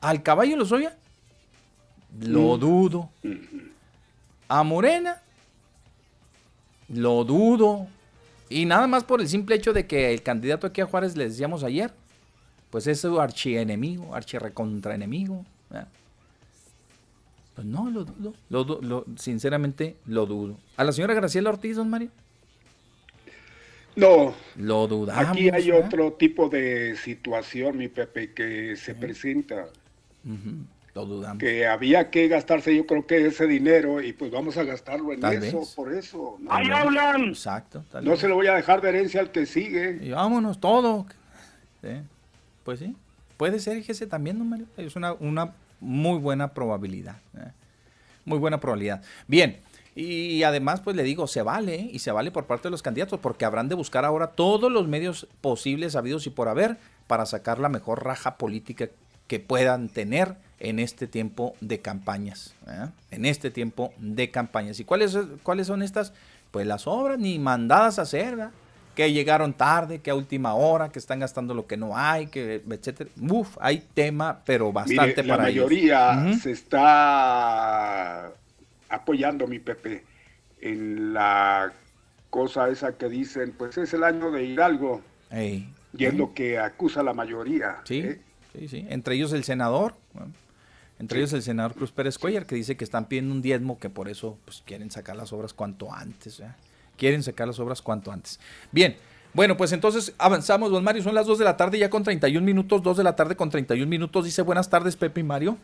¿Al 0.00 0.22
caballo 0.22 0.56
Lozoya? 0.56 0.96
Lo 2.20 2.56
Mm. 2.56 2.60
dudo. 2.60 3.10
¿A 4.48 4.62
Morena? 4.62 5.20
Lo 6.88 7.24
dudo. 7.24 7.88
Y 8.48 8.64
nada 8.64 8.86
más 8.86 9.02
por 9.02 9.20
el 9.20 9.28
simple 9.28 9.56
hecho 9.56 9.72
de 9.72 9.86
que 9.86 10.14
el 10.14 10.22
candidato 10.22 10.68
aquí 10.68 10.80
a 10.80 10.86
Juárez, 10.86 11.16
les 11.16 11.32
decíamos 11.32 11.64
ayer, 11.64 11.92
pues 12.70 12.86
es 12.86 13.00
su 13.00 13.20
archienemigo, 13.20 14.14
archirrecontraenemigo. 14.14 15.44
¿verdad? 15.68 15.88
Pues 17.56 17.66
no, 17.66 17.90
lo 17.90 18.04
dudo. 18.04 18.34
Lo, 18.50 18.64
lo- 18.82 19.04
sinceramente, 19.16 19.96
lo 20.06 20.26
dudo. 20.26 20.56
¿A 20.76 20.84
la 20.84 20.92
señora 20.92 21.14
Graciela 21.14 21.50
Ortiz, 21.50 21.74
don 21.76 21.90
Mario? 21.90 22.10
No, 23.96 24.34
Lo 24.56 24.86
dudamos. 24.86 25.26
aquí 25.30 25.48
hay 25.48 25.70
¿verdad? 25.70 25.86
otro 25.86 26.12
tipo 26.12 26.50
de 26.50 26.96
situación, 26.98 27.78
mi 27.78 27.88
Pepe, 27.88 28.32
que 28.32 28.76
se 28.76 28.94
presenta. 28.94 29.68
Lo 30.94 31.06
dudamos. 31.06 31.38
Que 31.38 31.66
había 31.66 32.10
que 32.10 32.28
gastarse, 32.28 32.76
yo 32.76 32.86
creo 32.86 33.06
que 33.06 33.26
ese 33.26 33.46
dinero, 33.46 34.02
y 34.02 34.12
pues 34.12 34.30
vamos 34.30 34.58
a 34.58 34.64
gastarlo 34.64 35.14
en 35.14 35.20
Tal 35.20 35.42
eso, 35.42 35.60
vez. 35.60 35.74
por 35.74 35.94
eso. 35.94 36.36
¿no? 36.40 36.52
¡Ahí 36.52 36.68
hablan! 36.70 37.24
Exacto. 37.28 37.84
tal 37.90 38.04
No 38.04 38.10
vez. 38.12 38.20
se 38.20 38.28
lo 38.28 38.34
voy 38.34 38.48
a 38.48 38.54
dejar 38.54 38.82
de 38.82 38.90
herencia 38.90 39.20
al 39.20 39.30
que 39.32 39.46
sigue. 39.46 39.98
Y 40.02 40.10
vámonos, 40.10 40.60
todo. 40.60 41.06
Sí, 41.82 41.88
Pues 42.64 42.80
sí. 42.80 42.94
Puede 43.38 43.58
ser, 43.60 43.76
fíjese 43.78 44.06
también, 44.06 44.38
don 44.38 44.48
Mario. 44.48 44.66
Es 44.76 44.94
una, 44.96 45.12
una 45.14 45.52
muy 45.80 46.18
buena 46.18 46.54
probabilidad. 46.54 47.16
¿eh? 47.36 47.50
Muy 48.24 48.38
buena 48.38 48.60
probabilidad. 48.60 49.02
Bien. 49.26 49.58
Y 49.94 50.42
además, 50.42 50.82
pues 50.82 50.94
le 50.94 51.02
digo, 51.04 51.26
se 51.26 51.40
vale, 51.40 51.76
¿eh? 51.76 51.90
y 51.90 52.00
se 52.00 52.12
vale 52.12 52.30
por 52.30 52.44
parte 52.44 52.64
de 52.64 52.70
los 52.70 52.82
candidatos, 52.82 53.18
porque 53.18 53.46
habrán 53.46 53.68
de 53.68 53.74
buscar 53.74 54.04
ahora 54.04 54.26
todos 54.26 54.70
los 54.70 54.86
medios 54.86 55.26
posibles, 55.40 55.96
habidos 55.96 56.26
y 56.26 56.30
por 56.30 56.48
haber, 56.48 56.76
para 57.06 57.24
sacar 57.24 57.58
la 57.58 57.70
mejor 57.70 58.04
raja 58.04 58.36
política 58.36 58.90
que 59.26 59.40
puedan 59.40 59.88
tener 59.88 60.36
en 60.60 60.78
este 60.78 61.06
tiempo 61.06 61.54
de 61.62 61.80
campañas. 61.80 62.54
¿eh? 62.66 62.88
En 63.10 63.24
este 63.24 63.50
tiempo 63.50 63.94
de 63.98 64.30
campañas. 64.30 64.80
¿Y 64.80 64.84
cuáles, 64.84 65.16
cuáles 65.42 65.66
son 65.66 65.82
estas? 65.82 66.12
Pues 66.50 66.66
las 66.66 66.86
obras 66.86 67.18
ni 67.18 67.38
mandadas 67.38 67.98
a 67.98 68.02
hacer, 68.02 68.36
¿verdad? 68.36 68.52
Que 68.96 69.12
llegaron 69.12 69.52
tarde, 69.52 70.00
que 70.00 70.10
a 70.10 70.14
última 70.14 70.54
hora, 70.54 70.88
que 70.88 70.98
están 70.98 71.20
gastando 71.20 71.52
lo 71.52 71.66
que 71.66 71.76
no 71.76 71.96
hay, 71.96 72.28
que 72.28 72.62
etcétera. 72.68 73.10
Uf, 73.20 73.58
hay 73.60 73.84
tema, 73.92 74.40
pero 74.44 74.72
bastante 74.72 75.22
Mire, 75.22 75.24
la 75.24 75.36
para 75.36 75.50
ellos. 75.50 75.66
mayoría 75.66 76.32
se 76.40 76.50
está 76.52 78.32
apoyando, 78.88 79.46
mi 79.46 79.58
Pepe, 79.58 80.02
en 80.62 81.12
la 81.12 81.72
cosa 82.30 82.70
esa 82.70 82.96
que 82.96 83.10
dicen, 83.10 83.54
pues 83.56 83.76
es 83.76 83.92
el 83.92 84.02
año 84.02 84.30
de 84.30 84.44
Hidalgo, 84.44 85.02
Ey. 85.30 85.68
y 85.96 86.06
es 86.06 86.14
lo 86.14 86.32
que 86.32 86.58
acusa 86.58 87.02
la 87.02 87.12
mayoría. 87.12 87.82
Sí, 87.84 87.98
¿eh? 87.98 88.20
sí, 88.58 88.66
sí. 88.66 88.86
Entre 88.88 89.14
ellos 89.14 89.34
el 89.34 89.44
senador, 89.44 89.94
bueno, 90.14 90.32
entre 90.98 91.18
ellos 91.18 91.34
el 91.34 91.42
senador 91.42 91.74
Cruz 91.74 91.92
Pérez 91.92 92.16
Cuellar, 92.16 92.46
que 92.46 92.54
dice 92.54 92.78
que 92.78 92.84
están 92.84 93.04
pidiendo 93.08 93.34
un 93.34 93.42
diezmo, 93.42 93.78
que 93.78 93.90
por 93.90 94.08
eso 94.08 94.38
pues, 94.46 94.62
quieren 94.64 94.90
sacar 94.90 95.16
las 95.16 95.34
obras 95.34 95.52
cuanto 95.52 95.92
antes. 95.92 96.38
¿verdad? 96.38 96.56
Quieren 96.96 97.22
sacar 97.22 97.46
las 97.46 97.58
obras 97.58 97.82
cuanto 97.82 98.12
antes. 98.12 98.40
Bien, 98.72 98.96
bueno, 99.34 99.56
pues 99.56 99.72
entonces 99.72 100.14
avanzamos, 100.18 100.70
don 100.70 100.82
Mario. 100.82 101.02
Son 101.02 101.14
las 101.14 101.26
2 101.26 101.38
de 101.38 101.44
la 101.44 101.56
tarde 101.56 101.78
ya 101.78 101.90
con 101.90 102.02
31 102.02 102.44
minutos, 102.44 102.82
2 102.82 102.96
de 102.96 103.04
la 103.04 103.16
tarde 103.16 103.36
con 103.36 103.50
31 103.50 103.86
minutos. 103.86 104.24
Dice 104.24 104.42
buenas 104.42 104.70
tardes, 104.70 104.96
Pepe 104.96 105.20
y 105.20 105.24
Mario. 105.24 105.58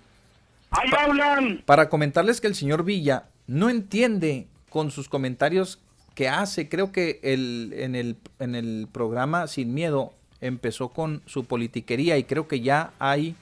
¡Ahí 0.71 0.91
hablan! 0.99 1.63
Para 1.65 1.89
comentarles 1.89 2.41
que 2.41 2.47
el 2.47 2.55
señor 2.55 2.85
Villa 2.85 3.25
no 3.47 3.71
entiende 3.71 4.47
con 4.69 4.91
sus 4.91 5.09
comentarios 5.09 5.79
que 6.15 6.29
hace. 6.29 6.69
Creo 6.69 6.93
que 6.93 7.21
el, 7.23 7.73
en, 7.77 7.95
el, 7.95 8.17
en 8.39 8.55
el 8.55 8.89
programa 8.91 9.47
Sin 9.47 9.75
Miedo 9.75 10.13
empezó 10.41 10.91
con 10.91 11.23
su 11.27 11.45
politiquería 11.45 12.19
y 12.19 12.25
creo 12.25 12.49
que 12.49 12.61
ya 12.61 12.93
hay 12.99 13.37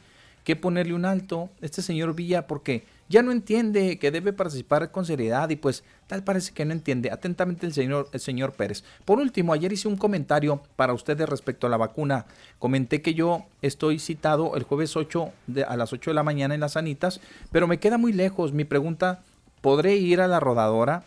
que 0.44 0.56
ponerle 0.56 0.94
un 0.94 1.04
alto 1.04 1.50
este 1.60 1.82
señor 1.82 2.14
Villa 2.14 2.46
porque 2.46 2.84
ya 3.10 3.22
no 3.22 3.32
entiende 3.32 3.98
que 3.98 4.12
debe 4.12 4.32
participar 4.32 4.92
con 4.92 5.04
seriedad 5.04 5.50
y 5.50 5.56
pues 5.56 5.82
tal 6.06 6.22
parece 6.22 6.52
que 6.52 6.64
no 6.64 6.72
entiende. 6.72 7.10
Atentamente 7.10 7.66
el 7.66 7.72
señor, 7.72 8.08
el 8.12 8.20
señor 8.20 8.52
Pérez. 8.52 8.84
Por 9.04 9.18
último, 9.18 9.52
ayer 9.52 9.72
hice 9.72 9.88
un 9.88 9.96
comentario 9.96 10.62
para 10.76 10.94
ustedes 10.94 11.28
respecto 11.28 11.66
a 11.66 11.70
la 11.70 11.76
vacuna. 11.76 12.26
Comenté 12.60 13.02
que 13.02 13.14
yo 13.14 13.46
estoy 13.62 13.98
citado 13.98 14.54
el 14.54 14.62
jueves 14.62 14.96
8 14.96 15.32
de, 15.48 15.64
a 15.64 15.76
las 15.76 15.92
8 15.92 16.12
de 16.12 16.14
la 16.14 16.22
mañana 16.22 16.54
en 16.54 16.60
las 16.60 16.72
Sanitas, 16.74 17.20
pero 17.50 17.66
me 17.66 17.80
queda 17.80 17.98
muy 17.98 18.12
lejos. 18.12 18.52
Mi 18.52 18.64
pregunta, 18.64 19.24
¿podré 19.60 19.96
ir 19.96 20.20
a 20.20 20.28
la 20.28 20.38
rodadora? 20.38 21.02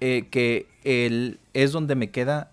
Eh, 0.00 0.26
que 0.30 0.66
el, 0.82 1.38
es 1.54 1.70
donde 1.70 1.94
me 1.94 2.10
queda 2.10 2.50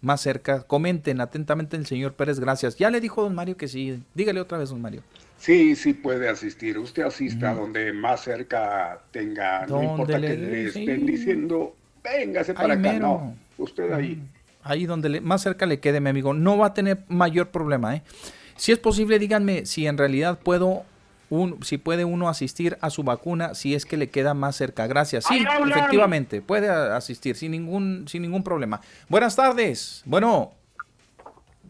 más 0.00 0.22
cerca. 0.22 0.62
Comenten 0.62 1.20
atentamente 1.20 1.76
el 1.76 1.84
señor 1.84 2.14
Pérez, 2.14 2.40
gracias. 2.40 2.76
Ya 2.76 2.88
le 2.88 3.02
dijo 3.02 3.22
don 3.22 3.34
Mario 3.34 3.58
que 3.58 3.68
sí. 3.68 4.02
Dígale 4.14 4.40
otra 4.40 4.56
vez, 4.56 4.70
don 4.70 4.80
Mario. 4.80 5.02
Sí, 5.42 5.74
sí 5.74 5.92
puede 5.92 6.28
asistir. 6.28 6.78
Usted 6.78 7.02
asista 7.02 7.52
donde 7.52 7.92
más 7.92 8.20
cerca 8.22 9.00
tenga, 9.10 9.66
no 9.66 9.82
importa 9.82 10.16
le 10.16 10.28
que 10.28 10.36
le 10.36 10.70
sí. 10.70 10.78
estén 10.78 11.04
diciendo, 11.04 11.74
véngase 12.04 12.54
para 12.54 12.74
acá. 12.74 12.80
mero. 12.92 12.98
No, 13.08 13.36
usted 13.58 13.92
ahí. 13.92 14.22
Ahí 14.62 14.86
donde 14.86 15.08
le- 15.08 15.20
más 15.20 15.42
cerca 15.42 15.66
le 15.66 15.80
quede, 15.80 15.98
mi 16.00 16.10
amigo. 16.10 16.32
No 16.32 16.58
va 16.58 16.68
a 16.68 16.74
tener 16.74 17.00
mayor 17.08 17.48
problema, 17.48 17.96
¿eh? 17.96 18.02
Si 18.54 18.70
es 18.70 18.78
posible, 18.78 19.18
díganme 19.18 19.66
si 19.66 19.88
en 19.88 19.98
realidad 19.98 20.38
puedo, 20.38 20.84
un, 21.28 21.60
si 21.64 21.76
puede 21.76 22.04
uno 22.04 22.28
asistir 22.28 22.78
a 22.80 22.90
su 22.90 23.02
vacuna, 23.02 23.56
si 23.56 23.74
es 23.74 23.84
que 23.84 23.96
le 23.96 24.10
queda 24.10 24.34
más 24.34 24.54
cerca. 24.54 24.86
Gracias. 24.86 25.24
Sí, 25.24 25.44
efectivamente, 25.68 26.40
puede 26.40 26.68
asistir 26.70 27.34
sin 27.34 27.50
ningún, 27.50 28.04
sin 28.06 28.22
ningún 28.22 28.44
problema. 28.44 28.80
Buenas 29.08 29.34
tardes. 29.34 30.02
Bueno, 30.04 30.52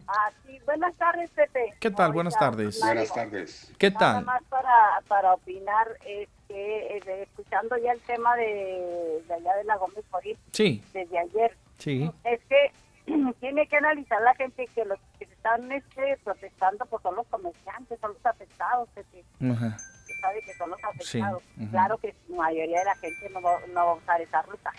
Ah, 0.07 0.29
buenas 0.65 0.95
tardes, 0.95 1.29
Pepe. 1.31 1.73
¿qué 1.79 1.91
tal? 1.91 2.11
Buenas 2.13 2.37
tardes. 2.37 2.79
Mario, 2.79 3.01
Buenas 3.01 3.13
tardes. 3.13 3.73
¿Qué 3.77 3.91
Nada 3.91 4.13
tal? 4.15 4.25
más 4.25 4.43
para, 4.43 5.01
para 5.07 5.33
opinar, 5.33 5.87
es 6.05 6.29
que 6.47 6.97
eh, 6.97 7.21
escuchando 7.23 7.77
ya 7.77 7.91
el 7.93 7.99
tema 8.01 8.35
de, 8.35 9.23
de 9.27 9.33
allá 9.33 9.55
de 9.55 9.63
la 9.63 9.75
Gómez 9.77 10.03
Morín 10.11 10.37
Sí, 10.51 10.83
desde 10.93 11.17
ayer, 11.19 11.57
sí. 11.77 12.11
es 12.23 12.39
que 12.45 12.71
tiene 13.39 13.67
que 13.67 13.77
analizar 13.77 14.21
la 14.21 14.33
gente 14.35 14.67
que 14.67 14.85
los 14.85 14.99
que 15.19 15.25
están 15.25 15.71
este, 15.71 16.17
protestando 16.23 16.85
pues 16.85 17.01
son 17.03 17.15
los 17.15 17.27
comerciantes, 17.27 17.99
son 17.99 18.13
los 18.13 18.25
afectados, 18.25 18.87
Pepe. 18.95 19.23
Ajá. 19.51 19.77
que 20.07 20.13
sabe 20.21 20.41
que 20.41 20.53
son 20.53 20.69
los 20.69 20.79
afectados. 20.83 21.43
Claro 21.71 21.97
que 21.97 22.15
la 22.29 22.37
mayoría 22.37 22.79
de 22.79 22.85
la 22.85 22.95
gente 22.95 23.29
no 23.31 23.41
va, 23.41 23.59
no 23.73 23.85
va 23.85 23.91
a 23.91 23.95
usar 23.95 24.21
esa 24.21 24.41
ruta. 24.43 24.71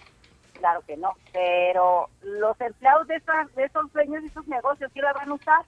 Claro 0.54 0.80
que 0.86 0.96
no. 0.96 1.12
Pero 1.32 2.08
los 2.22 2.58
empleados 2.60 3.06
de, 3.08 3.16
esas, 3.16 3.54
de 3.54 3.64
esos 3.64 3.92
dueños 3.92 4.22
de 4.22 4.28
esos 4.28 4.46
negocios 4.46 4.90
sí 4.94 5.00
la 5.00 5.12
van 5.12 5.28
a 5.30 5.34
usar. 5.34 5.64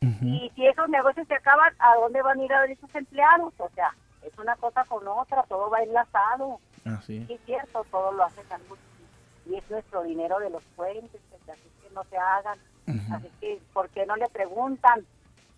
Y 0.00 0.52
si 0.54 0.66
esos 0.66 0.88
negocios 0.88 1.26
se 1.26 1.34
acaban, 1.34 1.72
¿a 1.78 1.94
dónde 1.96 2.22
van 2.22 2.38
a 2.38 2.44
ir 2.44 2.52
a 2.52 2.60
ver 2.60 2.70
esos 2.72 2.94
empleados? 2.94 3.54
O 3.58 3.68
sea, 3.74 3.94
es 4.22 4.38
una 4.38 4.54
cosa 4.56 4.84
con 4.84 5.06
otra, 5.08 5.42
todo 5.44 5.70
va 5.70 5.82
enlazado. 5.82 6.60
Así. 6.84 7.24
Sí, 7.26 7.34
es 7.34 7.40
cierto, 7.46 7.84
todo 7.90 8.12
lo 8.12 8.24
hacen 8.24 8.44
algo 8.52 8.76
y 9.48 9.54
es 9.56 9.70
nuestro 9.70 10.02
dinero 10.02 10.38
de 10.38 10.50
los 10.50 10.62
puentes, 10.74 11.20
pues, 11.30 11.48
así 11.48 11.68
que 11.82 11.90
no 11.94 12.04
se 12.04 12.16
hagan. 12.16 12.58
Así 13.12 13.28
que, 13.40 13.60
¿por 13.72 13.88
qué 13.90 14.06
no 14.06 14.16
le 14.16 14.28
preguntan? 14.28 15.04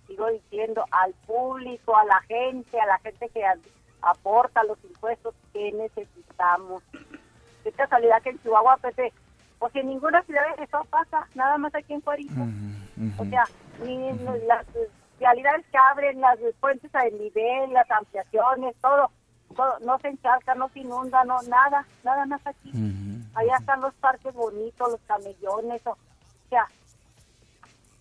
Sigo 0.07 0.29
diciendo 0.29 0.85
al 0.91 1.13
público, 1.27 1.97
a 1.97 2.05
la 2.05 2.21
gente, 2.23 2.81
a 2.81 2.87
la 2.87 2.99
gente 2.99 3.29
que 3.29 3.45
aporta 4.01 4.65
los 4.65 4.83
impuestos, 4.85 5.35
¿qué 5.53 5.73
necesitamos? 5.73 6.83
Qué 7.65 7.73
casualidad 7.73 8.23
que 8.23 8.31
en 8.31 8.43
Chihuahua, 8.43 8.79
Pepe, 8.79 9.13
porque 9.59 9.81
en 9.81 9.89
ninguna 9.89 10.23
ciudad 10.23 10.45
eso 10.59 10.87
pasa, 10.89 11.27
nada 11.35 11.59
más 11.59 11.75
aquí 11.75 11.93
en 11.93 12.01
Puerto. 12.01 12.33
O 13.19 13.25
sea, 13.27 13.45
en 13.83 14.47
las 14.47 14.67
realidades 15.21 15.67
que 15.71 15.79
abren, 15.79 16.21
las 16.21 16.39
puentes 16.61 16.95
a 16.95 17.05
nivel, 17.05 17.73
las 17.73 17.91
ampliaciones, 17.91 18.77
todo, 18.81 19.11
todo, 19.55 19.79
no 19.81 19.99
se 19.99 20.09
encharca, 20.09 20.55
no 20.55 20.69
se 20.71 20.81
inunda, 20.81 21.25
no, 21.25 21.41
nada, 21.43 21.87
nada 22.05 22.27
más 22.27 22.47
aquí. 22.47 22.71
Allá 23.35 23.57
están 23.59 23.81
los 23.81 23.95
parques 23.95 24.35
bonitos, 24.35 24.91
los 24.91 25.01
camellones, 25.03 25.87
o, 25.87 25.91
o 25.93 26.49
sea, 26.49 26.67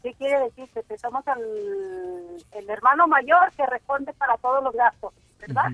¿qué 0.03 0.13
quiere 0.13 0.45
decir? 0.45 0.69
Que 0.87 0.97
somos 0.97 1.23
el, 1.27 2.43
el 2.51 2.69
hermano 2.69 3.07
mayor 3.07 3.51
que 3.51 3.65
responde 3.65 4.13
para 4.13 4.37
todos 4.37 4.63
los 4.63 4.73
gastos, 4.73 5.13
¿verdad? 5.39 5.71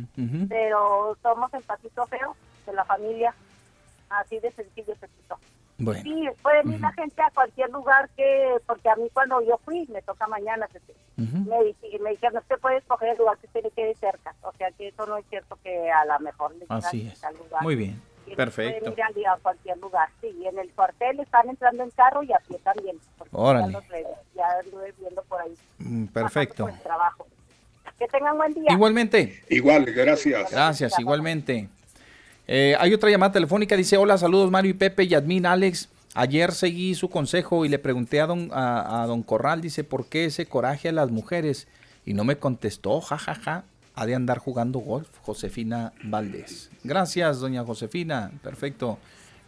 Pero 0.50 1.18
somos 1.22 1.54
el 1.54 1.64
patito 1.64 2.06
feo 2.08 2.36
de 2.66 2.74
la 2.74 2.84
familia, 2.86 3.34
así 4.10 4.40
de 4.40 4.52
sencillo, 4.52 4.96
Pepito. 4.96 5.38
Bueno. 5.78 6.02
Sí, 6.04 6.28
puede 6.42 6.60
ir 6.72 6.80
la 6.80 6.92
gente 6.94 7.22
a 7.22 7.30
cualquier 7.32 7.70
lugar 7.72 8.10
que, 8.16 8.56
porque 8.68 8.90
a 8.90 8.96
mí 8.96 9.10
cuando 9.14 9.42
yo 9.42 9.60
fui, 9.66 9.86
me 9.92 10.02
toca 10.04 10.28
mañana, 10.28 10.68
Pepe, 10.72 10.94
me, 11.18 11.26
dij- 11.58 12.00
me 12.00 12.12
dijeron, 12.12 12.38
usted 12.38 12.60
puede 12.60 12.78
escoger 12.78 13.10
el 13.10 13.18
lugar 13.18 13.38
que 13.40 13.48
usted 13.48 13.64
le 13.64 13.72
quede 13.72 13.96
cerca. 13.96 14.34
O 14.44 14.52
sea 14.54 14.72
que 14.72 14.88
eso 14.90 15.06
no 15.08 15.18
es 15.18 15.26
cierto 15.30 15.58
que 15.64 15.92
a 15.92 16.06
lo 16.06 16.20
mejor 16.20 16.56
le 16.56 16.66
Así 16.70 17.08
es. 17.12 17.20
tal 17.20 17.36
lugar. 17.38 17.62
Muy 17.64 17.76
bien. 17.76 18.02
Y 18.26 18.36
Perfecto. 18.36 18.94
Pueden 18.94 19.18
ir 19.20 19.28
a, 19.28 19.34
a 19.34 19.38
cualquier 19.38 19.78
lugar, 19.80 20.08
sí. 20.22 20.28
Y 20.42 20.48
en 20.48 20.58
el 20.58 20.70
cuartel 20.72 21.20
están 21.20 21.50
entrando 21.50 21.84
en 21.84 21.90
carro 21.92 22.24
y 22.24 22.32
a 22.32 22.40
pie 22.48 22.58
también. 22.64 22.98
porque 23.18 23.36
Órale. 23.36 23.72
Ya, 23.74 23.80
los 23.80 23.88
re- 23.90 24.06
ya 24.36 24.46
anduve 24.64 24.94
viendo 24.98 25.22
por 25.24 25.42
ahí. 25.42 25.54
Mm, 25.80 26.06
Perfecto. 26.06 26.64
Por 26.66 26.74
el 26.74 26.80
trabajo. 26.82 27.28
Que 28.00 28.08
tengan 28.08 28.38
buen 28.38 28.54
día. 28.54 28.72
Igualmente. 28.72 29.44
Igual, 29.50 29.86
gracias. 29.86 30.52
Gracias, 30.52 30.98
igualmente. 31.00 31.68
Eh, 32.48 32.76
hay 32.80 32.94
otra 32.94 33.10
llamada 33.10 33.32
telefónica, 33.32 33.76
dice, 33.76 33.98
hola, 33.98 34.18
saludos 34.18 34.52
Mario 34.52 34.72
y 34.72 34.76
Pepe 34.76 35.04
y 35.04 35.14
admin 35.14 35.46
Alex. 35.46 35.90
Ayer 36.14 36.52
seguí 36.52 36.94
su 36.94 37.10
consejo 37.10 37.66
y 37.66 37.70
le 37.70 37.80
pregunté 37.80 38.22
a 38.22 38.28
don, 38.28 38.50
a, 38.54 39.06
don 39.08 39.24
Corral, 39.24 39.62
dice, 39.62 39.84
¿por 39.84 40.06
qué 40.06 40.26
ese 40.26 40.46
coraje 40.46 40.90
a 40.90 40.92
las 40.92 41.10
mujeres? 41.10 41.68
Y 42.06 42.14
no 42.14 42.24
me 42.24 42.38
contestó, 42.38 43.02
jajaja. 43.02 43.36
Ja, 43.36 43.52
ja. 43.52 43.64
Ha 43.96 44.08
de 44.08 44.16
andar 44.16 44.40
jugando 44.40 44.80
golf, 44.80 45.08
Josefina 45.22 45.94
Valdés. 46.04 46.72
Gracias, 46.84 47.40
doña 47.40 47.64
Josefina. 47.64 48.32
Perfecto. 48.42 48.98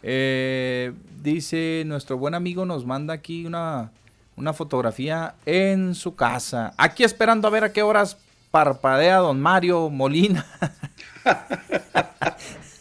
Eh, 0.04 0.92
dice, 1.20 1.82
nuestro 1.84 2.16
buen 2.16 2.32
amigo 2.34 2.64
nos 2.64 2.86
manda 2.86 3.12
aquí 3.12 3.44
una, 3.44 3.90
una 4.36 4.52
fotografía 4.52 5.34
en 5.46 5.96
su 5.96 6.14
casa. 6.14 6.74
Aquí 6.76 7.02
esperando 7.02 7.48
a 7.48 7.50
ver 7.50 7.64
a 7.64 7.72
qué 7.72 7.82
horas 7.82 8.18
parpadea 8.52 9.16
don 9.16 9.40
Mario 9.40 9.90
Molina. 9.90 10.46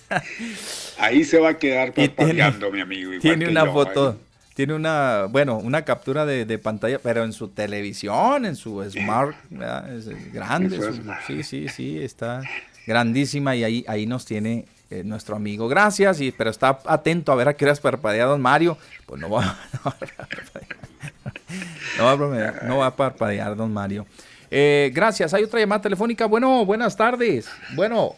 Ahí 0.97 1.23
se 1.23 1.39
va 1.39 1.49
a 1.49 1.57
quedar 1.57 1.93
parpadeando, 1.93 2.71
mi 2.71 2.81
amigo. 2.81 3.11
Tiene 3.21 3.47
una 3.47 3.65
foto, 3.65 4.11
¿eh? 4.11 4.15
tiene 4.53 4.73
una, 4.73 5.25
bueno, 5.29 5.57
una 5.57 5.83
captura 5.83 6.25
de, 6.25 6.57
pantalla, 6.57 6.99
pero 6.99 7.23
en 7.23 7.33
su 7.33 7.49
televisión, 7.49 8.45
en 8.45 8.55
su 8.55 8.83
smart, 8.89 9.35
es 9.89 10.33
grande. 10.33 10.79
sí, 11.27 11.43
sí, 11.43 11.67
sí, 11.67 11.99
está 12.01 12.41
grandísima 12.87 13.55
y 13.55 13.63
ahí, 13.63 13.85
ahí 13.87 14.05
nos 14.05 14.25
tiene 14.25 14.65
eh, 14.91 15.03
nuestro 15.03 15.35
amigo. 15.35 15.67
Gracias, 15.67 16.21
y, 16.21 16.31
pero 16.31 16.49
está 16.49 16.79
atento 16.85 17.31
a 17.31 17.35
ver 17.35 17.49
a 17.49 17.53
qué 17.55 17.65
horas 17.65 17.79
parpadea 17.79 18.25
don 18.25 18.41
Mario. 18.41 18.77
Pues 19.05 19.19
no 19.19 19.29
va, 19.29 19.57
no 21.97 22.05
va, 22.05 22.51
no 22.63 22.77
va 22.77 22.87
a 22.87 22.95
parpadear 22.95 23.55
don 23.55 23.73
Mario. 23.73 24.05
Eh, 24.51 24.91
gracias. 24.93 25.33
Hay 25.33 25.43
otra 25.43 25.59
llamada 25.59 25.81
telefónica. 25.81 26.27
Bueno, 26.27 26.65
buenas 26.65 26.95
tardes. 26.95 27.49
Bueno, 27.73 28.15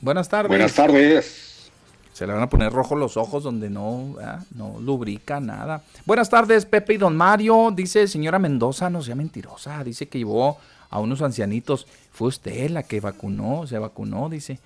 buenas 0.00 0.28
tardes. 0.28 0.48
Buenas 0.48 0.74
tardes. 0.74 1.70
Se 2.18 2.26
le 2.26 2.32
van 2.32 2.42
a 2.42 2.48
poner 2.48 2.72
rojos 2.72 2.98
los 2.98 3.16
ojos 3.16 3.44
donde 3.44 3.70
no, 3.70 4.16
no 4.56 4.80
lubrica 4.80 5.38
nada. 5.38 5.82
Buenas 6.04 6.28
tardes, 6.28 6.66
Pepe 6.66 6.94
y 6.94 6.96
don 6.96 7.16
Mario. 7.16 7.70
Dice 7.72 8.08
señora 8.08 8.40
Mendoza, 8.40 8.90
no 8.90 9.02
sea 9.02 9.14
mentirosa. 9.14 9.84
Dice 9.84 10.08
que 10.08 10.18
llevó 10.18 10.58
a 10.90 10.98
unos 10.98 11.22
ancianitos. 11.22 11.86
Fue 12.10 12.26
usted 12.26 12.70
la 12.70 12.82
que 12.82 12.98
vacunó, 12.98 13.68
se 13.68 13.78
vacunó, 13.78 14.28
dice. 14.28 14.58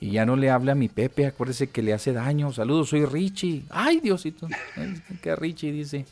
Y 0.00 0.10
ya 0.10 0.26
no 0.26 0.36
le 0.36 0.50
hable 0.50 0.70
a 0.70 0.74
mi 0.74 0.88
Pepe, 0.88 1.26
acuérdese 1.26 1.70
que 1.70 1.80
le 1.80 1.94
hace 1.94 2.12
daño. 2.12 2.52
Saludos, 2.52 2.90
soy 2.90 3.06
Richie. 3.06 3.64
Ay, 3.70 4.00
Diosito. 4.00 4.46
Que 5.22 5.34
Richie 5.34 5.72
dice. 5.72 6.04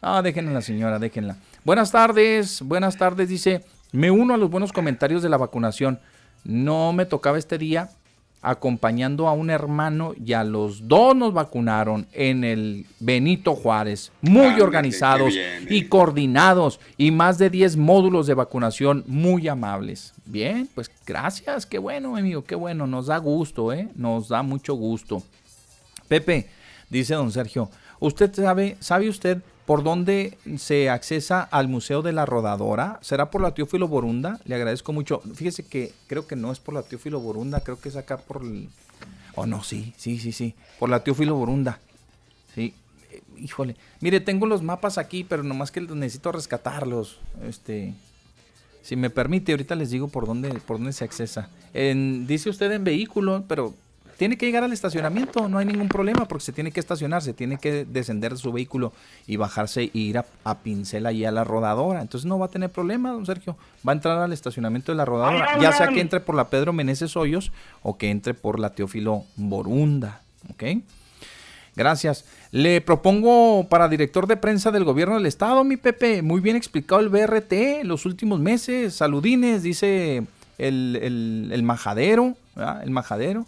Ah, 0.00 0.22
déjenla 0.22 0.52
la 0.52 0.62
señora, 0.62 1.00
déjenla. 1.00 1.38
Buenas 1.64 1.90
tardes, 1.90 2.62
buenas 2.62 2.96
tardes, 2.96 3.28
dice. 3.28 3.64
Me 3.90 4.12
uno 4.12 4.34
a 4.34 4.36
los 4.36 4.48
buenos 4.48 4.72
comentarios 4.72 5.22
de 5.22 5.28
la 5.28 5.38
vacunación. 5.38 5.98
No 6.44 6.92
me 6.92 7.04
tocaba 7.04 7.36
este 7.36 7.58
día 7.58 7.90
acompañando 8.42 9.28
a 9.28 9.32
un 9.32 9.50
hermano 9.50 10.14
y 10.24 10.32
a 10.32 10.44
los 10.44 10.88
dos 10.88 11.14
nos 11.14 11.32
vacunaron 11.34 12.06
en 12.12 12.44
el 12.44 12.86
Benito 12.98 13.54
Juárez, 13.54 14.12
muy 14.22 14.60
organizados 14.60 15.34
y 15.68 15.84
coordinados 15.84 16.80
y 16.96 17.10
más 17.10 17.38
de 17.38 17.50
10 17.50 17.76
módulos 17.76 18.26
de 18.26 18.34
vacunación 18.34 19.04
muy 19.06 19.46
amables. 19.48 20.14
Bien, 20.24 20.68
pues 20.74 20.90
gracias, 21.06 21.66
qué 21.66 21.78
bueno 21.78 22.16
amigo, 22.16 22.44
qué 22.44 22.54
bueno, 22.54 22.86
nos 22.86 23.06
da 23.06 23.18
gusto, 23.18 23.72
¿eh? 23.72 23.88
nos 23.94 24.28
da 24.28 24.42
mucho 24.42 24.74
gusto. 24.74 25.22
Pepe, 26.08 26.48
dice 26.88 27.14
don 27.14 27.30
Sergio, 27.30 27.70
¿usted 27.98 28.32
sabe, 28.34 28.76
sabe 28.80 29.08
usted 29.08 29.42
¿Por 29.70 29.84
dónde 29.84 30.36
se 30.58 30.90
accesa 30.90 31.44
al 31.44 31.68
Museo 31.68 32.02
de 32.02 32.10
la 32.10 32.26
Rodadora? 32.26 32.98
¿Será 33.02 33.30
por 33.30 33.40
la 33.40 33.54
Teófilo 33.54 33.86
Borunda? 33.86 34.40
Le 34.44 34.56
agradezco 34.56 34.92
mucho. 34.92 35.22
Fíjese 35.36 35.64
que 35.64 35.92
creo 36.08 36.26
que 36.26 36.34
no 36.34 36.50
es 36.50 36.58
por 36.58 36.74
la 36.74 36.82
Teófilo 36.82 37.20
Borunda, 37.20 37.60
creo 37.60 37.78
que 37.78 37.88
es 37.88 37.94
acá 37.94 38.16
por 38.16 38.42
el... 38.42 38.68
Oh, 39.36 39.46
no, 39.46 39.62
sí, 39.62 39.94
sí, 39.96 40.18
sí, 40.18 40.32
sí. 40.32 40.56
Por 40.80 40.90
la 40.90 41.04
Teófilo 41.04 41.36
Borunda. 41.36 41.78
Sí. 42.52 42.74
Eh, 43.12 43.22
híjole. 43.36 43.76
Mire, 44.00 44.18
tengo 44.18 44.44
los 44.44 44.60
mapas 44.60 44.98
aquí, 44.98 45.22
pero 45.22 45.44
nomás 45.44 45.70
que 45.70 45.80
necesito 45.82 46.32
rescatarlos. 46.32 47.20
Este... 47.44 47.94
Si 48.82 48.96
me 48.96 49.08
permite, 49.08 49.52
ahorita 49.52 49.76
les 49.76 49.90
digo 49.90 50.08
por 50.08 50.26
dónde, 50.26 50.48
por 50.66 50.78
dónde 50.78 50.92
se 50.92 51.04
accesa. 51.04 51.48
dice 51.72 52.50
usted 52.50 52.72
en 52.72 52.82
vehículo, 52.82 53.44
pero 53.46 53.72
tiene 54.20 54.36
que 54.36 54.44
llegar 54.44 54.62
al 54.64 54.72
estacionamiento, 54.74 55.48
no 55.48 55.56
hay 55.56 55.64
ningún 55.64 55.88
problema 55.88 56.28
porque 56.28 56.44
se 56.44 56.52
tiene 56.52 56.72
que 56.72 56.78
estacionar, 56.78 57.22
se 57.22 57.32
tiene 57.32 57.56
que 57.56 57.86
descender 57.86 58.32
de 58.32 58.36
su 58.36 58.52
vehículo 58.52 58.92
y 59.26 59.36
bajarse 59.36 59.84
e 59.84 59.90
ir 59.94 60.18
a, 60.18 60.26
a 60.44 60.58
pincel 60.58 61.06
allí 61.06 61.24
a 61.24 61.30
la 61.30 61.42
rodadora. 61.42 62.02
Entonces 62.02 62.28
no 62.28 62.38
va 62.38 62.44
a 62.44 62.50
tener 62.50 62.68
problema, 62.68 63.12
don 63.12 63.24
Sergio. 63.24 63.56
Va 63.88 63.92
a 63.92 63.94
entrar 63.94 64.18
al 64.18 64.34
estacionamiento 64.34 64.92
de 64.92 64.96
la 64.96 65.06
rodadora, 65.06 65.58
ya 65.58 65.72
sea 65.72 65.88
que 65.88 66.02
entre 66.02 66.20
por 66.20 66.34
la 66.34 66.50
Pedro 66.50 66.74
Meneses 66.74 67.16
Hoyos 67.16 67.50
o 67.82 67.96
que 67.96 68.10
entre 68.10 68.34
por 68.34 68.60
la 68.60 68.74
Teófilo 68.74 69.24
Borunda. 69.36 70.20
¿Ok? 70.50 70.64
Gracias. 71.74 72.26
Le 72.50 72.82
propongo 72.82 73.70
para 73.70 73.88
director 73.88 74.26
de 74.26 74.36
prensa 74.36 74.70
del 74.70 74.84
gobierno 74.84 75.14
del 75.14 75.24
estado, 75.24 75.64
mi 75.64 75.78
Pepe. 75.78 76.20
Muy 76.20 76.42
bien 76.42 76.56
explicado 76.56 77.00
el 77.00 77.08
BRT 77.08 77.84
los 77.84 78.04
últimos 78.04 78.38
meses. 78.38 78.92
Saludines, 78.92 79.62
dice 79.62 80.24
el, 80.58 81.48
el 81.50 81.62
majadero. 81.62 82.36
El 82.82 82.90
majadero. 82.90 83.46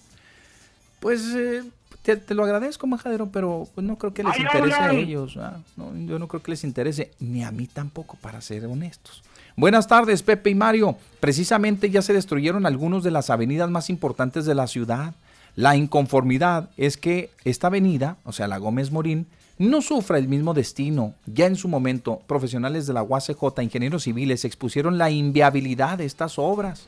Pues 1.03 1.35
eh, 1.35 1.65
te, 2.03 2.33
lo 2.33 2.45
agradezco, 2.45 2.87
Majadero, 2.87 3.29
pero 3.33 3.67
pues, 3.75 3.85
no 3.85 3.99
creo 3.99 4.15
que 4.15 4.23
les 4.23 4.39
interese 4.39 4.77
a 4.77 4.93
ellos. 4.93 5.35
yo 5.35 6.19
no 6.21 6.29
creo 6.29 6.41
que 6.41 6.53
les 6.53 6.63
interese, 6.63 7.11
ni 7.19 7.43
a 7.43 7.51
mí 7.51 7.67
tampoco, 7.67 8.17
para 8.21 8.41
ser 8.41 8.67
honestos. 8.67 9.25
Buenas 9.57 9.89
tardes, 9.89 10.23
Pepe 10.23 10.51
y 10.51 10.55
Mario. 10.55 10.97
Precisamente 11.19 11.91
ya 11.91 12.03
se 12.03 12.13
destruyeron 12.13 12.67
algunos 12.67 13.03
de 13.03 13.11
las 13.11 13.31
avenidas 13.31 13.69
más 13.69 13.91
importantes 13.91 14.45
de 14.45 14.55
la 14.55 14.69
ciudad. 14.69 15.15
La 15.57 15.75
inconformidad 15.75 16.71
es 16.77 16.97
que 16.97 17.31
esta 17.43 17.67
avenida, 17.67 18.17
o 18.23 18.33
sea, 18.33 18.47
la 18.47 18.59
Gómez 18.59 18.93
Morín, 18.93 19.27
no 19.59 19.83
sufra 19.83 20.19
el 20.19 20.29
mismo 20.29 20.55
destino. 20.55 21.15
Ya 21.27 21.47
en 21.47 21.57
su 21.57 21.67
momento, 21.67 22.23
profesionales 22.29 22.87
de 22.87 22.93
la 22.93 23.03
UACJ, 23.03 23.61
ingenieros 23.61 24.05
civiles, 24.05 24.45
expusieron 24.45 24.99
la 24.99 25.11
inviabilidad 25.11 25.99
de 25.99 26.05
estas 26.05 26.39
obras 26.39 26.87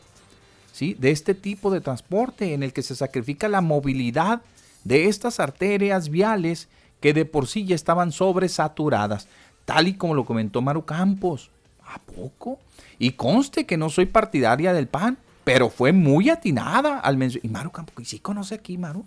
de 0.81 1.11
este 1.11 1.35
tipo 1.35 1.71
de 1.71 1.81
transporte 1.81 2.53
en 2.53 2.63
el 2.63 2.73
que 2.73 2.83
se 2.83 2.97
sacrifica 2.97 3.49
la 3.49 3.61
movilidad 3.61 4.43
de 4.83 5.07
estas 5.07 5.41
arterias 5.41 6.09
viales 6.09 6.69
que 7.01 7.13
de 7.13 7.25
por 7.25 7.47
sí 7.47 7.65
ya 7.65 7.75
estaban 7.75 8.13
sobresaturadas, 8.13 9.29
tal 9.65 9.89
y 9.89 9.95
como 9.95 10.15
lo 10.15 10.25
comentó 10.25 10.63
Maru 10.63 10.85
Campos. 10.85 11.51
¿A 11.87 11.99
poco? 11.99 12.59
Y 12.99 13.13
conste 13.13 13.67
que 13.67 13.77
no 13.77 13.91
soy 13.91 14.07
partidaria 14.07 14.73
del 14.73 14.89
PAN, 14.89 15.19
pero 15.45 15.69
fue 15.69 15.93
muy 15.93 16.31
atinada 16.31 16.99
al 16.99 17.19
mencionar. 17.19 17.45
Y 17.45 17.49
Maru 17.51 17.71
Campos, 17.71 17.95
¿y 17.99 18.05
sí 18.07 18.19
conoce 18.19 18.55
aquí, 18.55 18.79
Maru? 18.79 19.05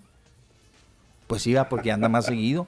Pues 1.26 1.42
sí, 1.42 1.56
porque 1.70 1.92
anda 1.92 2.08
más 2.08 2.26
seguido. 2.26 2.68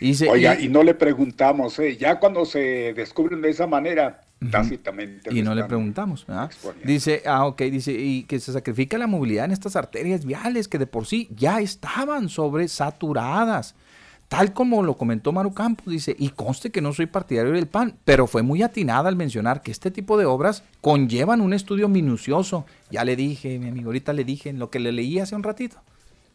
Y 0.00 0.22
Oiga, 0.28 0.60
y, 0.60 0.68
no 0.68 0.82
le 0.82 0.94
preguntamos, 0.94 1.78
¿eh? 1.78 1.96
ya 1.96 2.20
cuando 2.20 2.44
se 2.44 2.92
descubren 2.94 3.40
de 3.40 3.48
esa 3.48 3.66
manera, 3.66 4.20
tácitamente. 4.50 5.34
Y 5.34 5.42
no 5.42 5.54
le 5.54 5.64
preguntamos. 5.64 6.26
Dice, 6.84 7.22
ah, 7.26 7.46
ok, 7.46 7.62
dice, 7.62 7.92
y 7.92 8.24
que 8.24 8.38
se 8.40 8.52
sacrifica 8.52 8.98
la 8.98 9.06
movilidad 9.06 9.46
en 9.46 9.52
estas 9.52 9.76
arterias 9.76 10.24
viales 10.24 10.68
que 10.68 10.78
de 10.78 10.86
por 10.86 11.06
sí 11.06 11.28
ya 11.34 11.60
estaban 11.60 12.28
sobresaturadas. 12.28 13.74
Tal 14.28 14.52
como 14.52 14.82
lo 14.82 14.96
comentó 14.96 15.30
Maru 15.30 15.54
Campos, 15.54 15.86
dice, 15.86 16.16
y 16.18 16.30
conste 16.30 16.70
que 16.70 16.80
no 16.80 16.92
soy 16.92 17.06
partidario 17.06 17.52
del 17.52 17.68
PAN, 17.68 17.96
pero 18.04 18.26
fue 18.26 18.42
muy 18.42 18.60
atinada 18.62 19.08
al 19.08 19.14
mencionar 19.14 19.62
que 19.62 19.70
este 19.70 19.92
tipo 19.92 20.18
de 20.18 20.24
obras 20.24 20.64
conllevan 20.80 21.40
un 21.40 21.52
estudio 21.52 21.88
minucioso. 21.88 22.66
Ya 22.90 23.04
le 23.04 23.14
dije, 23.14 23.60
mi 23.60 23.68
amigo, 23.68 23.90
ahorita 23.90 24.12
le 24.12 24.24
dije 24.24 24.50
en 24.50 24.58
lo 24.58 24.68
que 24.68 24.80
le 24.80 24.90
leí 24.90 25.20
hace 25.20 25.36
un 25.36 25.44
ratito. 25.44 25.76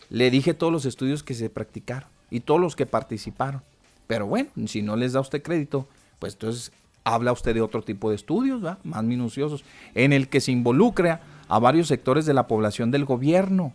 Le 0.10 0.32
dije 0.32 0.54
todos 0.54 0.72
los 0.72 0.86
estudios 0.86 1.22
que 1.22 1.34
se 1.34 1.50
practicaron 1.50 2.10
y 2.30 2.40
todos 2.40 2.62
los 2.62 2.78
que 2.78 2.86
participaron. 2.86 3.62
Pero 4.08 4.26
bueno, 4.26 4.50
si 4.68 4.82
no 4.82 4.96
les 4.96 5.14
da 5.14 5.20
usted 5.20 5.42
crédito, 5.42 5.88
pues 6.20 6.34
entonces 6.34 6.72
habla 7.04 7.32
usted 7.32 7.54
de 7.54 7.62
otro 7.62 7.82
tipo 7.82 8.10
de 8.10 8.16
estudios, 8.16 8.62
más 8.84 9.04
minuciosos, 9.04 9.64
en 9.96 10.14
el 10.14 10.28
que 10.28 10.42
se 10.42 10.52
involucra 10.52 11.22
a 11.48 11.60
varios 11.60 11.88
sectores 11.88 12.26
de 12.26 12.34
la 12.34 12.48
población 12.48 12.92
del 12.92 13.06
gobierno, 13.06 13.74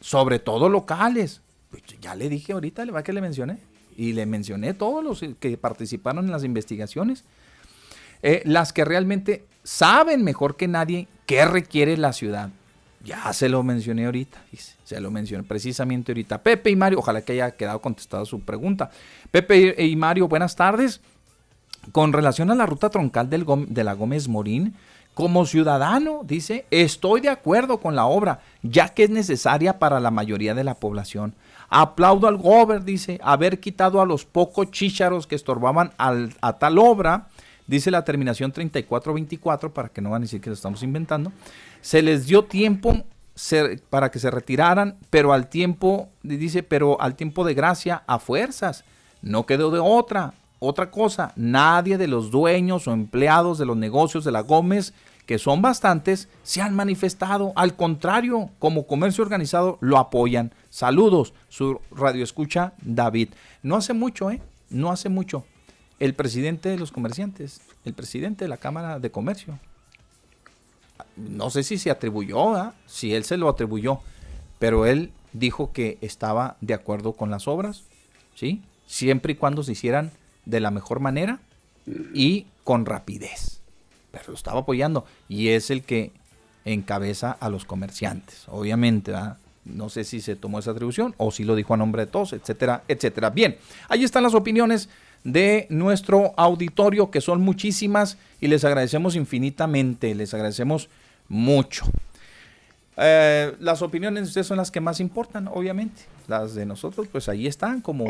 sobre 0.00 0.38
todo 0.38 0.68
locales. 0.68 1.40
Pues 1.70 1.82
ya 2.00 2.14
le 2.14 2.28
dije 2.28 2.52
ahorita, 2.52 2.84
le 2.84 2.92
va 2.92 3.02
que 3.02 3.12
le 3.12 3.20
mencioné, 3.20 3.58
y 3.96 4.12
le 4.12 4.26
mencioné 4.26 4.74
todos 4.74 5.02
los 5.02 5.24
que 5.38 5.56
participaron 5.56 6.26
en 6.26 6.30
las 6.30 6.44
investigaciones, 6.44 7.24
eh, 8.22 8.42
las 8.44 8.72
que 8.72 8.84
realmente 8.84 9.44
saben 9.64 10.22
mejor 10.22 10.56
que 10.56 10.68
nadie 10.68 11.08
qué 11.26 11.44
requiere 11.44 11.96
la 11.96 12.12
ciudad. 12.12 12.50
Ya 13.04 13.32
se 13.32 13.48
lo 13.48 13.64
mencioné 13.64 14.06
ahorita, 14.06 14.40
se 14.84 15.00
lo 15.00 15.10
mencioné 15.10 15.42
precisamente 15.42 16.12
ahorita. 16.12 16.40
Pepe 16.40 16.70
y 16.70 16.76
Mario, 16.76 17.00
ojalá 17.00 17.20
que 17.22 17.32
haya 17.32 17.50
quedado 17.50 17.80
contestada 17.80 18.24
su 18.24 18.40
pregunta. 18.40 18.90
Pepe 19.32 19.84
y 19.84 19.96
Mario, 19.96 20.28
buenas 20.28 20.54
tardes. 20.54 21.00
Con 21.90 22.12
relación 22.12 22.50
a 22.50 22.54
la 22.54 22.66
ruta 22.66 22.90
troncal 22.90 23.28
de 23.28 23.84
la 23.84 23.92
Gómez 23.94 24.28
Morín, 24.28 24.74
como 25.14 25.44
ciudadano, 25.44 26.22
dice, 26.24 26.64
estoy 26.70 27.20
de 27.20 27.28
acuerdo 27.28 27.78
con 27.78 27.96
la 27.96 28.06
obra, 28.06 28.40
ya 28.62 28.88
que 28.90 29.04
es 29.04 29.10
necesaria 29.10 29.78
para 29.78 30.00
la 30.00 30.10
mayoría 30.10 30.54
de 30.54 30.64
la 30.64 30.74
población. 30.74 31.34
Aplaudo 31.68 32.28
al 32.28 32.36
Gober, 32.36 32.84
dice, 32.84 33.18
haber 33.22 33.60
quitado 33.60 34.00
a 34.00 34.06
los 34.06 34.24
pocos 34.24 34.70
chícharos 34.70 35.26
que 35.26 35.34
estorbaban 35.34 35.92
a 35.98 36.52
tal 36.54 36.78
obra 36.78 37.28
dice 37.66 37.90
la 37.90 38.04
terminación 38.04 38.52
3424, 38.52 39.72
para 39.72 39.88
que 39.88 40.00
no 40.00 40.10
van 40.10 40.22
a 40.22 40.24
decir 40.24 40.40
que 40.40 40.50
lo 40.50 40.54
estamos 40.54 40.82
inventando, 40.82 41.32
se 41.80 42.02
les 42.02 42.26
dio 42.26 42.44
tiempo 42.44 43.04
para 43.88 44.10
que 44.10 44.18
se 44.18 44.30
retiraran, 44.30 44.98
pero 45.10 45.32
al 45.32 45.48
tiempo, 45.48 46.10
dice, 46.22 46.62
pero 46.62 47.00
al 47.00 47.14
tiempo 47.16 47.44
de 47.44 47.54
gracia, 47.54 48.02
a 48.06 48.18
fuerzas. 48.18 48.84
No 49.22 49.46
quedó 49.46 49.70
de 49.70 49.78
otra, 49.78 50.34
otra 50.62 50.90
cosa. 50.90 51.32
Nadie 51.36 51.98
de 51.98 52.06
los 52.06 52.30
dueños 52.30 52.86
o 52.86 52.92
empleados 52.92 53.58
de 53.58 53.66
los 53.66 53.76
negocios 53.76 54.24
de 54.24 54.32
la 54.32 54.42
Gómez, 54.42 54.94
que 55.26 55.38
son 55.38 55.60
bastantes, 55.60 56.28
se 56.42 56.62
han 56.62 56.74
manifestado. 56.74 57.52
Al 57.56 57.74
contrario, 57.74 58.50
como 58.58 58.86
comercio 58.86 59.24
organizado, 59.24 59.78
lo 59.80 59.98
apoyan. 59.98 60.54
Saludos, 60.70 61.34
su 61.48 61.80
radio 61.90 62.22
escucha 62.22 62.74
David. 62.80 63.30
No 63.62 63.76
hace 63.76 63.92
mucho, 63.92 64.30
¿eh? 64.30 64.40
No 64.70 64.90
hace 64.90 65.08
mucho. 65.08 65.44
El 65.98 66.14
presidente 66.14 66.68
de 66.68 66.78
los 66.78 66.92
comerciantes, 66.92 67.60
el 67.84 67.94
presidente 67.94 68.44
de 68.44 68.48
la 68.48 68.56
Cámara 68.56 68.98
de 68.98 69.10
Comercio, 69.10 69.58
no 71.16 71.50
sé 71.50 71.62
si 71.62 71.78
se 71.78 71.90
atribuyó, 71.90 72.72
si 72.86 73.14
él 73.14 73.24
se 73.24 73.36
lo 73.36 73.48
atribuyó, 73.48 74.00
pero 74.58 74.86
él 74.86 75.12
dijo 75.32 75.72
que 75.72 75.98
estaba 76.00 76.56
de 76.60 76.74
acuerdo 76.74 77.12
con 77.12 77.30
las 77.30 77.48
obras, 77.48 77.84
¿sí? 78.34 78.62
Siempre 78.86 79.32
y 79.32 79.36
cuando 79.36 79.62
se 79.62 79.72
hicieran 79.72 80.10
de 80.44 80.60
la 80.60 80.70
mejor 80.70 81.00
manera 81.00 81.40
y 82.14 82.46
con 82.64 82.86
rapidez. 82.86 83.60
Pero 84.10 84.24
lo 84.28 84.34
estaba 84.34 84.60
apoyando 84.60 85.04
y 85.28 85.48
es 85.48 85.70
el 85.70 85.82
que 85.82 86.12
encabeza 86.64 87.32
a 87.32 87.48
los 87.48 87.64
comerciantes, 87.64 88.46
obviamente, 88.48 89.12
No 89.64 89.88
sé 89.88 90.04
si 90.04 90.20
se 90.20 90.36
tomó 90.36 90.58
esa 90.58 90.72
atribución 90.72 91.14
o 91.18 91.30
si 91.30 91.44
lo 91.44 91.54
dijo 91.54 91.74
a 91.74 91.76
nombre 91.76 92.06
de 92.06 92.10
todos, 92.10 92.32
etcétera, 92.32 92.82
etcétera. 92.88 93.30
Bien, 93.30 93.56
ahí 93.88 94.04
están 94.04 94.22
las 94.22 94.34
opiniones 94.34 94.88
de 95.24 95.66
nuestro 95.70 96.34
auditorio, 96.36 97.10
que 97.10 97.20
son 97.20 97.40
muchísimas, 97.40 98.18
y 98.40 98.48
les 98.48 98.64
agradecemos 98.64 99.14
infinitamente, 99.14 100.14
les 100.14 100.34
agradecemos 100.34 100.88
mucho. 101.28 101.84
Eh, 102.96 103.54
las 103.60 103.82
opiniones 103.82 104.24
de 104.24 104.28
ustedes 104.28 104.46
son 104.46 104.56
las 104.56 104.70
que 104.70 104.80
más 104.80 105.00
importan, 105.00 105.48
obviamente. 105.48 106.02
Las 106.28 106.54
de 106.54 106.66
nosotros, 106.66 107.08
pues 107.10 107.28
ahí 107.28 107.46
están, 107.46 107.80
como, 107.80 108.04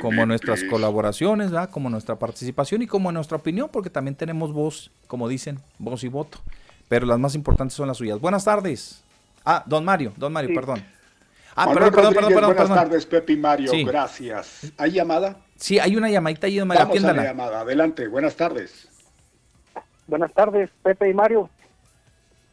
como 0.00 0.26
nuestras 0.26 0.64
colaboraciones, 0.64 1.52
como 1.70 1.90
nuestra 1.90 2.16
participación 2.16 2.82
y 2.82 2.86
como 2.86 3.12
nuestra 3.12 3.36
opinión, 3.36 3.68
porque 3.72 3.90
también 3.90 4.14
tenemos 4.14 4.52
voz, 4.52 4.90
como 5.06 5.28
dicen, 5.28 5.58
voz 5.78 6.04
y 6.04 6.08
voto. 6.08 6.38
Pero 6.88 7.06
las 7.06 7.18
más 7.18 7.34
importantes 7.34 7.74
son 7.74 7.88
las 7.88 7.96
suyas. 7.96 8.20
Buenas 8.20 8.44
tardes. 8.44 9.02
Ah, 9.44 9.62
don 9.66 9.84
Mario, 9.84 10.12
don 10.16 10.32
Mario, 10.32 10.54
perdón. 10.54 10.84
Ah, 11.56 11.72
perdón, 11.72 11.94
perdón, 11.94 12.14
perdón, 12.14 12.32
perdón, 12.32 12.56
Buenas 12.56 12.74
tardes, 12.74 13.06
Pepe 13.06 13.32
y 13.34 13.36
Mario, 13.36 13.72
gracias. 13.86 14.72
¿Hay 14.76 14.92
llamada? 14.92 15.36
Sí, 15.56 15.78
hay 15.78 15.96
una 15.96 16.10
llamadita 16.10 16.46
ahí, 16.46 16.58
don 16.58 16.68
Mario. 16.68 16.86
Vamos 16.86 17.04
a 17.04 17.12
la 17.12 17.24
llamada. 17.24 17.60
Adelante, 17.60 18.08
buenas 18.08 18.34
tardes. 18.34 18.88
Buenas 20.06 20.32
tardes, 20.32 20.70
Pepe 20.82 21.10
y 21.10 21.14
Mario. 21.14 21.48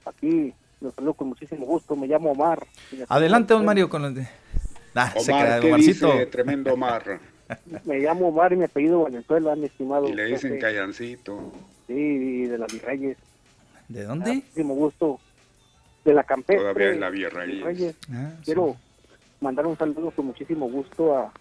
Aquí 0.06 0.53
los 0.81 0.93
saludo 0.95 1.13
con 1.13 1.29
muchísimo 1.29 1.65
gusto. 1.65 1.95
Me 1.95 2.07
llamo 2.07 2.31
Omar. 2.31 2.65
Adelante, 3.07 3.53
don 3.53 3.63
Mario, 3.63 3.89
con 3.89 4.03
el 4.05 4.15
de... 4.15 4.27
Ah, 4.95 5.13
Omar, 5.15 5.61
¿qué 5.61 5.75
dice, 5.75 6.25
tremendo 6.25 6.73
Omar? 6.73 7.19
me 7.85 7.99
llamo 7.99 8.27
Omar 8.27 8.51
y 8.53 8.57
mi 8.57 8.63
apellido 8.65 9.03
Valenzuela, 9.03 9.55
mi 9.55 9.65
estimado. 9.65 10.09
Y 10.09 10.13
le 10.13 10.25
dicen 10.25 10.59
Callancito. 10.59 11.51
Sí, 11.87 12.45
de 12.45 12.57
la 12.57 12.65
Virreyes. 12.65 13.17
¿De 13.87 14.03
dónde? 14.03 14.35
Muchísimo 14.35 14.73
gusto. 14.75 15.19
De 16.03 16.13
la 16.13 16.23
Campestre. 16.23 16.57
Todavía 16.57 16.89
en 16.89 16.99
la 16.99 17.09
Virreyes. 17.09 17.95
Ah, 18.11 18.31
Quiero 18.43 18.75
mandar 19.39 19.67
un 19.67 19.77
saludo 19.77 20.11
con 20.11 20.25
muchísimo 20.25 20.69
gusto 20.69 21.17
a 21.17 21.31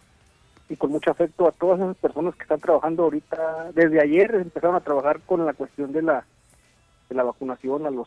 y 0.69 0.77
con 0.77 0.93
mucho 0.93 1.11
afecto 1.11 1.49
a 1.49 1.53
todas 1.53 1.81
esas 1.81 1.97
personas 1.97 2.37
que 2.37 2.43
están 2.43 2.61
trabajando 2.61 3.03
ahorita. 3.03 3.73
Desde 3.75 4.01
ayer 4.01 4.33
empezaron 4.37 4.77
a 4.77 4.81
trabajar 4.81 5.21
con 5.23 5.45
la 5.45 5.53
cuestión 5.53 5.93
de 5.93 6.03
la, 6.03 6.25
de 7.09 7.15
la 7.17 7.25
vacunación 7.25 7.87
a 7.87 7.91
los 7.91 8.07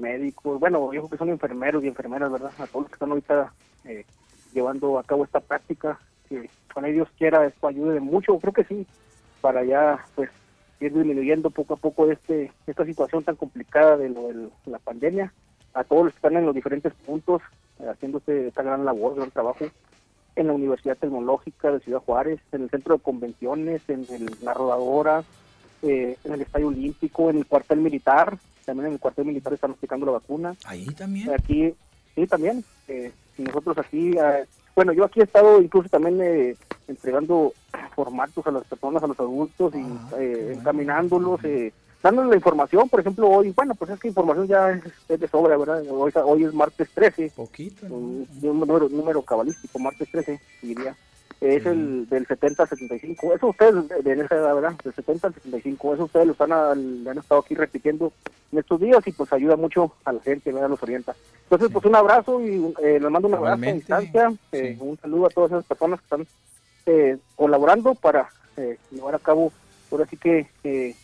médicos, 0.00 0.58
bueno, 0.58 0.92
yo 0.92 1.02
creo 1.02 1.10
que 1.10 1.16
son 1.18 1.30
enfermeros 1.30 1.84
y 1.84 1.88
enfermeras, 1.88 2.32
¿verdad? 2.32 2.52
A 2.58 2.66
todos 2.66 2.82
los 2.82 2.88
que 2.88 2.94
están 2.94 3.10
ahorita 3.10 3.52
eh, 3.84 4.04
llevando 4.52 4.98
a 4.98 5.04
cabo 5.04 5.24
esta 5.24 5.40
práctica, 5.40 5.98
que 6.28 6.48
con 6.72 6.84
ellos 6.84 7.08
quiera 7.18 7.46
esto 7.46 7.68
ayude 7.68 8.00
mucho, 8.00 8.38
creo 8.38 8.52
que 8.52 8.64
sí, 8.64 8.86
para 9.40 9.64
ya 9.64 10.04
pues 10.14 10.30
ir 10.80 10.92
disminuyendo 10.92 11.50
poco 11.50 11.74
a 11.74 11.76
poco 11.76 12.10
este 12.10 12.50
esta 12.66 12.84
situación 12.84 13.22
tan 13.22 13.36
complicada 13.36 13.96
de, 13.96 14.08
lo, 14.08 14.28
de 14.28 14.50
la 14.66 14.78
pandemia, 14.78 15.32
a 15.74 15.84
todos 15.84 16.04
los 16.04 16.12
que 16.12 16.18
están 16.18 16.36
en 16.36 16.46
los 16.46 16.54
diferentes 16.54 16.92
puntos 16.94 17.42
eh, 17.80 17.86
haciéndose 17.88 18.48
esta 18.48 18.62
gran 18.62 18.84
labor, 18.84 19.16
gran 19.16 19.30
trabajo 19.30 19.66
en 20.36 20.46
la 20.46 20.52
Universidad 20.52 20.96
Tecnológica 20.96 21.70
de 21.70 21.80
Ciudad 21.80 22.00
Juárez, 22.00 22.40
en 22.52 22.62
el 22.62 22.70
Centro 22.70 22.96
de 22.96 23.02
Convenciones, 23.02 23.82
en 23.88 24.06
la 24.42 24.54
Rodadora, 24.54 25.24
eh, 25.82 26.16
en 26.24 26.32
el 26.32 26.42
Estadio 26.42 26.68
Olímpico, 26.68 27.30
en 27.30 27.38
el 27.38 27.46
cuartel 27.46 27.80
militar, 27.80 28.38
también 28.70 28.86
en 28.86 28.92
el 28.92 29.00
cuartel 29.00 29.24
militar 29.24 29.52
están 29.52 29.72
aplicando 29.72 30.06
la 30.06 30.12
vacuna. 30.12 30.54
Ahí 30.64 30.86
también. 30.86 31.28
Aquí, 31.32 31.74
sí, 32.14 32.26
también. 32.28 32.64
Eh, 32.86 33.10
nosotros 33.36 33.76
aquí, 33.78 34.12
eh, 34.16 34.46
bueno, 34.76 34.92
yo 34.92 35.04
aquí 35.04 35.18
he 35.18 35.24
estado 35.24 35.60
incluso 35.60 35.88
también 35.88 36.20
eh, 36.22 36.54
entregando 36.86 37.52
formatos 37.96 38.46
a 38.46 38.52
las 38.52 38.64
personas, 38.64 39.02
a 39.02 39.08
los 39.08 39.18
adultos, 39.18 39.74
y 39.74 39.80
ah, 39.80 40.20
encaminándolos, 40.52 41.40
dándoles 42.00 42.30
la 42.30 42.36
información, 42.36 42.88
por 42.88 43.00
ejemplo, 43.00 43.28
hoy, 43.28 43.50
bueno, 43.50 43.74
pues 43.74 43.90
es 43.90 43.98
que 43.98 44.06
información 44.06 44.46
ya 44.46 44.70
es, 44.70 45.20
de 45.20 45.26
sobra, 45.26 45.56
¿verdad? 45.56 45.82
Hoy, 45.90 46.12
hoy 46.24 46.44
es 46.44 46.54
martes 46.54 46.88
13. 46.94 47.32
Poquito. 47.34 47.86
Un, 47.86 48.28
número, 48.40 48.88
número 48.88 49.20
cabalístico, 49.22 49.80
martes 49.80 50.08
13, 50.12 50.40
diría. 50.62 50.94
Es 51.40 51.64
el 51.64 52.06
del 52.08 52.26
70 52.26 52.62
al 52.62 52.68
75. 52.68 53.34
Eso 53.34 53.48
ustedes, 53.48 53.88
de 53.88 54.12
esa 54.12 54.34
edad, 54.34 54.54
¿verdad? 54.54 54.74
Del 54.84 54.94
70 54.94 55.28
al 55.28 55.34
75. 55.34 55.94
Eso 55.94 56.04
ustedes 56.04 56.26
lo 56.26 56.32
están, 56.32 56.52
han 56.52 57.18
estado 57.18 57.40
aquí 57.40 57.54
repitiendo 57.54 58.12
en 58.52 58.58
estos 58.58 58.80
días 58.80 59.06
y 59.06 59.12
pues 59.12 59.32
ayuda 59.32 59.56
mucho 59.56 59.92
a 60.04 60.12
la 60.12 60.20
gente, 60.20 60.52
¿verdad? 60.52 60.68
Los 60.68 60.82
orienta. 60.82 61.14
Entonces, 61.44 61.70
pues 61.72 61.84
un 61.86 61.96
abrazo 61.96 62.40
y 62.42 62.74
eh, 62.82 63.00
les 63.00 63.10
mando 63.10 63.28
un 63.28 63.34
abrazo 63.34 63.62
a 63.62 63.72
distancia. 63.72 64.32
Eh, 64.52 64.76
un 64.80 64.98
saludo 64.98 65.26
a 65.26 65.30
todas 65.30 65.52
esas 65.52 65.64
personas 65.64 66.00
que 66.00 66.04
están 66.04 66.26
eh, 66.86 67.16
colaborando 67.36 67.94
para 67.94 68.28
eh, 68.56 68.76
llevar 68.90 69.14
a 69.14 69.18
cabo 69.18 69.52
ahora 69.90 70.06
sí 70.06 70.16
que 70.16 70.46
eh, 70.64 70.94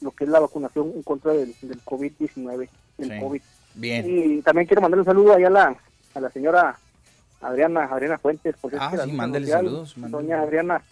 lo 0.00 0.10
que 0.12 0.24
es 0.24 0.30
la 0.30 0.40
vacunación 0.40 0.92
en 0.94 1.02
contra 1.02 1.32
del, 1.32 1.54
del 1.62 1.82
COVID-19, 1.84 2.68
del 2.98 3.20
COVID. 3.20 3.42
Bien. 3.74 4.04
Y 4.06 4.42
también 4.42 4.66
quiero 4.66 4.82
mandar 4.82 5.00
un 5.00 5.04
saludo 5.04 5.34
allá 5.34 5.48
a 5.48 5.50
la, 5.50 5.76
a 6.14 6.20
la 6.20 6.30
señora 6.30 6.78
Adriana, 7.40 7.84
Adriana 7.84 8.18
Fuentes. 8.18 8.54
Pues 8.60 8.74
ah, 8.78 8.90
es 8.94 9.02
sí, 9.02 9.12
mándele 9.12 9.46
saludos. 9.46 9.94
Doña 9.96 10.40
Adriana 10.40 10.82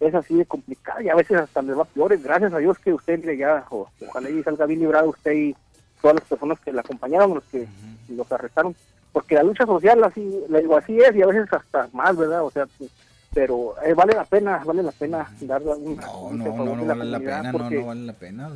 es 0.00 0.14
así 0.14 0.34
de 0.34 0.46
complicada 0.46 1.02
y 1.02 1.08
a 1.08 1.14
veces 1.14 1.38
hasta 1.38 1.62
les 1.62 1.78
va 1.78 1.84
peores. 1.84 2.22
Gracias 2.22 2.52
a 2.52 2.58
Dios 2.58 2.78
que 2.78 2.92
usted 2.92 3.24
le 3.24 3.36
ya, 3.36 3.64
ojalá 3.70 4.30
y 4.30 4.42
salga 4.42 4.66
bien 4.66 4.80
librado 4.80 5.10
usted 5.10 5.32
y 5.32 5.56
todas 6.00 6.16
las 6.16 6.24
personas 6.24 6.58
que 6.60 6.72
la 6.72 6.80
acompañaron, 6.80 7.34
los 7.34 7.44
que 7.44 7.68
los 8.08 8.30
arrestaron. 8.32 8.74
Porque 9.12 9.34
la 9.34 9.42
lucha 9.42 9.66
social, 9.66 10.02
así, 10.04 10.40
le 10.48 10.60
digo, 10.60 10.76
así 10.76 10.98
es 10.98 11.14
y 11.16 11.22
a 11.22 11.26
veces 11.26 11.52
hasta 11.52 11.88
más, 11.92 12.16
¿verdad? 12.16 12.44
O 12.44 12.50
sea, 12.50 12.66
pero 13.34 13.74
eh, 13.84 13.92
vale 13.94 14.14
la 14.14 14.24
pena, 14.24 14.62
vale 14.64 14.82
la 14.82 14.92
pena 14.92 15.28
dar 15.40 15.62
un, 15.62 15.96
no, 15.96 16.30
no, 16.32 16.64
no, 16.64 16.76
no 16.76 16.84
vale 16.86 17.04
la 17.10 17.18
pena, 17.18 17.52
no, 17.52 17.70
no 17.70 17.86
vale 17.86 18.06
la 18.06 18.12
pena. 18.12 18.50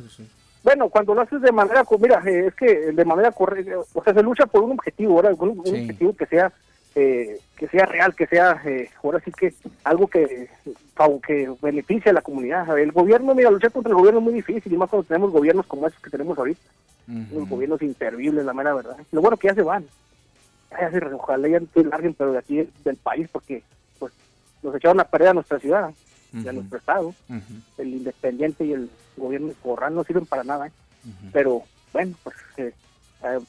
Bueno, 0.63 0.89
cuando 0.89 1.13
lo 1.13 1.21
haces 1.21 1.41
de 1.41 1.51
manera, 1.51 1.85
mira, 1.99 2.23
eh, 2.25 2.47
es 2.47 2.55
que 2.55 2.91
de 2.91 3.05
manera 3.05 3.31
correcta, 3.31 3.77
o 3.93 4.03
sea, 4.03 4.13
se 4.13 4.23
lucha 4.23 4.47
por 4.47 4.63
un 4.63 4.71
objetivo, 4.71 5.17
¿verdad? 5.17 5.35
Un, 5.37 5.49
un 5.49 5.59
objetivo 5.59 6.15
que 6.15 6.25
sea 6.25 6.51
eh, 6.95 7.39
que 7.57 7.67
sea 7.67 7.85
real, 7.85 8.15
que 8.15 8.25
sea, 8.25 8.61
eh, 8.65 8.89
ahora 9.03 9.19
sí 9.19 9.31
que 9.31 9.53
algo 9.83 10.07
que, 10.07 10.49
que 11.27 11.53
beneficie 11.61 12.09
a 12.09 12.13
la 12.13 12.21
comunidad. 12.21 12.77
El 12.79 12.93
gobierno, 12.93 13.35
mira, 13.35 13.51
luchar 13.51 13.71
contra 13.71 13.89
el 13.89 13.97
gobierno 13.97 14.19
es 14.19 14.23
muy 14.23 14.33
difícil, 14.33 14.71
y 14.71 14.77
más 14.77 14.89
cuando 14.89 15.07
tenemos 15.07 15.31
gobiernos 15.31 15.65
como 15.65 15.87
esos 15.87 16.01
que 16.01 16.09
tenemos 16.09 16.37
ahorita. 16.37 16.61
Unos 17.07 17.49
gobiernos 17.49 17.81
inservibles, 17.81 18.45
la 18.45 18.53
mera 18.53 18.73
verdad. 18.73 18.97
Lo 19.11 19.21
bueno 19.21 19.37
que 19.37 19.49
ya 19.49 19.53
se 19.53 19.61
van. 19.61 19.85
Ya 20.71 20.89
se, 20.89 21.05
ojalá 21.13 21.47
ya 21.47 21.61
larguen, 21.83 22.13
pero 22.13 22.31
de 22.31 22.39
aquí 22.39 22.67
del 22.83 22.95
país, 22.95 23.27
porque 23.31 23.61
pues 23.99 24.13
nos 24.63 24.73
echaron 24.75 24.99
a 24.99 25.03
perder 25.03 25.29
a 25.29 25.33
nuestra 25.33 25.59
ciudad, 25.59 25.91
a 26.33 26.51
nuestro 26.51 26.77
estado. 26.77 27.13
El 27.77 27.89
independiente 27.89 28.65
y 28.65 28.73
el 28.73 28.89
gobierno 29.17 29.53
corral 29.61 29.93
no 29.93 30.03
sirven 30.03 30.25
para 30.25 30.43
nada. 30.43 30.67
¿eh? 30.67 30.71
Pero 31.31 31.61
bueno, 31.93 32.15
pues 32.23 32.35
eh, 32.57 32.73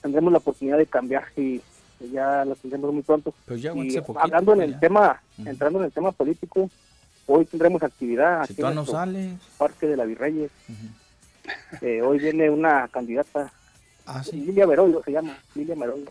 tendremos 0.03 0.33
la 0.33 0.39
oportunidad 0.39 0.79
de 0.79 0.87
cambiar 0.87 1.25
y 1.37 1.63
ya 2.01 2.45
lo 2.45 2.55
tendremos 2.57 2.93
muy 2.93 3.03
pronto. 3.03 3.35
Pues 3.47 3.63
ya 3.63 3.73
y 3.75 3.97
hablando 4.17 4.53
en 4.55 4.63
el 4.63 4.79
tema, 4.79 5.21
entrando 5.45 5.79
en 5.81 5.87
el 5.87 5.93
tema 5.93 6.13
político, 6.13 6.71
hoy 7.27 7.45
tendremos 7.47 7.83
actividad 7.83 8.43
aquí 8.43 8.55
en 8.61 8.79
el 8.79 9.39
Parque 9.59 9.87
de 9.87 9.97
la 9.97 10.05
Virreyes. 10.05 10.51
eh, 11.81 12.03
hoy 12.03 12.19
viene 12.19 12.51
una 12.51 12.89
candidata, 12.89 13.53
ah, 14.07 14.23
Lilia 14.33 14.67
Meroyo 14.67 15.03
se 15.05 15.13
llama, 15.13 15.37
Lilia 15.55 15.77
Meroyo, 15.77 16.07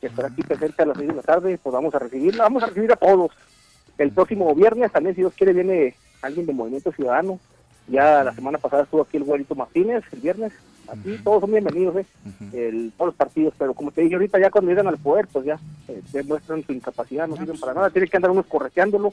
que 0.00 0.06
estará 0.06 0.28
aquí 0.28 0.42
presente 0.42 0.82
a 0.82 0.86
las 0.86 0.96
6 0.96 1.08
de 1.08 1.14
la 1.14 1.22
tarde, 1.22 1.58
pues 1.62 1.72
vamos 1.72 1.94
a 1.94 1.98
recibirla, 1.98 2.44
vamos 2.44 2.62
a 2.62 2.66
recibir 2.66 2.92
a 2.92 2.96
todos. 2.96 3.30
El 3.98 4.10
próximo 4.12 4.54
viernes 4.54 4.92
también, 4.92 5.14
si 5.14 5.22
Dios 5.22 5.32
quiere, 5.36 5.52
viene 5.52 5.94
alguien 6.22 6.46
de 6.46 6.52
Movimiento 6.52 6.92
Ciudadano. 6.92 7.38
Ya 7.88 8.24
la 8.24 8.34
semana 8.34 8.58
pasada 8.58 8.82
estuvo 8.82 9.02
aquí 9.02 9.16
el 9.16 9.24
Guarito 9.24 9.54
Martínez, 9.54 10.04
el 10.12 10.20
viernes, 10.20 10.52
Aquí 10.88 11.18
todos 11.22 11.40
son 11.40 11.50
bienvenidos, 11.50 11.96
¿eh? 11.96 12.06
el, 12.52 12.92
todos 12.96 13.08
los 13.08 13.14
partidos, 13.16 13.54
pero 13.58 13.74
como 13.74 13.90
te 13.90 14.02
dije 14.02 14.14
ahorita, 14.14 14.38
ya 14.38 14.50
cuando 14.50 14.70
llegan 14.70 14.86
al 14.86 14.98
poder, 14.98 15.26
pues 15.26 15.44
ya 15.44 15.58
eh, 15.88 16.00
demuestran 16.12 16.64
su 16.64 16.72
incapacidad, 16.72 17.26
no 17.26 17.36
sirven 17.36 17.58
para 17.58 17.74
nada. 17.74 17.90
Tienen 17.90 18.08
que 18.08 18.16
andar 18.16 18.30
unos 18.30 18.46
correteándolo 18.46 19.12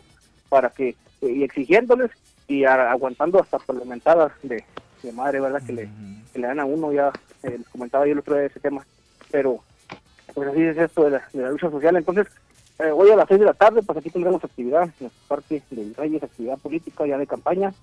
para 0.50 0.70
que, 0.70 0.90
eh, 1.22 1.32
y 1.32 1.44
exigiéndoles 1.44 2.12
y 2.48 2.66
aguantando 2.66 3.40
hasta 3.40 3.58
parlamentadas 3.60 4.34
de 4.44 4.64
de 5.04 5.12
madre, 5.12 5.40
¿verdad? 5.40 5.62
Que, 5.66 5.74
le, 5.74 5.90
que 6.32 6.40
le 6.40 6.48
dan 6.48 6.60
a 6.60 6.66
uno, 6.66 6.92
ya 6.92 7.12
eh, 7.44 7.60
comentaba 7.72 8.06
yo 8.06 8.14
el 8.14 8.20
otro 8.20 8.34
día 8.34 8.42
de 8.42 8.48
ese 8.48 8.60
tema. 8.60 8.86
Pero, 9.30 9.60
pues 10.34 10.50
así 10.50 10.62
es 10.62 10.78
esto 10.78 11.04
de 11.04 11.12
la, 11.12 11.24
de 11.32 11.42
la 11.42 11.52
lucha 11.52 11.70
social. 11.70 11.96
Entonces, 11.96 12.28
eh, 12.80 12.92
hoy 12.92 13.12
a 13.12 13.16
las 13.16 13.28
6 13.28 13.40
de 13.40 13.46
la 13.46 13.54
tarde, 13.54 13.84
pues 13.84 13.98
aquí 13.98 14.10
tendremos 14.10 14.44
actividad, 14.44 14.90
en 15.00 15.12
parte 15.28 15.62
de 15.70 15.94
Reyes, 15.96 16.24
actividad 16.24 16.58
política 16.58 17.06
ya 17.06 17.18
de 17.18 17.28
campaña. 17.28 17.74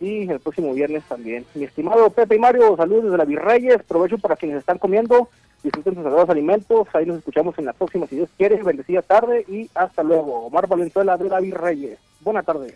Y 0.00 0.28
el 0.28 0.40
próximo 0.40 0.74
viernes 0.74 1.04
también. 1.04 1.44
Mi 1.54 1.64
estimado 1.64 2.10
Pepe 2.10 2.36
y 2.36 2.38
Mario, 2.38 2.76
saludos 2.76 3.04
desde 3.04 3.18
la 3.18 3.24
Virreyes. 3.24 3.82
Provecho 3.84 4.18
para 4.18 4.36
quienes 4.36 4.58
están 4.58 4.78
comiendo. 4.78 5.28
Disfruten 5.62 5.94
sus 5.94 6.02
sagrados 6.02 6.28
alimentos. 6.28 6.88
Ahí 6.92 7.06
nos 7.06 7.18
escuchamos 7.18 7.56
en 7.58 7.64
la 7.66 7.72
próxima, 7.72 8.06
si 8.06 8.16
Dios 8.16 8.28
quiere. 8.36 8.62
Bendecida 8.62 9.02
tarde 9.02 9.44
y 9.48 9.70
hasta 9.74 10.02
luego. 10.02 10.46
Omar 10.46 10.66
Valenzuela 10.66 11.16
de 11.16 11.28
la 11.28 11.40
Virreyes. 11.40 11.98
Buenas 12.20 12.44
tardes. 12.44 12.74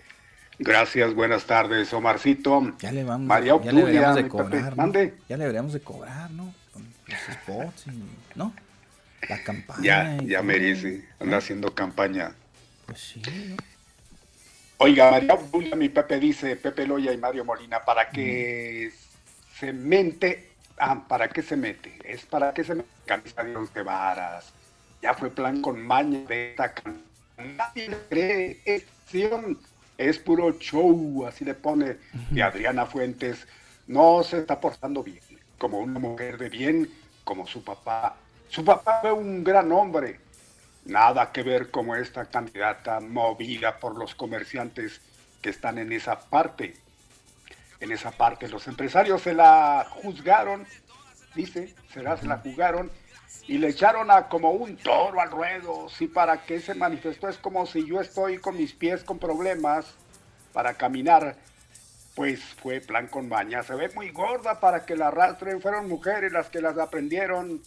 Gracias, 0.60 1.14
buenas 1.14 1.44
tardes, 1.44 1.92
Omarcito. 1.92 2.72
Ya 2.80 2.90
le 2.90 3.04
vamos, 3.04 3.28
María 3.28 3.56
ya 3.62 3.70
le 3.72 3.78
deberíamos 3.80 4.16
de 4.16 4.28
cobrar, 4.28 4.70
¿no? 4.70 4.76
Mande. 4.76 5.14
Ya 5.28 5.36
le 5.36 5.44
deberíamos 5.44 5.72
de 5.72 5.80
cobrar, 5.80 6.30
¿no? 6.32 6.52
Con 6.72 6.82
los 7.06 7.20
spots, 7.36 7.86
y- 7.86 8.38
¿no? 8.38 8.52
La 9.28 9.40
campaña. 9.42 9.82
Ya, 9.82 10.16
ya 10.24 10.38
todo. 10.38 10.46
merece. 10.48 11.04
Anda 11.20 11.36
haciendo 11.36 11.72
campaña. 11.74 12.32
Pues 12.86 12.98
sí, 13.00 13.22
Oiga, 14.78 15.10
María 15.10 15.76
mi 15.76 15.88
Pepe 15.88 16.20
dice, 16.20 16.56
Pepe 16.56 16.86
Loya 16.86 17.12
y 17.12 17.16
Mario 17.18 17.44
Molina, 17.44 17.84
para 17.84 18.10
que 18.10 18.92
se 19.58 19.72
mente, 19.72 20.50
ah, 20.78 21.04
¿para 21.08 21.28
qué 21.28 21.42
se 21.42 21.56
mete? 21.56 21.98
Es 22.04 22.24
para 22.26 22.54
que 22.54 22.62
se 22.64 22.74
mete 22.76 22.88
camisa 23.04 23.42
de 23.42 23.56
once 23.56 23.82
varas. 23.82 24.52
Ya 25.02 25.14
fue 25.14 25.30
plan 25.30 25.60
con 25.62 25.80
maña 25.84 26.20
de 26.28 26.50
esta 26.50 26.72
can- 26.74 27.02
Nadie 27.56 27.88
le 27.88 27.96
cree, 28.08 28.60
es 28.64 28.84
acción, 29.04 29.58
es 29.96 30.18
puro 30.18 30.58
show, 30.58 31.24
así 31.26 31.44
le 31.44 31.54
pone. 31.54 31.96
Y 32.32 32.40
Adriana 32.40 32.86
Fuentes 32.86 33.46
no 33.86 34.22
se 34.22 34.38
está 34.38 34.60
portando 34.60 35.02
bien, 35.02 35.20
como 35.56 35.78
una 35.78 35.98
mujer 35.98 36.36
de 36.38 36.48
bien, 36.48 36.88
como 37.24 37.46
su 37.46 37.64
papá. 37.64 38.16
Su 38.48 38.64
papá 38.64 39.00
fue 39.02 39.12
un 39.12 39.42
gran 39.44 39.70
hombre, 39.72 40.20
Nada 40.88 41.32
que 41.32 41.42
ver 41.42 41.70
como 41.70 41.96
esta 41.96 42.24
candidata 42.24 42.98
movida 43.00 43.76
por 43.76 43.98
los 43.98 44.14
comerciantes 44.14 45.02
que 45.42 45.50
están 45.50 45.76
en 45.76 45.92
esa 45.92 46.18
parte. 46.18 46.76
En 47.78 47.92
esa 47.92 48.10
parte 48.10 48.48
los 48.48 48.66
empresarios 48.66 49.20
se 49.20 49.34
la 49.34 49.86
juzgaron, 49.90 50.66
dice, 51.34 51.74
será, 51.92 52.16
se 52.16 52.26
la 52.26 52.38
jugaron 52.38 52.90
y 53.46 53.58
le 53.58 53.68
echaron 53.68 54.10
a 54.10 54.28
como 54.28 54.52
un 54.52 54.78
toro 54.78 55.20
al 55.20 55.30
ruedo. 55.30 55.90
Si 55.90 56.06
para 56.06 56.42
qué 56.46 56.58
se 56.58 56.74
manifestó 56.74 57.28
es 57.28 57.36
como 57.36 57.66
si 57.66 57.86
yo 57.86 58.00
estoy 58.00 58.38
con 58.38 58.56
mis 58.56 58.72
pies 58.72 59.04
con 59.04 59.18
problemas 59.18 59.94
para 60.54 60.72
caminar. 60.72 61.36
Pues 62.14 62.42
fue 62.42 62.80
plan 62.80 63.08
con 63.08 63.28
maña. 63.28 63.62
Se 63.62 63.74
ve 63.74 63.90
muy 63.94 64.10
gorda 64.10 64.58
para 64.58 64.86
que 64.86 64.96
la 64.96 65.08
arrastren. 65.08 65.60
Fueron 65.60 65.86
mujeres 65.86 66.32
las 66.32 66.48
que 66.48 66.62
las 66.62 66.78
aprendieron 66.78 67.60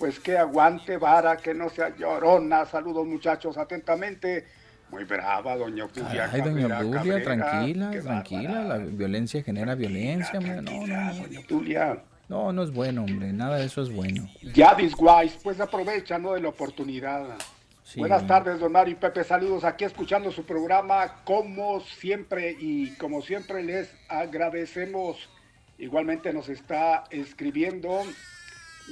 pues 0.00 0.18
que 0.18 0.38
aguante 0.38 0.96
vara, 0.96 1.36
que 1.36 1.52
no 1.52 1.68
sea 1.68 1.94
llorona. 1.94 2.64
Saludos 2.64 3.06
muchachos, 3.06 3.58
atentamente. 3.58 4.46
Muy 4.90 5.04
brava, 5.04 5.56
doña 5.56 5.86
Julia. 5.94 6.30
Ay, 6.32 6.40
doña 6.40 6.80
Obdulia, 6.80 7.22
tranquila, 7.22 7.90
tranquila. 8.02 8.64
La 8.64 8.78
violencia 8.78 9.42
genera 9.42 9.74
violencia, 9.74 10.38
hombre. 10.38 10.62
No, 10.62 10.86
no, 10.86 11.14
doña 11.14 11.40
Obdulia. 11.40 12.02
no, 12.28 12.50
no 12.50 12.62
es 12.62 12.72
bueno, 12.72 13.04
hombre. 13.04 13.30
Nada 13.34 13.58
de 13.58 13.66
eso 13.66 13.82
es 13.82 13.94
bueno. 13.94 14.26
Ya 14.54 14.74
Wise, 14.74 15.38
pues 15.42 15.60
aprovecha, 15.60 16.18
¿no? 16.18 16.32
De 16.32 16.40
la 16.40 16.48
oportunidad. 16.48 17.36
Sí. 17.84 18.00
Buenas 18.00 18.26
tardes, 18.26 18.58
don 18.58 18.72
Mario 18.72 18.94
y 18.94 18.96
Pepe. 18.96 19.22
Saludos 19.22 19.64
aquí 19.64 19.84
escuchando 19.84 20.32
su 20.32 20.46
programa, 20.46 21.16
como 21.24 21.80
siempre, 21.80 22.56
y 22.58 22.94
como 22.96 23.20
siempre 23.20 23.62
les 23.62 23.94
agradecemos. 24.08 25.28
Igualmente 25.76 26.32
nos 26.32 26.48
está 26.48 27.04
escribiendo. 27.10 28.02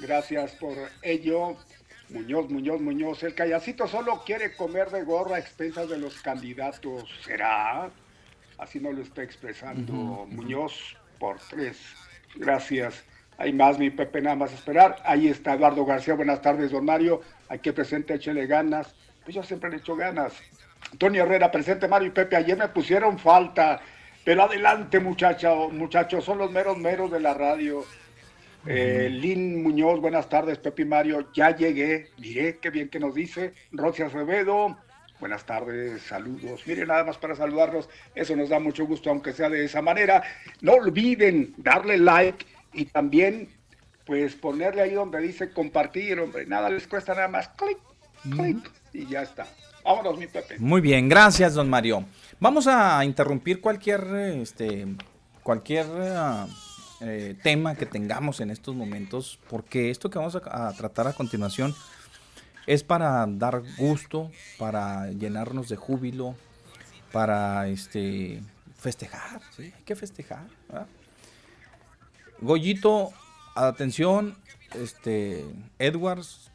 Gracias 0.00 0.52
por 0.52 0.76
ello. 1.02 1.56
Muñoz, 2.10 2.48
Muñoz, 2.50 2.80
Muñoz. 2.80 3.22
El 3.22 3.34
callecito 3.34 3.86
solo 3.86 4.22
quiere 4.24 4.54
comer 4.56 4.90
de 4.90 5.04
gorra 5.04 5.36
a 5.36 5.38
expensas 5.38 5.88
de 5.88 5.98
los 5.98 6.20
candidatos. 6.22 7.04
¿Será? 7.24 7.90
Así 8.56 8.80
no 8.80 8.92
lo 8.92 9.02
está 9.02 9.22
expresando 9.22 10.26
Muñoz 10.28 10.96
por 11.18 11.38
tres. 11.50 11.78
Gracias. 12.36 13.04
Hay 13.36 13.52
más, 13.52 13.78
mi 13.78 13.90
Pepe, 13.90 14.20
nada 14.20 14.36
más 14.36 14.52
esperar. 14.52 14.96
Ahí 15.04 15.28
está 15.28 15.54
Eduardo 15.54 15.84
García. 15.84 16.14
Buenas 16.14 16.42
tardes, 16.42 16.70
don 16.72 16.84
Mario. 16.84 17.20
Aquí 17.48 17.70
presente, 17.72 18.14
échele 18.14 18.46
ganas. 18.46 18.94
Pues 19.22 19.36
yo 19.36 19.42
siempre 19.42 19.70
le 19.70 19.76
echo 19.76 19.94
ganas. 19.94 20.32
Antonio 20.90 21.22
Herrera, 21.22 21.50
presente, 21.50 21.86
Mario 21.86 22.08
y 22.08 22.12
Pepe. 22.12 22.36
Ayer 22.36 22.56
me 22.56 22.68
pusieron 22.68 23.18
falta. 23.18 23.80
Pero 24.24 24.42
adelante, 24.42 24.98
muchacho, 24.98 25.68
muchachos. 25.70 26.24
Son 26.24 26.38
los 26.38 26.50
meros 26.50 26.78
meros 26.78 27.10
de 27.10 27.20
la 27.20 27.34
radio. 27.34 27.84
Eh, 28.70 29.08
Lin 29.10 29.62
Muñoz, 29.62 29.98
buenas 29.98 30.28
tardes, 30.28 30.58
Pepe 30.58 30.82
y 30.82 30.84
Mario. 30.84 31.32
Ya 31.32 31.56
llegué. 31.56 32.10
Miré 32.18 32.58
qué 32.58 32.68
bien 32.68 32.90
que 32.90 33.00
nos 33.00 33.14
dice. 33.14 33.54
Rosy 33.72 34.02
Acevedo, 34.02 34.76
buenas 35.18 35.46
tardes, 35.46 36.02
saludos. 36.02 36.66
Miren, 36.66 36.88
nada 36.88 37.02
más 37.02 37.16
para 37.16 37.34
saludarlos. 37.34 37.88
Eso 38.14 38.36
nos 38.36 38.50
da 38.50 38.58
mucho 38.58 38.84
gusto, 38.84 39.08
aunque 39.08 39.32
sea 39.32 39.48
de 39.48 39.64
esa 39.64 39.80
manera. 39.80 40.22
No 40.60 40.74
olviden 40.74 41.54
darle 41.56 41.96
like 41.96 42.44
y 42.74 42.84
también, 42.84 43.48
pues, 44.04 44.34
ponerle 44.34 44.82
ahí 44.82 44.92
donde 44.92 45.18
dice 45.20 45.50
compartir, 45.50 46.20
hombre. 46.20 46.44
Nada 46.44 46.68
les 46.68 46.86
cuesta 46.86 47.14
nada 47.14 47.28
más. 47.28 47.48
Clic, 47.48 47.78
clic 48.22 48.70
y 48.92 49.06
ya 49.06 49.22
está. 49.22 49.46
Vámonos, 49.82 50.18
mi 50.18 50.26
Pepe. 50.26 50.58
Muy 50.58 50.82
bien, 50.82 51.08
gracias, 51.08 51.54
don 51.54 51.70
Mario. 51.70 52.04
Vamos 52.38 52.66
a 52.66 53.02
interrumpir 53.02 53.62
cualquier, 53.62 54.04
este, 54.14 54.86
cualquier 55.42 55.86
eh, 56.02 56.44
eh, 57.00 57.36
tema 57.42 57.76
que 57.76 57.86
tengamos 57.86 58.40
en 58.40 58.50
estos 58.50 58.74
momentos, 58.74 59.38
porque 59.48 59.90
esto 59.90 60.10
que 60.10 60.18
vamos 60.18 60.34
a, 60.36 60.72
tratar 60.72 61.06
a 61.06 61.12
continuación 61.12 61.74
es 62.66 62.82
para 62.82 63.24
dar 63.28 63.62
gusto, 63.76 64.30
para 64.58 65.10
llenarnos 65.12 65.68
de 65.68 65.76
júbilo, 65.76 66.34
para 67.12 67.68
este 67.68 68.42
festejar, 68.76 69.40
¿sí? 69.56 69.72
hay 69.76 69.82
que 69.84 69.96
festejar. 69.96 70.46
¿verdad? 70.68 70.86
Goyito, 72.40 73.12
atención, 73.54 74.36
este, 74.74 75.44
Edwards, 75.78 76.50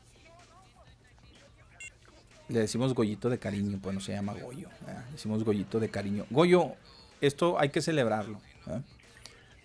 le 2.50 2.60
decimos 2.60 2.94
Goyito 2.94 3.30
de 3.30 3.40
cariño, 3.40 3.80
pues 3.82 3.96
no 3.96 4.02
se 4.02 4.14
llama 4.14 4.34
Goyo, 4.34 4.70
decimos 5.12 5.44
Goyito 5.44 5.80
de 5.80 5.90
cariño. 5.90 6.26
Goyo, 6.30 6.74
esto 7.22 7.58
hay 7.60 7.70
que 7.70 7.82
celebrarlo. 7.82 8.40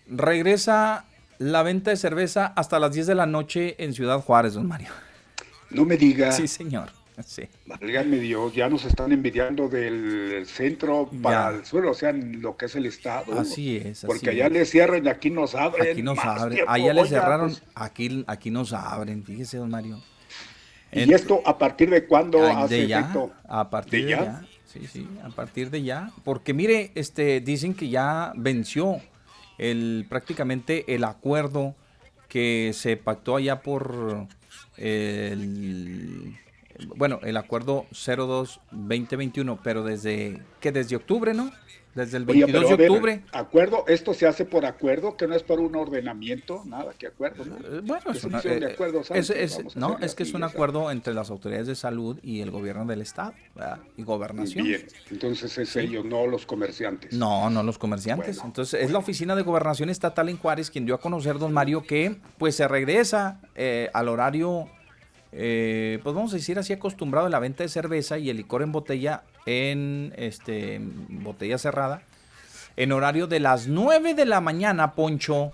Regresa 0.08 1.04
la 1.38 1.62
venta 1.62 1.90
de 1.90 1.96
cerveza 1.96 2.46
hasta 2.56 2.78
las 2.78 2.92
10 2.92 3.06
de 3.08 3.14
la 3.14 3.26
noche 3.26 3.76
en 3.82 3.92
Ciudad 3.92 4.20
Juárez, 4.20 4.54
don 4.54 4.66
Mario. 4.66 4.88
No 5.70 5.84
me 5.84 5.96
diga. 5.96 6.32
Sí, 6.32 6.48
señor. 6.48 6.90
Sí. 7.26 7.48
Válgame 7.66 8.18
Dios, 8.18 8.54
ya 8.54 8.68
nos 8.68 8.84
están 8.84 9.10
envidiando 9.10 9.68
del 9.68 10.46
centro 10.46 11.10
para 11.20 11.50
el 11.50 11.64
suelo, 11.64 11.90
o 11.90 11.94
sea, 11.94 12.12
lo 12.12 12.56
que 12.56 12.66
es 12.66 12.76
el 12.76 12.86
estado. 12.86 13.38
Así 13.38 13.76
es, 13.76 13.98
así 13.98 14.06
Porque 14.06 14.30
allá 14.30 14.46
es. 14.46 14.70
cierran 14.70 15.04
y 15.04 15.08
aquí 15.08 15.28
nos 15.28 15.56
abren. 15.56 15.90
Aquí 15.92 16.02
nos 16.02 16.18
abren. 16.20 16.54
tiempo. 16.54 16.70
Allá 16.72 16.92
Oiga, 16.92 17.06
cerraron, 17.06 17.48
pues, 17.50 17.62
aquí, 17.74 18.24
aquí 18.28 18.50
nos 18.52 18.72
abren, 18.72 19.24
fíjese, 19.24 19.56
don 19.56 19.68
Mario. 19.70 20.00
¿Y 20.92 21.12
esto 21.12 21.42
a 21.44 21.58
partir 21.58 21.90
de 21.90 22.06
cuándo 22.06 22.40
Ay, 22.46 22.54
hace 22.56 22.74
de 22.76 22.86
ya, 22.86 23.00
efecto? 23.00 23.32
a 23.48 23.68
partir 23.68 24.00
¿De 24.00 24.04
de 24.06 24.10
ya? 24.12 24.24
ya? 24.24 24.44
Sí, 24.64 24.86
sí, 24.86 25.08
a 25.24 25.28
partir 25.30 25.70
de 25.70 25.82
ya. 25.82 26.10
Porque 26.24 26.54
mire, 26.54 26.92
este, 26.94 27.40
dicen 27.40 27.74
que 27.74 27.88
ya 27.88 28.32
venció 28.36 29.00
el, 29.58 30.06
prácticamente 30.08 30.94
el 30.94 31.04
acuerdo 31.04 31.74
que 32.28 32.72
se 32.74 32.96
pactó 32.96 33.36
allá 33.36 33.62
por 33.62 34.26
el, 34.76 36.36
bueno, 36.96 37.20
el 37.22 37.36
acuerdo 37.36 37.86
02-2021, 37.92 39.58
pero 39.62 39.82
desde, 39.82 40.42
que 40.60 40.72
desde 40.72 40.96
octubre, 40.96 41.34
¿no? 41.34 41.50
Desde 41.94 42.18
el 42.18 42.24
Oye, 42.28 42.44
22 42.44 42.52
pero 42.52 42.68
a 42.68 42.70
de 42.70 42.76
ver, 42.76 42.90
octubre. 42.90 43.24
acuerdo, 43.32 43.84
esto 43.88 44.14
se 44.14 44.26
hace 44.26 44.44
por 44.44 44.64
acuerdo, 44.66 45.16
que 45.16 45.26
no 45.26 45.34
es 45.34 45.42
por 45.42 45.58
un 45.58 45.74
ordenamiento, 45.74 46.62
nada 46.66 46.92
que 46.96 47.08
acuerdo, 47.08 47.44
¿no? 47.44 47.56
Eh, 47.56 47.80
Bueno, 47.82 48.12
es 48.12 48.22
una- 48.22 48.40
eh, 48.40 48.70
acuerdo, 48.72 49.02
¿sabes? 49.02 49.30
es- 49.30 49.58
es- 49.58 49.74
no, 49.76 49.98
es 49.98 50.14
que 50.14 50.22
es 50.22 50.32
un 50.34 50.44
acuerdo 50.44 50.90
entre 50.92 51.12
las 51.14 51.30
autoridades 51.30 51.66
de 51.66 51.74
salud 51.74 52.18
y 52.22 52.40
el 52.40 52.50
gobierno 52.52 52.84
del 52.84 53.00
estado 53.00 53.32
¿verdad? 53.54 53.78
y 53.96 54.04
gobernación. 54.04 54.64
Bien, 54.64 54.86
entonces 55.10 55.58
es 55.58 55.74
ellos, 55.76 56.04
no 56.04 56.26
los 56.26 56.46
comerciantes. 56.46 57.12
No, 57.14 57.50
no 57.50 57.62
los 57.64 57.78
comerciantes. 57.78 58.40
Entonces 58.44 58.80
es 58.82 58.92
la 58.92 58.98
oficina 58.98 59.34
de 59.34 59.42
gobernación 59.42 59.88
estatal 59.90 60.28
en 60.28 60.36
Juárez 60.36 60.70
quien 60.70 60.84
dio 60.86 60.94
a 60.94 61.00
conocer, 61.00 61.38
don 61.38 61.52
Mario, 61.52 61.82
que 61.82 62.16
pues 62.38 62.54
se 62.54 62.68
regresa 62.68 63.40
eh, 63.56 63.90
al 63.92 64.08
horario, 64.08 64.68
eh, 65.32 65.98
pues 66.02 66.14
vamos 66.14 66.32
a 66.32 66.36
decir 66.36 66.58
así, 66.58 66.72
acostumbrado 66.72 67.26
a 67.26 67.30
la 67.30 67.38
venta 67.38 67.62
de 67.62 67.68
cerveza 67.68 68.18
y 68.18 68.30
el 68.30 68.36
licor 68.36 68.62
en 68.62 68.72
botella 68.72 69.24
en 69.48 70.12
este 70.16 70.78
botella 70.80 71.56
cerrada, 71.56 72.02
en 72.76 72.92
horario 72.92 73.26
de 73.26 73.40
las 73.40 73.66
9 73.66 74.12
de 74.12 74.26
la 74.26 74.42
mañana, 74.42 74.92
Poncho, 74.92 75.52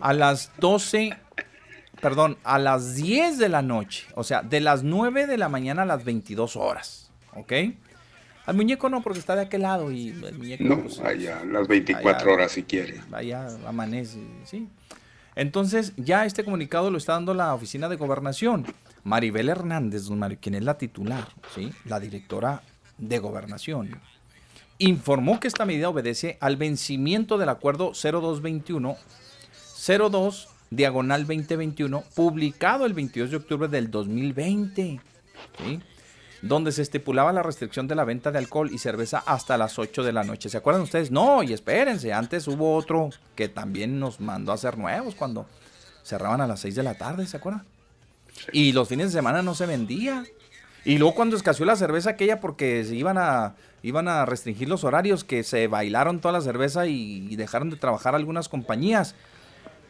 a 0.00 0.12
las 0.12 0.52
12, 0.58 1.16
perdón, 2.00 2.38
a 2.44 2.60
las 2.60 2.94
10 2.94 3.38
de 3.38 3.48
la 3.48 3.62
noche. 3.62 4.06
O 4.14 4.22
sea, 4.22 4.42
de 4.42 4.60
las 4.60 4.84
9 4.84 5.26
de 5.26 5.36
la 5.36 5.48
mañana 5.48 5.82
a 5.82 5.86
las 5.86 6.04
22 6.04 6.54
horas. 6.54 7.10
¿Ok? 7.34 7.52
Al 8.46 8.54
muñeco 8.54 8.88
no, 8.88 9.02
porque 9.02 9.18
está 9.18 9.34
de 9.34 9.42
aquel 9.42 9.62
lado 9.62 9.90
y 9.90 10.10
el 10.10 10.38
muñeco... 10.38 10.62
No, 10.62 10.80
pues, 10.82 11.00
allá, 11.00 11.42
las 11.44 11.66
24 11.66 12.32
horas 12.32 12.52
si 12.52 12.62
quiere. 12.62 13.00
Allá 13.10 13.48
amanece, 13.66 14.20
sí. 14.44 14.68
Entonces, 15.34 15.92
ya 15.96 16.24
este 16.24 16.44
comunicado 16.44 16.90
lo 16.90 16.98
está 16.98 17.14
dando 17.14 17.34
la 17.34 17.52
Oficina 17.52 17.88
de 17.88 17.96
Gobernación. 17.96 18.66
Maribel 19.04 19.50
Hernández, 19.50 20.06
don 20.06 20.18
Mario, 20.18 20.38
quien 20.40 20.54
es 20.54 20.64
la 20.64 20.78
titular, 20.78 21.28
¿sí? 21.54 21.72
la 21.84 22.00
directora 22.00 22.62
de 22.96 23.18
Gobernación, 23.18 24.00
informó 24.78 25.38
que 25.38 25.48
esta 25.48 25.66
medida 25.66 25.90
obedece 25.90 26.38
al 26.40 26.56
vencimiento 26.56 27.38
del 27.38 27.50
acuerdo 27.50 27.92
0221 27.92 28.96
02 30.10 30.48
diagonal 30.70 31.26
2021 31.26 32.02
publicado 32.14 32.86
el 32.86 32.94
22 32.94 33.30
de 33.30 33.36
octubre 33.36 33.68
del 33.68 33.90
2020, 33.90 35.00
¿sí? 35.58 35.80
donde 36.40 36.72
se 36.72 36.82
estipulaba 36.82 37.32
la 37.32 37.42
restricción 37.42 37.86
de 37.86 37.94
la 37.94 38.04
venta 38.04 38.32
de 38.32 38.38
alcohol 38.38 38.70
y 38.72 38.78
cerveza 38.78 39.22
hasta 39.26 39.58
las 39.58 39.78
8 39.78 40.02
de 40.02 40.12
la 40.12 40.24
noche. 40.24 40.48
¿Se 40.48 40.56
acuerdan 40.56 40.82
ustedes? 40.82 41.10
No, 41.10 41.42
y 41.42 41.52
espérense, 41.52 42.12
antes 42.12 42.48
hubo 42.48 42.74
otro 42.74 43.10
que 43.34 43.48
también 43.48 44.00
nos 44.00 44.20
mandó 44.20 44.52
a 44.52 44.56
hacer 44.56 44.78
nuevos 44.78 45.14
cuando 45.14 45.46
cerraban 46.02 46.40
a 46.40 46.46
las 46.46 46.60
6 46.60 46.74
de 46.74 46.82
la 46.82 46.94
tarde, 46.94 47.26
¿se 47.26 47.36
acuerdan? 47.36 47.64
Y 48.52 48.72
los 48.72 48.88
fines 48.88 49.12
de 49.12 49.18
semana 49.18 49.42
no 49.42 49.54
se 49.54 49.66
vendía. 49.66 50.24
Y 50.84 50.98
luego 50.98 51.14
cuando 51.14 51.36
escaseó 51.36 51.64
la 51.64 51.76
cerveza 51.76 52.10
aquella 52.10 52.40
porque 52.40 52.84
se 52.84 52.94
iban 52.94 53.16
a, 53.18 53.56
iban 53.82 54.06
a 54.08 54.26
restringir 54.26 54.68
los 54.68 54.84
horarios, 54.84 55.24
que 55.24 55.42
se 55.42 55.66
bailaron 55.66 56.20
toda 56.20 56.32
la 56.32 56.40
cerveza 56.40 56.86
y, 56.86 57.26
y 57.30 57.36
dejaron 57.36 57.70
de 57.70 57.76
trabajar 57.76 58.14
algunas 58.14 58.48
compañías. 58.48 59.14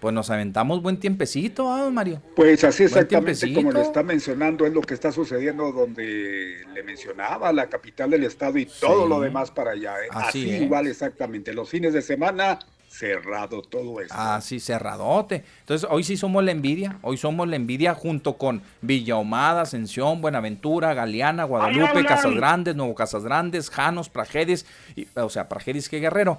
Pues 0.00 0.12
nos 0.12 0.28
aventamos 0.28 0.83
buen 0.83 0.99
tiempecito, 0.99 1.73
¿ah, 1.73 1.89
Mario? 1.91 2.20
Pues 2.36 2.62
así 2.62 2.83
exactamente 2.83 3.55
como 3.55 3.73
lo 3.73 3.81
está 3.81 4.02
mencionando 4.02 4.66
es 4.66 4.74
lo 4.74 4.83
que 4.83 4.92
está 4.92 5.10
sucediendo 5.10 5.73
donde 5.73 6.58
le 6.74 6.83
mencionaba 6.83 7.50
la 7.55 7.68
capital 7.68 8.10
del 8.10 8.24
estado 8.24 8.58
y 8.58 8.66
todo 8.66 9.08
lo 9.08 9.18
demás 9.20 9.50
para 9.50 9.70
allá. 9.70 9.94
¿eh? 9.94 10.08
Así 10.10 10.41
Así, 10.44 10.50
es. 10.50 10.62
igual 10.62 10.89
exactamente. 10.89 11.55
Los 11.55 11.70
fines 11.70 11.94
de 11.94 12.02
semana 12.02 12.58
cerrado 12.98 13.60
todo 13.62 14.00
esto. 14.00 14.14
Así 14.16 14.60
cerradote. 14.60 15.44
Entonces, 15.60 15.89
hoy 15.90 16.05
sí 16.05 16.16
somos 16.16 16.44
la 16.44 16.52
envidia. 16.52 16.98
Hoy 17.02 17.16
somos 17.16 17.48
la 17.48 17.56
envidia 17.56 17.92
junto 17.94 18.34
con 18.39 18.62
Villahumada, 18.82 19.62
Ascensión, 19.62 20.20
Buenaventura, 20.20 20.94
Galeana, 20.94 21.44
Guadalupe! 21.44 22.05
Casas 22.05 22.34
Grandes, 22.34 22.76
Nuevo 22.76 22.94
Casas 22.94 23.24
Grandes, 23.24 23.68
Janos, 23.68 24.08
Prajedes, 24.08 24.64
y- 24.94 25.08
o 25.16 25.28
sea, 25.28 25.48
Prajedes 25.48 25.89
que 25.89 25.98
Guerrero. 25.98 26.39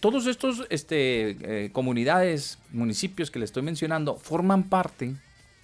Todos 0.00 0.26
estos 0.26 0.66
este, 0.70 1.66
eh, 1.66 1.70
comunidades, 1.72 2.58
municipios 2.72 3.30
que 3.30 3.38
le 3.38 3.44
estoy 3.44 3.62
mencionando, 3.62 4.16
forman 4.16 4.64
parte, 4.64 5.14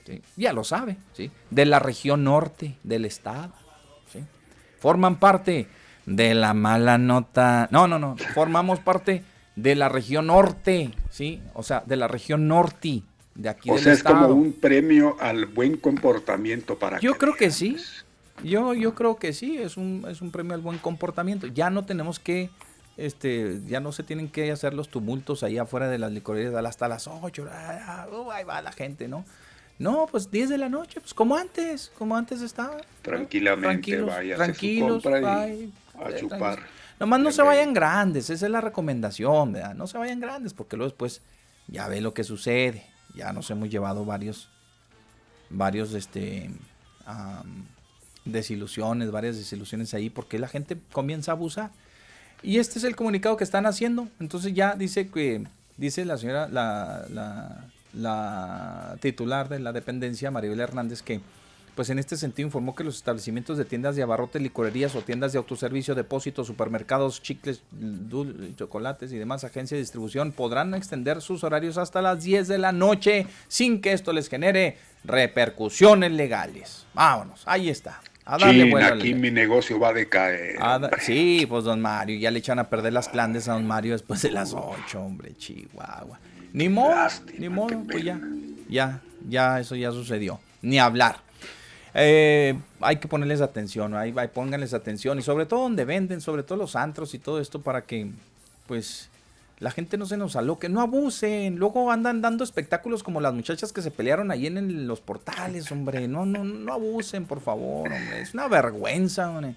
¿sí? 0.07 0.21
ya 0.37 0.53
lo 0.53 0.63
sabe, 0.65 0.99
¿sí? 1.15 1.31
de 1.51 1.65
la 1.67 1.79
región 1.79 2.23
norte 2.23 2.77
del 2.85 3.07
estado. 3.07 3.53
¿sí? 4.13 4.21
Forman 4.79 5.17
parte 5.17 5.67
de 6.07 6.35
la 6.35 6.53
mala 6.55 6.99
nota. 6.99 7.69
No, 7.73 7.89
no, 7.89 7.99
no. 7.99 8.17
Formamos 8.35 8.81
parte 8.81 9.25
de 9.57 9.75
la 9.75 9.89
región 9.89 10.29
norte, 10.29 10.91
¿sí? 11.11 11.41
O 11.55 11.63
sea, 11.63 11.83
de 11.87 11.97
la 11.97 12.09
región 12.09 12.49
norte 12.49 13.03
de 13.35 13.49
aquí 13.49 13.71
O 13.71 13.75
del 13.75 13.85
sea, 13.85 13.93
es 13.93 14.03
como 14.03 14.29
un 14.29 14.53
premio 14.53 15.17
al 15.21 15.47
buen 15.47 15.77
comportamiento 15.77 16.79
para 16.79 17.01
Yo 17.01 17.13
que 17.13 17.19
creo 17.19 17.35
que 17.35 17.51
sí. 17.51 17.77
Yo, 18.43 18.75
yo 18.75 18.95
creo 18.95 19.17
que 19.17 19.33
sí, 19.33 19.59
es 19.59 19.77
un, 19.77 20.05
es 20.09 20.21
un 20.21 20.31
premio 20.31 20.55
al 20.55 20.61
buen 20.61 20.79
comportamiento. 20.79 21.47
Ya 21.47 21.71
no 21.71 21.85
tenemos 21.85 22.19
que, 22.19 22.51
este, 22.97 23.61
ya 23.67 23.81
no 23.81 23.93
se 23.93 24.03
tienen 24.03 24.29
que 24.29 24.51
hacer 24.51 24.75
los 24.75 24.89
tumultos 24.89 25.43
ahí 25.43 25.59
afuera 25.59 25.89
de 25.89 25.99
las 25.99 26.13
licorerías 26.13 26.55
hasta 26.55 26.89
las 26.89 27.07
8. 27.07 27.49
ah, 27.51 28.07
uh, 28.11 28.31
ahí 28.31 28.45
va 28.45 28.63
la 28.63 28.73
gente, 28.73 29.07
¿no? 29.07 29.25
No, 29.79 30.07
pues 30.11 30.31
10 30.31 30.51
de 30.51 30.59
la 30.59 30.69
noche, 30.69 31.01
pues 31.01 31.15
como 31.15 31.37
antes, 31.37 31.93
como 31.99 32.17
antes 32.17 32.41
estaba. 32.41 32.79
tranquilamente 33.03 33.97
Tranquilos, 33.97 34.07
vaya 34.07 34.35
a 34.35 34.43
hacer 34.43 34.55
su 34.55 34.61
tranquilos, 34.61 35.03
compra 35.03 35.21
y 35.21 35.25
ay, 35.25 35.73
a 36.05 36.11
eh, 36.11 36.17
chupar. 36.21 36.59
Nomás 37.01 37.21
no 37.21 37.33
se 37.33 37.43
vayan 37.43 37.75
grandes, 37.75 38.31
esa 38.31 38.47
es 38.47 38.53
la 38.53 38.61
recomendación, 38.61 39.53
¿verdad? 39.53 39.75
No 39.75 39.87
se 39.87 39.99
vayan 39.99 40.21
grandes, 40.21 40.55
porque 40.55 40.77
luego 40.77 40.91
después 40.91 41.21
ya 41.67 41.89
ve 41.89 42.01
lo 42.01 42.15
que 42.15 42.25
sucede. 42.25 42.87
Ya 43.15 43.33
nos 43.33 43.51
hemos 43.51 43.69
llevado 43.69 44.05
varios, 44.05 44.49
varios, 45.51 45.93
este, 45.95 46.51
desilusiones, 48.25 49.11
varias 49.11 49.37
desilusiones 49.37 49.95
ahí, 49.95 50.11
porque 50.11 50.39
la 50.39 50.49
gente 50.49 50.79
comienza 50.93 51.33
a 51.33 51.35
abusar. 51.35 51.71
Y 52.43 52.59
este 52.59 52.79
es 52.79 52.85
el 52.85 52.97
comunicado 52.97 53.37
que 53.37 53.45
están 53.45 53.67
haciendo. 53.67 54.09
Entonces 54.19 54.55
ya 54.55 54.75
dice 54.75 55.09
que, 55.09 55.47
dice 55.77 56.05
la 56.05 56.19
señora, 56.19 56.49
la, 56.49 57.07
la, 57.11 57.67
la 57.93 58.97
titular 59.01 59.49
de 59.49 59.59
la 59.59 59.73
dependencia, 59.73 60.31
Maribel 60.31 60.61
Hernández, 60.61 61.03
que 61.03 61.21
pues 61.75 61.89
en 61.91 61.99
este 61.99 62.17
sentido 62.17 62.47
informó 62.47 62.75
que 62.75 62.85
los 62.85 62.97
establecimientos 62.97 63.57
de 63.57 63.65
tiendas 63.65 63.97
de 63.97 64.03
abarrotes, 64.03 64.43
licorerías 64.43 64.95
o 64.95 65.01
tiendas 65.03 65.33
de 65.33 65.39
autoservicio, 65.39 65.95
depósitos, 65.95 66.47
supermercados, 66.47 67.23
chicles, 67.23 67.63
dul- 67.73 68.55
chocolates 68.57 69.13
y 69.13 69.17
demás 69.19 69.45
agencias 69.45 69.77
de 69.77 69.83
distribución 69.83 70.33
podrán 70.33 70.75
extender 70.75 71.23
sus 71.23 71.45
horarios 71.45 71.79
hasta 71.79 72.03
las 72.03 72.23
10 72.23 72.49
de 72.49 72.59
la 72.59 72.73
noche 72.73 73.27
sin 73.49 73.81
que 73.81 73.93
esto 73.93 74.13
les 74.13 74.29
genere 74.29 74.77
repercusiones 75.05 76.13
legales. 76.13 76.85
Vámonos, 76.95 77.43
ahí 77.47 77.69
está. 77.69 78.01
A 78.25 78.39
darle 78.39 78.63
Chin, 78.65 78.71
vuelo 78.71 78.87
al- 78.87 78.99
aquí 79.01 79.15
mi 79.15 79.31
negocio 79.31 79.81
va 79.81 79.89
a 79.89 79.93
decaer. 79.93 80.57
a 80.63 80.91
sí, 81.01 81.45
pues 81.49 81.65
don 81.65 81.81
Mario, 81.81 82.19
ya 82.19 82.31
le 82.31 82.39
echan 82.39 82.59
a 82.59 82.69
perder 82.69 82.93
las 82.93 83.09
clandes 83.09 83.49
a 83.49 83.55
don 83.55 83.67
Mario 83.67 83.93
después 83.93 84.23
de 84.23 84.31
las 84.31 84.53
8, 84.55 85.01
hombre, 85.01 85.35
chihuahua. 85.37 86.21
Ni 86.53 86.69
modo, 86.69 86.95
ni 87.39 87.49
modo, 87.49 87.83
pues 87.91 88.05
ya, 88.05 88.21
ya, 88.69 89.01
ya, 89.29 89.59
eso 89.59 89.75
ya 89.75 89.91
sucedió. 89.91 90.39
Ni 90.61 90.79
hablar. 90.79 91.17
Eh, 91.95 92.59
hay 92.81 92.97
que 92.97 93.09
ponerles 93.09 93.41
atención, 93.41 93.95
ahí, 93.95 94.15
ahí 94.17 94.29
pónganles 94.29 94.73
atención 94.73 95.19
y 95.19 95.23
sobre 95.23 95.45
todo 95.47 95.61
donde 95.63 95.85
venden, 95.85 96.21
sobre 96.21 96.43
todo 96.43 96.57
los 96.57 96.75
antros 96.75 97.13
y 97.15 97.19
todo 97.19 97.39
esto 97.39 97.61
para 97.61 97.83
que, 97.83 98.11
pues, 98.67 99.11
la 99.63 99.71
gente 99.71 99.97
no 99.97 100.07
se 100.07 100.17
nos 100.17 100.35
aloque, 100.35 100.69
no 100.69 100.81
abusen. 100.81 101.57
Luego 101.57 101.93
andan 101.93 102.21
dando 102.21 102.43
espectáculos 102.43 103.05
como 103.05 103.21
las 103.21 103.33
muchachas 103.33 103.73
que 103.73 103.81
se 103.81 103.93
pelearon 103.93 104.33
ahí 104.33 104.49
en 104.49 104.89
los 104.89 105.01
portales, 105.01 105.71
hombre. 105.71 106.09
No, 106.09 106.27
no, 106.27 106.43
no 106.43 106.73
abusen, 106.73 107.27
por 107.27 107.41
favor, 107.41 107.87
hombre. 107.93 108.23
Es 108.23 108.35
una 108.35 108.49
vergüenza, 108.49 109.31
hombre. 109.31 109.55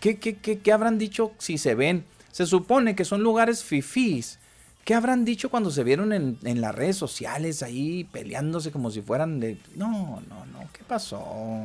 ¿Qué, 0.00 0.18
qué, 0.18 0.36
qué, 0.36 0.60
qué 0.60 0.72
habrán 0.72 0.96
dicho 0.96 1.32
si 1.36 1.58
se 1.58 1.74
ven? 1.74 2.06
Se 2.32 2.46
supone 2.46 2.96
que 2.96 3.04
son 3.04 3.22
lugares 3.22 3.62
fifís. 3.62 4.38
¿Qué 4.84 4.94
habrán 4.94 5.24
dicho 5.24 5.48
cuando 5.50 5.70
se 5.70 5.82
vieron 5.84 6.12
en, 6.12 6.38
en 6.44 6.60
las 6.60 6.74
redes 6.74 6.96
sociales 6.96 7.62
ahí 7.62 8.04
peleándose 8.04 8.70
como 8.70 8.90
si 8.90 9.00
fueran 9.02 9.40
de... 9.40 9.58
No, 9.74 10.22
no, 10.28 10.44
no. 10.46 10.68
¿Qué 10.72 10.84
pasó, 10.84 11.20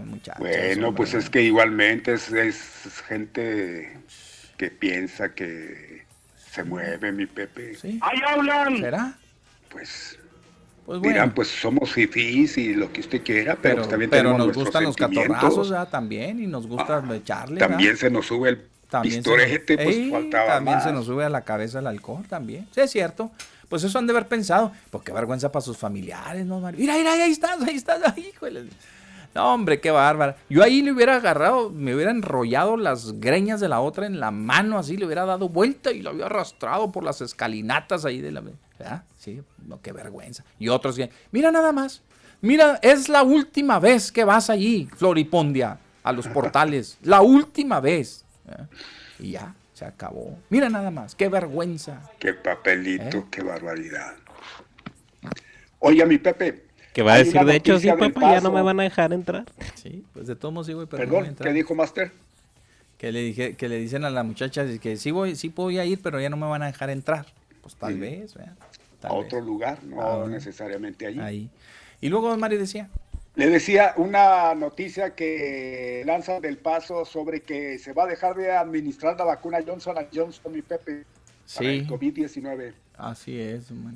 muchachos? 0.06 0.40
Bueno, 0.40 0.90
hombre? 0.90 0.98
pues 0.98 1.14
es 1.14 1.30
que 1.30 1.42
igualmente 1.44 2.14
es, 2.14 2.32
es 2.32 3.02
gente 3.08 4.06
que 4.58 4.72
piensa 4.72 5.34
que 5.34 6.08
se 6.36 6.64
mueve, 6.64 7.12
mi 7.12 7.26
Pepe. 7.26 7.82
¡Ahí 8.02 8.20
hablan! 8.28 8.78
¿Será? 8.78 9.20
Pues, 9.70 10.18
Pues 10.86 11.02
dirán, 11.02 11.30
bueno. 11.30 11.36
pues 11.36 11.48
somos 11.50 11.92
fifís 11.94 12.58
y 12.58 12.74
lo 12.74 12.92
que 12.92 13.02
usted 13.02 13.24
quiera, 13.24 13.62
pero, 13.62 13.76
Pero, 13.76 13.76
pues 13.78 13.90
también 13.90 14.10
pero 14.10 14.32
tenemos 14.32 14.38
nos 14.38 14.48
nuestros 14.48 14.66
gustan 14.66 14.84
los 14.84 14.96
sentimientos. 14.96 15.28
catorrazos 15.28 15.70
¿verdad? 15.70 15.90
también 15.90 16.40
y 16.40 16.48
nos 16.48 16.68
gusta 16.68 17.04
echarle. 17.14 17.62
¿verdad? 17.62 17.68
También 17.70 17.98
se 17.98 18.10
nos 18.10 18.28
sube 18.28 18.50
el 18.50 18.70
También 18.90 19.24
se 19.24 19.30
nos- 19.30 19.60
pues 19.66 19.96
Ey, 19.96 20.10
faltaba 20.12 20.48
También 20.48 20.76
más. 20.78 20.84
se 20.84 20.92
nos 20.92 21.06
sube 21.06 21.24
a 21.26 21.30
la 21.30 21.42
cabeza 21.42 21.80
el 21.80 21.88
alcohol 21.88 22.26
también. 22.28 22.68
Sí, 22.74 22.82
es 22.82 22.92
cierto. 22.92 23.32
Pues 23.70 23.84
eso 23.84 24.00
han 24.00 24.08
de 24.08 24.12
haber 24.14 24.28
pensado. 24.28 24.72
Pues 24.90 25.04
qué 25.04 25.12
vergüenza 25.12 25.52
para 25.52 25.62
sus 25.64 25.78
familiares, 25.78 26.46
¿no, 26.46 26.60
Mario? 26.60 26.80
Mira, 26.80 26.96
mira, 26.96 27.14
ahí 27.14 27.32
estás, 27.32 27.62
ahí 27.62 27.76
estás, 27.76 28.02
ahí, 28.16 28.32
híjole. 28.34 28.66
No, 29.36 29.54
hombre, 29.54 29.80
qué 29.80 29.92
bárbara. 29.92 30.38
Yo 30.50 30.64
ahí 30.64 30.82
le 30.82 30.92
hubiera 30.92 31.18
agarrado, 31.18 31.70
me 31.70 31.94
hubiera 31.94 32.10
enrollado 32.10 32.78
las 32.78 33.20
greñas 33.20 33.60
de 33.60 33.70
la 33.70 33.80
otra 33.80 34.08
en 34.08 34.20
la 34.20 34.32
mano, 34.32 34.80
así, 34.80 34.98
le 34.98 35.06
hubiera 35.06 35.24
dado 35.26 35.50
vuelta 35.50 35.92
y 35.92 36.02
lo 36.02 36.10
había 36.10 36.26
arrastrado 36.26 36.92
por 36.92 37.04
las 37.04 37.22
escalinatas 37.22 38.06
ahí 38.06 38.22
de 38.22 38.32
la... 38.32 38.42
¿Verdad? 38.80 39.04
Sí, 39.20 39.40
no, 39.68 39.80
qué 39.82 39.92
vergüenza. 39.92 40.44
Y 40.58 40.70
otros 40.70 40.96
que, 40.96 41.12
mira 41.32 41.52
nada 41.52 41.72
más, 41.72 42.02
mira, 42.42 42.80
es 42.82 43.08
la 43.08 43.22
última 43.22 43.78
vez 43.80 44.12
que 44.12 44.24
vas 44.24 44.50
allí, 44.50 44.90
Floripondia, 44.98 45.78
a 46.02 46.12
los 46.12 46.28
portales. 46.28 46.98
La 47.04 47.22
última 47.22 47.80
vez. 47.80 48.26
Y 49.20 49.32
ya, 49.32 49.54
se 49.74 49.86
acabó. 49.86 50.38
Mira 50.50 50.70
nada 50.70 50.92
más, 50.92 51.16
qué 51.16 51.30
vergüenza. 51.30 52.02
Qué 52.20 52.34
papelito, 52.34 53.18
¿Eh? 53.20 53.26
qué 53.32 53.42
barbaridad. 53.44 54.16
Oiga, 55.80 56.06
mi 56.06 56.18
Pepe. 56.18 56.66
Que 56.94 57.04
va 57.04 57.14
a 57.14 57.18
decir, 57.20 57.40
de 57.46 57.56
hecho, 57.56 57.80
sí, 57.80 57.88
papá, 57.88 58.34
ya 58.34 58.42
no 58.42 58.52
me 58.52 58.62
van 58.62 58.80
a 58.80 58.84
dejar 58.84 59.14
entrar. 59.14 59.46
Sí, 59.76 60.04
pues 60.14 60.28
de 60.28 60.36
todos 60.36 60.54
modos 60.54 60.68
sí 60.68 60.74
voy, 60.74 60.88
pero 60.88 61.04
Perdón, 61.04 61.26
entrar. 61.28 61.48
¿qué 61.50 61.54
dijo 61.54 61.76
Master? 61.76 62.12
Que 62.98 63.12
le 63.12 63.22
dije, 63.22 63.56
que 63.56 63.70
le 63.70 63.78
dicen 63.78 64.04
a 64.04 64.10
la 64.10 64.24
muchacha 64.24 64.66
que 64.80 64.98
sí 64.98 65.12
voy, 65.12 65.36
sí 65.36 65.50
voy 65.50 65.78
a 65.80 65.86
ir, 65.86 66.02
pero 66.02 66.20
ya 66.20 66.30
no 66.30 66.36
me 66.36 66.48
van 66.48 66.64
a 66.64 66.66
dejar 66.66 66.90
entrar. 66.90 67.28
Pues 67.62 67.76
tal 67.76 67.94
Sí. 67.94 68.00
vez, 68.00 68.34
¿verdad? 68.34 68.56
Tal 69.00 69.12
A 69.12 69.16
vez. 69.16 69.26
otro 69.26 69.40
lugar, 69.42 69.82
no 69.86 70.02
Ah, 70.02 70.28
necesariamente 70.28 71.06
allí. 71.06 71.20
Ahí. 71.20 71.50
Y 72.02 72.10
luego 72.10 72.30
don 72.30 72.40
Mario 72.40 72.60
decía, 72.60 72.90
Le 73.40 73.50
decía 73.50 73.94
una 73.96 74.54
noticia 74.54 75.16
que 75.16 76.04
lanzan 76.06 76.42
del 76.42 76.58
paso 76.58 77.06
sobre 77.06 77.40
que 77.42 77.80
se 77.80 77.94
va 77.94 78.04
a 78.04 78.08
dejar 78.08 78.36
de 78.36 78.52
administrar 78.52 79.18
la 79.18 79.24
vacuna 79.24 79.60
Johnson 79.66 79.96
Johnson, 80.14 80.52
mi 80.52 80.62
Pepe, 80.62 81.06
para 81.06 81.06
Sí. 81.46 81.66
el 81.78 81.88
COVID-19. 81.88 82.74
así 82.98 83.40
es, 83.40 83.72
man. 83.72 83.96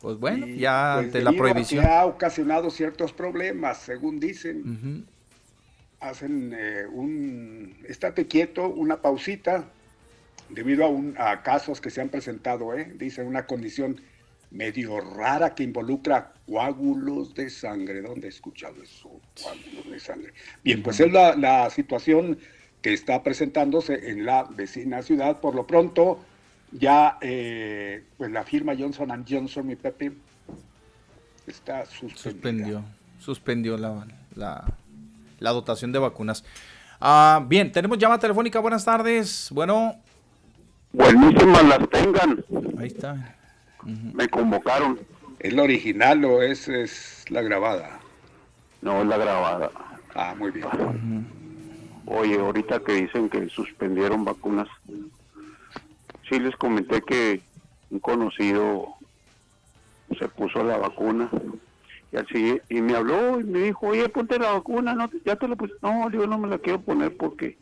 Pues 0.00 0.16
bueno, 0.20 0.46
Y, 0.46 0.58
ya 0.58 0.92
pues, 0.94 1.06
ante 1.06 1.22
la 1.22 1.32
prohibición. 1.32 1.84
ha 1.86 2.06
ocasionado 2.06 2.70
ciertos 2.70 3.12
problemas, 3.12 3.78
según 3.78 4.20
dicen. 4.20 5.04
Hacen 5.98 6.54
eh, 6.56 6.86
un 6.86 7.78
estate 7.88 8.28
quieto, 8.28 8.68
una 8.68 9.02
pausita, 9.02 9.64
debido 10.50 10.84
a, 10.84 10.88
un, 10.88 11.16
a 11.18 11.42
casos 11.42 11.80
que 11.80 11.90
se 11.90 12.00
han 12.00 12.10
presentado, 12.10 12.78
¿eh? 12.78 12.92
dice 12.94 13.24
una 13.24 13.44
condición 13.44 14.00
medio 14.50 15.00
rara 15.00 15.54
que 15.54 15.62
involucra 15.62 16.32
coágulos 16.46 17.34
de 17.34 17.50
sangre. 17.50 18.00
¿Dónde 18.02 18.28
he 18.28 18.30
escuchado 18.30 18.82
eso? 18.82 19.10
Coágulos 19.42 19.90
de 19.90 20.00
sangre. 20.00 20.32
Bien, 20.64 20.82
pues 20.82 21.00
es 21.00 21.12
la, 21.12 21.36
la 21.36 21.68
situación 21.70 22.38
que 22.80 22.92
está 22.92 23.22
presentándose 23.22 24.10
en 24.10 24.24
la 24.24 24.44
vecina 24.44 25.02
ciudad. 25.02 25.40
Por 25.40 25.54
lo 25.54 25.66
pronto, 25.66 26.20
ya 26.72 27.18
eh, 27.20 28.04
pues 28.16 28.30
la 28.30 28.44
firma 28.44 28.74
Johnson 28.78 29.24
Johnson, 29.28 29.66
mi 29.66 29.76
Pepe, 29.76 30.12
está 31.46 31.86
suspendió, 31.86 32.84
suspendió 33.18 33.76
la, 33.76 34.06
la, 34.34 34.64
la 35.38 35.50
dotación 35.50 35.92
de 35.92 35.98
vacunas. 35.98 36.44
Ah, 37.00 37.44
bien, 37.46 37.70
tenemos 37.70 37.98
llamada 37.98 38.20
telefónica. 38.20 38.58
Buenas 38.60 38.84
tardes. 38.84 39.48
Bueno. 39.52 39.96
Buenísimas 40.92 41.64
las 41.64 41.90
tengan. 41.90 42.44
Ahí 42.78 42.86
está. 42.86 43.36
Me 43.84 44.28
convocaron. 44.28 44.98
¿Es 45.38 45.52
la 45.52 45.62
original 45.62 46.24
o 46.24 46.42
es, 46.42 46.68
es 46.68 47.24
la 47.30 47.42
grabada? 47.42 48.00
No, 48.82 49.02
es 49.02 49.06
la 49.06 49.18
grabada. 49.18 49.70
Ah, 50.14 50.34
muy 50.36 50.50
bien. 50.50 50.66
Oye, 52.06 52.38
ahorita 52.38 52.80
que 52.80 52.92
dicen 52.94 53.28
que 53.28 53.48
suspendieron 53.48 54.24
vacunas, 54.24 54.68
sí 56.28 56.38
les 56.40 56.56
comenté 56.56 57.02
que 57.02 57.40
un 57.90 58.00
conocido 58.00 58.94
se 60.18 60.28
puso 60.28 60.64
la 60.64 60.78
vacuna 60.78 61.30
y, 62.10 62.16
así, 62.16 62.60
y 62.68 62.80
me 62.80 62.96
habló 62.96 63.40
y 63.40 63.44
me 63.44 63.58
dijo, 63.60 63.88
oye, 63.88 64.08
ponte 64.08 64.38
la 64.38 64.52
vacuna, 64.52 64.94
no, 64.94 65.10
ya 65.24 65.36
te 65.36 65.46
la 65.46 65.56
puse. 65.56 65.74
No, 65.82 66.10
yo 66.10 66.26
no 66.26 66.38
me 66.38 66.48
la 66.48 66.58
quiero 66.58 66.80
poner 66.80 67.16
porque 67.16 67.58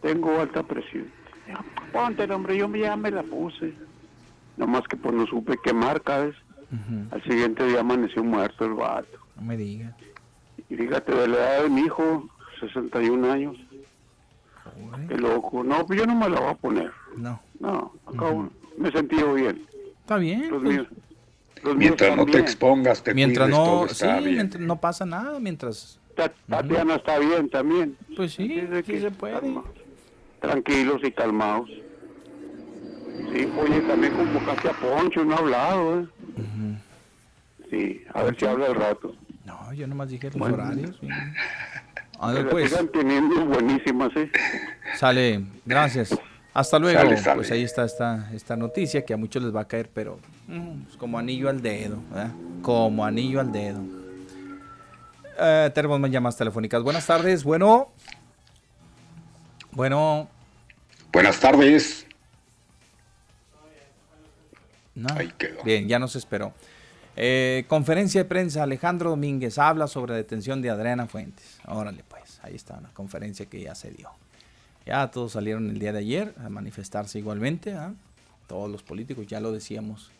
tengo 0.00 0.40
alta 0.40 0.62
presión. 0.62 1.10
Ponte, 1.92 2.24
hombre, 2.32 2.56
yo 2.56 2.74
ya 2.74 2.96
me 2.96 3.10
la 3.10 3.22
puse. 3.22 3.74
Nomás 4.56 4.82
que 4.88 4.96
pues 4.96 5.14
no 5.14 5.26
supe 5.26 5.56
qué 5.62 5.72
marca 5.72 6.26
es. 6.26 6.34
Al 7.10 7.22
siguiente 7.24 7.64
día 7.66 7.80
amaneció 7.80 8.22
muerto 8.22 8.64
el 8.64 8.74
vato. 8.74 9.18
No 9.36 9.42
me 9.42 9.56
digas. 9.56 9.92
Y 10.68 10.76
fíjate, 10.76 11.12
de 11.12 11.26
la 11.28 11.36
edad 11.36 11.62
de 11.64 11.68
mi 11.70 11.80
hijo, 11.82 12.28
61 12.60 13.32
años. 13.32 13.56
Qué 15.08 15.16
loco. 15.16 15.64
No, 15.64 15.84
pues 15.86 15.98
yo 15.98 16.06
no 16.06 16.14
me 16.14 16.28
la 16.28 16.40
voy 16.40 16.50
a 16.50 16.54
poner. 16.54 16.90
No. 17.16 17.40
No, 17.58 17.92
acabo, 18.06 18.48
me 18.78 18.88
he 18.88 18.92
sentido 18.92 19.34
bien. 19.34 19.66
Está 20.00 20.16
bien. 20.16 20.48
Los 20.50 20.62
pues. 20.62 20.74
míos, 20.74 20.86
los 21.62 21.76
míos 21.76 21.76
Mientras 21.76 22.16
no 22.16 22.26
te 22.26 22.38
expongas, 22.38 23.02
te 23.02 23.14
mientras 23.14 23.48
cuides, 23.48 23.58
no, 23.58 23.64
todo 23.66 23.86
sí, 23.88 23.92
está 23.92 24.18
bien. 24.20 24.34
mientras 24.34 24.62
no 24.62 24.80
pasa 24.80 25.04
nada, 25.06 25.40
mientras. 25.40 25.98
Ta- 26.14 26.32
Tatiana 26.48 26.96
está 26.96 27.18
bien 27.18 27.48
también. 27.50 27.96
Pues 28.16 28.32
sí, 28.34 28.62
sí 28.86 29.00
se 29.00 29.10
puede. 29.10 29.34
calma- 29.40 29.64
Tranquilos 30.40 31.00
y 31.02 31.10
calmados. 31.12 31.68
Sí, 33.32 33.48
oye, 33.58 33.80
también 33.82 34.12
convocaste 34.14 34.68
a 34.68 34.72
Poncho, 34.72 35.24
no 35.24 35.34
ha 35.34 35.38
hablado, 35.38 36.00
¿eh? 36.00 36.06
Sí, 37.70 38.04
a 38.12 38.22
ver 38.24 38.36
si 38.38 38.46
habla 38.46 38.66
el 38.66 38.74
rato. 38.74 39.14
No, 39.44 39.72
yo 39.72 39.86
nomás 39.86 40.08
dije 40.08 40.26
los 40.28 40.36
Bueno. 40.36 40.54
horarios. 40.54 40.96
sí. 41.00 41.08
A 42.22 42.32
ver, 42.32 42.50
pues, 42.50 42.68
sigan 42.70 42.88
teniendo 42.88 43.46
buenísimas, 43.46 44.14
¿eh? 44.14 44.30
sale, 44.96 45.42
gracias. 45.64 46.14
Hasta 46.52 46.78
luego. 46.78 46.98
Sale, 47.00 47.16
sale. 47.16 47.36
Pues 47.36 47.50
ahí 47.50 47.62
está 47.62 47.84
esta, 47.86 48.28
esta 48.34 48.56
noticia 48.56 49.06
que 49.06 49.14
a 49.14 49.16
muchos 49.16 49.42
les 49.42 49.56
va 49.56 49.62
a 49.62 49.64
caer, 49.68 49.88
pero 49.94 50.18
mm, 50.46 50.82
pues 50.82 50.96
como 50.98 51.18
anillo 51.18 51.48
al 51.48 51.62
dedo, 51.62 51.96
¿verdad? 52.10 52.32
Como 52.60 53.06
anillo 53.06 53.40
al 53.40 53.50
dedo. 53.50 53.80
Eh, 55.38 55.70
tenemos 55.74 55.98
más 55.98 56.10
llamadas 56.10 56.36
telefónicas. 56.36 56.82
Buenas 56.82 57.06
tardes, 57.06 57.42
bueno. 57.42 57.88
Bueno, 59.72 60.28
Buenas 61.12 61.40
tardes. 61.40 62.06
No. 65.00 65.08
Ahí 65.14 65.32
quedó. 65.36 65.62
Bien, 65.62 65.88
ya 65.88 65.98
nos 65.98 66.16
esperó. 66.16 66.54
Eh, 67.16 67.64
conferencia 67.68 68.22
de 68.22 68.28
prensa, 68.28 68.62
Alejandro 68.62 69.10
Domínguez 69.10 69.58
habla 69.58 69.86
sobre 69.86 70.14
detención 70.14 70.62
de 70.62 70.70
Adriana 70.70 71.06
Fuentes. 71.06 71.58
Órale, 71.66 72.04
pues, 72.08 72.40
ahí 72.42 72.54
está 72.54 72.78
una 72.78 72.90
conferencia 72.94 73.46
que 73.46 73.60
ya 73.60 73.74
se 73.74 73.90
dio. 73.90 74.10
Ya 74.86 75.10
todos 75.10 75.32
salieron 75.32 75.68
el 75.68 75.78
día 75.78 75.92
de 75.92 75.98
ayer 75.98 76.34
a 76.38 76.48
manifestarse 76.48 77.18
igualmente, 77.18 77.74
¿ah? 77.74 77.92
todos 78.46 78.70
los 78.70 78.82
políticos, 78.82 79.26
ya 79.26 79.40
lo 79.40 79.52
decíamos, 79.52 80.10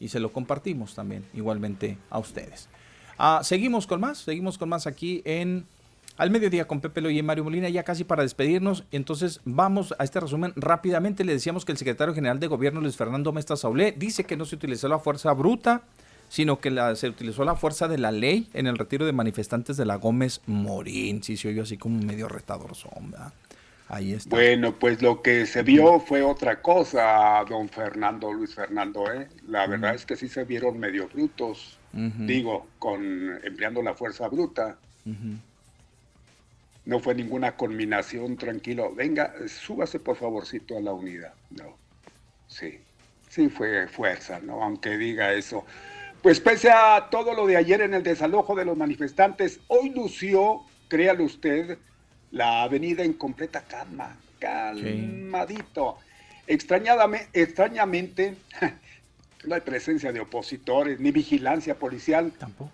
y 0.00 0.08
se 0.08 0.20
lo 0.20 0.32
compartimos 0.32 0.94
también 0.94 1.24
igualmente 1.32 1.96
a 2.10 2.18
ustedes. 2.18 2.68
Ah, 3.18 3.40
seguimos 3.44 3.86
con 3.86 4.00
más, 4.00 4.18
seguimos 4.18 4.58
con 4.58 4.68
más 4.68 4.86
aquí 4.86 5.22
en 5.24 5.64
Al 6.18 6.30
Mediodía 6.30 6.66
con 6.66 6.80
Pepe 6.80 7.00
Loy 7.00 7.18
y 7.18 7.22
Mario 7.22 7.44
Molina, 7.44 7.68
ya 7.68 7.82
casi 7.84 8.04
para 8.04 8.22
despedirnos. 8.22 8.84
Entonces 8.92 9.40
vamos 9.44 9.94
a 9.98 10.04
este 10.04 10.20
resumen 10.20 10.52
rápidamente. 10.56 11.24
Le 11.24 11.32
decíamos 11.32 11.64
que 11.64 11.72
el 11.72 11.78
secretario 11.78 12.14
general 12.14 12.38
de 12.38 12.46
gobierno, 12.48 12.80
Luis 12.80 12.96
Fernando 12.96 13.32
Mesta 13.32 13.56
Saulé, 13.56 13.92
dice 13.96 14.24
que 14.24 14.36
no 14.36 14.44
se 14.44 14.54
utilizó 14.56 14.88
la 14.88 14.98
fuerza 14.98 15.32
bruta, 15.32 15.82
sino 16.28 16.60
que 16.60 16.70
la- 16.70 16.94
se 16.96 17.08
utilizó 17.08 17.44
la 17.44 17.56
fuerza 17.56 17.88
de 17.88 17.98
la 17.98 18.12
ley 18.12 18.48
en 18.52 18.66
el 18.66 18.76
retiro 18.78 19.06
de 19.06 19.12
manifestantes 19.12 19.76
de 19.76 19.84
la 19.86 19.96
Gómez 19.96 20.40
Morín. 20.46 21.22
Sí, 21.22 21.36
se 21.36 21.48
oyó 21.48 21.62
así 21.62 21.76
como 21.78 21.98
medio 22.02 22.28
retador, 22.28 22.72
¿verdad? 23.10 23.32
Ahí 23.88 24.12
está. 24.12 24.30
Bueno, 24.30 24.74
pues 24.78 25.02
lo 25.02 25.20
que 25.22 25.44
se 25.46 25.62
vio 25.62 25.98
fue 26.00 26.22
otra 26.22 26.62
cosa, 26.62 27.44
don 27.48 27.68
Fernando, 27.68 28.32
Luis 28.32 28.54
Fernando, 28.54 29.10
¿eh? 29.12 29.28
La 29.48 29.66
verdad 29.66 29.94
es 29.94 30.06
que 30.06 30.16
sí 30.16 30.28
se 30.28 30.44
vieron 30.44 30.78
medio 30.78 31.08
brutos, 31.08 31.78
digo, 31.92 32.66
con 32.78 33.02
empleando 33.44 33.82
la 33.82 33.92
fuerza 33.94 34.28
bruta. 34.28 34.76
No 36.84 36.98
fue 37.00 37.14
ninguna 37.14 37.56
conminación, 37.56 38.36
tranquilo. 38.36 38.94
Venga, 38.94 39.32
súbase 39.46 40.00
por 40.00 40.16
favorcito 40.16 40.76
a 40.76 40.80
la 40.80 40.92
unidad. 40.92 41.32
No, 41.50 41.76
sí, 42.48 42.80
sí 43.28 43.48
fue 43.48 43.86
fuerza, 43.88 44.40
¿no? 44.40 44.62
Aunque 44.62 44.96
diga 44.98 45.32
eso. 45.32 45.64
Pues 46.22 46.40
pese 46.40 46.70
a 46.70 47.08
todo 47.10 47.34
lo 47.34 47.46
de 47.46 47.56
ayer 47.56 47.80
en 47.82 47.94
el 47.94 48.02
desalojo 48.02 48.54
de 48.54 48.64
los 48.64 48.76
manifestantes, 48.76 49.60
hoy 49.68 49.90
lució, 49.90 50.62
créalo 50.88 51.24
usted, 51.24 51.78
la 52.30 52.62
avenida 52.62 53.02
en 53.04 53.12
completa 53.12 53.62
calma, 53.62 54.16
calmadito. 54.38 55.98
Extrañadame- 56.48 57.26
extrañamente, 57.32 58.36
no 59.44 59.54
hay 59.54 59.60
presencia 59.60 60.12
de 60.12 60.20
opositores 60.20 60.98
ni 61.00 61.10
vigilancia 61.12 61.76
policial. 61.76 62.32
Tampoco. 62.38 62.72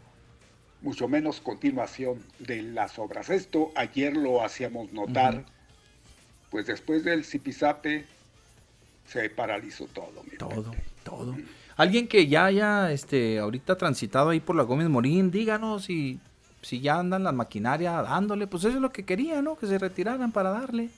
Mucho 0.83 1.09
menos 1.09 1.41
continuación 1.41 2.23
de 2.39 2.63
las 2.63 2.99
obras. 2.99 3.31
Esto 3.31 3.73
ayer 3.75 4.17
lo 4.17 4.45
hacíamos 4.45 4.93
notar, 4.93 5.45
pues 6.51 6.67
después 6.67 7.05
del 7.05 7.25
zipizape 7.25 8.07
se 9.07 9.31
paralizó 9.31 9.87
todo. 9.87 10.23
mi 10.25 10.37
Todo, 10.37 10.73
todo. 11.03 11.35
Alguien 11.77 12.09
que 12.09 12.27
ya 12.27 12.47
haya 12.47 12.93
este, 12.93 13.39
ahorita 13.39 13.77
transitado 13.77 14.31
ahí 14.31 14.41
por 14.41 14.57
la 14.57 14.65
Gómez 14.65 14.89
Morín, 14.89 15.31
díganos 15.31 15.85
si, 15.85 16.21
si 16.63 16.81
ya 16.81 16.99
andan 16.99 17.25
las 17.25 17.35
maquinarias 17.35 18.03
dándole, 18.03 18.47
pues 18.47 18.65
eso 18.65 18.77
es 18.77 18.83
lo 18.83 18.93
que 18.93 19.05
quería, 19.05 19.43
¿no? 19.43 19.57
Que 19.57 19.67
se 19.67 19.79
retiraran 19.79 20.33
para 20.33 20.51
darle. 20.51 20.91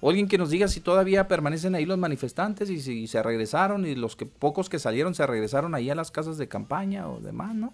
O 0.00 0.08
alguien 0.08 0.26
que 0.26 0.36
nos 0.36 0.50
diga 0.50 0.66
si 0.66 0.80
todavía 0.80 1.28
permanecen 1.28 1.76
ahí 1.76 1.86
los 1.86 1.98
manifestantes 1.98 2.70
y 2.70 2.80
si 2.80 3.06
se 3.06 3.22
regresaron 3.22 3.86
y 3.86 3.94
los 3.94 4.16
que 4.16 4.26
pocos 4.26 4.68
que 4.68 4.80
salieron 4.80 5.14
se 5.14 5.24
regresaron 5.26 5.76
ahí 5.76 5.90
a 5.90 5.94
las 5.94 6.10
casas 6.10 6.38
de 6.38 6.48
campaña 6.48 7.08
o 7.08 7.20
demás, 7.20 7.54
¿no? 7.54 7.72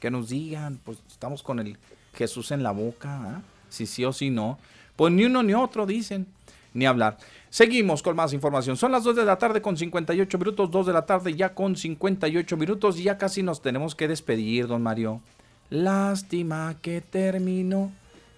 Que 0.00 0.10
nos 0.10 0.30
digan, 0.30 0.80
pues 0.84 0.98
estamos 1.08 1.42
con 1.42 1.60
el 1.60 1.78
Jesús 2.14 2.50
en 2.50 2.62
la 2.62 2.72
boca, 2.72 3.22
¿ah? 3.22 3.42
si 3.68 3.86
sí 3.86 4.04
o 4.04 4.12
si 4.12 4.30
no. 4.30 4.58
Pues 4.96 5.12
ni 5.12 5.24
uno 5.24 5.42
ni 5.42 5.54
otro 5.54 5.86
dicen, 5.86 6.26
ni 6.74 6.86
hablar. 6.86 7.18
Seguimos 7.50 8.02
con 8.02 8.16
más 8.16 8.32
información. 8.32 8.76
Son 8.76 8.92
las 8.92 9.04
2 9.04 9.16
de 9.16 9.24
la 9.24 9.38
tarde 9.38 9.60
con 9.60 9.76
58 9.76 10.38
minutos, 10.38 10.70
2 10.70 10.86
de 10.86 10.92
la 10.92 11.06
tarde 11.06 11.34
ya 11.34 11.54
con 11.54 11.76
58 11.76 12.56
minutos 12.56 12.98
y 12.98 13.04
ya 13.04 13.18
casi 13.18 13.42
nos 13.42 13.60
tenemos 13.62 13.94
que 13.94 14.08
despedir, 14.08 14.66
don 14.66 14.82
Mario. 14.82 15.20
Lástima 15.68 16.76
que 16.80 17.00
terminó 17.00 17.92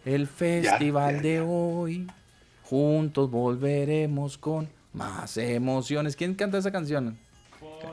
el 0.04 0.26
festival 0.26 1.22
de 1.22 1.40
hoy. 1.40 2.06
Juntos 2.64 3.30
volveremos 3.30 4.38
con 4.38 4.68
más 4.92 5.36
emociones. 5.36 6.16
¿Quién 6.16 6.34
canta 6.34 6.58
esa 6.58 6.72
canción? 6.72 7.18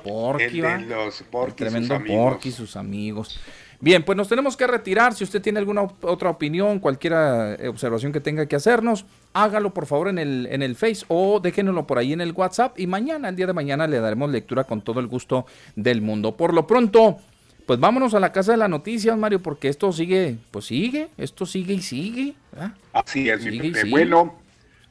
Porky, 0.04 0.44
El 0.44 0.54
de 0.54 0.62
va. 0.62 0.78
los 0.78 1.22
El 1.22 1.28
Porky, 1.28 1.50
sus 1.52 1.56
tremendo. 1.74 2.02
Porky 2.06 2.50
y 2.50 2.52
sus 2.52 2.76
amigos. 2.76 3.40
Bien, 3.82 4.04
pues 4.04 4.18
nos 4.18 4.28
tenemos 4.28 4.58
que 4.58 4.68
retirar. 4.68 5.14
Si 5.14 5.24
usted 5.24 5.42
tiene 5.42 5.58
alguna 5.60 5.84
op- 5.84 6.04
otra 6.04 6.30
opinión, 6.30 6.80
cualquier 6.80 7.14
eh, 7.60 7.68
observación 7.70 8.12
que 8.12 8.20
tenga 8.20 8.46
que 8.46 8.58
hacernos, 8.58 9.06
hágalo 9.32 9.74
por 9.74 9.86
favor 9.86 10.10
en 10.10 10.20
el, 10.20 10.48
en 10.52 10.62
el 10.62 10.76
Face 10.76 11.06
o 11.08 11.40
déjenoslo 11.40 11.88
por 11.88 11.98
ahí 11.98 12.12
en 12.12 12.20
el 12.20 12.34
WhatsApp 12.34 12.78
y 12.78 12.88
mañana, 12.88 13.30
el 13.30 13.38
día 13.38 13.48
de 13.48 13.54
mañana, 13.54 13.88
le 13.88 14.00
daremos 14.02 14.30
lectura 14.32 14.66
con 14.66 14.82
todo 14.82 15.00
el 15.00 15.08
gusto 15.08 15.46
del 15.78 16.02
mundo. 16.02 16.36
Por 16.36 16.54
lo 16.54 16.68
pronto, 16.68 17.20
pues 17.66 17.80
vámonos 17.80 18.14
a 18.16 18.20
la 18.20 18.34
casa 18.34 18.52
de 18.52 18.58
las 18.58 18.70
noticias, 18.70 19.18
Mario, 19.18 19.42
porque 19.42 19.70
esto 19.70 19.94
sigue, 19.94 20.36
pues 20.52 20.66
sigue, 20.66 21.08
esto 21.18 21.46
sigue 21.46 21.76
y 21.76 21.82
sigue. 21.82 22.34
¿verdad? 22.52 22.72
Así 22.92 23.30
es, 23.30 23.46
mi 23.46 23.52
Sigue 23.52 23.68
y 23.68 23.72
Pepe. 23.72 23.80
sigue. 23.84 23.92
Bueno, 23.92 24.39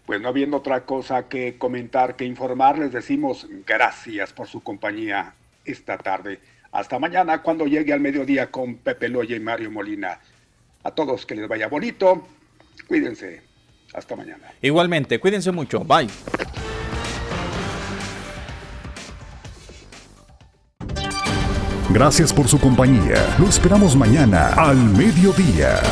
pues 0.09 0.23
no 0.23 0.29
habiendo 0.29 0.57
otra 0.57 0.87
cosa 0.87 1.29
que 1.29 1.59
comentar, 1.59 2.17
que 2.17 2.25
informar, 2.25 2.79
les 2.79 2.91
decimos 2.91 3.47
gracias 3.67 4.33
por 4.33 4.47
su 4.47 4.63
compañía 4.63 5.35
esta 5.67 5.99
tarde. 5.99 6.41
Hasta 6.73 6.99
mañana 6.99 7.43
cuando 7.43 7.67
llegue 7.67 7.93
al 7.93 8.01
mediodía 8.01 8.51
con 8.51 8.77
Pepe 8.77 9.11
Loya 9.11 9.37
y 9.37 9.41
Mario 9.41 9.71
Molina. 9.71 10.19
A 10.83 10.93
todos 10.93 11.27
que 11.27 11.35
les 11.35 11.47
vaya 11.47 11.69
bonito, 11.69 12.27
cuídense 12.87 13.43
Hasta 13.93 14.17
mañana. 14.17 14.51
Igualmente, 14.63 15.21
cuídense 15.21 15.53
mucho. 15.53 15.81
Bye. 15.81 16.09
Gracias 21.91 22.33
por 22.33 22.49
su 22.49 22.59
compañía. 22.59 23.37
Lo 23.39 23.47
esperamos 23.47 23.95
mañana 23.95 24.55
al 24.55 24.79
mediodía. 24.79 25.83